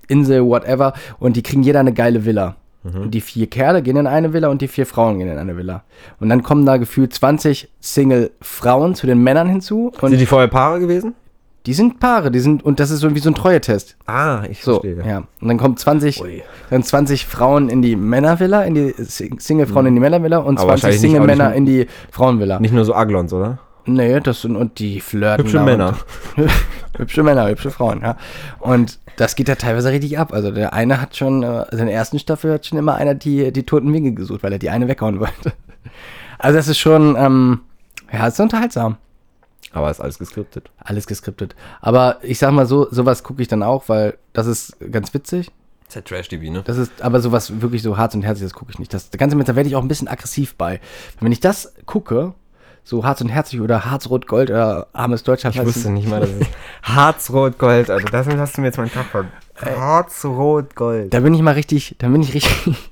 Insel, 0.08 0.44
whatever, 0.46 0.94
und 1.20 1.36
die 1.38 1.44
kriegen 1.44 1.64
jeder 1.64 1.80
eine 1.80 1.94
geile 1.94 2.26
Villa. 2.26 2.56
Und 2.84 3.12
die 3.12 3.22
vier 3.22 3.46
Kerle 3.46 3.84
gehen 3.84 3.96
in 3.96 4.08
eine 4.08 4.34
Villa 4.34 4.48
und 4.48 4.60
die 4.60 4.68
vier 4.68 4.88
Frauen 4.88 5.20
gehen 5.20 5.30
in 5.30 5.38
eine 5.38 5.56
Villa. 5.56 5.84
Und 6.20 6.30
dann 6.30 6.42
kommen 6.42 6.66
da 6.66 6.78
gefühlt 6.78 7.14
20 7.14 7.70
Single-Frauen 7.80 8.96
zu 8.96 9.06
den 9.08 9.20
Männern 9.20 9.48
hinzu. 9.48 9.92
Sind 10.02 10.20
die 10.20 10.26
vorher 10.26 10.48
Paare 10.48 10.80
gewesen? 10.80 11.14
die 11.68 11.76
sind 11.76 12.00
Paare, 12.00 12.32
die 12.32 12.40
sind, 12.40 12.66
und 12.66 12.80
das 12.80 12.90
ist 12.90 13.02
so 13.02 13.14
wie 13.14 13.20
so 13.20 13.30
ein 13.30 13.36
Treue-Test. 13.36 13.96
Ah, 14.08 14.46
ich 14.50 14.64
So, 14.64 14.80
verstehe. 14.80 15.06
ja. 15.08 15.18
Und 15.42 15.48
dann 15.48 15.58
kommen 15.60 15.78
20, 15.78 16.20
Ui. 16.20 16.42
dann 16.72 16.82
20 16.82 17.28
Frauen 17.28 17.70
in 17.70 17.84
die 17.84 17.96
Männervilla, 17.96 18.64
in 18.64 18.74
die 18.74 18.96
Sing- 18.98 19.40
Single-Frauen 19.40 19.86
in 19.86 19.94
die 19.94 20.00
Männervilla 20.00 20.40
und 20.40 20.58
Aber 20.60 20.70
20 20.70 20.70
wahrscheinlich 20.70 21.02
nicht- 21.04 21.12
auch 21.12 21.14
Single-Männer 21.24 21.54
in 21.54 21.66
die 21.68 21.86
Frauenvilla. 22.10 22.60
Nicht 22.60 22.74
nur 22.74 22.84
so 22.84 22.96
Aglons, 22.96 23.32
oder? 23.32 23.60
Nee, 23.86 24.20
das 24.20 24.42
sind, 24.42 24.56
und 24.56 24.80
die 24.80 25.02
flirten. 25.02 25.46
Hübsche 25.46 25.58
da 25.58 25.64
Männer. 25.64 25.98
Und, 26.38 26.52
hübsche 26.98 27.24
Männer, 27.24 27.50
hübsche 27.50 27.72
Frauen, 27.72 28.02
ja. 28.02 28.18
Und 28.60 29.00
das 29.18 29.36
geht 29.36 29.48
ja 29.48 29.56
teilweise 29.56 29.92
richtig 29.92 30.20
ab. 30.20 30.34
Also 30.34 30.52
der 30.52 30.74
eine 30.74 31.02
hat 31.02 31.16
schon, 31.16 31.44
äh, 31.44 31.46
also 31.46 31.78
in 31.78 31.88
der 31.88 31.96
ersten 31.96 32.20
Staffel 32.20 32.54
hat 32.54 32.66
schon 32.66 32.78
immer 32.78 32.96
einer 32.96 33.16
die, 33.16 33.52
die 33.52 33.64
toten 33.64 33.94
Winkel 33.94 34.14
gesucht, 34.16 34.44
weil 34.44 34.54
er 34.54 34.60
die 34.60 34.70
eine 34.70 34.88
weghauen 34.88 35.20
wollte. 35.20 35.54
Also 36.40 36.58
das 36.58 36.68
ist 36.68 36.80
schon, 36.80 37.16
ähm, 37.18 37.62
ja, 38.12 38.28
es 38.28 38.34
ist 38.34 38.40
unterhaltsam. 38.40 38.98
Aber 39.74 39.90
ist 39.90 40.02
alles 40.02 40.20
geskriptet. 40.20 40.70
Alles 40.80 41.08
geskriptet. 41.08 41.56
Aber 41.80 42.18
ich 42.24 42.40
sag 42.40 42.52
mal 42.52 42.66
so, 42.66 42.88
sowas 42.92 43.24
gucke 43.24 43.42
ich 43.42 43.48
dann 43.48 43.64
auch, 43.64 43.88
weil 43.88 44.18
das 44.34 44.48
ist 44.48 44.76
ganz 44.92 45.14
witzig. 45.14 45.50
ist 45.88 45.96
ja 45.96 46.02
Trash-TV, 46.02 46.52
ne? 46.52 46.64
Das 46.66 46.78
ist 46.78 47.02
aber 47.02 47.22
sowas 47.22 47.62
wirklich 47.62 47.82
so 47.82 47.98
Harz 47.98 48.14
und 48.14 48.24
Herzig, 48.24 48.44
das 48.44 48.54
gucke 48.54 48.72
ich 48.72 48.80
nicht. 48.80 48.94
Das, 48.94 49.10
das 49.10 49.18
Ganze 49.18 49.36
mit, 49.36 49.48
da 49.48 49.56
werde 49.56 49.70
ich 49.70 49.76
auch 49.76 49.82
ein 49.82 49.88
bisschen 49.88 50.08
aggressiv 50.08 50.56
bei. 50.56 50.82
Wenn 51.20 51.32
ich 51.32 51.40
das 51.40 51.74
gucke, 51.86 52.34
so 52.84 53.04
Harz 53.04 53.22
und 53.22 53.30
Herzig 53.30 53.62
oder 53.62 53.86
Harz, 53.86 54.10
Rot, 54.10 54.28
Gold 54.28 54.50
oder 54.50 54.88
Armes 54.94 55.24
Deutschland, 55.24 55.56
Ich 55.56 55.66
wusste 55.66 55.90
nicht 55.92 56.08
mal, 56.08 56.20
dass 56.20 56.30
es 56.30 56.48
Harz-Rot-Gold, 56.84 57.90
also 57.90 58.06
das 58.08 58.28
hast 58.28 58.58
du 58.58 58.62
mir 58.62 58.68
jetzt 58.68 58.78
mal 58.78 58.90
Tag 58.90 59.06
von. 59.06 59.28
Harz-Rot-Gold. 59.56 61.14
da 61.14 61.20
bin 61.20 61.34
ich 61.34 61.42
mal 61.42 61.54
richtig, 61.54 61.96
da 62.00 62.08
bin 62.08 62.22
ich 62.22 62.34
richtig. 62.34 62.76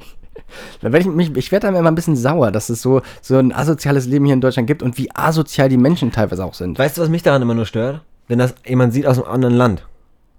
Da 0.81 0.91
werde 0.91 1.07
ich 1.07 1.13
mich, 1.13 1.35
ich 1.35 1.51
werde 1.51 1.67
dann 1.67 1.75
immer 1.75 1.91
ein 1.91 1.95
bisschen 1.95 2.15
sauer, 2.15 2.49
dass 2.51 2.69
es 2.69 2.81
so, 2.81 3.03
so 3.21 3.37
ein 3.37 3.53
asoziales 3.53 4.07
Leben 4.07 4.25
hier 4.25 4.33
in 4.33 4.41
Deutschland 4.41 4.67
gibt 4.67 4.81
und 4.81 4.97
wie 4.97 5.09
asozial 5.13 5.69
die 5.69 5.77
Menschen 5.77 6.11
teilweise 6.11 6.43
auch 6.43 6.55
sind. 6.55 6.79
Weißt 6.79 6.97
du, 6.97 7.03
was 7.03 7.09
mich 7.09 7.21
daran 7.21 7.43
immer 7.43 7.53
nur 7.53 7.67
stört? 7.67 8.01
Wenn 8.27 8.39
das 8.39 8.55
jemand 8.65 8.91
sieht 8.93 9.05
aus 9.05 9.19
einem 9.19 9.31
anderen 9.31 9.53
Land, 9.53 9.85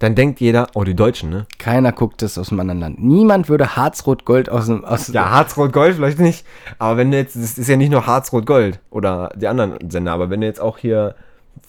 dann 0.01 0.15
denkt 0.15 0.39
jeder, 0.41 0.67
oh, 0.73 0.83
die 0.83 0.95
Deutschen, 0.95 1.29
ne? 1.29 1.45
Keiner 1.59 1.91
guckt 1.91 2.23
das 2.23 2.39
aus 2.39 2.49
einem 2.49 2.61
anderen 2.61 2.79
Land. 2.79 3.03
Niemand 3.03 3.49
würde 3.49 3.75
Harz, 3.75 4.07
Rot, 4.07 4.25
Gold 4.25 4.49
aus 4.49 4.65
dem, 4.65 4.83
aus, 4.83 5.09
Ja, 5.09 5.29
Harz-Rot-Gold 5.29 5.95
vielleicht 5.95 6.17
nicht, 6.17 6.43
aber 6.79 6.97
wenn 6.97 7.11
du 7.11 7.17
jetzt, 7.17 7.35
das 7.35 7.59
ist 7.59 7.67
ja 7.67 7.77
nicht 7.77 7.91
nur 7.91 8.07
Harz-Rot-Gold 8.07 8.79
oder 8.89 9.31
die 9.35 9.47
anderen 9.47 9.91
Sender, 9.91 10.11
aber 10.11 10.31
wenn 10.31 10.41
du 10.41 10.47
jetzt 10.47 10.59
auch 10.59 10.79
hier 10.79 11.13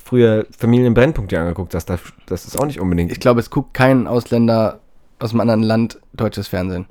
früher 0.03 0.47
Familienbrennpunkt 0.59 1.31
dir 1.31 1.41
angeguckt 1.41 1.75
hast, 1.75 1.91
das, 1.91 2.01
das 2.25 2.47
ist 2.47 2.59
auch 2.59 2.65
nicht 2.65 2.81
unbedingt 2.81 3.13
ich 3.13 3.21
glaube, 3.21 3.41
es 3.41 3.51
guckt 3.51 3.75
kein 3.75 4.07
Ausländer 4.07 4.81
aus 5.19 5.33
einem 5.33 5.41
anderen 5.41 5.63
Land 5.63 6.01
deutsches 6.15 6.49
Fernsehen. 6.49 6.87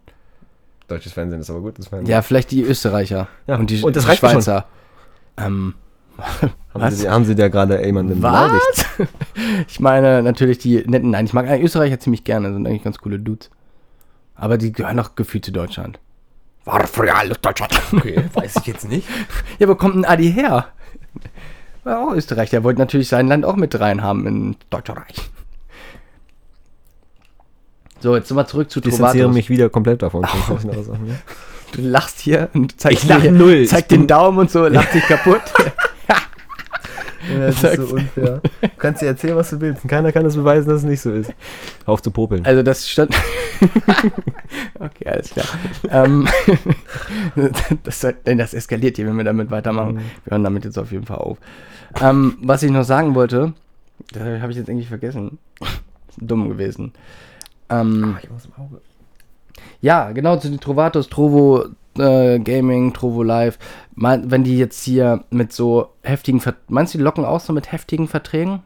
deutsches 0.87 1.13
Fernsehen, 1.13 1.41
ist 1.41 1.49
aber 1.49 1.61
gutes 1.61 1.87
Fernsehen. 1.87 2.11
Ja, 2.11 2.21
vielleicht 2.21 2.51
die 2.51 2.61
Österreicher 2.61 3.27
Ja, 3.47 3.55
und 3.55 3.71
die, 3.71 3.81
und 3.81 3.95
das 3.95 4.05
die. 4.05 4.15
Schweizer. 4.15 4.65
Ähm, 5.37 5.73
haben? 6.73 6.91
Sie, 6.91 7.09
haben 7.09 7.25
Sie 7.25 7.35
da 7.35 7.47
gerade 7.49 7.83
jemanden 7.85 8.19
beleidigt? 8.21 8.85
was? 8.97 9.07
ich 9.67 9.79
meine 9.79 10.21
natürlich 10.23 10.57
die 10.59 10.83
netten, 10.87 11.09
nein, 11.11 11.25
ich 11.25 11.33
mag 11.33 11.47
eigentlich 11.47 11.65
Österreicher 11.65 11.99
ziemlich 11.99 12.23
gerne, 12.23 12.53
sind 12.53 12.65
eigentlich 12.67 12.83
ganz 12.83 12.97
coole 12.99 13.19
Dudes. 13.19 13.49
Aber 14.35 14.57
die 14.57 14.71
gehören 14.71 14.97
doch 14.97 15.15
gefühlt 15.15 15.45
zu 15.45 15.51
Deutschland. 15.51 15.99
War 16.65 16.85
früher 16.87 17.15
alles 17.15 17.39
Deutschland. 17.41 17.73
Okay, 17.93 18.23
weiß 18.33 18.55
ich 18.57 18.65
jetzt 18.67 18.87
nicht. 18.87 19.07
Ja, 19.59 19.67
wo 19.67 19.75
kommt 19.75 19.95
ein 19.95 20.05
Adi 20.05 20.31
her? 20.31 20.67
War 21.83 21.99
auch 22.07 22.13
Österreich. 22.13 22.49
Der 22.51 22.63
wollte 22.63 22.79
natürlich 22.79 23.07
sein 23.09 23.27
Land 23.27 23.43
auch 23.45 23.55
mit 23.55 23.79
rein 23.79 24.01
haben 24.03 24.25
in 24.27 24.55
Deutschreich. 24.69 25.29
So, 27.99 28.15
jetzt 28.15 28.29
nochmal 28.31 28.47
zurück 28.47 28.69
zu 28.71 28.79
Ich 28.79 28.85
distanziere 28.85 29.23
Trovatos. 29.25 29.35
mich 29.35 29.49
wieder 29.49 29.69
komplett 29.69 30.01
davon. 30.01 30.21
Ne? 30.21 31.19
Du 31.73 31.81
lachst 31.81 32.19
hier 32.19 32.49
und 32.53 32.79
zeigst 32.79 33.03
Ich 33.03 33.09
lach 33.09 33.21
mir- 33.21 33.31
null. 33.31 33.65
Zeig 33.67 33.81
Ich 33.81 33.87
den 33.87 34.07
Daumen 34.07 34.39
und 34.39 34.51
so, 34.51 34.67
lach 34.67 34.85
dich 34.91 35.03
kaputt. 35.03 35.41
Das 37.39 37.63
ist 37.63 37.75
so 37.75 37.95
unfair. 37.95 38.41
Du 38.61 38.69
kannst 38.77 39.01
dir 39.01 39.07
erzählen, 39.07 39.35
was 39.35 39.49
du 39.49 39.61
willst. 39.61 39.83
Und 39.83 39.89
keiner 39.89 40.11
kann 40.11 40.23
das 40.23 40.35
beweisen, 40.35 40.69
dass 40.69 40.79
es 40.79 40.83
nicht 40.83 41.01
so 41.01 41.11
ist. 41.11 41.33
Auf 41.85 42.01
zu 42.01 42.11
popeln. 42.11 42.45
Also 42.45 42.63
das 42.63 42.89
stand. 42.89 43.15
okay, 44.79 45.07
alles 45.07 45.29
klar. 45.29 45.45
ähm, 45.89 46.27
das, 47.83 48.07
denn 48.25 48.37
das 48.37 48.53
eskaliert 48.53 48.97
hier, 48.97 49.07
wenn 49.07 49.17
wir 49.17 49.23
damit 49.23 49.51
weitermachen. 49.51 50.01
Wir 50.23 50.31
hören 50.31 50.43
damit 50.43 50.65
jetzt 50.65 50.77
auf 50.77 50.91
jeden 50.91 51.05
Fall 51.05 51.17
auf. 51.17 51.37
Ähm, 52.01 52.37
was 52.41 52.63
ich 52.63 52.71
noch 52.71 52.83
sagen 52.83 53.15
wollte, 53.15 53.53
das 54.13 54.23
habe 54.41 54.51
ich 54.51 54.57
jetzt 54.57 54.69
irgendwie 54.69 54.87
vergessen. 54.87 55.37
Dumm 56.17 56.49
gewesen. 56.49 56.93
Ähm, 57.69 58.17
ich 58.21 58.29
muss 58.29 58.45
im 58.45 58.63
Auge. 58.63 58.81
ja, 59.79 60.11
genau 60.11 60.37
zu 60.37 60.49
den 60.49 60.59
Trovatos, 60.59 61.09
Trovo 61.09 61.65
äh, 61.97 62.39
Gaming, 62.39 62.93
Trovo 62.93 63.23
Live. 63.23 63.57
Mein, 63.95 64.31
wenn 64.31 64.43
die 64.43 64.57
jetzt 64.57 64.83
hier 64.83 65.23
mit 65.29 65.53
so 65.53 65.89
heftigen, 66.03 66.39
Ver 66.39 66.55
meinst 66.67 66.93
du, 66.93 66.97
die 66.97 67.03
locken 67.03 67.25
auch 67.25 67.39
so 67.39 67.53
mit 67.53 67.71
heftigen 67.71 68.07
Verträgen? 68.07 68.63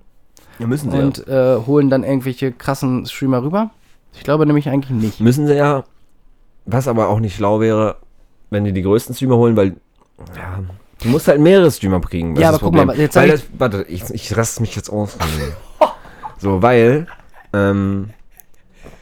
Ja, 0.59 0.67
müssen 0.67 0.91
sie 0.91 0.97
und 0.97 1.27
äh, 1.27 1.57
holen 1.65 1.89
dann 1.89 2.03
irgendwelche 2.03 2.51
krassen 2.51 3.05
Streamer 3.05 3.43
rüber? 3.43 3.71
Ich 4.13 4.23
glaube 4.23 4.45
nämlich 4.45 4.69
eigentlich 4.69 4.91
nicht. 4.91 5.19
ja. 5.19 5.23
Müssen 5.23 5.47
sie 5.47 5.55
ja. 5.55 5.83
Was 6.65 6.87
aber 6.87 7.09
auch 7.09 7.19
nicht 7.19 7.35
schlau 7.35 7.59
wäre, 7.59 7.97
wenn 8.49 8.63
die 8.63 8.71
die 8.71 8.81
größten 8.81 9.13
Streamer 9.15 9.37
holen, 9.37 9.55
weil. 9.55 9.75
Ja, 10.35 10.59
du 11.03 11.09
musst 11.09 11.27
halt 11.27 11.41
mehrere 11.41 11.69
Streamer 11.69 12.01
kriegen. 12.01 12.35
Ja, 12.37 12.49
aber 12.49 12.59
guck 12.59 12.73
mal, 12.73 12.97
jetzt 12.97 13.15
weil 13.15 13.29
das, 13.29 13.43
Warte, 13.57 13.83
ich, 13.87 14.09
ich 14.11 14.35
raste 14.35 14.61
mich 14.61 14.75
jetzt 14.75 14.89
aus. 14.89 15.17
so, 16.39 16.61
weil. 16.61 17.07
Ähm, 17.53 18.09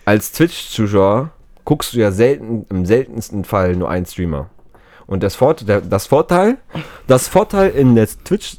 als 0.05 0.33
Twitch-Zuschauer 0.33 1.31
guckst 1.65 1.93
du 1.93 1.99
ja 1.99 2.11
selten, 2.11 2.65
im 2.69 2.85
seltensten 2.85 3.43
Fall 3.45 3.75
nur 3.75 3.89
einen 3.89 4.05
Streamer. 4.05 4.49
Und 5.05 5.23
das, 5.23 5.35
Vort, 5.35 5.67
der, 5.67 5.81
das 5.81 6.07
Vorteil, 6.07 6.57
das 7.07 7.27
Vorteil 7.27 7.71
in 7.71 7.95
der 7.95 8.07
Twitch 8.07 8.57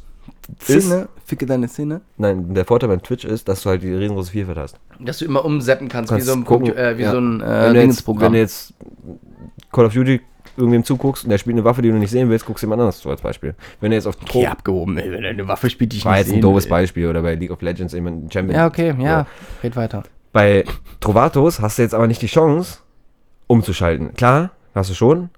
ist, 0.67 0.83
Szene, 0.83 1.09
ficke 1.25 1.45
deine 1.45 1.67
Szene. 1.67 2.01
nein, 2.17 2.53
der 2.53 2.65
Vorteil 2.65 2.89
beim 2.89 3.01
Twitch 3.01 3.25
ist, 3.25 3.47
dass 3.47 3.63
du 3.63 3.69
halt 3.69 3.81
die 3.81 3.93
riesengroße 3.93 4.31
Vielfalt 4.31 4.57
hast. 4.57 4.79
Dass 4.99 5.19
du 5.19 5.25
immer 5.25 5.43
umseppen 5.43 5.89
kannst, 5.89 6.11
Kannst 6.11 6.25
wie 6.25 6.29
so 6.29 6.37
ein, 6.37 6.45
gucken, 6.45 6.75
äh, 6.75 6.97
wie 6.97 7.03
ja. 7.03 7.11
so 7.11 7.17
ein 7.17 7.41
äh, 7.41 7.65
wenn, 7.65 7.73
du 7.73 7.81
jetzt, 7.81 8.07
wenn 8.07 8.33
du 8.33 8.39
jetzt 8.39 8.73
Call 9.71 9.85
of 9.85 9.93
Duty 9.93 10.21
irgendwem 10.57 10.83
zuguckst 10.83 11.23
und 11.23 11.31
der 11.31 11.37
spielt 11.37 11.55
eine 11.55 11.65
Waffe, 11.65 11.81
die 11.81 11.89
du 11.89 11.95
nicht 11.95 12.11
sehen 12.11 12.29
willst, 12.29 12.45
guckst 12.45 12.63
du 12.63 12.67
jemand 12.67 12.81
anderes 12.81 12.99
zu 12.99 13.09
als 13.09 13.21
Beispiel. 13.21 13.55
Wenn 13.81 13.91
du 13.91 13.97
jetzt 13.97 14.07
auf 14.07 14.15
Okay, 14.21 14.47
abgehoben, 14.47 14.97
ey, 14.97 15.11
wenn 15.11 15.23
er 15.23 15.31
eine 15.31 15.47
Waffe 15.47 15.69
spielt, 15.69 15.91
die 15.91 15.97
ich 15.97 16.05
war 16.05 16.13
nicht 16.13 16.19
jetzt 16.19 16.27
ein 16.27 16.33
sehen 16.35 16.41
doofes. 16.41 16.69
Beispiel 16.69 17.07
oder 17.07 17.21
bei 17.21 17.35
League 17.35 17.51
of 17.51 17.61
Legends 17.61 17.93
jemand 17.93 18.31
Champion. 18.31 18.55
Ja, 18.57 18.67
okay, 18.67 18.95
ja, 18.99 19.25
red 19.63 19.75
weiter. 19.75 20.03
Bei 20.31 20.63
Trovatos 20.99 21.59
hast 21.59 21.77
du 21.77 21.81
jetzt 21.81 21.93
aber 21.93 22.07
nicht 22.07 22.21
die 22.21 22.27
Chance, 22.27 22.79
umzuschalten. 23.47 24.13
Klar, 24.13 24.51
hast 24.73 24.89
du 24.89 24.93
schon. 24.93 25.29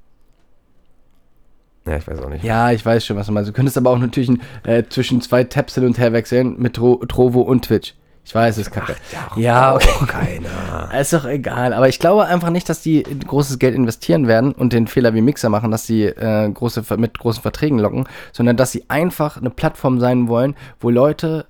Ja, 1.87 1.97
ich 1.97 2.07
weiß 2.07 2.19
auch 2.19 2.29
nicht. 2.29 2.43
Ja, 2.43 2.71
ich 2.71 2.85
weiß 2.85 3.05
schon, 3.05 3.15
was 3.15 3.27
du 3.27 3.33
meinst. 3.33 3.49
Du 3.49 3.53
könntest 3.53 3.77
aber 3.77 3.91
auch 3.91 3.97
natürlich 3.97 4.29
äh, 4.63 4.83
zwischen 4.89 5.21
zwei 5.21 5.45
Tabs 5.45 5.75
hin 5.75 5.85
und 5.85 5.97
her 5.97 6.11
wechseln 6.11 6.55
mit 6.57 6.75
Tro 6.75 6.97
Trovo 7.07 7.41
und 7.41 7.65
Twitch. 7.65 7.95
Ich 8.27 8.35
weiß, 8.35 8.57
ist 8.57 8.71
kacke. 8.71 8.97
Ja, 9.37 9.73
okay. 9.73 10.05
keiner. 10.05 10.93
Ist 10.99 11.13
doch 11.13 11.23
egal. 11.23 11.71
Aber 11.71 11.87
ich 11.87 11.97
glaube 11.97 12.25
einfach 12.25 12.49
nicht, 12.49 12.67
dass 12.67 12.81
die 12.81 13.03
großes 13.03 13.57
Geld 13.57 13.73
investieren 13.73 14.27
werden 14.27 14.51
und 14.51 14.73
den 14.73 14.87
Fehler 14.87 15.13
wie 15.13 15.21
Mixer 15.21 15.47
machen, 15.47 15.71
dass 15.71 15.87
sie 15.87 16.03
äh, 16.03 16.51
große, 16.51 16.83
mit 16.97 17.17
großen 17.17 17.41
Verträgen 17.41 17.79
locken, 17.79 18.05
sondern 18.33 18.57
dass 18.57 18.73
sie 18.73 18.83
einfach 18.89 19.37
eine 19.37 19.49
Plattform 19.49 20.01
sein 20.01 20.27
wollen, 20.27 20.57
wo 20.81 20.89
Leute, 20.89 21.45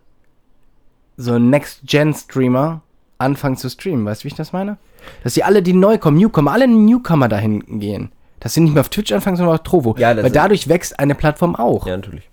so 1.15 1.39
Next-Gen-Streamer, 1.39 2.84
anfangen 3.18 3.58
zu 3.58 3.70
streamen. 3.70 4.06
Weißt 4.06 4.22
du, 4.22 4.26
wie 4.26 4.30
ich 4.30 4.36
das 4.36 4.54
meine? 4.54 4.78
Dass 5.24 5.34
sie 5.34 5.44
alle, 5.44 5.62
die 5.62 5.74
neu 5.74 5.98
kommen, 5.98 6.18
Newcomer, 6.18 6.52
alle 6.52 6.68
Newcomer 6.68 7.28
dahin 7.28 7.80
gehen. 7.80 8.12
Dass 8.40 8.54
sie 8.54 8.62
nicht 8.62 8.74
mehr 8.74 8.82
auf 8.82 8.90
Twitch 8.90 9.12
anfangen, 9.12 9.38
sondern 9.38 9.56
auf 9.56 9.64
Trovo. 9.64 9.96
Ja, 9.98 10.16
Weil 10.16 10.32
dadurch 10.32 10.68
wächst 10.68 11.00
eine 11.00 11.16
Plattform 11.16 11.56
auch. 11.56 11.88
Ja, 11.88 11.96
natürlich. 11.96 12.30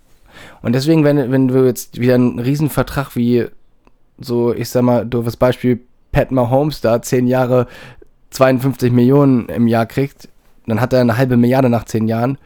Und 0.62 0.74
deswegen, 0.74 1.04
wenn, 1.04 1.30
wenn 1.30 1.48
du 1.48 1.64
jetzt 1.64 1.98
wieder 2.00 2.14
einen 2.14 2.38
Riesenvertrag 2.38 3.16
wie 3.16 3.46
so, 4.18 4.54
ich 4.54 4.68
sag 4.68 4.82
mal, 4.82 5.06
doofes 5.06 5.36
Beispiel, 5.36 5.80
Pat 6.12 6.30
Mahomes 6.30 6.80
da 6.80 7.00
10 7.02 7.26
Jahre 7.26 7.66
52 8.30 8.92
Millionen 8.92 9.48
im 9.48 9.66
Jahr 9.66 9.86
kriegt, 9.86 10.28
dann 10.66 10.80
hat 10.80 10.92
er 10.92 11.00
eine 11.00 11.16
halbe 11.16 11.36
Milliarde 11.36 11.68
nach 11.68 11.84
10 11.84 12.08
Jahren, 12.08 12.38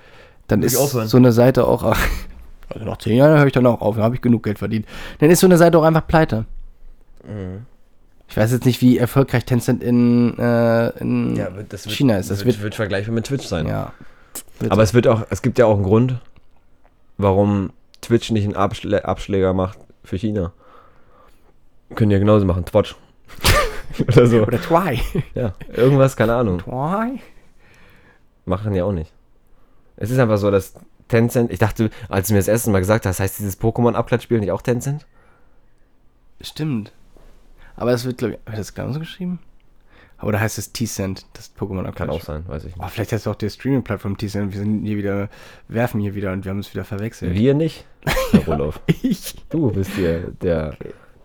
dann 0.48 0.60
Muss 0.60 0.74
ist 0.74 0.90
so 0.90 1.16
eine 1.16 1.32
Seite 1.32 1.66
auch, 1.66 1.82
also 2.68 2.84
nach 2.84 2.98
10 2.98 3.16
Jahren 3.16 3.38
höre 3.38 3.46
ich 3.46 3.52
dann 3.52 3.66
auch 3.66 3.80
auf, 3.80 3.96
dann 3.96 4.04
habe 4.04 4.14
ich 4.14 4.20
genug 4.20 4.42
Geld 4.42 4.58
verdient. 4.58 4.86
Dann 5.18 5.30
ist 5.30 5.40
so 5.40 5.46
eine 5.46 5.58
Seite 5.58 5.78
auch 5.78 5.84
einfach 5.84 6.06
pleite. 6.06 6.46
Mhm. 7.26 7.66
Ich 8.28 8.36
weiß 8.36 8.52
jetzt 8.52 8.66
nicht, 8.66 8.82
wie 8.82 8.98
erfolgreich 8.98 9.44
Tencent 9.46 9.82
in, 9.82 10.38
äh, 10.38 10.88
in 10.98 11.34
China 11.88 12.18
ist. 12.18 12.30
Das 12.30 12.44
wird, 12.44 12.60
wird 12.60 12.74
vergleichbar 12.74 13.14
mit 13.14 13.26
Twitch 13.26 13.46
sein. 13.46 13.66
ja. 13.66 13.92
Wird 14.60 14.70
Aber 14.70 14.82
es 14.82 14.92
wird 14.92 15.06
auch, 15.06 15.26
es 15.30 15.42
gibt 15.42 15.58
ja 15.58 15.66
auch 15.66 15.76
einen 15.76 15.84
Grund, 15.84 16.20
warum 17.16 17.72
Twitch 18.00 18.30
nicht 18.30 18.44
einen 18.44 18.56
Abschlä 18.56 19.00
Abschläger 19.00 19.52
macht 19.54 19.78
für 20.04 20.16
China. 20.16 20.52
Können 21.94 22.10
ja 22.10 22.18
genauso 22.18 22.44
machen, 22.44 22.64
Twitch. 22.64 22.94
Oder 24.06 24.26
so. 24.26 24.42
Oder 24.42 24.60
Twy. 24.60 25.00
Ja, 25.34 25.54
irgendwas, 25.72 26.16
keine 26.16 26.34
Ahnung. 26.34 26.58
Twy? 26.58 27.20
Machen 28.44 28.74
die 28.74 28.82
auch 28.82 28.92
nicht. 28.92 29.12
Es 29.96 30.10
ist 30.10 30.18
einfach 30.18 30.38
so, 30.38 30.50
dass 30.50 30.74
Tencent, 31.08 31.50
ich 31.50 31.58
dachte, 31.58 31.90
als 32.08 32.28
du 32.28 32.34
mir 32.34 32.38
das 32.38 32.48
erste 32.48 32.70
Mal 32.70 32.78
gesagt 32.80 33.06
hast, 33.06 33.20
heißt 33.20 33.38
dieses 33.38 33.60
Pokémon-Abklatschspiel 33.60 34.38
nicht 34.38 34.52
auch 34.52 34.62
Tencent? 34.62 35.06
Stimmt. 36.40 36.92
Aber 37.78 37.90
das 37.92 38.04
wird, 38.04 38.18
glaube 38.18 38.34
ich, 38.34 38.46
wird 38.46 38.58
das 38.58 38.74
genauso 38.74 38.98
geschrieben? 39.00 39.38
Oder 40.20 40.40
heißt 40.40 40.58
es 40.58 40.72
T-Cent, 40.72 41.26
das 41.34 41.52
Pokémon 41.56 41.90
Kann 41.92 42.10
auch 42.10 42.22
sein, 42.22 42.42
weiß 42.48 42.64
ich 42.64 42.72
Oh, 42.76 42.82
nicht. 42.82 42.90
vielleicht 42.92 43.12
heißt 43.12 43.24
es 43.26 43.30
auch 43.30 43.36
die 43.36 43.48
Streaming-Plattform 43.48 44.16
T-Cent. 44.16 44.52
Wir 44.52 44.58
sind 44.58 44.84
hier 44.84 44.96
wieder, 44.96 45.28
werfen 45.68 46.00
hier 46.00 46.16
wieder 46.16 46.32
und 46.32 46.44
wir 46.44 46.50
haben 46.50 46.58
es 46.58 46.74
wieder 46.74 46.84
verwechselt. 46.84 47.34
Wir 47.34 47.54
nicht, 47.54 47.86
Herr 48.32 48.44
Roloff. 48.46 48.80
Ich. 49.02 49.36
Du 49.48 49.70
bist 49.70 49.92
hier 49.92 50.32
der 50.42 50.76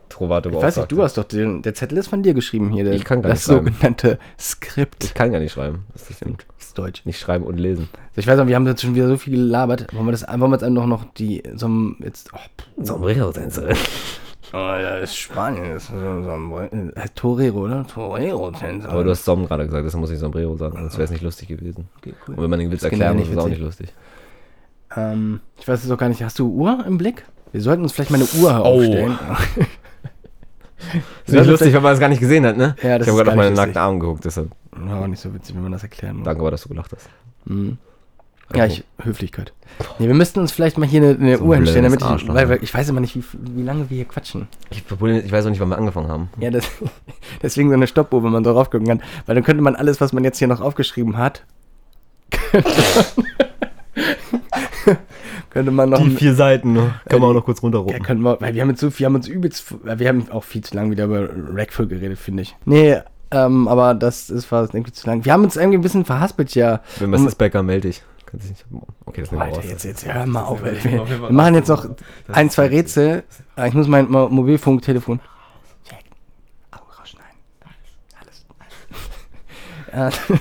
Trovato 0.10 0.52
Ich 0.52 0.56
weiß 0.56 0.78
nicht, 0.78 0.92
du 0.92 1.02
hast 1.02 1.18
doch 1.18 1.24
den, 1.24 1.64
der 1.64 1.74
Zettel 1.74 1.98
ist 1.98 2.08
von 2.08 2.22
dir 2.22 2.36
geschrieben 2.36 2.70
hier. 2.72 2.84
Der, 2.84 2.94
Ich 2.94 3.04
kann 3.04 3.24
gar 3.24 3.30
das 3.32 3.40
nicht 3.48 3.56
schreiben. 3.56 3.66
sogenannte 3.74 4.20
Skript. 4.40 5.04
Ich 5.06 5.16
kann 5.16 5.32
gar 5.32 5.40
nicht 5.40 5.54
schreiben. 5.54 5.88
Das 5.94 6.04
ist 6.04 6.12
das 6.12 6.20
Ding. 6.20 6.38
Das 6.60 6.68
ist 6.68 6.78
Deutsch. 6.78 7.04
Nicht 7.06 7.20
schreiben 7.20 7.46
und 7.46 7.58
lesen. 7.58 7.90
So, 8.14 8.20
ich 8.20 8.28
weiß 8.28 8.38
noch, 8.38 8.46
wir 8.46 8.54
haben 8.56 8.68
jetzt 8.68 8.84
schon 8.84 8.94
wieder 8.94 9.08
so 9.08 9.18
viel 9.18 9.34
gelabert. 9.38 9.92
Wollen 9.92 10.06
wir 10.06 10.12
das 10.12 10.22
wollen 10.28 10.40
wir 10.52 10.52
jetzt 10.58 10.64
einfach 10.64 10.86
noch 10.86 11.06
die 11.16 11.42
so 11.56 11.68
ein- 11.68 11.96
jetzt 12.04 12.30
oh, 12.32 12.38
pff, 12.38 12.68
Sombrero-Tänzerin. 12.86 13.76
oh, 14.54 14.58
ja, 14.58 15.00
das 15.00 15.10
ist 15.12 15.18
Spanien, 15.18 15.74
das 15.74 15.84
ist 15.84 15.90
so, 15.90 15.96
ein 15.96 16.92
heißt 16.98 17.16
Torero, 17.16 17.60
oder? 17.66 17.86
Torero 17.88 18.52
Tänzer. 18.52 18.90
Aber 18.90 19.04
du 19.04 19.10
hast 19.10 19.26
Som 19.26 19.46
gerade 19.48 19.66
gesagt, 19.66 19.86
deshalb 19.86 20.00
muss 20.02 20.12
ich 20.12 20.20
Sombrero 20.20 20.56
sagen, 20.56 20.78
sonst 20.78 20.94
wäre 20.94 21.04
es 21.06 21.12
nicht 21.12 21.24
lustig 21.24 21.48
gewesen. 21.50 21.88
okay, 21.98 22.14
Und 22.28 22.38
cool. 22.38 22.44
wenn 22.44 22.50
man 22.50 22.60
den 22.60 22.72
Witz 22.72 22.82
Das 22.82 22.92
erklären 22.92 23.18
muss, 23.18 23.28
ist 23.28 23.34
es 23.34 23.38
auch 23.40 23.48
nicht 23.50 23.62
lustig. 23.62 23.94
ähm, 24.96 25.40
ich 25.60 25.68
weiß 25.68 25.84
es 25.84 25.92
auch 25.92 25.98
gar 25.98 26.10
nicht. 26.10 26.24
Hast 26.24 26.40
du 26.40 26.50
Uhr 26.50 26.84
im 26.88 26.98
Blick? 26.98 27.26
Wir 27.52 27.62
sollten 27.62 27.84
uns 27.84 27.92
vielleicht 27.94 28.12
mal 28.12 28.18
eine 28.18 28.44
Uhr 28.44 28.60
Oh. 28.60 28.78
aufstellen. 28.80 29.18
Ist 31.26 31.34
nicht 31.34 31.46
lustig, 31.48 31.74
wenn 31.74 31.82
man 31.82 31.94
es 31.94 32.00
gar 32.00 32.10
nicht 32.10 32.20
gesehen 32.20 32.46
hat, 32.46 32.58
ne? 32.58 32.76
Ja, 32.84 32.98
das 32.98 33.08
ich 33.08 33.14
habe 33.14 33.18
gerade 33.24 33.30
auf 33.32 33.36
meine 33.38 33.50
nicht 33.52 33.58
nackten. 33.58 33.78
Arme 33.78 34.00
geguckt, 34.00 34.26
deshalb 34.26 34.50
Ja, 34.88 35.08
nicht 35.08 35.22
so 35.22 35.34
witzig, 35.34 35.56
wenn 35.56 35.64
man 35.64 35.72
das 35.72 35.84
erklären 35.84 36.18
muss. 36.18 36.26
danke 36.26 36.42
aber, 36.42 36.52
dass 36.52 36.64
du 36.64 36.70
gelacht 36.70 36.92
hast. 36.94 37.10
Mhm. 37.46 37.78
Ja, 38.54 38.66
ich, 38.66 38.84
Höflichkeit. 39.02 39.54
Nee, 39.98 40.08
wir 40.08 40.14
müssten 40.14 40.40
uns 40.40 40.52
vielleicht 40.52 40.78
mal 40.78 40.88
hier 40.88 41.02
eine, 41.02 41.16
eine 41.16 41.38
So 41.38 41.44
ein 41.44 41.50
Uhr 41.50 41.56
hinstellen, 41.56 41.84
damit 41.86 42.02
ich, 42.02 42.06
Arschloch, 42.06 42.36
weil, 42.36 42.46
ne? 42.46 42.52
weil 42.52 42.64
ich 42.64 42.74
weiß 42.74 42.90
immer 42.90 43.00
nicht, 43.00 43.16
wie, 43.16 43.24
wie 43.34 43.64
lange 43.64 43.90
wir 43.90 43.96
hier 43.96 44.06
quatschen. 44.06 44.48
Ich, 44.70 44.84
ich 44.90 45.32
weiß 45.32 45.46
auch 45.46 45.50
nicht, 45.50 45.60
wann 45.60 45.70
wir 45.70 45.78
angefangen 45.78 46.10
haben. 46.10 46.30
Ja, 46.40 46.52
das, 46.52 46.70
deswegen 47.42 47.70
so 47.70 47.76
eine 47.76 47.88
Stoppuhr, 47.88 48.24
wenn 48.24 48.32
man 48.32 48.44
darauf 48.44 48.70
gucken 48.70 48.88
kann. 48.88 49.02
Weil 49.26 49.36
dann 49.36 49.44
könnte 49.44 49.64
man 49.64 49.76
alles, 49.76 50.00
was 50.02 50.14
man 50.14 50.24
jetzt 50.24 50.38
hier 50.38 50.48
noch 50.48 50.62
aufgeschrieben 50.62 51.18
hat, 51.18 51.44
könnte 55.50 55.72
man, 55.72 55.90
noch. 55.90 56.06
vier 56.18 56.36
Seiten, 56.36 56.74
ne? 56.74 56.96
Kann 57.08 57.22
man 57.22 57.32
auch 57.32 57.34
noch 57.34 57.46
kurz 57.46 57.60
ja, 57.60 57.64
runterrufen. 57.64 58.04
können 58.04 58.22
wir, 58.22 58.40
weil 58.42 58.54
wir 58.54 58.62
haben 58.62 58.70
jetzt 58.70 58.82
so 58.82 58.90
viel, 58.92 59.00
wir 59.00 59.06
haben 59.08 59.16
uns 59.16 59.28
übelst, 59.28 59.74
wir 59.84 60.08
haben 60.08 60.30
auch 60.32 60.44
viel 60.44 60.64
zu 60.64 60.76
lange 60.76 60.92
wieder 60.92 61.06
über 61.06 61.28
Rackful 61.54 61.88
geredet, 61.88 62.20
finde 62.20 62.44
ich. 62.44 62.56
Nee, 62.66 62.98
ähm, 63.32 63.68
aber 63.68 63.96
das 63.96 64.30
ist 64.30 64.46
fast 64.46 64.74
irgendwie 64.74 64.92
zu 64.92 65.08
lang. 65.08 65.26
Wir 65.26 65.34
haben 65.34 65.44
uns 65.44 65.56
irgendwie 65.56 65.78
ein 65.78 65.82
bisschen 65.82 66.06
verhaspelt, 66.06 66.54
ja. 66.56 66.82
Wenn 67.00 67.12
was 67.12 67.22
ist, 67.24 67.36
Bäcker, 67.36 67.64
melde 67.64 67.88
dich. 67.90 68.04
Kannst 68.34 68.48
du 68.48 68.50
nicht. 68.52 68.88
Okay, 69.06 69.22
das 69.22 69.32
nehmen 69.32 69.42
wir 69.42 69.46
Alter, 69.46 69.58
raus. 69.58 69.66
jetzt, 69.70 69.84
jetzt 69.84 70.12
hör 70.12 70.26
mal 70.26 70.42
auf. 70.42 70.64
Ey. 70.64 70.76
ist 70.76 70.84
Wir, 70.86 71.08
wir 71.08 71.32
machen 71.32 71.54
jetzt 71.54 71.68
noch 71.68 71.88
ein, 72.30 72.50
zwei. 72.50 72.66
Rätsel. 72.66 73.24
Ah, 73.56 73.68
Ich 73.68 73.76
muss 73.76 73.88
mein 73.88 74.10
Mo 74.10 74.28
Mobilfunktelefon. 74.28 75.20
Check. 75.88 76.00
Augen 76.72 76.90
rausschneiden. 77.00 77.38
Alles. 78.20 78.46
alles. 79.94 80.20
Ja. 80.30 80.36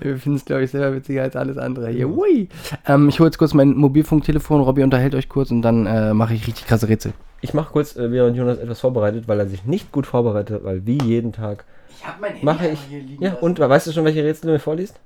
Wir 0.00 0.16
finden 0.16 0.38
es, 0.38 0.46
glaube 0.46 0.62
ich, 0.64 0.70
selber 0.70 0.96
witziger 0.96 1.22
als 1.22 1.36
alles 1.36 1.58
andere 1.58 1.90
hier. 1.90 2.08
Ui. 2.08 2.48
Ähm, 2.86 3.10
ich 3.10 3.20
hole 3.20 3.26
jetzt 3.28 3.36
kurz 3.36 3.52
mein 3.52 3.76
Mobilfunktelefon. 3.76 4.62
Robby 4.62 4.82
unterhält 4.82 5.14
euch 5.14 5.28
kurz 5.28 5.50
und 5.50 5.60
dann 5.60 5.84
äh, 5.84 6.14
mache 6.14 6.32
ich 6.32 6.46
richtig 6.46 6.66
krasse 6.66 6.88
Rätsel. 6.88 7.12
Ich 7.42 7.52
mache 7.52 7.70
kurz, 7.70 7.94
äh, 7.96 8.10
während 8.10 8.38
Jonas 8.38 8.56
etwas 8.56 8.80
vorbereitet, 8.80 9.28
weil 9.28 9.38
er 9.38 9.46
sich 9.48 9.66
nicht 9.66 9.92
gut 9.92 10.06
vorbereitet, 10.06 10.64
weil 10.64 10.86
wie 10.86 10.96
jeden 11.02 11.32
Tag 11.32 11.66
Ich 11.90 12.06
habe 12.06 12.16
mein 12.22 12.32
mache 12.42 12.68
ich. 12.68 12.78
Ja, 13.20 13.34
und 13.34 13.58
weißt 13.58 13.88
du 13.88 13.92
schon, 13.92 14.06
welche 14.06 14.24
Rätsel 14.24 14.46
du 14.46 14.52
mir 14.54 14.58
vorliest? 14.60 14.98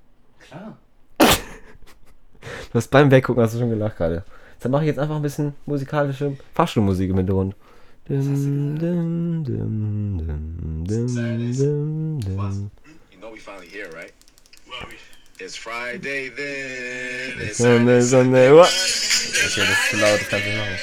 Klar. 0.48 0.78
Du 2.72 2.78
hast 2.78 2.88
beim 2.88 3.10
Weggucken 3.10 3.42
hast 3.42 3.54
du 3.54 3.58
schon 3.58 3.70
gelacht 3.70 3.96
gerade. 3.96 4.22
Dann 4.60 4.72
mache 4.72 4.82
ich 4.82 4.88
jetzt 4.88 4.98
einfach 4.98 5.16
ein 5.16 5.22
bisschen 5.22 5.54
musikalische 5.64 6.36
Fahrstuhlmusik 6.54 7.08
im 7.08 7.16
Hintergrund. 7.16 7.54
Dum, 8.06 8.78
dum, 8.78 9.44
dum, 9.44 10.18
dum, 10.18 10.84
dum, 10.86 12.20
dum. 12.20 12.70
You 13.10 13.18
know 13.18 13.32
we 13.32 13.38
finally 13.38 13.68
here, 13.68 13.88
right? 13.94 14.12
It's 15.40 15.56
Friday 15.56 16.30
then. 16.30 17.40
It's 17.40 17.58
Sonne, 17.58 18.02
Sonne, 18.02 18.54
what? 18.54 18.68
Okay, 18.68 19.60
das 19.60 19.70
ist 19.70 19.90
zu 19.90 19.96
laut, 19.96 20.20
das 20.20 20.28
kannst 20.28 20.46
du 20.46 20.50
nicht 20.50 20.58
machen. 20.58 20.78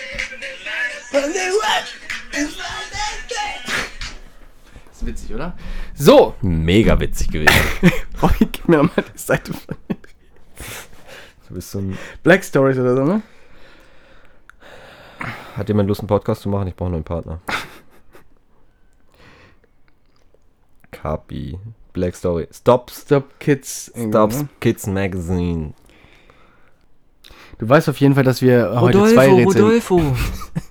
Das 1.11 2.51
ist 5.01 5.07
witzig, 5.07 5.35
oder? 5.35 5.53
So. 5.95 6.35
Mega 6.41 6.99
witzig 6.99 7.29
gewesen. 7.29 7.53
Robby, 8.21 8.45
gib 8.51 8.67
mir 8.67 8.77
nochmal 8.77 9.05
die 9.13 9.17
Seite 9.19 9.53
von 9.53 9.75
Du 11.47 11.55
bist 11.55 11.71
so 11.71 11.79
ein. 11.79 11.97
Black 12.23 12.43
Stories 12.43 12.77
oder 12.77 12.95
so, 12.95 13.03
ne? 13.03 13.21
Hat 15.57 15.67
jemand 15.67 15.89
Lust, 15.89 16.01
einen 16.01 16.07
Podcast 16.07 16.43
zu 16.43 16.49
machen? 16.49 16.67
Ich 16.67 16.75
brauche 16.75 16.89
nur 16.89 16.97
einen 16.97 17.03
Partner. 17.03 17.41
Kapi. 20.91 21.59
Black 21.93 22.15
Story. 22.15 22.47
Stops. 22.51 23.01
Stop 23.01 23.39
Kids. 23.39 23.91
Stops 23.95 24.37
Ne? 24.43 24.49
Kids 24.61 24.87
Magazine. 24.87 25.73
Du 27.59 27.67
weißt 27.67 27.89
auf 27.89 27.97
jeden 27.97 28.15
Fall, 28.15 28.23
dass 28.23 28.41
wir 28.41 28.79
heute 28.79 28.99
zwei 29.13 29.33
Rätsel. 29.33 29.61
Rodolfo. 29.61 30.01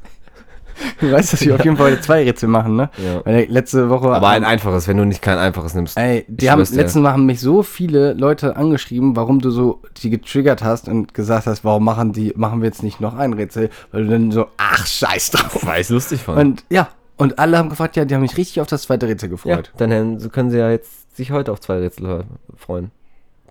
Du 1.01 1.11
weißt, 1.11 1.33
dass 1.33 1.41
wir 1.43 1.55
auf 1.55 1.65
jeden 1.65 1.77
Fall 1.77 1.93
heute 1.93 2.01
zwei 2.03 2.25
Rätsel 2.25 2.49
machen, 2.49 2.77
ne? 2.77 2.91
Ja. 2.99 3.25
Weil 3.25 3.47
letzte 3.49 3.89
Woche. 3.91 4.09
Aber 4.11 4.29
ein 4.29 4.45
einfaches, 4.45 4.87
wenn 4.89 4.97
du 4.97 5.05
nicht 5.05 5.23
kein 5.23 5.39
einfaches 5.39 5.75
nimmst. 5.75 5.97
Ey, 5.97 6.25
die 6.29 6.45
Ich 6.45 6.51
haben 6.51 6.63
letzten 6.73 7.03
Mal 7.03 7.13
haben 7.13 7.27
mich 7.27 7.41
so 7.41 7.63
viele 7.63 8.13
Leute 8.13 8.57
angeschrieben, 8.57 9.17
warum 9.17 9.41
du 9.41 9.51
so 9.51 9.81
die 9.99 10.11
getriggert 10.11 10.63
hast 10.63 10.89
und 10.89 11.15
gesagt 11.15 11.47
hast, 11.47 11.65
warum 11.65 11.85
machen 11.85 12.13
die, 12.13 12.33
machen 12.37 12.61
wir 12.61 12.67
jetzt 12.67 12.83
nicht 12.83 13.01
noch 13.01 13.15
ein 13.17 13.33
Rätsel, 13.33 13.71
weil 13.93 14.05
du 14.05 14.11
dann 14.11 14.31
so, 14.31 14.47
ach 14.59 14.87
scheiß 14.87 15.31
drauf. 15.33 15.65
Weiß 15.67 15.89
lustig 15.91 16.23
von. 16.23 16.37
Und 16.37 16.65
ja, 16.71 16.89
und 17.17 17.39
alle 17.39 17.59
haben 17.59 17.69
gefragt, 17.71 17.97
ja, 17.97 18.05
die 18.05 18.15
haben 18.15 18.23
mich 18.23 18.37
richtig 18.37 18.61
auf 18.61 18.67
das 18.67 18.83
zweite 18.83 19.07
Rätsel 19.09 19.29
ja, 19.29 19.33
gefreut. 19.33 19.73
dann 19.77 19.91
hätten- 19.91 20.19
so 20.21 20.29
können 20.29 20.51
sie 20.51 20.59
ja 20.59 20.71
jetzt 20.71 21.17
sich 21.17 21.31
heute 21.33 21.53
auf 21.53 21.61
zwei 21.61 21.79
Rätsel 21.79 22.25
freuen. 22.57 22.91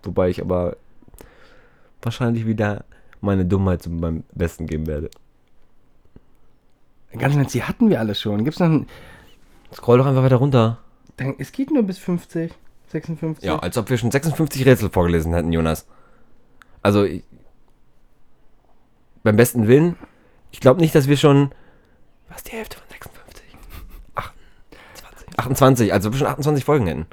Wobei 0.03 0.29
ich 0.29 0.41
aber 0.41 0.75
wahrscheinlich 2.01 2.45
wieder 2.45 2.85
meine 3.21 3.45
Dummheit 3.45 3.83
zu 3.83 3.89
meinem 3.89 4.23
Besten 4.33 4.65
geben 4.65 4.87
werde. 4.87 5.09
Ganz 7.17 7.51
die 7.51 7.63
hatten 7.63 7.89
wir 7.89 7.99
alle 7.99 8.15
schon. 8.15 8.43
Gibt's 8.43 8.59
noch 8.59 8.67
ein, 8.67 8.87
Scroll 9.73 9.97
doch 9.97 10.05
einfach 10.05 10.23
weiter 10.23 10.37
runter. 10.37 10.79
dann, 11.17 11.35
es 11.37 11.51
geht 11.51 11.71
nur 11.71 11.83
bis 11.83 11.97
50, 11.99 12.53
56. 12.87 13.43
Ja, 13.43 13.59
als 13.59 13.77
ob 13.77 13.89
wir 13.89 13.97
schon 13.97 14.11
56 14.11 14.65
Rätsel 14.65 14.89
vorgelesen 14.89 15.33
hätten, 15.33 15.51
Jonas. 15.51 15.87
Also, 16.81 17.03
ich, 17.03 17.23
beim 19.23 19.35
besten 19.35 19.67
Willen, 19.67 19.95
ich 20.51 20.59
glaube 20.59 20.81
nicht, 20.81 20.95
dass 20.95 21.07
wir 21.07 21.17
schon. 21.17 21.51
Was 22.29 22.43
die 22.43 22.51
Hälfte 22.51 22.77
von 22.77 22.87
56? 22.89 23.43
28. 24.15 25.39
28, 25.39 25.93
als 25.93 26.05
ob 26.05 26.13
wir 26.13 26.19
schon 26.19 26.27
28 26.27 26.65
Folgen 26.65 26.87
hätten. 26.87 27.05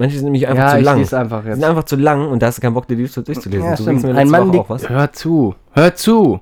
Manche 0.00 0.16
sind 0.16 0.24
nämlich 0.24 0.48
einfach 0.48 0.62
ja, 0.64 0.70
zu 0.70 0.78
ich 0.78 0.84
lang. 0.86 0.98
lese 0.98 1.18
einfach 1.18 1.42
Die 1.42 1.48
jetzt. 1.48 1.56
sind 1.56 1.64
einfach 1.68 1.84
zu 1.84 1.96
lang 1.96 2.28
und 2.28 2.40
da 2.40 2.46
hast 2.46 2.56
du 2.56 2.62
keinen 2.62 2.72
Bock, 2.72 2.88
die 2.88 2.94
Lied 2.94 3.14
durchzulesen. 3.14 3.68
Ja, 3.68 3.76
du 3.76 3.92
mir 3.92 4.16
Ein 4.16 4.30
Mann 4.30 4.50
liegt, 4.50 4.66
hör 4.88 5.12
zu, 5.12 5.54
hör 5.72 5.94
zu. 5.94 6.40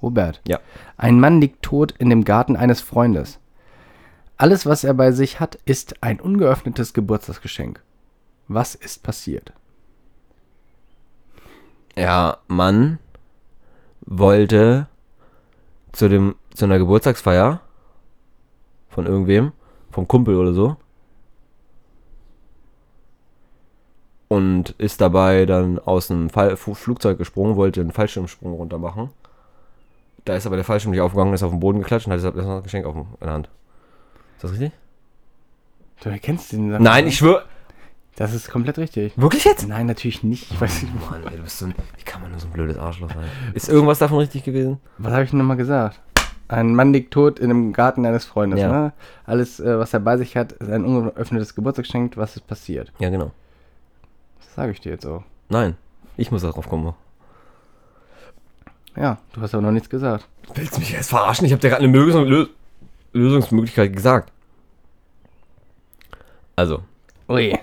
Robert. 0.00 0.40
Ja. 0.48 0.60
Ein 0.96 1.20
Mann 1.20 1.42
liegt 1.42 1.60
tot 1.60 1.92
in 1.98 2.08
dem 2.08 2.24
Garten 2.24 2.56
eines 2.56 2.80
Freundes. 2.80 3.38
Alles, 4.38 4.64
was 4.64 4.82
er 4.82 4.94
bei 4.94 5.12
sich 5.12 5.40
hat, 5.40 5.58
ist 5.66 6.02
ein 6.02 6.20
ungeöffnetes 6.20 6.94
Geburtstagsgeschenk. 6.94 7.82
Was 8.48 8.74
ist 8.74 9.02
passiert? 9.02 9.52
Ja, 11.98 12.38
Mann 12.48 12.98
wollte 14.06 14.86
zu 15.92 16.08
dem 16.08 16.34
zu 16.54 16.64
einer 16.64 16.78
Geburtstagsfeier 16.78 17.60
von 18.88 19.04
irgendwem, 19.04 19.52
vom 19.90 20.08
Kumpel 20.08 20.34
oder 20.36 20.54
so. 20.54 20.76
Und 24.32 24.70
ist 24.78 25.00
dabei 25.00 25.44
dann 25.44 25.80
aus 25.80 26.08
einem 26.08 26.30
Fall, 26.30 26.56
Flugzeug 26.56 27.18
gesprungen, 27.18 27.56
wollte 27.56 27.80
einen 27.80 27.90
Fallschirmsprung 27.90 28.52
runter 28.52 28.78
machen. 28.78 29.10
Da 30.24 30.36
ist 30.36 30.46
aber 30.46 30.54
der 30.54 30.64
Fallschirm 30.64 30.92
nicht 30.92 31.00
aufgegangen, 31.00 31.34
ist 31.34 31.42
auf 31.42 31.50
den 31.50 31.58
Boden 31.58 31.80
geklatscht 31.80 32.06
und 32.06 32.12
hat 32.12 32.18
deshalb 32.20 32.36
erstmal 32.36 32.58
das 32.58 32.64
Geschenk 32.64 32.86
auf, 32.86 32.94
dem- 32.94 33.06
in 33.20 33.26
der 33.26 33.32
Hand. 33.32 33.48
Ist 34.36 34.44
das 34.44 34.52
richtig? 34.52 34.70
Du 36.04 36.10
erkennst 36.10 36.52
den 36.52 36.70
Satz, 36.70 36.80
Nein, 36.80 37.08
ich 37.08 37.16
schwöre. 37.16 37.42
Das 38.14 38.32
ist 38.32 38.48
komplett 38.50 38.78
richtig. 38.78 39.14
Wirklich 39.16 39.44
jetzt? 39.44 39.66
Nein, 39.66 39.86
natürlich 39.86 40.22
nicht. 40.22 40.48
Ich 40.52 40.60
weiß 40.60 40.82
nicht. 40.82 41.10
Mann, 41.10 41.24
ey, 41.28 41.36
du 41.36 41.42
bist 41.42 41.58
so 41.58 41.66
ein. 41.66 41.74
Wie 41.98 42.04
kann 42.04 42.22
man 42.22 42.30
nur 42.30 42.38
so 42.38 42.46
ein 42.46 42.52
blödes 42.52 42.78
Arschloch 42.78 43.08
sein? 43.08 43.24
Ist 43.54 43.68
irgendwas 43.68 43.98
davon 43.98 44.18
richtig 44.18 44.44
gewesen? 44.44 44.78
Was 44.98 45.12
habe 45.12 45.24
ich 45.24 45.30
denn 45.30 45.38
nochmal 45.40 45.56
gesagt? 45.56 46.00
Ein 46.46 46.74
Mann 46.74 46.92
liegt 46.92 47.12
tot 47.12 47.40
in 47.40 47.48
dem 47.48 47.72
Garten 47.72 48.06
eines 48.06 48.26
Freundes. 48.26 48.60
Ja. 48.60 48.70
Ne? 48.70 48.92
Alles, 49.24 49.58
äh, 49.58 49.76
was 49.78 49.92
er 49.94 50.00
bei 50.00 50.16
sich 50.18 50.36
hat, 50.36 50.52
ist 50.52 50.70
ein 50.70 50.84
ungeöffnetes 50.84 51.54
Geburtstagsgeschenk. 51.54 52.16
Was 52.16 52.36
ist 52.36 52.46
passiert? 52.46 52.92
Ja, 53.00 53.08
genau. 53.10 53.32
Das 54.50 54.56
sage 54.56 54.72
ich 54.72 54.80
dir 54.80 54.90
jetzt 54.90 55.06
auch. 55.06 55.22
Nein, 55.48 55.76
ich 56.16 56.32
muss 56.32 56.42
darauf 56.42 56.68
kommen. 56.68 56.92
Ja, 58.96 59.18
du 59.32 59.40
hast 59.40 59.54
aber 59.54 59.62
noch 59.62 59.70
nichts 59.70 59.88
gesagt. 59.88 60.26
Willst 60.54 60.74
du 60.74 60.80
mich 60.80 60.90
jetzt 60.90 61.08
verarschen? 61.10 61.46
Ich 61.46 61.52
habe 61.52 61.60
dir 61.60 61.68
gerade 61.70 61.84
eine 61.84 61.96
Lösung, 61.96 62.24
Lö 62.26 62.46
Lösungsmöglichkeit 63.12 63.94
gesagt. 63.94 64.32
Also, 66.56 66.82
Ui. 67.28 67.56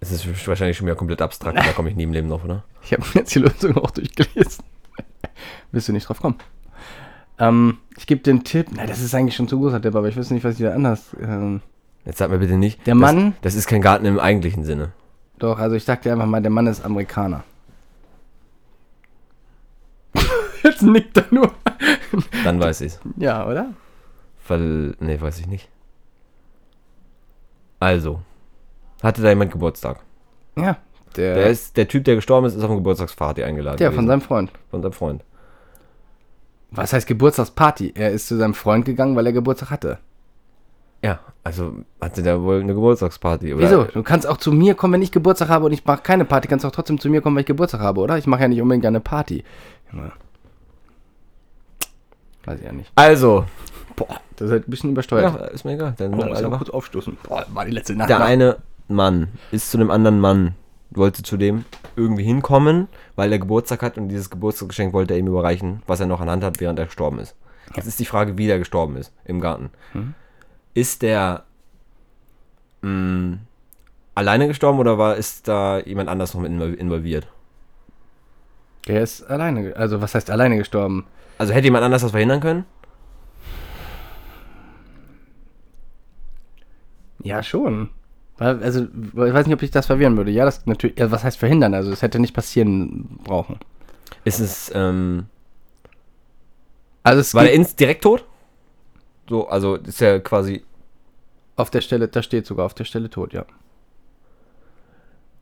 es 0.00 0.10
ist 0.12 0.46
wahrscheinlich 0.48 0.76
schon 0.76 0.86
wieder 0.86 0.96
komplett 0.96 1.22
abstrakt, 1.22 1.56
da 1.58 1.72
komme 1.72 1.88
ich 1.90 1.96
nie 1.96 2.02
im 2.02 2.12
Leben 2.12 2.28
drauf, 2.28 2.44
oder? 2.44 2.64
Ich 2.82 2.92
habe 2.92 3.02
mir 3.02 3.20
jetzt 3.20 3.34
die 3.34 3.38
Lösung 3.38 3.76
auch 3.78 3.90
durchgelesen. 3.92 4.64
Willst 5.72 5.88
du 5.88 5.92
nicht 5.92 6.08
drauf 6.08 6.20
kommen? 6.20 6.36
Ähm, 7.38 7.78
ich 7.96 8.06
gebe 8.08 8.22
den 8.22 8.42
Tipp. 8.44 8.66
Na, 8.72 8.86
das 8.86 9.00
ist 9.00 9.14
eigentlich 9.14 9.36
schon 9.36 9.48
zu 9.48 9.58
großer 9.58 9.80
Tipp, 9.80 9.94
aber 9.94 10.08
ich 10.08 10.16
weiß 10.16 10.30
nicht, 10.30 10.44
was 10.44 10.54
ich 10.58 10.66
da 10.66 10.74
anders. 10.74 11.16
Ähm, 11.20 11.60
Jetzt 12.04 12.18
sag 12.18 12.30
mir 12.30 12.38
bitte 12.38 12.56
nicht. 12.56 12.84
Der 12.86 12.94
das, 12.94 13.00
Mann- 13.00 13.34
Das 13.42 13.54
ist 13.54 13.68
kein 13.68 13.80
Garten 13.80 14.04
im 14.04 14.18
eigentlichen 14.18 14.64
Sinne. 14.64 14.92
Doch, 15.42 15.58
also 15.58 15.74
ich 15.76 15.84
sag 15.84 16.02
dir 16.02 16.12
einfach 16.12 16.26
mal, 16.26 16.40
der 16.40 16.50
Mann 16.50 16.66
ist 16.66 16.84
Amerikaner. 16.84 17.42
jetzt 20.62 20.82
nickt 20.82 21.16
er 21.16 21.26
nur. 21.30 21.50
Dann 22.44 22.60
weiß 22.60 22.82
ich's. 22.82 23.00
ja, 23.16 23.46
oder? 23.46 23.72
Weil, 24.48 24.94
nee, 25.00 25.20
weiß 25.20 25.40
ich 25.40 25.46
nicht. 25.46 25.68
Also, 27.80 28.20
hatte 29.02 29.22
da 29.22 29.30
jemand 29.30 29.50
Geburtstag? 29.50 30.00
Ja. 30.56 30.76
Der, 31.16 31.34
Der, 31.34 31.46
ist, 31.50 31.76
der 31.76 31.88
Typ, 31.88 32.04
der 32.04 32.14
gestorben 32.14 32.46
ist, 32.46 32.54
ist 32.54 32.62
auf 32.62 32.70
eine 32.70 32.78
Geburtstagsparty 32.78 33.42
eingeladen. 33.42 33.76
der 33.78 33.92
von 33.92 34.06
seinem 34.06 34.20
Freund. 34.22 34.50
von 34.70 34.80
seinem 34.82 34.92
Freund. 34.92 35.24
Was 36.70 36.92
heißt 36.92 37.06
Geburtstagsparty? 37.06 37.92
Er 37.94 38.12
ist 38.12 38.28
zu 38.28 38.36
seinem 38.36 38.54
Freund 38.54 38.84
gegangen, 38.84 39.14
weil 39.16 39.26
er 39.26 39.32
Geburtstag 39.32 39.70
hatte. 39.70 39.98
Ja, 41.04 41.18
also 41.42 41.74
hatte 42.00 42.22
der 42.22 42.40
wohl 42.42 42.60
eine 42.60 42.74
Geburtstagsparty. 42.74 43.54
Oder? 43.54 43.62
Wieso? 43.64 43.84
Du 43.84 44.02
kannst 44.04 44.26
auch 44.26 44.36
zu 44.36 44.52
mir 44.52 44.74
kommen, 44.74 44.94
wenn 44.94 45.02
ich 45.02 45.10
Geburtstag 45.12 45.48
habe 45.48 45.66
und 45.66 45.72
ich 45.72 45.84
mache 45.84 46.02
keine 46.02 46.24
Party, 46.24 46.46
kannst 46.48 46.64
auch 46.64 46.70
trotzdem 46.70 47.00
zu 47.00 47.08
mir 47.10 47.20
kommen, 47.20 47.34
weil 47.36 47.40
ich 47.40 47.46
Geburtstag 47.46 47.80
habe, 47.80 48.00
oder? 48.00 48.16
Ich 48.18 48.26
mache 48.28 48.42
ja 48.42 48.48
nicht 48.48 48.62
unbedingt 48.62 48.86
eine 48.86 49.00
Party. 49.00 49.42
Junge. 49.92 50.12
Weiß 52.44 52.58
ich 52.58 52.64
ja 52.64 52.72
nicht. 52.72 52.90
Also, 52.94 53.44
Boah, 53.96 54.20
das 54.36 54.46
ist 54.46 54.52
halt 54.52 54.68
ein 54.68 54.70
bisschen 54.70 54.90
übersteuert. 54.90 55.34
ja, 55.34 55.44
ist 55.46 55.64
mir 55.64 55.72
egal. 55.74 55.94
Dann 55.98 56.12
Oh, 56.14 56.16
muss 56.16 56.26
ich 56.26 56.36
einfach- 56.36 56.50
mal 56.50 56.58
kurz 56.58 56.70
aufstoßen. 56.70 57.18
Boah, 57.24 57.44
war 57.52 57.64
die 57.64 57.72
letzte 57.72 57.94
Nacht. 57.94 58.08
der 58.08 58.22
eine 58.24 58.56
Mann 58.88 59.28
ist 59.50 59.70
zu 59.70 59.78
einem 59.78 59.90
anderen 59.90 60.18
Mann, 60.20 60.54
wollte 60.90 61.22
zu 61.22 61.36
dem 61.36 61.64
irgendwie 61.96 62.24
hinkommen, 62.24 62.88
weil 63.16 63.30
er 63.32 63.38
Geburtstag 63.38 63.82
hat 63.82 63.98
und 63.98 64.08
dieses 64.08 64.30
Geburtstagsgeschenk 64.30 64.92
wollte 64.92 65.14
er 65.14 65.20
ihm 65.20 65.26
überreichen, 65.26 65.82
was 65.86 66.00
er 66.00 66.06
noch 66.06 66.20
an 66.20 66.30
Hand 66.30 66.42
hat, 66.44 66.60
während 66.60 66.78
er 66.78 66.86
gestorben 66.86 67.18
ist. 67.18 67.34
Jetzt 67.76 67.86
ist 67.86 68.00
die 68.00 68.04
Frage, 68.06 68.36
wie 68.38 68.46
der 68.46 68.58
gestorben 68.58 68.96
ist 68.96 69.12
im 69.24 69.40
Garten. 69.40 69.70
Ist 70.74 71.02
der 71.02 71.44
mh, 72.82 73.38
alleine 74.14 74.48
gestorben 74.48 74.78
oder 74.78 74.98
war 74.98 75.16
ist 75.16 75.48
da 75.48 75.78
jemand 75.80 76.08
anders 76.08 76.34
noch 76.34 76.40
mit 76.40 76.52
invol- 76.52 76.74
involviert? 76.74 77.26
Der 78.88 79.02
ist 79.02 79.22
alleine, 79.24 79.76
also 79.76 80.00
was 80.00 80.14
heißt 80.14 80.30
alleine 80.30 80.56
gestorben? 80.56 81.06
Also 81.38 81.52
hätte 81.52 81.64
jemand 81.66 81.84
anders 81.84 82.02
das 82.02 82.10
verhindern 82.10 82.40
können? 82.40 82.64
Ja, 87.22 87.42
schon. 87.42 87.90
Also, 88.38 88.82
ich 88.84 89.14
weiß 89.14 89.46
nicht, 89.46 89.54
ob 89.54 89.62
ich 89.62 89.70
das 89.70 89.86
verwirren 89.86 90.16
würde. 90.16 90.32
Ja, 90.32 90.44
das 90.44 90.66
natürlich, 90.66 90.98
ja, 90.98 91.10
was 91.12 91.22
heißt 91.22 91.38
verhindern? 91.38 91.74
Also, 91.74 91.92
es 91.92 92.02
hätte 92.02 92.18
nicht 92.18 92.34
passieren 92.34 93.18
brauchen. 93.22 93.58
Ist 94.24 94.40
es, 94.40 94.72
ähm, 94.74 95.26
Also, 97.04 97.20
es 97.20 97.34
war 97.34 97.44
der 97.44 97.56
direkt 97.58 98.02
tot? 98.02 98.24
So, 99.32 99.48
also 99.48 99.76
ist 99.76 100.02
er 100.02 100.20
quasi 100.20 100.62
auf 101.56 101.70
der 101.70 101.80
Stelle, 101.80 102.06
da 102.06 102.22
steht 102.22 102.44
sogar 102.44 102.66
auf 102.66 102.74
der 102.74 102.84
Stelle 102.84 103.08
tot, 103.08 103.32
ja. 103.32 103.46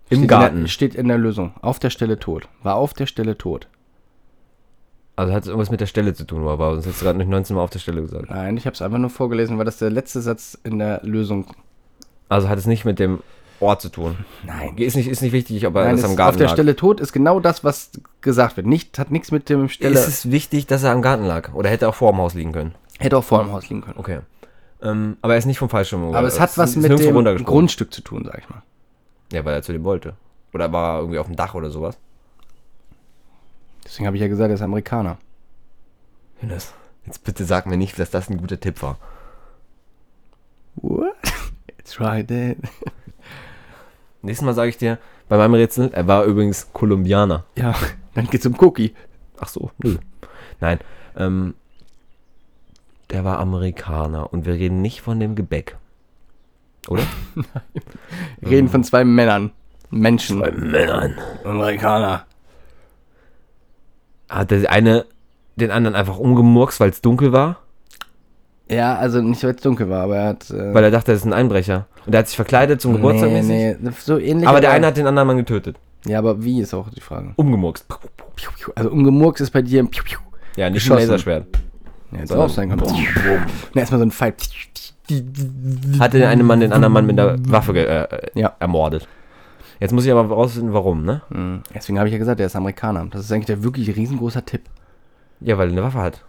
im 0.08 0.18
steht 0.18 0.18
In 0.20 0.28
Garten. 0.28 0.60
der, 0.60 0.68
steht 0.68 0.94
in 0.94 1.08
der 1.08 1.18
Lösung. 1.18 1.54
Auf 1.60 1.80
der 1.80 1.90
Stelle 1.90 2.16
tot. 2.16 2.48
War 2.62 2.76
auf 2.76 2.94
der 2.94 3.06
Stelle 3.06 3.36
tot. 3.36 3.66
Also 5.16 5.32
hat 5.32 5.42
es 5.42 5.48
irgendwas 5.48 5.72
mit 5.72 5.80
der 5.80 5.86
Stelle 5.86 6.14
zu 6.14 6.24
tun, 6.24 6.46
aber 6.46 6.74
sonst 6.74 6.86
hättest 6.86 7.00
du 7.00 7.04
gerade 7.06 7.18
nicht 7.18 7.30
19 7.30 7.56
Mal 7.56 7.62
auf 7.62 7.70
der 7.70 7.80
Stelle 7.80 8.00
gesagt. 8.02 8.30
Nein, 8.30 8.56
ich 8.56 8.64
habe 8.64 8.74
es 8.74 8.80
einfach 8.80 8.98
nur 8.98 9.10
vorgelesen, 9.10 9.58
weil 9.58 9.64
das 9.64 9.78
der 9.78 9.90
letzte 9.90 10.20
Satz 10.20 10.56
in 10.62 10.78
der 10.78 11.00
Lösung. 11.02 11.46
Also 12.28 12.48
hat 12.48 12.58
es 12.58 12.66
nicht 12.66 12.84
mit 12.84 13.00
dem 13.00 13.18
Ort 13.58 13.82
zu 13.82 13.88
tun. 13.88 14.18
Nein. 14.44 14.78
Ist 14.78 14.94
nicht, 14.94 15.08
ist 15.08 15.20
nicht 15.20 15.32
wichtig, 15.32 15.66
ob 15.66 15.74
er 15.74 15.82
Nein, 15.86 15.96
das 15.96 16.04
es, 16.04 16.10
am 16.10 16.14
Garten 16.14 16.34
auf 16.34 16.36
der 16.36 16.46
lag. 16.46 16.52
Stelle 16.52 16.76
tot 16.76 17.00
ist 17.00 17.12
genau 17.12 17.40
das, 17.40 17.64
was 17.64 17.90
gesagt 18.20 18.56
wird. 18.56 18.68
Nicht, 18.68 19.00
hat 19.00 19.10
nichts 19.10 19.32
mit 19.32 19.48
dem 19.48 19.68
Stelle. 19.68 19.94
Ist 19.94 20.06
es 20.06 20.30
wichtig, 20.30 20.68
dass 20.68 20.84
er 20.84 20.92
am 20.92 21.02
Garten 21.02 21.24
lag? 21.24 21.54
Oder 21.54 21.70
hätte 21.70 21.86
er 21.86 21.88
auch 21.88 21.96
vor 21.96 22.12
dem 22.12 22.18
Haus 22.18 22.34
liegen 22.34 22.52
können? 22.52 22.76
Hätte 23.00 23.18
auch 23.18 23.24
vor 23.24 23.42
dem 23.42 23.52
Haus 23.52 23.68
liegen 23.68 23.82
können. 23.82 23.98
Okay. 23.98 24.20
Ähm, 24.82 25.16
aber 25.20 25.34
er 25.34 25.38
ist 25.38 25.46
nicht 25.46 25.58
vom 25.58 25.68
Fallschirm. 25.68 26.14
Aber 26.14 26.26
es 26.26 26.40
hat 26.40 26.56
was 26.56 26.76
mit 26.76 26.98
dem. 26.98 27.44
Grundstück 27.44 27.92
zu 27.92 28.02
tun, 28.02 28.24
sag 28.24 28.38
ich 28.38 28.48
mal. 28.48 28.62
Ja, 29.32 29.44
weil 29.44 29.54
er 29.54 29.62
zu 29.62 29.72
dem 29.72 29.84
wollte. 29.84 30.14
Oder 30.52 30.72
war 30.72 30.94
er 30.94 31.00
irgendwie 31.00 31.18
auf 31.18 31.26
dem 31.26 31.36
Dach 31.36 31.54
oder 31.54 31.70
sowas? 31.70 31.98
Deswegen 33.84 34.06
habe 34.06 34.16
ich 34.16 34.22
ja 34.22 34.28
gesagt, 34.28 34.50
er 34.50 34.54
ist 34.54 34.62
Amerikaner. 34.62 35.18
Jonas, 36.40 36.74
jetzt 37.06 37.24
bitte 37.24 37.44
sag 37.44 37.66
mir 37.66 37.76
nicht, 37.76 37.98
dass 37.98 38.10
das 38.10 38.30
ein 38.30 38.38
guter 38.38 38.58
Tipp 38.58 38.82
war. 38.82 38.98
What? 40.76 41.14
It's 41.78 42.00
right 42.00 42.30
Nächstes 44.22 44.44
Mal 44.44 44.54
sage 44.54 44.68
ich 44.68 44.78
dir, 44.78 44.98
bei 45.28 45.36
meinem 45.36 45.54
Rätsel, 45.54 45.90
er 45.92 46.06
war 46.06 46.24
übrigens 46.24 46.72
Kolumbianer. 46.72 47.44
Ja, 47.56 47.74
dann 48.14 48.26
geht's 48.26 48.46
um 48.46 48.56
Cookie. 48.58 48.94
Ach 49.38 49.48
so, 49.48 49.70
nö. 49.78 49.96
Nein, 50.60 50.78
ähm, 51.16 51.54
der 53.10 53.24
war 53.24 53.38
Amerikaner 53.38 54.32
und 54.32 54.46
wir 54.46 54.54
reden 54.54 54.82
nicht 54.82 55.00
von 55.00 55.20
dem 55.20 55.34
Gebäck. 55.34 55.76
Oder? 56.88 57.02
Wir 58.40 58.50
reden 58.50 58.68
von 58.68 58.82
zwei 58.84 59.04
Männern. 59.04 59.50
Menschen. 59.90 60.38
Männern. 60.38 61.14
Amerikaner. 61.44 62.24
Hat 64.30 64.50
der 64.50 64.70
eine 64.70 65.04
den 65.56 65.70
anderen 65.70 65.94
einfach 65.94 66.18
umgemurkst, 66.18 66.80
weil 66.80 66.90
es 66.90 67.02
dunkel 67.02 67.32
war? 67.32 67.58
Ja, 68.70 68.96
also 68.96 69.20
nicht, 69.20 69.42
weil 69.42 69.54
es 69.56 69.60
dunkel 69.60 69.90
war, 69.90 70.04
aber 70.04 70.16
er 70.16 70.28
hat. 70.28 70.50
Äh, 70.50 70.72
Weil 70.72 70.84
er 70.84 70.90
dachte, 70.92 71.10
das 71.10 71.20
ist 71.20 71.26
ein 71.26 71.32
Einbrecher. 71.32 71.86
Und 72.06 72.14
er 72.14 72.20
hat 72.20 72.28
sich 72.28 72.36
verkleidet 72.36 72.80
zum 72.80 72.92
Geburtstag 72.92 73.28
nee, 73.28 73.42
mäßig. 73.42 73.82
nee, 73.82 73.90
so 73.98 74.16
ähnlich. 74.16 74.48
Aber 74.48 74.60
der 74.60 74.70
eine 74.70 74.86
hat 74.86 74.96
den 74.96 75.08
anderen 75.08 75.26
Mann 75.26 75.36
getötet. 75.36 75.76
Ja, 76.06 76.18
aber 76.18 76.42
wie 76.42 76.60
ist 76.60 76.72
auch 76.72 76.88
die 76.88 77.00
Frage. 77.00 77.32
Umgemurkst. 77.36 77.84
Also 78.76 78.90
umgemurks 78.90 79.40
ist 79.40 79.50
bei 79.50 79.60
dir 79.60 79.82
ein. 79.82 79.90
Ja, 80.56 80.70
nicht 80.70 80.90
ein. 80.90 80.98
Laserschwert. 80.98 81.46
Ja, 82.12 82.18
jetzt 82.20 82.32
auch 82.34 82.48
sein 82.48 82.68
kann. 82.70 82.80
Na, 83.74 83.80
erstmal 83.80 83.98
so 84.00 84.06
ein 84.06 84.10
Fight. 84.10 84.36
Hatte 85.98 86.18
der 86.18 86.28
eine 86.28 86.44
Mann 86.44 86.60
den 86.60 86.72
anderen 86.72 86.92
Mann 86.92 87.06
mit 87.06 87.18
der 87.18 87.36
Waffe 87.50 87.72
ge- 87.72 87.84
äh, 87.86 88.08
Ja. 88.34 88.52
ermordet. 88.60 89.08
Jetzt 89.80 89.92
muss 89.92 90.04
ich 90.04 90.12
aber 90.12 90.28
rausfinden, 90.32 90.72
warum, 90.74 91.04
ne? 91.04 91.22
Hm, 91.32 91.62
Deswegen 91.74 91.98
habe 91.98 92.08
ich 92.08 92.12
ja 92.12 92.18
gesagt, 92.18 92.38
der 92.38 92.46
ist 92.46 92.56
Amerikaner. 92.56 93.06
Das 93.10 93.22
ist 93.22 93.32
eigentlich 93.32 93.46
der 93.46 93.62
wirklich 93.64 93.96
riesengroßer 93.96 94.44
Tipp. 94.44 94.62
Ja, 95.40 95.56
weil 95.58 95.68
er 95.68 95.72
eine 95.72 95.82
Waffe 95.82 95.98
hat. 95.98 96.22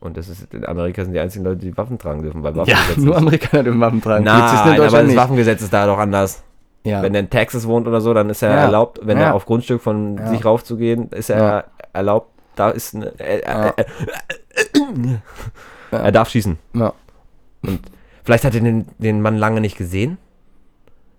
Und 0.00 0.16
das 0.16 0.28
ist, 0.28 0.52
in 0.52 0.66
Amerika 0.66 1.04
sind 1.04 1.14
die 1.14 1.20
einzigen 1.20 1.44
Leute, 1.44 1.58
die 1.58 1.76
Waffen 1.76 1.98
tragen 1.98 2.22
dürfen, 2.22 2.42
weil 2.42 2.52
Ja, 2.54 2.58
Waffengesetz 2.62 2.96
nur. 2.98 3.16
Amerikaner 3.16 3.62
dürfen 3.62 3.80
Waffen 3.80 4.02
tragen. 4.02 4.24
Nein, 4.24 4.42
aber 4.42 4.70
Deutschland 4.76 4.92
das 4.94 5.06
nicht. 5.06 5.16
Waffengesetz 5.16 5.62
ist 5.62 5.72
da 5.72 5.86
doch 5.86 5.98
anders. 5.98 6.42
Ja. 6.84 7.02
Wenn 7.02 7.14
er 7.14 7.20
in 7.20 7.30
Texas 7.30 7.66
wohnt 7.66 7.86
oder 7.88 8.00
so, 8.00 8.12
dann 8.12 8.28
ist 8.28 8.42
er 8.42 8.50
Ja. 8.50 8.56
erlaubt, 8.64 9.00
wenn 9.02 9.18
Ja. 9.18 9.24
er 9.26 9.34
auf 9.34 9.46
Grundstück 9.46 9.80
von 9.80 10.18
Ja. 10.18 10.26
sich 10.28 10.44
raufzugehen, 10.44 11.08
ist 11.10 11.30
er 11.30 11.38
Ja. 11.38 11.64
erlaubt, 11.92 12.30
da 12.56 12.70
ist 12.70 12.94
eine, 12.94 13.18
äh, 13.18 13.42
Ja. 13.42 13.68
äh, 13.76 13.84
äh, 15.04 15.96
er 15.96 16.12
darf 16.12 16.28
schießen. 16.30 16.58
ja. 16.74 16.92
Vielleicht 18.24 18.44
hat 18.44 18.54
er 18.54 18.60
den, 18.60 18.86
den 18.98 19.22
Mann 19.22 19.36
lange 19.36 19.60
nicht 19.60 19.76
gesehen. 19.76 20.18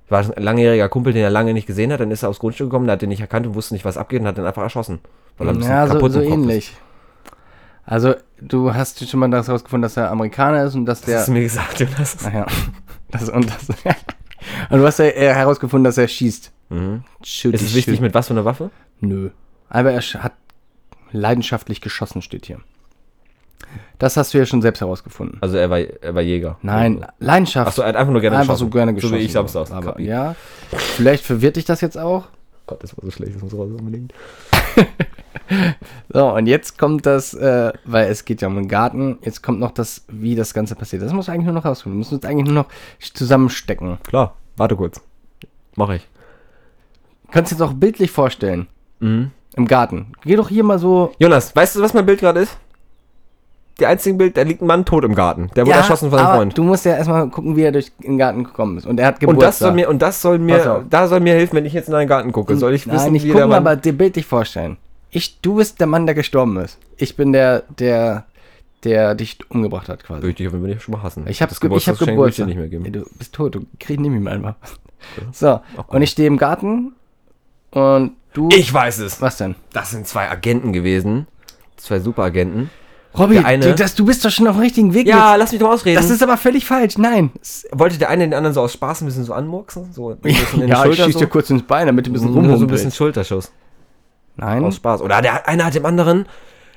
War 0.09 0.19
ein 0.35 0.43
langjähriger 0.43 0.87
Kumpel, 0.89 1.13
den 1.13 1.23
er 1.23 1.29
lange 1.29 1.53
nicht 1.53 1.65
gesehen 1.67 1.91
hat, 1.91 1.99
dann 1.99 2.11
ist 2.11 2.23
er 2.23 2.29
aufs 2.29 2.39
Grundstück 2.39 2.67
gekommen, 2.69 2.85
der 2.87 2.93
hat 2.93 3.01
den 3.01 3.09
nicht 3.09 3.19
erkannt 3.21 3.47
und 3.47 3.55
wusste 3.55 3.73
nicht, 3.73 3.83
was 3.85 3.97
abgeht 3.97 4.21
und 4.21 4.27
hat 4.27 4.37
den 4.37 4.45
einfach 4.45 4.61
erschossen. 4.63 4.99
Weil 5.37 5.47
er 5.47 5.53
ein 5.53 5.57
bisschen 5.57 5.71
Ja, 5.73 5.87
so, 5.87 5.93
kaputt 5.93 6.11
so 6.13 6.21
ist. 6.21 6.29
ähnlich. 6.29 6.75
Also, 7.85 8.15
du 8.41 8.73
hast 8.73 9.09
schon 9.09 9.19
mal 9.21 9.29
das 9.29 9.49
rausgefunden, 9.49 9.83
dass 9.83 9.95
er 9.97 10.11
Amerikaner 10.11 10.63
ist 10.65 10.75
und 10.75 10.85
dass 10.85 10.99
Das 11.01 11.05
der. 11.07 11.19
hast 11.19 11.27
du 11.27 11.31
mir 11.33 11.41
gesagt, 11.43 11.79
Jonas. 11.79 12.17
Ach 12.25 12.33
ja. 12.33 12.45
Das, 13.11 13.29
und, 13.29 13.49
das, 13.49 13.69
und 14.69 14.79
du 14.79 14.85
hast 14.85 14.99
ja 14.99 15.05
herausgefunden, 15.05 15.85
dass 15.85 15.97
er 15.97 16.07
schießt. 16.09 16.51
Mhm. 16.69 17.03
Shoot, 17.23 17.53
Ist 17.53 17.61
es 17.61 17.73
wichtig 17.75 18.01
mit 18.01 18.13
was 18.13 18.27
für 18.27 18.33
einer 18.33 18.43
Waffe? 18.45 18.69
Nö. 18.99 19.29
Aber 19.69 19.91
er 19.91 20.01
hat 20.01 20.33
leidenschaftlich 21.11 21.79
geschossen, 21.79 22.21
steht 22.21 22.45
hier. 22.45 22.59
Das 23.99 24.15
hast 24.15 24.33
du 24.33 24.37
ja 24.37 24.45
schon 24.45 24.61
selbst 24.61 24.81
herausgefunden. 24.81 25.39
Also 25.41 25.57
er 25.57 25.69
war, 25.69 25.79
er 25.79 26.13
war 26.15 26.21
Jäger. 26.21 26.57
Nein, 26.61 27.05
Leidenschaft. 27.19 27.67
Achso, 27.67 27.81
er 27.81 27.89
hat 27.89 27.95
einfach 27.95 28.11
nur 28.11 28.21
gerne 28.21 28.37
einfach 28.37 28.53
geschossen. 28.53 28.71
so 28.71 28.77
gerne 28.77 28.93
geschossen. 28.93 29.13
So 29.15 29.19
wie 29.19 29.25
ich 29.25 29.31
samstags. 29.31 29.71
Aber, 29.71 29.87
Kapi. 29.87 30.03
ja. 30.05 30.35
Vielleicht 30.69 31.25
verwirrt 31.25 31.55
dich 31.55 31.65
das 31.65 31.81
jetzt 31.81 31.97
auch. 31.97 32.27
Gott, 32.67 32.83
das 32.83 32.95
war 32.97 33.03
so 33.05 33.11
schlecht, 33.11 33.35
das 33.35 33.41
muss 33.41 33.53
raus 33.53 33.69
unbedingt. 33.77 34.13
So, 36.11 36.33
und 36.33 36.47
jetzt 36.47 36.77
kommt 36.77 37.05
das, 37.05 37.33
äh, 37.33 37.71
weil 37.85 38.09
es 38.09 38.25
geht 38.25 38.41
ja 38.41 38.47
um 38.47 38.55
den 38.55 38.67
Garten, 38.67 39.17
jetzt 39.21 39.41
kommt 39.43 39.59
noch 39.59 39.71
das, 39.71 40.03
wie 40.09 40.35
das 40.35 40.53
Ganze 40.53 40.75
passiert. 40.75 41.01
Das 41.01 41.13
muss 41.13 41.29
eigentlich 41.29 41.45
nur 41.45 41.53
noch 41.53 41.63
rausfinden. 41.65 41.95
Wir 41.95 41.99
müssen 41.99 42.15
uns 42.15 42.25
eigentlich 42.25 42.45
nur 42.47 42.63
noch 42.63 42.69
zusammenstecken. 43.13 43.97
Klar, 44.07 44.35
warte 44.57 44.75
kurz. 44.75 44.99
Mach 45.75 45.89
ich. 45.89 46.05
Du 47.27 47.31
kannst 47.31 47.51
dir 47.51 47.57
das 47.57 47.67
auch 47.69 47.73
bildlich 47.73 48.11
vorstellen. 48.11 48.67
Mhm. 48.99 49.31
Im 49.55 49.67
Garten. 49.67 50.13
Geh 50.23 50.35
doch 50.35 50.49
hier 50.49 50.63
mal 50.63 50.79
so. 50.79 51.13
Jonas, 51.19 51.55
weißt 51.55 51.75
du, 51.77 51.81
was 51.81 51.93
mein 51.93 52.05
Bild 52.05 52.19
gerade 52.19 52.41
ist? 52.41 52.57
Die 53.79 53.85
einzige 53.85 54.17
Bild, 54.17 54.37
da 54.37 54.41
liegt 54.41 54.61
ein 54.61 54.67
Mann 54.67 54.85
tot 54.85 55.03
im 55.03 55.13
Garten. 55.13 55.51
Der 55.55 55.65
wurde 55.65 55.77
erschossen 55.77 56.09
von 56.09 56.17
seinem 56.17 56.27
aber 56.27 56.37
Freund. 56.37 56.57
Du 56.57 56.63
musst 56.63 56.85
ja 56.85 56.95
erstmal 56.95 57.29
gucken, 57.29 57.55
wie 57.55 57.61
er 57.61 57.71
durch 57.71 57.91
den 57.99 58.17
Garten 58.17 58.43
gekommen 58.43 58.77
ist. 58.77 58.87
Und 58.87 58.99
er 58.99 59.05
hat 59.05 59.15
Und 59.15 59.19
Geburtstag. 59.21 59.47
das 59.49 59.59
soll 59.59 59.71
mir, 59.73 59.89
und 59.89 60.01
das 60.01 60.21
soll 60.21 60.39
mir, 60.39 60.85
da 60.89 61.07
soll 61.07 61.19
mir 61.19 61.33
helfen, 61.33 61.57
wenn 61.57 61.65
ich 61.65 61.73
jetzt 61.73 61.87
in 61.87 61.93
deinen 61.93 62.07
Garten 62.07 62.31
gucke. 62.31 62.57
Soll 62.57 62.73
ich 62.73 62.87
Nein, 62.87 62.95
wissen, 62.95 63.11
nicht 63.11 63.23
wie 63.23 63.29
gucken, 63.29 63.41
der 63.41 63.47
Mann, 63.47 63.67
aber 63.67 63.75
dir 63.75 63.93
bildlich 63.95 64.25
vorstellen. 64.25 64.77
Ich, 65.11 65.39
du 65.41 65.55
bist 65.55 65.79
der 65.79 65.87
Mann, 65.87 66.05
der 66.07 66.15
gestorben 66.15 66.57
ist. 66.57 66.79
Ich 66.97 67.15
bin 67.15 67.33
der, 67.33 67.63
der, 67.77 68.25
der 68.83 69.13
dich 69.13 69.37
umgebracht 69.49 69.89
hat, 69.89 70.03
quasi. 70.03 70.21
Würde 70.21 70.29
ich 70.31 70.35
dich 70.37 70.47
auf 70.47 70.53
jeden 70.53 70.65
Fall 70.65 70.79
schon 70.79 70.93
mal 70.93 71.03
hassen. 71.03 71.25
Ich 71.27 71.41
habe 71.41 71.53
ge 71.53 71.77
ich 71.77 71.87
hab 71.87 71.99
würde 71.99 72.11
ich 72.11 72.15
Geburtstag. 72.15 72.47
nicht 72.47 72.57
mehr 72.57 72.69
geben. 72.69 72.85
Ey, 72.85 72.91
du 72.91 73.05
bist 73.17 73.33
tot, 73.33 73.53
du 73.55 73.65
kriegst 73.79 73.99
nicht 73.99 74.09
mehr 74.09 74.33
einfach. 74.33 74.55
So, 75.31 75.59
und 75.87 76.01
ich 76.01 76.09
stehe 76.09 76.27
im 76.27 76.37
Garten 76.37 76.93
und 77.69 78.13
du. 78.33 78.49
Ich 78.51 78.73
weiß 78.73 78.99
es. 78.99 79.21
Was 79.21 79.37
denn? 79.37 79.55
Das 79.71 79.91
sind 79.91 80.07
zwei 80.07 80.29
Agenten 80.29 80.73
gewesen. 80.73 81.27
Zwei 81.77 81.99
Superagenten. 81.99 82.71
Robby, 83.17 83.39
eine- 83.39 83.65
du, 83.65 83.75
das, 83.75 83.95
du 83.95 84.05
bist 84.05 84.23
doch 84.23 84.29
schon 84.29 84.47
auf 84.47 84.55
dem 84.55 84.61
richtigen 84.61 84.93
Weg. 84.93 85.07
Ja, 85.07 85.31
mit- 85.31 85.39
lass 85.39 85.51
mich 85.51 85.59
doch 85.61 85.69
ausreden. 85.71 85.95
das 85.97 86.09
ist 86.09 86.21
aber 86.23 86.37
völlig 86.37 86.65
falsch. 86.65 86.97
Nein. 86.97 87.31
Wollte 87.71 87.97
der 87.97 88.09
eine 88.09 88.23
den 88.25 88.33
anderen 88.33 88.53
so 88.53 88.61
aus 88.61 88.73
Spaß 88.73 89.01
ein 89.01 89.05
bisschen 89.05 89.23
so 89.23 89.33
anmurksen? 89.33 89.91
So 89.93 90.09
ein 90.11 90.17
bisschen 90.17 90.61
in 90.61 90.67
die 90.67 90.71
Ja, 90.71 90.79
ich 90.79 90.83
Schulter 90.85 91.03
schieß 91.05 91.13
so? 91.13 91.19
dir 91.19 91.27
kurz 91.27 91.49
ins 91.49 91.63
Bein, 91.63 91.87
damit 91.87 92.05
du 92.05 92.11
ein 92.11 92.13
bisschen 92.13 92.27
Nur 92.33 92.35
so 92.35 92.39
ein 92.41 92.47
bisschen 92.49 92.63
rumhumpelst. 92.67 92.95
Schulterschuss. 92.97 93.51
Nein. 94.35 94.63
Aus 94.63 94.75
Spaß. 94.75 95.01
Oder 95.01 95.21
der 95.21 95.47
eine 95.47 95.65
hat 95.65 95.73
dem 95.75 95.85
anderen 95.85 96.25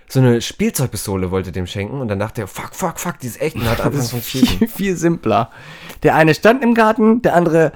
so 0.09 0.19
eine 0.19 0.41
Spielzeugpistole 0.41 1.31
wollte 1.31 1.53
dem 1.53 1.67
schenken 1.69 2.01
und 2.01 2.09
dann 2.09 2.19
dachte 2.19 2.41
er, 2.41 2.47
fuck, 2.49 2.75
fuck, 2.75 2.99
fuck, 2.99 3.19
die 3.21 3.29
ist 3.29 3.41
echt 3.41 3.55
und 3.55 3.63
hat 3.71 3.79
Das 3.79 3.87
angefangen 3.87 4.09
zu 4.23 4.29
schießen. 4.29 4.59
viel, 4.59 4.69
viel 4.69 4.97
simpler. 4.97 5.51
Der 6.03 6.17
eine 6.17 6.35
stand 6.35 6.65
im 6.65 6.75
Garten, 6.75 7.23
der 7.23 7.37
andere 7.37 7.71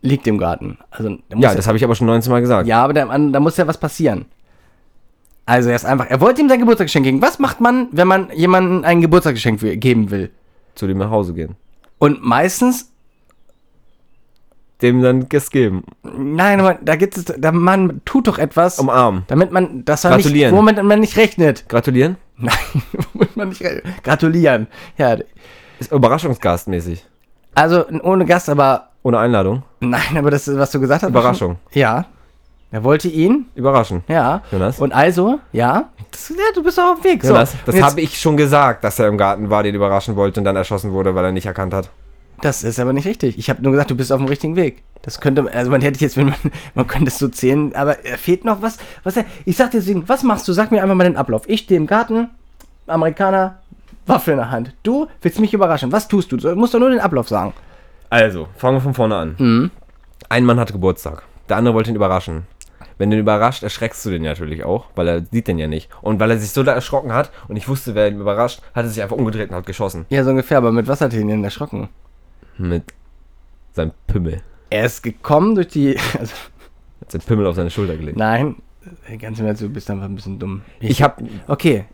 liegt 0.00 0.26
im 0.26 0.38
Garten. 0.38 0.78
Also, 0.90 1.18
da 1.28 1.38
Ja, 1.38 1.54
das 1.54 1.66
habe 1.66 1.76
ich 1.76 1.84
aber 1.84 1.94
schon 1.94 2.06
19 2.06 2.30
Mal 2.32 2.40
gesagt. 2.40 2.66
ja, 2.66 2.82
aber 2.82 3.10
an- 3.10 3.32
da 3.34 3.40
muss 3.40 3.56
ja 3.58 3.66
was 3.66 3.76
passieren. 3.76 4.24
Also 5.46 5.70
er 5.70 5.76
ist 5.76 5.84
einfach, 5.86 6.06
er 6.10 6.20
wollte 6.20 6.40
ihm 6.42 6.48
sein 6.48 6.58
Geburtstagsgeschenk 6.58 7.04
geben. 7.04 7.22
Was 7.22 7.38
macht 7.38 7.60
man, 7.60 7.88
wenn 7.92 8.08
man 8.08 8.30
jemandem 8.34 8.84
ein 8.84 9.00
Geburtstagsgeschenk 9.00 9.60
geben 9.80 10.10
will? 10.10 10.30
Zu 10.74 10.86
dem 10.88 10.98
nach 10.98 11.10
Hause 11.10 11.34
gehen. 11.34 11.54
Und 11.98 12.22
meistens, 12.24 12.90
Dem 14.82 15.00
dann 15.00 15.26
das 15.30 15.50
geben. 15.50 15.84
nein, 16.02 16.60
aber 16.60 16.74
da 16.82 16.96
gibt 16.96 17.16
es, 17.16 17.24
da 17.24 17.50
man 17.52 18.02
tut 18.04 18.26
doch 18.26 18.38
etwas, 18.38 18.78
Umarmen. 18.78 19.22
damit 19.28 19.50
man, 19.50 19.84
das 19.86 20.04
er 20.04 20.14
nicht, 20.16 20.24
Gratulieren. 20.26 20.54
womit 20.54 20.82
man 20.82 21.00
nicht 21.00 21.16
rechnet. 21.16 21.66
Gratulieren? 21.68 22.16
Nein, 22.36 22.52
womit 23.14 23.36
man 23.36 23.48
nicht 23.48 23.62
rechnet. 23.62 23.84
Gratulieren. 24.04 24.66
Ja, 24.98 25.16
Ist 25.78 25.92
Überraschungsgastmäßig. 25.92 27.06
also 27.54 27.86
ohne 28.02 28.26
Gast, 28.26 28.50
aber 28.50 28.90
Ohne 29.02 29.18
Einladung. 29.18 29.62
nein, 29.80 30.14
aber 30.18 30.30
das, 30.30 30.46
ist, 30.46 30.58
was 30.58 30.70
du 30.72 30.80
gesagt 30.80 31.02
hast. 31.04 31.08
Überraschung. 31.10 31.56
Ja. 31.72 32.04
Er 32.72 32.82
wollte 32.84 33.08
ihn, 33.08 33.46
Überraschen. 33.54 34.02
ja. 34.08 34.42
Jonas? 34.50 34.80
Und 34.80 34.92
also, 34.92 35.38
ja, 35.52 35.88
das, 36.10 36.28
ja 36.30 36.36
du 36.54 36.62
bist 36.62 36.78
doch 36.78 36.92
auf 36.92 37.00
dem 37.00 37.04
Weg. 37.04 37.22
So, 37.22 37.28
Jonas, 37.28 37.52
und 37.52 37.60
das 37.66 37.82
habe 37.82 38.00
ich 38.00 38.18
schon 38.18 38.36
gesagt, 38.36 38.82
dass 38.84 38.98
er 38.98 39.08
im 39.08 39.16
Garten 39.16 39.50
war, 39.50 39.62
den 39.62 39.74
überraschen 39.74 40.16
wollte 40.16 40.40
und 40.40 40.44
dann 40.44 40.56
erschossen 40.56 40.92
wurde, 40.92 41.14
weil 41.14 41.24
er 41.26 41.32
nicht 41.32 41.46
erkannt 41.46 41.72
hat. 41.72 41.90
Das 42.42 42.64
ist 42.64 42.78
aber 42.78 42.92
nicht 42.92 43.06
richtig. 43.06 43.38
Ich 43.38 43.48
habe 43.48 43.62
nur 43.62 43.72
gesagt, 43.72 43.90
du 43.90 43.96
bist 43.96 44.12
auf 44.12 44.18
dem 44.18 44.28
richtigen 44.28 44.56
Weg. 44.56 44.82
Das 45.02 45.20
könnte, 45.20 45.50
also 45.52 45.70
man 45.70 45.80
hätte 45.80 46.00
jetzt, 46.00 46.16
wenn 46.16 46.26
man, 46.26 46.34
man 46.74 46.86
könnte 46.86 47.08
es 47.08 47.18
so 47.18 47.28
zählen, 47.28 47.74
aber 47.74 48.04
er 48.04 48.18
fehlt 48.18 48.44
noch 48.44 48.60
was. 48.62 48.78
was 49.04 49.16
er, 49.16 49.24
ich 49.44 49.56
sag 49.56 49.70
dir 49.70 49.78
deswegen, 49.78 50.08
was 50.08 50.22
machst 50.22 50.46
du? 50.48 50.52
Sag 50.52 50.70
mir 50.70 50.82
einfach 50.82 50.96
mal 50.96 51.04
den 51.04 51.16
Ablauf. 51.16 51.42
Ich 51.46 51.60
stehe 51.60 51.78
im 51.78 51.86
Garten, 51.86 52.28
Amerikaner, 52.86 53.60
Waffe 54.06 54.32
in 54.32 54.36
der 54.38 54.50
Hand. 54.50 54.74
Du 54.82 55.06
willst 55.22 55.40
mich 55.40 55.54
überraschen. 55.54 55.92
Was 55.92 56.08
tust 56.08 56.30
du? 56.30 56.36
Du 56.36 56.54
musst 56.54 56.74
doch 56.74 56.78
nur 56.78 56.90
den 56.90 57.00
Ablauf 57.00 57.28
sagen. 57.28 57.54
Also, 58.10 58.48
fangen 58.56 58.76
wir 58.76 58.80
von 58.80 58.94
vorne 58.94 59.16
an. 59.16 59.34
Mhm. 59.38 59.70
Ein 60.28 60.44
Mann 60.44 60.60
hatte 60.60 60.72
Geburtstag. 60.72 61.22
Der 61.48 61.56
andere 61.56 61.74
wollte 61.74 61.90
ihn 61.90 61.96
überraschen. 61.96 62.46
Wenn 62.98 63.10
du 63.10 63.16
ihn 63.16 63.20
überrascht, 63.20 63.62
erschreckst 63.62 64.04
du 64.06 64.10
den 64.10 64.22
natürlich 64.22 64.64
auch, 64.64 64.86
weil 64.94 65.06
er 65.08 65.24
sieht 65.30 65.48
den 65.48 65.58
ja 65.58 65.66
nicht. 65.68 65.90
Und 66.00 66.18
weil 66.18 66.30
er 66.30 66.38
sich 66.38 66.50
so 66.50 66.62
da 66.62 66.72
erschrocken 66.72 67.12
hat 67.12 67.30
und 67.48 67.56
ich 67.56 67.68
wusste, 67.68 67.94
wer 67.94 68.08
ihn 68.08 68.20
überrascht, 68.20 68.62
hat 68.74 68.84
er 68.86 68.88
sich 68.88 69.02
einfach 69.02 69.16
umgedreht 69.16 69.50
und 69.50 69.56
hat 69.56 69.66
geschossen. 69.66 70.06
Ja, 70.08 70.24
so 70.24 70.30
ungefähr, 70.30 70.58
aber 70.58 70.72
mit 70.72 70.86
was 70.88 71.00
hat 71.02 71.12
er 71.12 71.20
ihn 71.20 71.28
denn 71.28 71.44
erschrocken? 71.44 71.88
Mit 72.56 72.84
seinem 73.74 73.92
Pimmel. 74.06 74.40
Er 74.70 74.86
ist 74.86 75.02
gekommen 75.02 75.54
durch 75.54 75.68
die. 75.68 75.96
Also, 76.18 76.32
Hat 77.02 77.12
seinen 77.12 77.20
Pimmel 77.22 77.46
auf 77.46 77.56
seine 77.56 77.70
Schulter 77.70 77.96
gelegt. 77.96 78.16
nein, 78.16 78.56
ganz 79.20 79.38
im 79.38 79.46
Ernst, 79.46 79.60
du 79.62 79.68
bist 79.68 79.90
einfach 79.90 80.06
ein 80.06 80.14
bisschen 80.14 80.38
dumm. 80.38 80.62
Ich 80.80 81.02
hab. 81.02 81.20
Okay, 81.48 81.84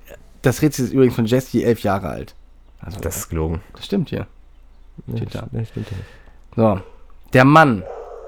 das 0.43 0.63
Rätsel 0.63 0.85
ist 0.85 0.93
übrigens 0.93 1.17
von 1.17 1.27
Jessie, 1.27 1.65
elf 1.65 1.81
Jahre 1.81 2.09
alt. 2.09 2.35
Also, 2.81 3.01
Das 3.01 3.17
ist 3.17 3.29
gelogen. 3.29 3.61
das 3.75 3.85
stimmt 3.87 4.11
hier. 4.11 4.27
Steht 5.17 5.35
da. 5.35 5.49
Nee, 5.51 5.65
stimmt 5.65 5.91
nicht. 5.91 6.03
So, 6.55 6.81
der 7.33 7.45
Mann. 7.45 7.83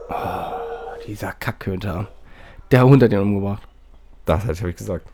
Oh, 0.08 0.14
dieser 1.06 1.32
Kackköter. 1.32 2.08
Der 2.74 2.84
Hund 2.84 3.00
hat 3.04 3.12
ihn 3.12 3.20
umgebracht. 3.20 3.62
Das 4.24 4.42
habe 4.42 4.70
ich 4.70 4.76
gesagt. 4.76 5.06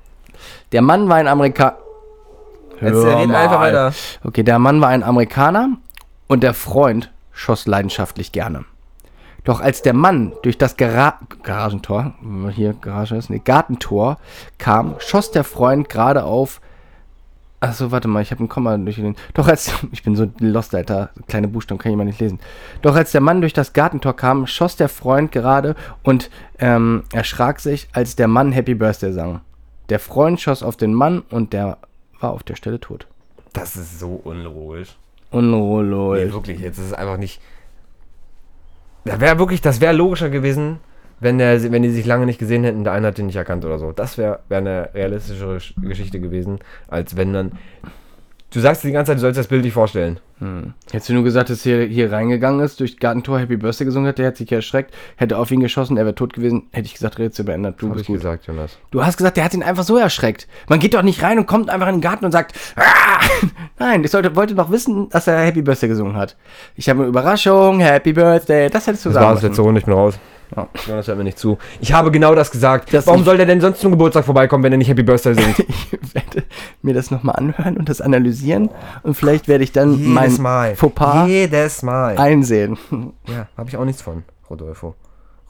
Der 0.72 0.80
Mann 0.80 1.10
war 1.10 1.16
ein 1.16 1.28
Amerikaner. 1.28 1.76
Reden 2.80 3.34
einfach 3.34 3.60
weiter. 3.60 3.92
Okay, 4.24 4.42
der 4.42 4.58
Mann 4.58 4.80
war 4.80 4.88
ein 4.88 5.02
Amerikaner 5.02 5.76
und 6.26 6.42
der 6.42 6.54
Freund 6.54 7.10
schoss 7.32 7.66
leidenschaftlich 7.66 8.32
gerne. 8.32 8.64
Doch 9.44 9.60
als 9.60 9.82
der 9.82 9.92
Mann 9.92 10.32
durch 10.42 10.56
das 10.56 10.78
Gara 10.78 11.18
Garagentor, 11.42 12.14
hier 12.50 12.72
Garage 12.72 13.16
ist, 13.16 13.28
nee, 13.28 13.42
Gartentor 13.44 14.16
kam, 14.56 14.94
schoss 14.98 15.30
der 15.30 15.44
Freund 15.44 15.90
gerade 15.90 16.24
auf. 16.24 16.62
Achso, 17.62 17.90
warte 17.90 18.08
mal, 18.08 18.22
ich 18.22 18.30
habe 18.30 18.42
ein 18.42 18.48
Komma 18.48 18.76
durch 18.78 18.96
den. 18.96 19.16
Doch 19.34 19.46
als. 19.46 19.70
Ich 19.92 20.02
bin 20.02 20.16
so 20.16 20.30
lost, 20.38 20.74
Alter. 20.74 21.10
Kleine 21.28 21.48
Buchstaben 21.48 21.78
kann 21.78 21.92
ich 21.92 21.98
mal 21.98 22.04
nicht 22.04 22.20
lesen. 22.20 22.40
Doch 22.80 22.96
als 22.96 23.12
der 23.12 23.20
Mann 23.20 23.42
durch 23.42 23.52
das 23.52 23.74
Gartentor 23.74 24.16
kam, 24.16 24.46
schoss 24.46 24.76
der 24.76 24.88
Freund 24.88 25.30
gerade 25.30 25.76
und 26.02 26.30
ähm, 26.58 27.04
erschrak 27.12 27.60
sich, 27.60 27.88
als 27.92 28.16
der 28.16 28.28
Mann 28.28 28.52
Happy 28.52 28.74
Birthday 28.74 29.12
sang. 29.12 29.42
Der 29.90 29.98
Freund 29.98 30.40
schoss 30.40 30.62
auf 30.62 30.76
den 30.76 30.94
Mann 30.94 31.20
und 31.30 31.52
der 31.52 31.78
war 32.18 32.32
auf 32.32 32.42
der 32.42 32.56
Stelle 32.56 32.80
tot. 32.80 33.06
Das 33.52 33.76
ist 33.76 33.98
so 33.98 34.20
unlogisch. 34.24 34.96
Unruhe, 35.30 36.24
Nee, 36.24 36.32
wirklich, 36.32 36.60
jetzt 36.60 36.78
ist 36.78 36.86
es 36.86 36.92
einfach 36.92 37.16
nicht. 37.16 37.40
Da 39.04 39.20
wäre 39.20 39.38
wirklich, 39.38 39.60
das 39.60 39.80
wäre 39.80 39.92
logischer 39.92 40.28
gewesen, 40.30 40.78
wenn, 41.20 41.38
der, 41.38 41.70
wenn 41.70 41.82
die 41.82 41.90
sich 41.90 42.06
lange 42.06 42.26
nicht 42.26 42.38
gesehen 42.38 42.64
hätten, 42.64 42.84
der 42.84 42.92
eine 42.94 43.08
hat 43.08 43.18
den 43.18 43.26
nicht 43.26 43.36
erkannt 43.36 43.64
oder 43.64 43.78
so. 43.78 43.92
Das 43.92 44.18
wäre 44.18 44.40
wär 44.48 44.58
eine 44.58 44.90
realistischere 44.94 45.56
Sch- 45.58 45.74
Geschichte 45.80 46.18
gewesen, 46.20 46.58
als 46.88 47.16
wenn 47.16 47.32
dann. 47.32 47.52
Du 48.52 48.58
sagst 48.58 48.82
die 48.82 48.90
ganze 48.90 49.10
Zeit, 49.12 49.18
du 49.18 49.20
sollst 49.20 49.38
das 49.38 49.46
Bild 49.46 49.62
nicht 49.62 49.74
vorstellen. 49.74 50.18
Hättest 50.90 51.08
du 51.08 51.12
nur 51.12 51.22
gesagt, 51.22 51.50
dass 51.50 51.64
er 51.66 51.84
hier 51.84 52.10
reingegangen 52.10 52.60
ist, 52.64 52.80
durch 52.80 52.98
Gartentor 52.98 53.38
Happy 53.38 53.56
Birthday 53.56 53.84
gesungen 53.84 54.08
hat, 54.08 54.18
der 54.18 54.26
hat 54.28 54.38
sich 54.38 54.50
erschreckt, 54.50 54.92
hätte 55.16 55.36
auf 55.38 55.50
ihn 55.52 55.60
geschossen, 55.60 55.96
er 55.98 56.04
wäre 56.04 56.14
tot 56.16 56.32
gewesen, 56.32 56.62
hätte 56.72 56.86
ich 56.86 56.94
gesagt, 56.94 57.18
Rätsel 57.20 57.44
beendet. 57.44 57.76
Du 57.78 57.86
Hab 57.88 57.92
bist 57.92 58.04
ich 58.04 58.06
gut. 58.08 58.16
gesagt, 58.16 58.46
Jonas. 58.46 58.76
Du 58.90 59.04
hast 59.04 59.18
gesagt, 59.18 59.36
der 59.36 59.44
hat 59.44 59.54
ihn 59.54 59.62
einfach 59.62 59.84
so 59.84 59.98
erschreckt. 59.98 60.48
Man 60.68 60.80
geht 60.80 60.94
doch 60.94 61.02
nicht 61.02 61.22
rein 61.22 61.38
und 61.38 61.46
kommt 61.46 61.70
einfach 61.70 61.86
in 61.88 61.96
den 61.96 62.00
Garten 62.00 62.24
und 62.24 62.32
sagt, 62.32 62.54
"Ah!" 62.74 63.20
nein, 63.78 64.02
ich 64.02 64.10
sollte, 64.10 64.34
wollte 64.34 64.54
doch 64.56 64.70
wissen, 64.72 65.10
dass 65.10 65.26
er 65.28 65.38
Happy 65.44 65.62
Birthday 65.62 65.88
gesungen 65.90 66.16
hat. 66.16 66.36
Ich 66.74 66.88
habe 66.88 67.00
eine 67.00 67.08
Überraschung, 67.08 67.78
Happy 67.78 68.14
Birthday, 68.14 68.68
das 68.70 68.86
hättest 68.88 69.04
du 69.04 69.10
Das 69.10 69.14
sagen 69.14 69.26
war 69.26 69.34
das 69.34 69.42
müssen. 69.42 69.50
letzte 69.52 69.62
Runde, 69.62 69.78
ich 69.78 69.84
bin 69.84 69.94
raus. 69.94 70.18
Ja. 70.56 70.68
Jonas 70.86 71.06
hört 71.06 71.18
mir 71.18 71.24
nicht 71.24 71.38
zu. 71.38 71.58
Ich 71.80 71.92
habe 71.92 72.10
genau 72.10 72.34
das 72.34 72.50
gesagt. 72.50 72.92
Das 72.92 73.06
Warum 73.06 73.24
soll 73.24 73.36
der 73.36 73.46
denn 73.46 73.60
sonst 73.60 73.80
zum 73.80 73.92
Geburtstag 73.92 74.24
vorbeikommen, 74.24 74.64
wenn 74.64 74.72
er 74.72 74.78
nicht 74.78 74.88
Happy 74.88 75.02
Birthday 75.02 75.34
singt? 75.34 75.58
Ich 76.02 76.14
werde 76.14 76.42
mir 76.82 76.94
das 76.94 77.10
nochmal 77.12 77.36
anhören 77.36 77.76
und 77.76 77.88
das 77.88 78.00
analysieren 78.00 78.70
und 79.04 79.14
vielleicht 79.14 79.46
werde 79.46 79.62
ich 79.62 79.70
dann 79.70 80.02
mein 80.12 80.30
Fauxpas 80.74 81.28
Jedes 81.28 81.82
Mal. 81.82 82.18
einsehen. 82.18 82.76
Ja, 83.28 83.46
habe 83.56 83.68
ich 83.68 83.76
auch 83.76 83.84
nichts 83.84 84.02
von, 84.02 84.24
Rodolfo. 84.48 84.94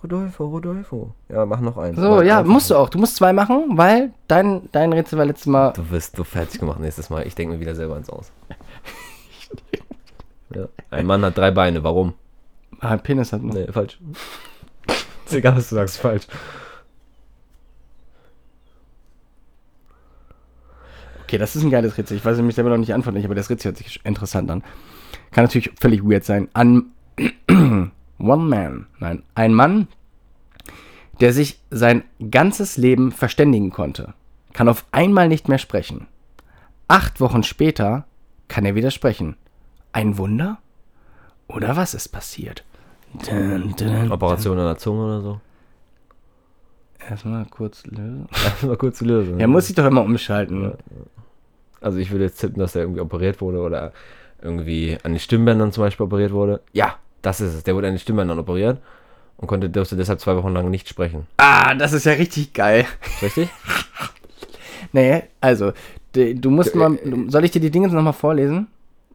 Rodolfo, 0.03 0.47
Rodolfo. 0.47 1.15
Ja, 1.29 1.45
mach 1.47 1.61
noch 1.61 1.77
einen. 1.79 1.95
So, 1.97 2.23
ja, 2.23 2.43
musst 2.43 2.71
du 2.71 2.75
auch. 2.75 2.89
Du 2.89 2.99
musst 2.99 3.17
zwei 3.17 3.33
machen, 3.33 3.65
weil 3.77 4.13
dein, 4.29 4.69
dein 4.73 4.93
Rätsel 4.93 5.19
war 5.19 5.27
letztes 5.27 5.47
Mal 5.47 5.73
Du 5.75 5.91
wirst 5.91 6.17
so 6.17 6.25
fertig 6.25 6.59
gemacht 6.61 6.81
nächstes 6.81 7.11
Mal. 7.11 7.27
Ich 7.27 7.35
denke 7.35 7.55
mir 7.55 7.61
wieder 7.61 7.75
selber 7.75 7.97
ins 7.97 8.11
Aus. 8.11 8.31
Ja. 10.53 10.67
Ein 10.91 11.07
Mann 11.07 11.25
hat 11.25 11.39
drei 11.39 11.53
Beine. 11.53 11.85
Warum? 11.85 12.15
Ah, 12.81 12.97
Penis 12.97 13.33
hat 13.33 13.41
noch. 13.41 13.55
Nee, 13.55 13.69
falsch. 13.71 14.01
Egal, 15.33 15.57
was 15.57 15.69
du 15.69 15.77
sagst, 15.77 15.99
falsch. 15.99 16.27
Okay, 21.23 21.39
das 21.39 21.55
ist 21.55 21.63
ein 21.63 21.71
geiles 21.71 21.97
Rätsel. 21.97 22.17
Ich 22.17 22.25
weiß 22.25 22.37
nämlich 22.37 22.57
selber 22.57 22.71
noch 22.71 22.79
nicht 22.79 22.93
antworten, 22.93 23.25
aber 23.25 23.37
das 23.37 23.51
Rätsel 23.51 23.71
hört 23.71 23.79
sich 23.79 24.01
interessant 24.05 24.51
an. 24.51 24.65
Kann 25.31 25.45
natürlich 25.45 25.71
völlig 25.81 26.03
weird 26.03 26.25
sein. 26.25 26.49
An 26.55 26.87
One 28.19 28.45
Man, 28.45 28.87
nein, 28.99 29.23
ein 29.35 29.55
Mann, 29.55 29.89
der 31.21 31.33
sich 31.33 31.61
sein 31.71 32.03
ganzes 32.31 32.77
Leben 32.77 33.13
verständigen 33.13 33.71
konnte, 33.71 34.15
kann 34.53 34.69
auf 34.69 34.85
einmal 34.91 35.29
nicht 35.29 35.49
mehr 35.49 35.59
sprechen. 35.59 36.09
Acht 36.89 37.21
Wochen 37.21 37.45
später 37.45 38.07
kann 38.49 38.65
er 38.65 38.75
wieder 38.75 38.91
sprechen. 38.91 39.37
Ein 39.93 40.19
Wunder? 40.19 40.59
Oder 41.47 41.77
was 41.77 41.95
ist 41.95 42.09
passiert? 42.09 42.65
Dun, 43.13 43.75
dun, 43.77 44.13
Operation 44.13 44.59
an 44.59 44.67
der 44.67 44.79
Zunge 44.79 45.05
oder 45.05 45.21
so. 45.21 45.41
Erstmal 47.09 47.45
kurz 47.47 47.85
lösen. 47.87 48.29
Mal 48.63 48.77
kurz 48.77 49.01
lösen. 49.01 49.41
Er 49.41 49.49
muss 49.49 49.67
sich 49.67 49.75
doch 49.77 49.87
immer 49.87 50.03
umschalten. 50.03 50.73
Also 51.81 51.99
ich 51.99 52.11
würde 52.11 52.25
jetzt 52.25 52.39
tippen, 52.39 52.61
dass 52.61 52.75
er 52.77 52.83
irgendwie 52.83 53.01
operiert 53.01 53.41
wurde 53.41 53.59
oder 53.61 53.93
irgendwie 54.43 54.97
an 55.03 55.13
den 55.13 55.19
Stimmbändern 55.19 55.73
zum 55.73 55.83
Beispiel 55.85 56.05
operiert 56.07 56.33
wurde. 56.33 56.61
Ja, 56.73 56.97
das 57.23 57.41
ist 57.41 57.55
es. 57.55 57.63
Der 57.65 57.75
wurde 57.75 57.89
an 57.89 57.95
den 57.95 57.99
Stimmbändern 57.99 58.39
operiert 58.39 58.79
und 59.39 59.47
konnte, 59.47 59.71
durfte 59.71 59.97
deshalb 59.97 60.21
zwei 60.21 60.37
Wochen 60.37 60.53
lang 60.53 60.71
nicht 60.71 60.89
sprechen. 60.89 61.27
Ah, 61.39 61.75
das 61.75 61.93
ist 61.95 62.05
ja 62.05 62.13
richtig 62.13 62.53
geil. 62.53 62.87
Richtig? 63.23 63.49
Nee, 64.93 65.23
also, 65.41 65.73
du 66.13 66.51
musst 66.51 66.75
mal, 66.75 66.97
du- 66.97 67.31
soll 67.31 67.45
ich 67.45 67.53
dir 67.53 67.61
die 67.61 67.71
Dinge 67.71 67.87
nochmal 67.87 68.13
vorlesen? 68.13 68.67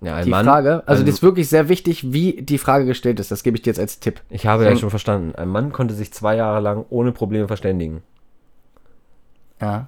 Ja, 0.02 0.16
ein 0.16 0.26
Die 0.26 0.30
Mann. 0.30 0.46
Frage, 0.46 0.84
also 0.86 1.04
die 1.04 1.10
ist 1.10 1.24
wirklich 1.24 1.48
sehr 1.50 1.70
wichtig, 1.70 2.12
wie 2.12 2.42
die 2.42 2.58
Frage 2.58 2.86
gestellt 2.86 3.20
ist. 3.20 3.32
Das 3.32 3.44
gebe 3.44 3.56
ich 3.58 3.64
dir 3.64 3.70
jetzt 3.72 3.80
als 3.80 4.00
Tipp. 4.00 4.22
ich 4.30 4.46
habe 4.46 4.64
ja 4.64 4.70
Fängt- 4.70 4.82
schon 4.82 4.90
verstanden. 4.90 5.34
Ein 5.36 5.48
Mann 5.50 5.72
konnte 5.72 5.94
sich 5.94 6.12
zwei 6.14 6.36
Jahre 6.36 6.60
lang 6.60 6.86
ohne 6.90 7.12
Probleme 7.12 7.48
verständigen. 7.48 8.04
Ja. 9.62 9.88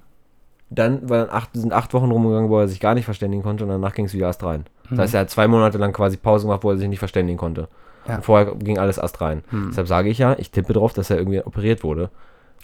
Dann 0.70 1.08
war 1.08 1.32
acht, 1.32 1.50
sind 1.54 1.72
acht 1.72 1.94
Wochen 1.94 2.10
rumgegangen, 2.10 2.50
wo 2.50 2.58
er 2.58 2.68
sich 2.68 2.80
gar 2.80 2.94
nicht 2.94 3.04
verständigen 3.06 3.42
konnte 3.42 3.64
und 3.64 3.70
danach 3.70 3.94
ging 3.94 4.04
es 4.04 4.12
wieder 4.14 4.26
erst 4.26 4.42
rein. 4.44 4.64
Das 4.90 4.98
heißt, 4.98 5.14
er 5.14 5.20
hat 5.20 5.30
zwei 5.30 5.46
Monate 5.48 5.78
lang 5.78 5.92
quasi 5.92 6.16
Pause 6.16 6.46
gemacht, 6.46 6.62
wo 6.64 6.70
er 6.70 6.78
sich 6.78 6.88
nicht 6.88 6.98
verständigen 6.98 7.38
konnte. 7.38 7.68
Ja. 8.06 8.20
Vorher 8.22 8.54
ging 8.54 8.78
alles 8.78 8.96
erst 8.98 9.20
rein. 9.20 9.42
Deshalb 9.68 9.86
sage 9.86 10.08
ich 10.08 10.18
ja, 10.18 10.34
ich 10.38 10.50
tippe 10.50 10.72
drauf, 10.72 10.94
dass 10.94 11.10
er 11.10 11.18
irgendwie 11.18 11.42
operiert 11.42 11.84
wurde. 11.84 12.10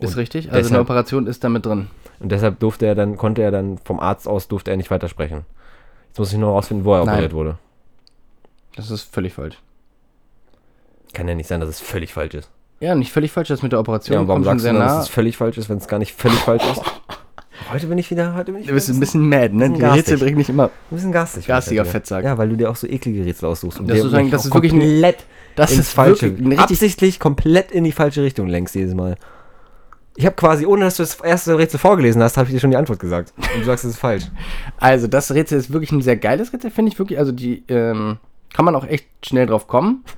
Ist 0.01 0.12
Und 0.14 0.16
richtig? 0.18 0.47
Also 0.47 0.57
eine 0.57 0.62
deshalb- 0.62 0.80
Operation 0.82 1.26
ist 1.26 1.45
damit 1.45 1.66
drin. 1.66 1.88
Und 2.20 2.32
deshalb 2.32 2.59
durfte 2.61 2.86
er 2.86 2.95
dann, 2.95 3.16
konnte 3.16 3.42
er 3.42 3.51
dann 3.51 3.78
vom 3.78 4.01
Arzt 4.01 4.26
aus, 4.26 4.49
durfte 4.49 4.70
er 4.70 4.76
nicht 4.78 4.90
weitersprechen. 4.90 5.42
Jetzt 6.14 6.18
muss 6.20 6.32
ich 6.32 6.38
nur 6.38 6.50
rausfinden, 6.52 6.84
wo 6.84 6.94
er 6.94 7.04
Nein. 7.04 7.14
operiert 7.14 7.32
wurde. 7.32 7.58
Das 8.76 8.88
ist 8.88 9.12
völlig 9.12 9.32
falsch. 9.32 9.56
Kann 11.12 11.26
ja 11.26 11.34
nicht 11.34 11.48
sein, 11.48 11.58
dass 11.58 11.68
es 11.68 11.80
völlig 11.80 12.12
falsch 12.12 12.34
ist. 12.34 12.50
Ja, 12.78 12.94
nicht 12.94 13.10
völlig 13.10 13.32
falsch, 13.32 13.48
das 13.48 13.62
mit 13.62 13.72
der 13.72 13.80
Operation 13.80 14.14
Ja, 14.14 14.20
und 14.20 14.28
warum 14.28 14.44
kommt 14.44 14.46
schon 14.46 14.58
sagst 14.60 14.64
du 14.64 14.70
sehr 14.70 14.72
dann, 14.78 14.86
nah. 14.86 14.94
dass 14.98 15.08
es 15.08 15.12
völlig 15.12 15.36
falsch 15.36 15.58
ist, 15.58 15.68
wenn 15.68 15.78
es 15.78 15.88
gar 15.88 15.98
nicht 15.98 16.14
völlig 16.14 16.38
falsch 16.38 16.62
ist? 16.70 16.82
Heute 17.72 17.88
bin 17.88 17.98
ich 17.98 18.08
wieder, 18.12 18.34
heute 18.34 18.52
bin 18.52 18.60
ich 18.60 18.68
Du 18.68 18.74
bist 18.74 18.88
ein 18.90 19.00
bisschen 19.00 19.28
mad, 19.28 19.48
ne? 19.54 19.70
Die 19.70 19.82
Rätsel 19.82 20.18
bringen 20.18 20.36
nicht 20.36 20.50
immer. 20.50 20.66
ein 20.66 20.70
bisschen 20.90 21.10
garstig. 21.10 21.46
Garstiger. 21.48 21.84
Fettsack. 21.84 22.22
Ja, 22.24 22.36
weil 22.38 22.48
du 22.50 22.56
dir 22.56 22.70
auch 22.70 22.76
so 22.76 22.86
eklige 22.86 23.24
Rätsel 23.24 23.48
aussuchst. 23.48 23.80
Und 23.80 23.88
Das 23.88 23.98
ist 23.98 24.12
mich 24.12 24.30
das 24.30 24.42
auch 24.42 24.46
ist 24.46 24.54
wirklich 24.54 24.72
ein- 24.72 24.80
komplett 24.80 25.24
Das 25.56 25.70
ins 25.70 25.80
ist 25.80 25.92
falsche, 25.92 26.22
wirklich 26.22 26.40
ein 26.46 26.46
richtig. 26.52 26.60
absichtlich 26.60 27.18
komplett 27.18 27.70
in 27.72 27.82
die 27.84 27.92
falsche 27.92 28.22
Richtung 28.22 28.46
lenkst 28.48 28.74
jedes 28.76 28.94
Mal. 28.94 29.16
Ich 30.16 30.26
habe 30.26 30.36
quasi, 30.36 30.64
ohne 30.64 30.84
dass 30.84 30.96
du 30.96 31.02
das 31.02 31.16
erste 31.20 31.58
Rätsel 31.58 31.80
vorgelesen 31.80 32.22
hast, 32.22 32.36
habe 32.36 32.48
ich 32.48 32.54
dir 32.54 32.60
schon 32.60 32.70
die 32.70 32.76
Antwort 32.76 33.00
gesagt. 33.00 33.32
Und 33.36 33.60
du 33.60 33.64
sagst, 33.64 33.84
es 33.84 33.92
ist 33.92 33.98
falsch. 33.98 34.24
Also, 34.78 35.06
das 35.08 35.32
Rätsel 35.32 35.58
ist 35.58 35.72
wirklich 35.72 35.90
ein 35.92 36.02
sehr 36.02 36.16
geiles 36.16 36.52
Rätsel, 36.52 36.70
finde 36.70 36.92
ich 36.92 36.98
wirklich. 36.98 37.18
Also, 37.18 37.32
die 37.32 37.64
ähm, 37.68 38.18
kann 38.52 38.64
man 38.64 38.76
auch 38.76 38.86
echt 38.86 39.06
schnell 39.26 39.46
drauf 39.46 39.66
kommen. 39.66 40.04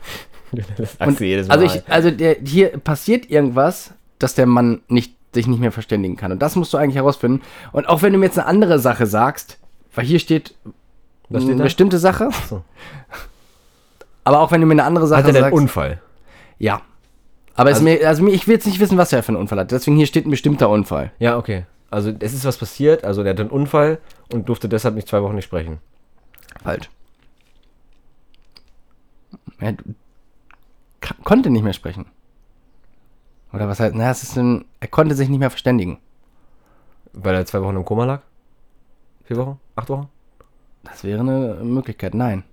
Das 0.76 0.96
sagst 0.96 1.20
du 1.20 1.24
jedes 1.24 1.48
Mal. 1.48 1.54
also, 1.58 1.66
ich, 1.66 1.82
also 1.90 2.10
der, 2.10 2.36
hier 2.42 2.68
passiert 2.78 3.28
irgendwas, 3.28 3.92
dass 4.20 4.34
der 4.34 4.46
Mann 4.46 4.80
nicht, 4.88 5.14
sich 5.34 5.46
nicht 5.48 5.58
mehr 5.60 5.72
verständigen 5.72 6.16
kann. 6.16 6.30
Und 6.32 6.40
das 6.40 6.54
musst 6.56 6.72
du 6.72 6.78
eigentlich 6.78 6.94
herausfinden. 6.96 7.42
Und 7.72 7.88
auch 7.88 8.02
wenn 8.02 8.12
du 8.12 8.18
mir 8.18 8.26
jetzt 8.26 8.38
eine 8.38 8.46
andere 8.46 8.78
Sache 8.78 9.06
sagst, 9.06 9.58
weil 9.94 10.04
hier 10.06 10.18
steht, 10.20 10.54
Was 11.28 11.42
steht 11.42 11.50
eine 11.50 11.58
da? 11.58 11.64
bestimmte 11.64 11.98
Sache. 11.98 12.28
so. 12.48 12.62
Aber 14.24 14.40
auch 14.40 14.50
wenn 14.52 14.60
du 14.60 14.66
mir 14.66 14.72
eine 14.74 14.84
andere 14.84 15.06
Sache 15.08 15.18
Hat 15.18 15.26
er 15.26 15.32
denn 15.32 15.44
einen 15.44 15.52
sagst. 15.52 15.62
Unfall? 15.62 16.00
ja. 16.58 16.80
Aber 17.56 17.70
Also- 17.70 17.78
es 17.78 17.82
mir, 18.00 18.06
also 18.06 18.26
ich 18.28 18.46
will 18.46 18.54
jetzt 18.54 18.66
nicht 18.66 18.80
wissen, 18.80 18.98
was 18.98 19.12
er 19.12 19.22
für 19.22 19.28
einen 19.30 19.38
Unfall 19.38 19.58
hat. 19.60 19.70
Deswegen 19.70 19.96
hier 19.96 20.06
steht 20.06 20.26
ein 20.26 20.30
bestimmter 20.30 20.68
Unfall. 20.68 21.10
Ja, 21.18 21.36
okay. 21.38 21.64
Also 21.90 22.12
es 22.18 22.34
ist 22.34 22.44
was 22.44 22.58
passiert, 22.58 23.04
also 23.04 23.22
der 23.22 23.32
hat 23.32 23.40
einen 23.40 23.50
Unfall 23.50 23.98
und 24.32 24.48
durfte 24.48 24.68
deshalb 24.68 24.94
nicht 24.94 25.08
zwei 25.08 25.22
Wochen 25.22 25.34
nicht 25.36 25.44
sprechen. 25.44 25.78
Falsch. 26.62 26.90
Er 29.58 29.74
konnte 31.24 31.50
nicht 31.50 31.62
mehr 31.62 31.72
sprechen. 31.72 32.06
Oder 33.52 33.68
was 33.68 33.80
heißt, 33.80 33.94
naja, 33.94 34.10
es 34.10 34.22
ist 34.22 34.36
ein, 34.36 34.64
er 34.80 34.88
konnte 34.88 35.14
sich 35.14 35.28
nicht 35.28 35.38
mehr 35.38 35.50
verständigen. 35.50 35.98
Weil 37.12 37.34
er 37.36 37.46
zwei 37.46 37.62
Wochen 37.62 37.76
im 37.76 37.84
Koma 37.84 38.04
lag? 38.04 38.20
Vier 39.24 39.36
Wochen? 39.38 39.60
Acht 39.76 39.88
Wochen? 39.88 40.08
Das 40.84 41.04
wäre 41.04 41.20
eine 41.20 41.64
Möglichkeit, 41.64 42.14
nein. 42.14 42.44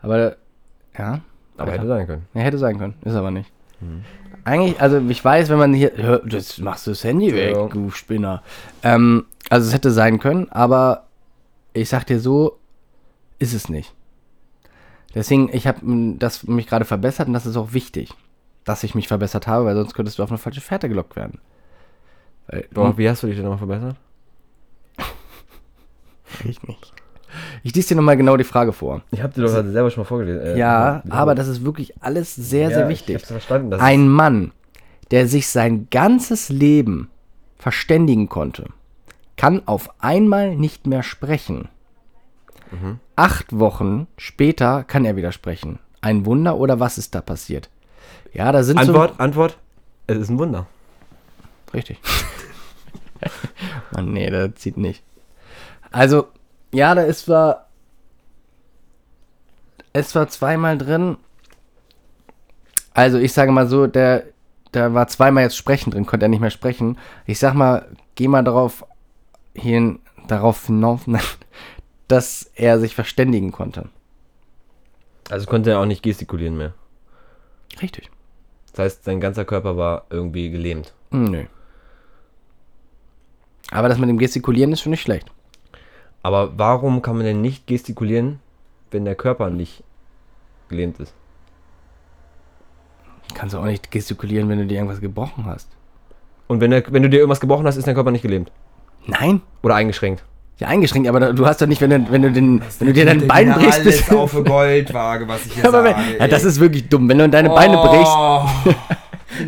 Aber, 0.00 0.36
ja. 0.96 1.20
Aber 1.58 1.72
hätte 1.72 1.86
sein 1.86 2.06
können. 2.06 2.26
Ja, 2.32 2.40
hätte 2.40 2.58
sein 2.58 2.78
können, 2.78 2.94
ist 3.04 3.14
aber 3.14 3.30
nicht. 3.30 3.52
Eigentlich, 4.44 4.80
also 4.80 4.98
ich 4.98 5.24
weiß, 5.24 5.48
wenn 5.48 5.58
man 5.58 5.74
hier, 5.74 5.92
hör, 5.96 6.18
das 6.20 6.58
machst 6.58 6.86
du 6.86 6.92
das 6.92 7.04
Handy 7.04 7.34
weg, 7.34 7.54
Ja. 7.56 7.66
du 7.68 7.90
Spinner. 7.90 8.42
Ähm, 8.82 9.26
also 9.48 9.68
es 9.68 9.74
hätte 9.74 9.90
sein 9.90 10.18
können, 10.18 10.48
aber 10.50 11.06
ich 11.72 11.88
sag 11.88 12.04
dir 12.06 12.20
so, 12.20 12.58
ist 13.38 13.52
es 13.54 13.68
nicht. 13.68 13.94
Deswegen, 15.14 15.50
ich 15.52 15.66
habe 15.66 15.80
das 16.18 16.44
mich 16.44 16.66
gerade 16.66 16.84
verbessert 16.84 17.26
und 17.28 17.34
das 17.34 17.46
ist 17.46 17.56
auch 17.56 17.72
wichtig, 17.72 18.10
dass 18.64 18.84
ich 18.84 18.94
mich 18.94 19.08
verbessert 19.08 19.46
habe, 19.46 19.64
weil 19.64 19.74
sonst 19.74 19.94
könntest 19.94 20.18
du 20.18 20.22
auf 20.22 20.30
eine 20.30 20.38
falsche 20.38 20.60
Fährte 20.60 20.88
gelockt 20.88 21.16
werden. 21.16 21.40
Weil, 22.46 22.66
Boah, 22.72 22.96
wie 22.96 23.08
hast 23.08 23.22
du 23.22 23.26
dich 23.26 23.36
denn 23.36 23.44
nochmal 23.44 23.58
verbessert? 23.58 23.96
ich 26.44 26.62
nicht. 26.62 26.92
Ich 27.62 27.74
lese 27.74 27.88
dir 27.88 27.96
nochmal 27.96 28.16
genau 28.16 28.36
die 28.36 28.44
Frage 28.44 28.72
vor. 28.72 29.02
Ich 29.10 29.22
habe 29.22 29.32
dir 29.32 29.42
doch 29.42 29.50
gerade 29.52 29.70
selber 29.70 29.90
schon 29.90 30.02
mal 30.02 30.06
vorgelesen. 30.08 30.42
Äh, 30.42 30.58
Ja, 30.58 31.02
aber 31.10 31.34
das 31.34 31.48
ist 31.48 31.64
wirklich 31.64 31.94
alles 32.02 32.34
sehr, 32.34 32.70
sehr 32.70 32.88
wichtig. 32.88 33.16
Ich 33.16 33.22
hab's 33.22 33.30
verstanden. 33.30 33.70
Das 33.70 33.80
Ein 33.80 34.08
Mann, 34.08 34.52
der 35.10 35.26
sich 35.28 35.48
sein 35.48 35.88
ganzes 35.90 36.48
Leben 36.48 37.10
verständigen 37.58 38.28
konnte, 38.28 38.66
kann 39.36 39.62
auf 39.66 39.90
einmal 40.00 40.56
nicht 40.56 40.86
mehr 40.86 41.02
sprechen. 41.02 41.68
Acht 43.16 43.58
Wochen 43.58 44.06
später 44.16 44.84
kann 44.84 45.04
er 45.04 45.16
wieder 45.16 45.32
sprechen. 45.32 45.78
Ein 46.00 46.24
Wunder 46.24 46.56
oder 46.56 46.78
was 46.80 46.98
ist 46.98 47.14
da 47.14 47.20
passiert? 47.20 47.68
Ja, 48.32 48.52
da 48.52 48.62
sind 48.62 48.78
Antwort, 48.78 49.18
Antwort. 49.18 49.58
Es 50.06 50.18
ist 50.18 50.28
ein 50.30 50.38
Wunder. 50.38 50.66
so... 51.66 51.72
Richtig. 51.74 51.98
Mann, 53.92 54.12
nee, 54.12 54.30
das 54.30 54.54
zieht 54.54 54.76
nicht. 54.76 55.02
Also, 55.90 56.28
ja, 56.72 56.94
da 56.94 57.02
ist 57.02 57.26
zwar... 57.26 57.66
Es 59.92 60.14
war 60.14 60.28
zweimal 60.28 60.78
drin. 60.78 61.16
Also, 62.94 63.18
ich 63.18 63.32
sage 63.32 63.50
mal 63.50 63.66
so, 63.66 63.86
der, 63.86 64.24
da 64.72 64.94
war 64.94 65.08
zweimal 65.08 65.42
jetzt 65.42 65.56
Sprechen 65.56 65.90
drin, 65.90 66.06
konnte 66.06 66.26
er 66.26 66.28
nicht 66.28 66.40
mehr 66.40 66.50
sprechen. 66.50 66.96
Ich 67.26 67.38
sag 67.38 67.54
mal, 67.54 67.88
geh 68.14 68.28
mal 68.28 68.44
darauf 68.44 68.84
hin, 69.54 69.98
darauf 70.28 70.66
hinauf, 70.66 71.06
dass 72.08 72.50
er 72.54 72.78
sich 72.78 72.94
verständigen 72.94 73.50
konnte. 73.50 73.88
Also 75.28 75.46
konnte 75.46 75.70
er 75.70 75.80
auch 75.80 75.86
nicht 75.86 76.02
gestikulieren 76.02 76.56
mehr. 76.56 76.74
Richtig. 77.80 78.10
Das 78.72 78.84
heißt, 78.84 79.04
sein 79.04 79.20
ganzer 79.20 79.44
Körper 79.44 79.76
war 79.76 80.06
irgendwie 80.10 80.50
gelähmt. 80.50 80.92
Hm, 81.10 81.24
Nö. 81.24 81.44
Aber 83.70 83.88
das 83.88 83.98
mit 83.98 84.08
dem 84.08 84.18
Gestikulieren 84.18 84.72
ist 84.72 84.80
schon 84.80 84.90
nicht 84.90 85.02
schlecht. 85.02 85.30
Aber 86.22 86.58
warum 86.58 87.02
kann 87.02 87.16
man 87.16 87.24
denn 87.24 87.40
nicht 87.40 87.66
gestikulieren, 87.66 88.40
wenn 88.90 89.04
der 89.04 89.14
Körper 89.14 89.50
nicht 89.50 89.82
gelähmt 90.68 91.00
ist? 91.00 91.14
Kannst 93.34 93.54
du 93.54 93.58
auch 93.58 93.64
nicht 93.64 93.90
gestikulieren, 93.90 94.48
wenn 94.48 94.58
du 94.58 94.66
dir 94.66 94.74
irgendwas 94.74 95.00
gebrochen 95.00 95.46
hast. 95.46 95.68
Und 96.48 96.60
wenn, 96.60 96.72
der, 96.72 96.82
wenn 96.92 97.02
du 97.02 97.08
dir 97.08 97.18
irgendwas 97.18 97.40
gebrochen 97.40 97.66
hast, 97.66 97.76
ist 97.76 97.86
dein 97.86 97.94
Körper 97.94 98.10
nicht 98.10 98.22
gelähmt. 98.22 98.50
Nein? 99.06 99.40
Oder 99.62 99.76
eingeschränkt. 99.76 100.24
Ja, 100.58 100.68
eingeschränkt, 100.68 101.08
aber 101.08 101.32
du 101.32 101.46
hast 101.46 101.62
doch 101.62 101.66
nicht, 101.66 101.80
wenn 101.80 101.90
du, 101.90 102.12
wenn 102.12 102.20
du, 102.20 102.32
den, 102.32 102.60
wenn 102.78 102.88
du 102.88 102.92
dir 102.92 103.06
dein 103.06 103.26
Bein 103.26 103.50
brichst, 103.54 103.82
bist 103.82 104.12
auf 104.12 104.34
eine 104.34 104.44
Goldwaage, 104.44 105.26
was 105.26 105.46
ich 105.46 105.54
hier 105.54 105.62
wenn, 105.64 105.70
sage. 105.72 105.94
ja, 106.18 106.28
das 106.28 106.44
ist 106.44 106.60
wirklich 106.60 106.86
dumm. 106.88 107.08
Wenn 107.08 107.16
du 107.16 107.28
deine 107.30 107.48
Beine 107.48 107.78
brichst, 107.78 108.64
brichst. 108.64 108.78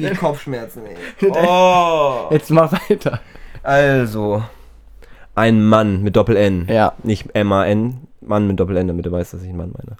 Die 0.01 0.17
Kopfschmerzen, 0.17 0.83
ey. 0.87 1.31
Oh. 1.47 2.29
jetzt 2.31 2.51
mach 2.51 2.73
weiter. 2.73 3.21
Also, 3.63 4.43
ein 5.35 5.65
Mann 5.65 6.03
mit 6.03 6.17
Doppel-N. 6.17 6.67
Ja. 6.69 6.93
Nicht 7.03 7.35
M-A-N, 7.35 7.99
Mann 8.21 8.47
mit 8.47 8.61
Doppel-N, 8.61 8.89
damit 8.89 9.07
du 9.07 9.13
weißt, 9.13 9.35
dass 9.35 9.43
ich 9.43 9.49
einen 9.49 9.59
Mann 9.59 9.73
meine. 9.77 9.97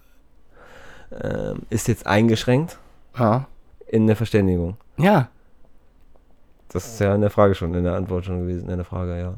Ähm, 1.53 1.63
ist 1.71 1.89
jetzt 1.89 2.07
eingeschränkt 2.07 2.79
Ja. 3.19 3.47
in 3.87 4.07
der 4.07 4.17
Verständigung. 4.17 4.77
Ja. 4.97 5.29
Das 6.73 6.87
ist 6.87 7.01
ja 7.01 7.15
in 7.15 7.21
der 7.21 7.31
Frage 7.31 7.55
schon, 7.55 7.75
in 7.75 7.85
der 7.85 7.95
Antwort 7.95 8.25
schon 8.25 8.41
gewesen, 8.41 8.69
in 8.71 8.77
der 8.77 8.85
Frage, 8.87 9.19
ja. 9.19 9.35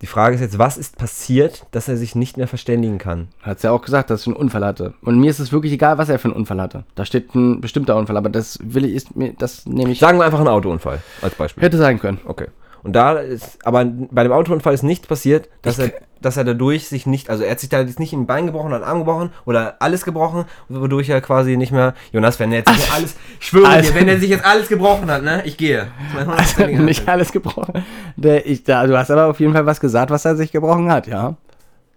Die 0.00 0.06
Frage 0.06 0.34
ist 0.34 0.40
jetzt, 0.40 0.58
was 0.58 0.76
ist 0.78 0.96
passiert, 0.98 1.64
dass 1.70 1.86
er 1.88 1.96
sich 1.96 2.16
nicht 2.16 2.36
mehr 2.36 2.48
verständigen 2.48 2.98
kann? 2.98 3.28
Hat's 3.40 3.62
ja 3.62 3.70
auch 3.70 3.82
gesagt, 3.82 4.10
dass 4.10 4.22
er 4.26 4.28
einen 4.28 4.36
Unfall 4.36 4.64
hatte. 4.64 4.94
Und 5.02 5.18
mir 5.20 5.30
ist 5.30 5.38
es 5.38 5.52
wirklich 5.52 5.72
egal, 5.72 5.96
was 5.96 6.08
er 6.08 6.18
für 6.18 6.26
einen 6.28 6.36
Unfall 6.36 6.60
hatte. 6.60 6.82
Da 6.96 7.04
steht 7.04 7.32
ein 7.36 7.60
bestimmter 7.60 7.94
Unfall, 7.96 8.16
aber 8.16 8.28
das 8.28 8.58
will 8.62 8.84
ich, 8.84 8.94
ist 8.94 9.14
mir, 9.16 9.32
das 9.34 9.64
nehme 9.64 9.92
ich. 9.92 10.00
Sagen 10.00 10.18
wir 10.18 10.24
einfach 10.24 10.40
einen 10.40 10.48
Autounfall 10.48 11.00
als 11.20 11.36
Beispiel. 11.36 11.62
Hätte 11.62 11.78
sein 11.78 12.00
können. 12.00 12.18
Okay. 12.24 12.48
Und 12.84 12.94
da 12.94 13.12
ist, 13.12 13.64
aber 13.64 13.84
bei 13.84 14.24
dem 14.24 14.32
Autounfall 14.32 14.74
ist 14.74 14.82
nichts 14.82 15.06
passiert, 15.06 15.48
dass 15.62 15.78
er, 15.78 15.92
dass 16.20 16.36
er 16.36 16.42
dadurch 16.44 16.88
sich 16.88 17.06
nicht, 17.06 17.30
also 17.30 17.44
er 17.44 17.52
hat 17.52 17.60
sich 17.60 17.68
da 17.68 17.80
jetzt 17.80 18.00
nicht 18.00 18.12
ein 18.12 18.26
Bein 18.26 18.46
gebrochen, 18.46 18.72
einen 18.72 18.82
Arm 18.82 18.98
gebrochen 18.98 19.30
oder 19.44 19.76
alles 19.80 20.04
gebrochen, 20.04 20.46
wodurch 20.68 21.08
er 21.08 21.20
quasi 21.20 21.56
nicht 21.56 21.70
mehr, 21.70 21.94
Jonas, 22.12 22.40
wenn 22.40 22.50
er 22.50 22.58
jetzt 22.58 22.72
nicht 22.72 22.92
alles, 22.92 23.14
ich 23.40 23.46
schwöre 23.46 23.68
Also- 23.68 23.92
dir, 23.92 24.00
wenn 24.00 24.08
er 24.08 24.18
sich 24.18 24.30
jetzt 24.30 24.44
alles 24.44 24.68
gebrochen 24.68 25.08
hat, 25.10 25.22
ne, 25.22 25.42
ich 25.44 25.56
gehe. 25.56 25.86
Also, 26.16 26.66
nicht 26.66 27.08
alles 27.08 27.30
gebrochen. 27.30 27.84
Der, 28.16 28.46
ich, 28.46 28.64
da, 28.64 28.84
du 28.86 28.98
hast 28.98 29.10
aber 29.12 29.26
auf 29.26 29.38
jeden 29.38 29.52
Fall 29.52 29.64
was 29.66 29.78
gesagt, 29.80 30.10
was 30.10 30.24
er 30.24 30.34
sich 30.34 30.50
gebrochen 30.50 30.90
hat, 30.90 31.06
ja? 31.06 31.36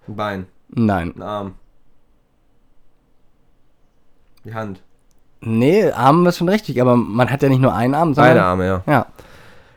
Ein 0.08 0.16
Bein, 0.16 0.46
Nein. 0.70 1.14
ein 1.16 1.22
Arm. 1.24 1.54
Die 4.44 4.54
Hand. 4.54 4.82
Nee, 5.42 5.90
Arm 5.92 6.26
ist 6.28 6.38
schon 6.38 6.50
richtig, 6.50 6.80
aber 6.82 6.96
man 6.96 7.30
hat 7.32 7.42
ja 7.44 7.50
nicht 7.50 7.62
nur 7.62 7.74
einen 7.74 7.94
Arm, 7.96 8.14
sondern. 8.14 8.34
Beide 8.36 8.44
Arme, 8.46 8.66
ja. 8.68 8.84
Ja. 8.88 9.06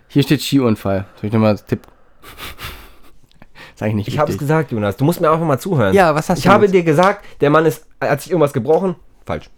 Hier 0.09 0.23
steht 0.23 0.41
Skiunfall. 0.43 1.05
Soll 1.21 1.29
ich 1.29 1.33
nochmal 1.33 1.57
Tipp? 1.59 1.81
Sag 3.75 3.89
ich 3.91 3.95
nicht 3.95 4.09
Ich 4.09 4.19
habe 4.19 4.33
es 4.33 4.39
gesagt, 4.39 4.73
Jonas, 4.73 4.97
du 4.97 5.05
musst 5.05 5.21
mir 5.21 5.31
einfach 5.31 5.47
mal 5.47 5.59
zuhören. 5.59 5.95
Ja, 5.95 6.15
was 6.15 6.29
hast 6.29 6.39
Ich 6.39 6.45
du 6.45 6.51
habe 6.51 6.65
jetzt? 6.65 6.73
dir 6.75 6.83
gesagt, 6.83 7.25
der 7.41 7.51
Mann 7.51 7.65
ist, 7.67 7.87
hat 8.01 8.21
sich 8.21 8.31
irgendwas 8.33 8.53
gebrochen. 8.53 8.97
Falsch. 9.25 9.51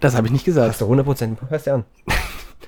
Das 0.00 0.14
habe 0.16 0.26
ich 0.26 0.32
nicht 0.32 0.42
Hast 0.46 0.54
gesagt. 0.54 0.80
du 0.80 0.84
100%. 0.86 1.36
Hörst 1.48 1.66
dir 1.66 1.74
an. 1.74 1.84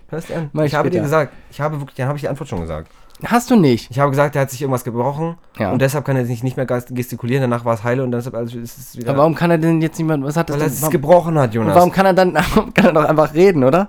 Hörst 0.09 0.29
dir 0.29 0.37
an. 0.39 0.51
Mach 0.53 0.65
ich 0.65 0.73
ich 0.73 0.75
habe 0.75 0.91
dir 0.91 0.97
später. 0.99 1.05
gesagt, 1.05 1.33
ich 1.51 1.61
habe 1.61 1.79
wirklich, 1.81 1.97
dann 1.97 2.09
habe 2.09 2.17
ich 2.19 2.23
die 2.23 2.29
Antwort 2.29 2.49
schon 2.49 2.61
gesagt. 2.61 2.91
Hast 3.25 3.51
du 3.51 3.57
nicht. 3.57 3.91
Ich 3.91 3.99
habe 3.99 4.11
gesagt, 4.11 4.35
er 4.35 4.43
hat 4.43 4.51
sich 4.51 4.61
irgendwas 4.63 4.83
gebrochen 4.83 5.37
Ja. 5.59 5.71
und 5.73 5.81
deshalb 5.81 6.05
kann 6.07 6.17
er 6.17 6.25
sich 6.27 6.43
nicht 6.43 6.57
mehr 6.57 6.67
gest- 6.67 6.93
gestikulieren. 6.95 7.43
Danach 7.43 7.65
war 7.65 7.75
es 7.75 7.85
heile 7.85 8.03
und 8.03 8.11
deshalb 8.13 8.35
also 8.35 8.59
ist 8.59 8.79
es 8.79 8.97
wieder. 8.97 9.11
Aber 9.11 9.19
warum 9.21 9.35
kann 9.35 9.51
er 9.51 9.59
denn 9.59 9.81
jetzt 9.81 9.99
nicht 9.99 10.07
mehr. 10.07 10.21
Was 10.23 10.37
hat 10.37 10.49
das 10.51 10.57
weil 10.57 10.63
er 10.63 10.67
es 10.69 10.91
gebrochen 10.91 11.39
hat, 11.39 11.55
Jonas. 11.55 11.75
warum 11.77 11.93
kann 11.93 12.07
er 12.07 12.15
dann. 12.15 12.33
kann 12.75 12.87
er 12.87 12.93
doch 12.93 13.05
einfach 13.05 13.33
reden, 13.35 13.63
oder? 13.63 13.89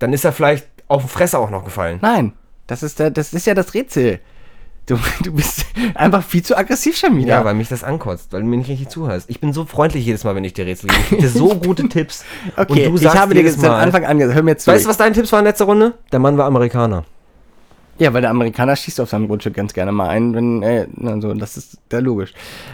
Dann 0.00 0.12
ist 0.12 0.24
er 0.24 0.32
vielleicht 0.32 0.66
auf 0.88 1.02
die 1.02 1.08
Fresse 1.08 1.38
auch 1.38 1.50
noch 1.50 1.64
gefallen. 1.64 1.98
Nein. 2.02 2.32
Das 2.70 2.82
ist, 2.84 2.98
der, 3.00 3.10
das 3.10 3.32
ist 3.32 3.46
ja 3.46 3.54
das 3.54 3.74
Rätsel. 3.74 4.20
Du, 4.86 4.96
du 5.24 5.32
bist 5.32 5.66
einfach 5.94 6.22
viel 6.22 6.42
zu 6.42 6.56
aggressiv 6.56 6.96
schon 6.96 7.16
wieder. 7.16 7.28
Ja, 7.28 7.44
weil 7.44 7.54
mich 7.54 7.68
das 7.68 7.82
ankotzt, 7.84 8.32
weil 8.32 8.42
du 8.42 8.46
mir 8.46 8.56
nicht 8.58 8.68
richtig 8.70 8.88
zuhörst. 8.88 9.28
Ich 9.28 9.40
bin 9.40 9.52
so 9.52 9.64
freundlich 9.64 10.04
jedes 10.06 10.22
Mal, 10.24 10.34
wenn 10.36 10.44
ich 10.44 10.52
dir 10.54 10.66
Rätsel 10.66 10.88
gebe. 10.88 11.00
Ich 11.02 11.08
gebe 11.10 11.22
dir 11.22 11.28
so 11.28 11.48
gute 11.56 11.88
Tipps. 11.88 12.24
okay, 12.56 12.86
und 12.86 12.92
du 12.92 12.96
ich 12.96 13.02
sagst 13.02 13.18
habe 13.18 13.34
dir 13.34 13.42
jetzt 13.42 13.60
Mal- 13.60 13.80
Anfang 13.80 14.04
an 14.04 14.18
gesagt, 14.18 14.36
hör 14.36 14.42
mir 14.44 14.56
zu. 14.56 14.70
Weißt 14.70 14.84
du, 14.84 14.88
was 14.88 14.96
deine 14.96 15.14
Tipps 15.14 15.32
waren 15.32 15.44
letzte 15.44 15.64
Runde? 15.64 15.94
Der 16.12 16.20
Mann 16.20 16.38
war 16.38 16.46
Amerikaner. 16.46 17.04
Ja, 17.98 18.14
weil 18.14 18.22
der 18.22 18.30
Amerikaner 18.30 18.76
schießt 18.76 19.00
auf 19.00 19.10
seinem 19.10 19.26
Grundstück 19.28 19.54
ganz 19.54 19.74
gerne 19.74 19.92
mal 19.92 20.08
ein, 20.08 20.32
wenn, 20.34 20.62
äh, 20.62 20.86
na, 20.96 21.20
so, 21.20 21.34
das 21.34 21.56
ist 21.58 21.76
ja 21.92 21.98
logisch. 21.98 22.32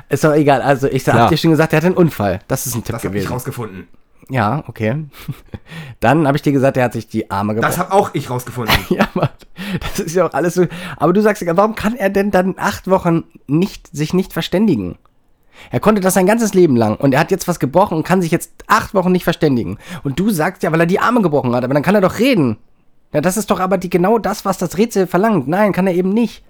Ist 0.08 0.22
doch 0.22 0.32
egal, 0.34 0.62
also 0.62 0.86
ich 0.88 1.08
hab 1.08 1.30
dir 1.30 1.36
schon 1.36 1.50
gesagt, 1.50 1.72
er 1.72 1.78
hat 1.78 1.84
einen 1.84 1.96
Unfall. 1.96 2.38
Das 2.48 2.66
ist 2.66 2.76
ein 2.76 2.84
Tipp 2.84 3.00
gewesen. 3.00 3.28
rausgefunden. 3.28 3.88
Ja, 4.28 4.64
okay. 4.66 5.04
Dann 6.00 6.26
habe 6.26 6.36
ich 6.36 6.42
dir 6.42 6.52
gesagt, 6.52 6.76
er 6.76 6.84
hat 6.84 6.92
sich 6.92 7.06
die 7.08 7.30
Arme 7.30 7.54
gebrochen. 7.54 7.70
Das 7.70 7.78
habe 7.78 7.92
auch 7.92 8.10
ich 8.14 8.28
rausgefunden. 8.28 8.74
Ja, 8.90 9.08
aber 9.14 9.30
das 9.80 10.00
ist 10.00 10.14
ja 10.14 10.26
auch 10.26 10.32
alles 10.32 10.54
so. 10.54 10.66
Aber 10.96 11.12
du 11.12 11.22
sagst, 11.22 11.42
ja, 11.42 11.56
warum 11.56 11.74
kann 11.74 11.94
er 11.96 12.10
denn 12.10 12.30
dann 12.30 12.54
acht 12.58 12.88
Wochen 12.90 13.24
nicht, 13.46 13.88
sich 13.96 14.14
nicht 14.14 14.32
verständigen? 14.32 14.98
Er 15.70 15.80
konnte 15.80 16.00
das 16.02 16.14
sein 16.14 16.26
ganzes 16.26 16.52
Leben 16.54 16.76
lang 16.76 16.96
und 16.96 17.14
er 17.14 17.20
hat 17.20 17.30
jetzt 17.30 17.48
was 17.48 17.58
gebrochen 17.58 17.96
und 17.96 18.02
kann 18.06 18.20
sich 18.20 18.30
jetzt 18.30 18.52
acht 18.66 18.92
Wochen 18.94 19.12
nicht 19.12 19.24
verständigen. 19.24 19.78
Und 20.04 20.18
du 20.18 20.28
sagst 20.30 20.62
ja, 20.62 20.70
weil 20.72 20.80
er 20.80 20.86
die 20.86 21.00
Arme 21.00 21.22
gebrochen 21.22 21.54
hat, 21.54 21.64
aber 21.64 21.72
dann 21.72 21.82
kann 21.82 21.94
er 21.94 22.02
doch 22.02 22.18
reden. 22.18 22.58
Ja, 23.12 23.20
das 23.22 23.36
ist 23.36 23.50
doch 23.50 23.60
aber 23.60 23.78
die, 23.78 23.88
genau 23.88 24.18
das, 24.18 24.44
was 24.44 24.58
das 24.58 24.76
Rätsel 24.76 25.06
verlangt. 25.06 25.48
Nein, 25.48 25.72
kann 25.72 25.86
er 25.86 25.94
eben 25.94 26.10
nicht. 26.10 26.42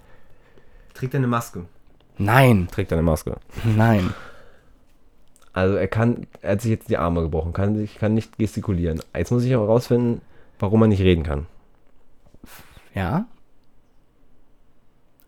Trägt 0.95 1.15
er 1.15 1.19
eine 1.19 1.27
Maske? 1.29 1.67
Nein, 2.19 2.67
Trägt 2.73 2.93
eine 2.93 3.03
Maske. 3.03 3.37
nein. 3.65 4.13
Also 5.57 5.75
er 5.77 5.89
kann, 5.89 6.27
er 6.43 6.53
hat 6.53 6.61
sich 6.61 6.71
jetzt 6.71 6.91
die 6.91 6.99
Arme 6.99 7.23
gebrochen, 7.23 7.55
kann 7.55 7.77
sich, 7.77 7.99
kann 7.99 8.13
nicht 8.13 8.37
gestikulieren. 8.37 9.01
Jetzt 9.17 9.33
muss 9.33 9.43
ich 9.43 9.55
aber 9.55 9.65
rausfinden, 9.65 10.21
warum 10.59 10.83
er 10.83 10.89
nicht 10.89 11.01
reden 11.01 11.23
kann. 11.23 11.47
Ja. 12.95 13.25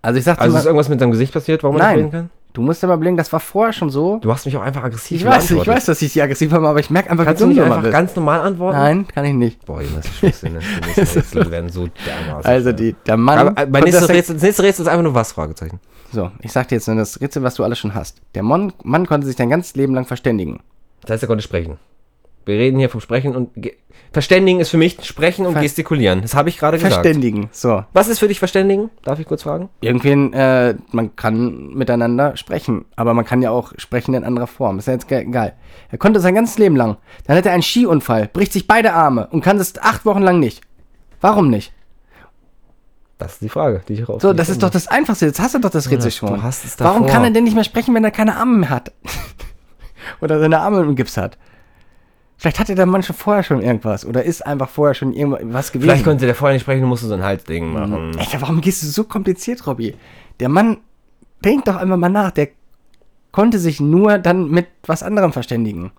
Also 0.02 0.18
ich 0.18 0.24
sag 0.24 0.36
dir 0.36 0.42
Also 0.42 0.58
ist 0.58 0.66
irgendwas 0.66 0.90
mit 0.90 1.00
seinem 1.00 1.12
Gesicht 1.12 1.32
passiert, 1.32 1.62
warum 1.62 1.76
er 1.76 1.82
Nein. 1.82 1.94
nicht 1.96 2.04
reden 2.04 2.12
kann? 2.12 2.30
du 2.52 2.62
musst 2.62 2.82
ja 2.82 2.88
mal 2.88 2.96
blicken, 2.96 3.16
das 3.16 3.32
war 3.32 3.40
vorher 3.40 3.72
schon 3.72 3.88
so. 3.88 4.18
Du 4.18 4.32
hast 4.32 4.44
mich 4.44 4.56
auch 4.56 4.62
einfach 4.62 4.82
aggressiv 4.82 5.20
Ich 5.20 5.26
weiß, 5.26 5.50
ich 5.50 5.66
weiß, 5.66 5.86
dass 5.86 6.02
ich 6.02 6.12
sie 6.12 6.20
aggressiv 6.20 6.52
habe, 6.52 6.68
aber 6.68 6.80
ich 6.80 6.90
merke 6.90 7.08
einfach, 7.10 7.24
Kannst 7.24 7.40
du 7.40 7.46
nicht 7.46 7.56
immer 7.56 7.66
einfach 7.66 7.82
bist. 7.82 7.92
ganz 7.92 8.16
normal 8.16 8.40
antworten? 8.40 8.76
Nein, 8.78 9.06
kann 9.08 9.24
ich 9.24 9.32
nicht. 9.34 9.64
Boah, 9.64 9.80
Junge, 9.80 9.96
das 9.96 10.06
ist 10.06 10.16
Schwachsinn. 10.18 10.52
ne? 10.54 10.58
Die 10.94 11.00
nächsten 11.00 11.18
Rätsel 11.20 11.50
werden 11.50 11.70
so 11.70 11.88
dermaßen 12.04 12.50
Also 12.50 12.72
die, 12.72 12.96
der 13.06 13.16
Mann. 13.16 13.38
Aber 13.38 13.50
äh, 13.52 13.64
konnte 13.64 13.80
nächstes 13.80 14.06
das- 14.06 14.10
Rätsel, 14.16 14.34
das 14.34 14.42
nächste 14.42 14.62
Rätsel 14.62 14.82
ist 14.82 14.88
einfach 14.88 15.02
nur 15.04 15.14
was? 15.14 15.32
Fragezeichen. 15.32 15.80
So, 16.12 16.30
ich 16.42 16.52
sag 16.52 16.68
dir 16.68 16.76
jetzt 16.76 16.88
nur 16.88 16.96
das 16.96 17.20
Rätsel, 17.20 17.42
was 17.42 17.54
du 17.54 17.64
alles 17.64 17.78
schon 17.78 17.94
hast. 17.94 18.20
Der 18.34 18.42
Mann, 18.42 18.72
Mann 18.82 19.06
konnte 19.06 19.26
sich 19.26 19.36
dein 19.36 19.50
ganzes 19.50 19.76
Leben 19.76 19.94
lang 19.94 20.06
verständigen. 20.06 20.60
Das 21.02 21.10
heißt, 21.12 21.22
er 21.24 21.26
konnte 21.26 21.42
sprechen. 21.42 21.78
Wir 22.46 22.54
reden 22.58 22.78
hier 22.78 22.88
vom 22.88 23.00
Sprechen 23.02 23.36
und 23.36 23.50
Ge 23.56 23.74
Verständigen 24.10 24.58
ist 24.58 24.70
für 24.70 24.78
mich 24.78 24.96
Sprechen 25.04 25.44
und 25.44 25.52
Ver- 25.52 25.60
Gestikulieren. 25.60 26.22
Das 26.22 26.34
habe 26.34 26.48
ich 26.48 26.56
gerade 26.56 26.78
gesagt. 26.78 26.94
Verständigen. 26.94 27.50
So. 27.52 27.84
Was 27.92 28.08
ist 28.08 28.20
für 28.20 28.28
dich 28.28 28.38
Verständigen? 28.38 28.88
Darf 29.02 29.18
ich 29.20 29.26
kurz 29.26 29.42
fragen? 29.42 29.68
Irgendwen, 29.82 30.32
äh, 30.32 30.76
man 30.92 31.14
kann 31.14 31.74
miteinander 31.74 32.34
sprechen, 32.38 32.86
aber 32.96 33.12
man 33.12 33.26
kann 33.26 33.42
ja 33.42 33.50
auch 33.50 33.74
sprechen 33.76 34.14
in 34.14 34.24
anderer 34.24 34.46
Form. 34.46 34.78
Ist 34.78 34.86
ja 34.86 34.94
jetzt 34.94 35.08
ge- 35.08 35.20
egal. 35.26 35.52
Er 35.90 35.98
konnte 35.98 36.20
sein 36.20 36.34
ganzes 36.34 36.56
Leben 36.56 36.74
lang. 36.74 36.96
Dann 37.26 37.36
hat 37.36 37.44
er 37.44 37.52
einen 37.52 37.62
Skiunfall, 37.62 38.30
bricht 38.32 38.54
sich 38.54 38.66
beide 38.66 38.94
Arme 38.94 39.26
und 39.30 39.42
kann 39.44 39.58
das 39.58 39.76
acht 39.78 40.06
Wochen 40.06 40.22
lang 40.22 40.40
nicht. 40.40 40.62
Warum 41.20 41.50
nicht? 41.50 41.74
Das 43.18 43.34
ist 43.34 43.42
die 43.42 43.48
Frage, 43.48 43.82
die 43.88 43.94
ich 43.94 44.08
raus. 44.08 44.22
So, 44.22 44.32
das 44.32 44.48
ist 44.48 44.62
doch 44.62 44.70
das 44.70 44.86
Einfachste. 44.86 45.26
Jetzt 45.26 45.40
hast 45.40 45.54
du 45.54 45.58
doch 45.58 45.70
das 45.70 45.90
Rätsel 45.90 46.10
du 46.10 46.16
schon. 46.16 46.42
hast 46.42 46.64
es 46.64 46.78
Warum 46.78 47.02
davor. 47.02 47.14
kann 47.14 47.24
er 47.24 47.30
denn 47.32 47.44
nicht 47.44 47.54
mehr 47.54 47.64
sprechen, 47.64 47.92
wenn 47.94 48.04
er 48.04 48.12
keine 48.12 48.36
Arme 48.36 48.58
mehr 48.58 48.70
hat? 48.70 48.92
Oder 50.20 50.38
seine 50.38 50.60
Arme 50.60 50.80
im 50.82 50.94
Gips 50.94 51.16
hat? 51.16 51.36
Vielleicht 52.36 52.60
hatte 52.60 52.76
der 52.76 52.86
Mann 52.86 53.02
schon 53.02 53.16
vorher 53.16 53.42
schon 53.42 53.60
irgendwas 53.60 54.06
oder 54.06 54.22
ist 54.22 54.46
einfach 54.46 54.68
vorher 54.68 54.94
schon 54.94 55.12
irgendwas 55.12 55.72
gewesen. 55.72 55.88
Vielleicht 55.88 56.04
konnte 56.04 56.24
der 56.24 56.36
vorher 56.36 56.54
nicht 56.54 56.62
sprechen, 56.62 56.82
du 56.82 56.86
musst 56.86 57.02
so 57.02 57.12
ein 57.12 57.24
Halsding 57.24 57.72
machen. 57.72 58.16
Alter, 58.16 58.40
warum 58.40 58.60
gehst 58.60 58.80
du 58.84 58.86
so 58.86 59.02
kompliziert, 59.02 59.66
Robby? 59.66 59.96
Der 60.38 60.48
Mann, 60.48 60.78
denk 61.44 61.64
doch 61.64 61.74
einfach 61.74 61.96
mal 61.96 62.08
nach, 62.08 62.30
der 62.30 62.50
konnte 63.32 63.58
sich 63.58 63.80
nur 63.80 64.18
dann 64.18 64.48
mit 64.50 64.68
was 64.86 65.02
anderem 65.02 65.32
verständigen. 65.32 65.90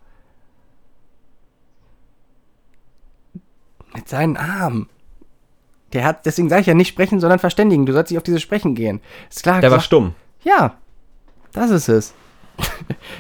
Mit 3.94 4.08
seinen 4.08 4.38
Armen. 4.38 4.88
Der 5.94 6.04
hat, 6.04 6.26
deswegen 6.26 6.50
sage 6.50 6.62
ich 6.62 6.68
ja 6.68 6.74
nicht 6.74 6.90
sprechen, 6.90 7.20
sondern 7.20 7.40
verständigen. 7.40 7.86
Du 7.86 7.94
sollst 7.94 8.12
dich 8.12 8.18
auf 8.18 8.24
dieses 8.24 8.42
Sprechen 8.42 8.76
gehen. 8.76 9.02
Ist 9.30 9.44
klar. 9.44 9.62
Der 9.62 9.72
war 9.72 9.78
gesagt- 9.78 9.86
stumm. 9.88 10.14
Ja, 10.44 10.74
das 11.54 11.72
ist 11.72 11.90
es. 11.90 12.14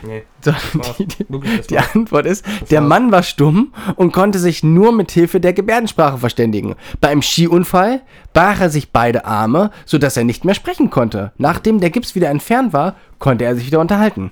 Nee. 0.04 0.24
So, 0.42 0.54
die, 1.00 1.06
die, 1.06 1.26
die. 1.70 1.78
Antwort 1.78 2.26
ist, 2.26 2.46
der. 2.72 2.80
Mann 2.82 3.12
war 3.12 3.24
stumm 3.24 3.74
und 3.98 4.14
konnte 4.14 4.40
sich 4.40 4.64
nur 4.64 4.94
mit 4.94 5.12
Hilfe 5.12 5.40
der 5.42 5.52
Gebärdensprache 5.54 6.18
verständigen. 6.18 6.76
Bei 7.02 7.10
einem 7.10 7.22
Skiunfall 7.22 8.02
brach 8.34 8.62
er 8.62 8.70
sich 8.70 8.92
beide 8.92 9.26
Arme, 9.26 9.72
sodass 9.86 10.16
er 10.16 10.24
nicht 10.24 10.46
mehr 10.46 10.56
sprechen 10.56 10.90
konnte. 10.90 11.34
Nachdem 11.38 11.80
der 11.82 11.90
Gips 11.90 12.16
wieder 12.16 12.30
entfernt 12.30 12.72
war, 12.72 12.96
konnte 13.18 13.44
er 13.46 13.56
sich 13.56 13.66
wieder 13.68 13.80
unterhalten. 13.82 14.32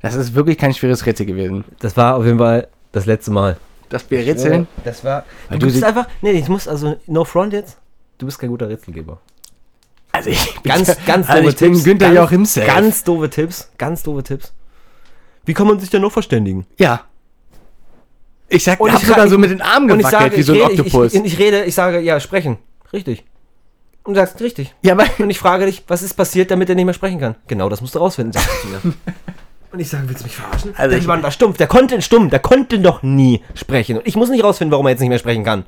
Das 0.00 0.14
ist 0.14 0.34
wirklich 0.34 0.56
kein 0.58 0.72
schweres 0.74 1.04
Rätsel 1.06 1.26
gewesen. 1.26 1.64
Das 1.80 1.96
war 1.96 2.16
auf 2.16 2.24
jeden 2.24 2.38
Fall 2.38 2.68
das 2.92 3.04
letzte 3.06 3.30
Mal. 3.30 3.56
Das 3.92 4.10
wir 4.10 4.20
rätseln. 4.20 4.66
Das 4.84 5.04
war. 5.04 5.26
Weil 5.50 5.58
Du, 5.58 5.66
du 5.66 5.72
bist 5.72 5.84
einfach. 5.84 6.08
Nee, 6.22 6.32
ich 6.32 6.48
muss 6.48 6.66
also. 6.66 6.96
No 7.06 7.24
front 7.24 7.52
jetzt. 7.52 7.76
Du 8.16 8.24
bist 8.24 8.38
kein 8.38 8.48
guter 8.48 8.68
Rätselgeber. 8.68 9.20
Also 10.12 10.30
ich 10.30 10.54
bin, 10.60 10.72
Ganz, 10.72 10.96
ganz 11.06 11.28
also 11.28 11.42
doofe 11.42 11.56
Tipps. 11.56 11.84
Günther 11.84 12.06
ganz, 12.06 12.16
Joachim 12.16 12.46
safe. 12.46 12.66
Ganz 12.66 13.04
doofe 13.04 13.28
Tipps. 13.28 13.70
Ganz 13.76 14.02
doofe 14.02 14.22
Tipps. 14.22 14.52
Wie 15.44 15.52
kann 15.52 15.66
man 15.66 15.78
sich 15.78 15.90
denn 15.90 16.00
noch 16.00 16.12
verständigen? 16.12 16.66
Ja. 16.78 17.02
Ich 18.48 18.64
sag, 18.64 18.80
Und 18.80 18.92
hab 18.92 19.02
ich 19.02 19.08
sogar 19.08 19.28
so 19.28 19.36
mit 19.36 19.50
den 19.50 19.60
Armen 19.60 19.90
Und 19.90 20.00
ich 20.00 20.06
gewackelt, 20.06 20.22
sage, 20.22 20.36
wie 20.36 20.40
ich 20.40 20.46
so 20.46 20.52
ein 20.52 20.60
rede, 20.60 20.82
Oktopus. 20.82 21.14
Ich, 21.14 21.20
ich, 21.20 21.32
ich 21.34 21.38
rede, 21.38 21.64
ich 21.64 21.74
sage, 21.74 22.00
ja, 22.00 22.18
sprechen. 22.18 22.58
Richtig. 22.92 23.24
Und 24.04 24.14
du 24.14 24.20
sagst, 24.20 24.40
richtig. 24.40 24.74
ja, 24.82 24.92
aber 24.92 25.04
Und 25.18 25.28
ich 25.28 25.38
frage 25.38 25.66
dich, 25.66 25.84
was 25.86 26.02
ist 26.02 26.14
passiert, 26.14 26.50
damit 26.50 26.68
er 26.70 26.76
nicht 26.76 26.84
mehr 26.86 26.94
sprechen 26.94 27.20
kann? 27.20 27.34
Genau, 27.46 27.68
das 27.68 27.82
musst 27.82 27.94
du 27.94 27.98
rausfinden, 27.98 28.32
sagst 28.32 28.64
du 28.64 28.68
mir. 28.88 28.94
Und 29.72 29.80
ich 29.80 29.88
sage, 29.88 30.06
willst 30.08 30.20
du 30.20 30.26
mich 30.26 30.36
verarschen? 30.36 30.74
Also 30.76 30.90
der 30.90 30.98
ich- 30.98 31.06
Mann 31.06 31.22
war 31.22 31.30
stumpf, 31.30 31.56
der 31.56 31.66
konnte 31.66 32.00
stumm, 32.02 32.28
der 32.28 32.40
konnte 32.40 32.78
doch 32.78 33.02
nie 33.02 33.42
sprechen. 33.54 33.96
Und 33.98 34.06
ich 34.06 34.16
muss 34.16 34.28
nicht 34.28 34.44
rausfinden, 34.44 34.70
warum 34.72 34.86
er 34.86 34.90
jetzt 34.90 35.00
nicht 35.00 35.08
mehr 35.08 35.18
sprechen 35.18 35.44
kann. 35.44 35.64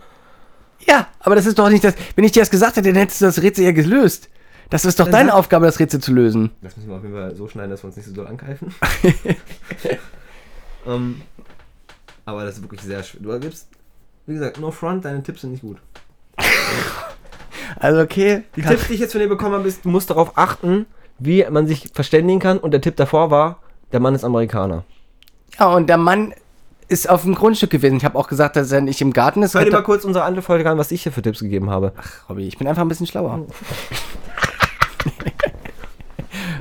Ja, 0.87 1.09
aber 1.21 1.35
das 1.35 1.47
ist 1.47 1.59
doch 1.59 1.71
nicht 1.71 1.83
das. 1.83 1.95
Wenn 2.15 2.25
ich 2.25 2.33
dir 2.33 2.41
das 2.41 2.51
gesagt 2.51 2.77
hätte, 2.77 2.89
dann 2.93 2.99
hättest 3.01 3.23
du 3.23 3.25
das 3.25 3.41
Rätsel 3.41 3.65
ja 3.65 3.73
gelöst. 3.73 4.29
Das 4.71 4.85
ist 4.85 5.01
doch 5.01 5.09
deine 5.09 5.35
Aufgabe, 5.35 5.67
das 5.67 5.79
Rätsel 5.79 6.01
zu 6.01 6.13
lösen. 6.13 6.51
Das 6.61 6.77
müssen 6.77 6.89
wir 6.89 6.97
auf 6.97 7.03
jeden 7.03 7.15
Fall 7.15 7.35
so 7.35 7.49
schneiden, 7.49 7.71
dass 7.71 7.83
wir 7.83 7.87
uns 7.87 7.97
nicht 7.97 8.07
so 8.07 8.13
doll 8.13 8.27
angreifen. 8.27 8.75
ähm, 10.87 11.23
aber 12.25 12.45
das 12.45 12.57
ist 12.57 12.63
wirklich 12.63 12.81
sehr 12.83 13.03
schwer. 13.03 13.21
Du 13.23 13.41
gibst, 13.41 13.69
wie 14.27 14.35
gesagt, 14.35 14.59
no 14.59 14.71
front, 14.71 15.05
deine 15.05 15.23
Tipps 15.23 15.43
sind 15.43 15.53
nicht 15.53 15.63
gut. 15.63 15.79
Also 17.77 18.01
okay. 18.01 18.43
Die 18.57 18.63
Tipps, 18.63 18.89
die 18.89 18.95
ich 18.95 19.01
jetzt 19.01 19.13
von 19.13 19.21
dir 19.21 19.29
bekommen 19.29 19.55
habe, 19.55 19.69
ist, 19.69 19.85
du 19.85 19.89
musst 19.89 20.11
darauf 20.11 20.37
achten, 20.37 20.87
wie 21.19 21.45
man 21.51 21.67
sich 21.67 21.91
verständigen 21.93 22.41
kann. 22.41 22.59
Und 22.59 22.71
der 22.73 22.81
Tipp 22.81 22.97
davor 22.97 23.31
war, 23.31 23.61
der 23.93 24.01
Mann 24.01 24.15
ist 24.15 24.25
Amerikaner. 24.25 24.85
Ja, 25.59 25.67
und 25.73 25.89
der 25.89 25.99
Mann 25.99 26.35
ist 26.89 27.09
auf 27.09 27.23
dem 27.23 27.35
Grundstück 27.35 27.71
gewesen. 27.71 27.97
Ich 27.97 28.05
habe 28.05 28.19
auch 28.19 28.29
gesagt, 28.29 28.57
dass 28.57 28.71
er 28.73 28.81
nicht 28.81 29.01
im 29.01 29.13
Garten 29.13 29.43
ist. 29.43 29.55
Hör 29.55 29.65
dir 29.65 29.71
mal 29.73 29.83
kurz 29.83 30.05
unsere 30.05 30.25
andere 30.25 30.43
Folge 30.43 30.69
an, 30.69 30.77
was 30.79 30.91
ich 30.91 31.03
hier 31.03 31.13
für 31.13 31.23
Tipps 31.23 31.41
gegeben 31.41 31.71
habe. 31.71 31.93
Robby, 32.29 32.47
ich 32.47 32.59
bin 32.59 32.67
einfach 32.69 32.83
ein 32.83 32.89
bisschen 32.89 33.07
schlauer. 33.07 33.47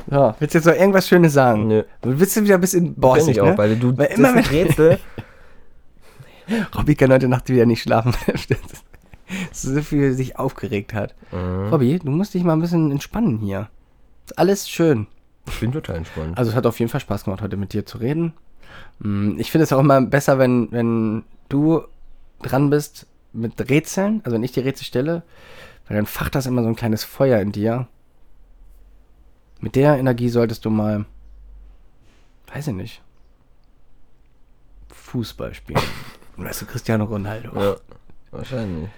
so, 0.10 0.34
willst 0.40 0.54
du 0.54 0.58
jetzt 0.60 0.66
noch 0.66 0.74
irgendwas 0.76 1.08
Schönes 1.08 1.34
sagen? 1.34 1.68
Nö. 1.68 1.84
Willst 2.02 2.36
du 2.38 2.44
wieder 2.44 2.56
ein 2.56 2.62
bisschen 2.62 2.94
bossig, 2.96 3.30
ich 3.36 3.42
auch, 3.42 3.48
ne? 3.48 3.58
weil 3.58 3.76
du 3.76 3.98
Weil 3.98 4.08
immer 4.08 4.36
wenn- 4.36 4.46
Rätsel. 4.46 5.00
Robby 6.78 6.96
kann 6.96 7.12
heute 7.12 7.28
Nacht 7.30 7.50
wieder 7.50 7.66
nicht 7.66 7.82
schlafen. 7.82 8.14
so 9.52 9.82
viel 9.82 10.14
sich 10.14 10.38
aufgeregt 10.38 10.94
hat. 10.94 11.16
Mhm. 11.32 11.70
Robby, 11.70 12.00
du 12.00 12.12
musst 12.12 12.34
dich 12.34 12.44
mal 12.44 12.54
ein 12.54 12.62
bisschen 12.62 12.92
entspannen 12.92 13.40
hier. 13.40 13.70
Ist 14.26 14.38
alles 14.38 14.70
schön. 14.70 15.08
Ich 15.48 15.60
bin 15.60 15.72
total 15.72 15.98
entspannt. 15.98 16.38
Also 16.38 16.52
es 16.52 16.56
hat 16.56 16.66
auf 16.66 16.80
jeden 16.80 16.90
Fall 16.90 17.02
Spaß 17.02 17.26
gemacht, 17.26 17.42
heute 17.42 17.58
mit 17.58 17.74
dir 17.74 17.86
zu 17.86 17.98
reden. 17.98 18.34
Mm, 19.00 19.38
Ich 19.40 19.52
finde 19.52 19.64
es 19.64 19.74
auch 19.74 19.80
immer 19.80 20.02
besser, 20.02 20.40
wenn, 20.40 20.72
wenn 20.72 21.24
du 21.50 21.84
dran 22.42 22.70
bist 22.70 23.08
mit 23.34 23.70
Rätseln, 23.70 24.22
also 24.24 24.36
wenn 24.36 24.44
ich 24.44 24.52
die 24.52 24.60
Rätsel 24.62 24.86
stelle, 24.86 25.24
weil 25.88 25.98
dann 25.98 26.06
facht 26.06 26.36
das 26.36 26.46
immer 26.46 26.64
so 26.64 26.70
ein 26.70 26.76
kleines 26.76 27.04
Feuer 27.04 27.40
in 27.40 27.52
dir. 27.52 27.88
Mit 29.60 29.76
der 29.76 29.98
Energie 29.98 30.30
solltest 30.30 30.66
du 30.66 30.70
mal, 30.70 31.06
weiß 32.54 32.68
ich 32.68 32.74
nicht, 32.74 33.02
Fußball 34.90 35.54
spielen. 35.54 35.82
weißt 36.38 36.62
du, 36.62 36.66
Cristiano 36.66 37.06
Ronaldo. 37.06 37.52
Ja, 37.60 37.76
wahrscheinlich. 38.32 38.90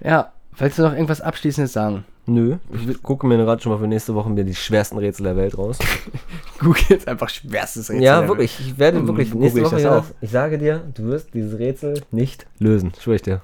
Ja, 0.00 0.32
willst 0.56 0.78
du 0.78 0.82
noch 0.82 0.92
irgendwas 0.92 1.20
Abschließendes 1.20 1.72
sagen? 1.72 2.04
Nö, 2.28 2.56
ich 2.72 3.02
gucke 3.02 3.24
mir 3.26 3.36
gerade 3.36 3.62
schon 3.62 3.70
mal 3.70 3.78
für 3.78 3.86
nächste 3.86 4.14
Woche 4.14 4.28
mir 4.30 4.44
die 4.44 4.54
schwersten 4.54 4.98
Rätsel 4.98 5.24
der 5.24 5.36
Welt 5.36 5.56
raus. 5.56 5.78
Google 6.58 6.82
jetzt 6.88 7.06
einfach 7.06 7.28
schwerstes 7.28 7.88
Rätsel. 7.88 8.02
ja, 8.02 8.18
der 8.20 8.28
wirklich. 8.28 8.58
Ich 8.58 8.78
werde 8.78 8.98
Hm, 8.98 9.06
wirklich 9.06 9.30
google 9.30 9.44
nächste 9.44 9.60
ich 9.60 9.66
Woche 9.66 9.74
das 9.76 9.84
ja, 9.84 9.98
auch. 9.98 10.04
Ich 10.20 10.30
sage 10.30 10.58
dir, 10.58 10.82
du 10.94 11.04
wirst 11.04 11.32
dieses 11.34 11.56
Rätsel 11.58 12.02
nicht 12.10 12.46
lösen. 12.58 12.92
Schwöre 12.98 13.16
ich 13.16 13.22
dir. 13.22 13.42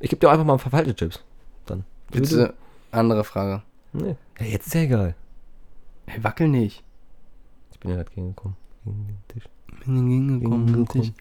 Ich 0.00 0.10
gebe 0.10 0.18
dir 0.20 0.30
einfach 0.30 0.44
mal 0.44 0.54
ein 0.54 0.58
paar 0.58 0.70
falsche 0.72 0.94
Tipps. 0.94 1.22
Dann. 1.66 1.84
Bitte, 2.10 2.54
andere 2.90 3.22
Frage. 3.22 3.62
Nee. 3.92 4.16
Ja, 4.40 4.46
jetzt 4.46 4.66
ist 4.66 4.74
ja 4.74 4.80
egal. 4.82 5.14
Hey, 6.06 6.22
wackel 6.24 6.48
nicht. 6.48 6.82
Ich 7.70 7.78
bin 7.78 7.90
ja 7.90 7.96
gerade 7.98 8.10
gegengekommen. 8.10 8.56
Gegen 8.84 9.06
den 9.06 9.28
Tisch. 9.28 9.44
Gekommen. 9.78 11.14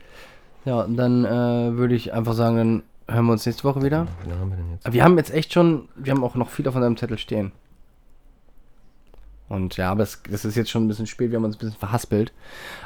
Ja, 0.66 0.82
und 0.82 0.98
dann 0.98 1.26
äh, 1.26 1.78
würde 1.78 1.96
ich 1.96 2.14
einfach 2.14 2.34
sagen, 2.34 2.58
dann 2.58 2.84
hören 3.08 3.26
wir 3.26 3.32
uns 3.34 3.46
nächste 3.46 3.64
Woche 3.64 3.82
wieder. 3.82 4.08
Wie 4.24 4.30
lange 4.30 4.42
haben 4.42 4.50
wir 4.50 4.58
denn 4.58 4.72
jetzt? 4.72 4.94
Wir 4.94 5.04
haben 5.04 5.18
jetzt 5.18 5.34
echt 5.34 5.54
schon, 5.54 5.90
wir 5.96 6.14
haben 6.14 6.24
auch 6.24 6.36
noch 6.36 6.50
viel 6.50 6.68
auf 6.68 6.76
unserem 6.76 6.98
Zettel 6.98 7.18
stehen. 7.18 7.52
Und 9.50 9.78
ja, 9.78 9.92
aber 9.92 10.04
es, 10.04 10.22
das 10.30 10.44
ist 10.44 10.56
jetzt 10.56 10.70
schon 10.70 10.84
ein 10.86 10.88
bisschen 10.90 11.08
spät, 11.08 11.32
wir 11.32 11.38
haben 11.38 11.46
uns 11.46 11.56
ein 11.56 11.60
bisschen 11.60 11.80
verhaspelt. 11.80 12.34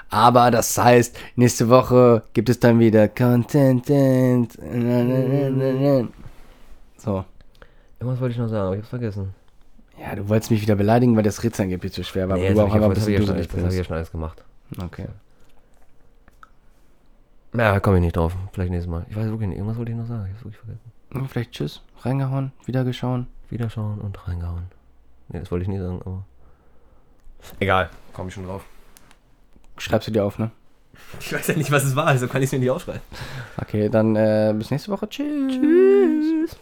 Aber 0.09 0.51
das 0.51 0.77
heißt, 0.77 1.17
nächste 1.35 1.69
Woche 1.69 2.21
gibt 2.33 2.49
es 2.49 2.59
dann 2.59 2.79
wieder 2.79 3.07
Content. 3.07 3.87
So. 6.97 7.25
Irgendwas 7.99 8.21
wollte 8.21 8.33
ich 8.33 8.37
noch 8.37 8.47
sagen, 8.47 8.67
aber 8.67 8.75
ich 8.75 8.81
hab's 8.81 8.89
vergessen. 8.89 9.33
Ja, 9.99 10.15
du 10.15 10.29
wolltest 10.29 10.51
mich 10.51 10.61
wieder 10.61 10.75
beleidigen, 10.75 11.15
weil 11.15 11.23
das 11.23 11.43
Rätsel 11.43 11.63
angeblich 11.63 11.93
zu 11.93 12.03
schwer 12.03 12.29
war, 12.29 12.37
Nee, 12.37 12.49
aber 12.49 12.55
das 12.55 12.65
du 12.65 12.73
hab 12.73 12.81
auch 12.81 12.95
ich, 12.95 13.29
hab 13.29 13.37
ich 13.39 13.49
hab 13.49 13.71
ich 13.71 13.77
ja 13.77 13.83
schon 13.83 13.95
alles 13.95 14.11
gemacht. 14.11 14.43
Okay. 14.83 15.07
Ja, 17.53 17.79
komme 17.79 17.97
ich 17.97 18.03
nicht 18.03 18.15
drauf. 18.15 18.35
Vielleicht 18.53 18.71
nächstes 18.71 18.89
Mal. 18.89 19.05
Ich 19.09 19.15
weiß 19.15 19.25
wirklich 19.25 19.49
nicht. 19.49 19.57
Irgendwas 19.57 19.77
wollte 19.77 19.91
ich 19.91 19.97
noch 19.97 20.05
sagen. 20.05 20.25
Ich 20.27 20.33
hab's 20.33 20.43
wirklich 20.45 20.59
vergessen. 20.59 20.91
Hm, 21.11 21.27
Vielleicht 21.27 21.51
tschüss, 21.51 21.81
reingehauen, 21.99 22.51
wieder 22.65 22.83
geschaut. 22.85 23.25
Wiederschauen 23.49 23.99
und 23.99 24.27
reingehauen. 24.27 24.63
Nee, 25.27 25.39
das 25.39 25.51
wollte 25.51 25.63
ich 25.63 25.69
nicht 25.69 25.81
sagen, 25.81 26.01
aber. 26.05 26.23
Egal. 27.59 27.89
Komme 28.13 28.29
ich 28.29 28.33
schon 28.35 28.45
drauf. 28.45 28.63
Schreibst 29.77 30.07
du 30.07 30.11
dir 30.11 30.23
auf, 30.23 30.39
ne? 30.39 30.51
Ich 31.19 31.33
weiß 31.33 31.47
ja 31.47 31.55
nicht, 31.55 31.71
was 31.71 31.83
es 31.83 31.95
war, 31.95 32.05
also 32.07 32.27
kann 32.27 32.41
ich 32.41 32.47
es 32.47 32.51
mir 32.53 32.59
nicht 32.59 32.69
aufschreiben. 32.69 33.01
Okay, 33.57 33.89
dann 33.89 34.15
äh, 34.15 34.53
bis 34.55 34.71
nächste 34.71 34.91
Woche. 34.91 35.09
Tschüss. 35.09 35.53
Tschüss. 35.53 36.57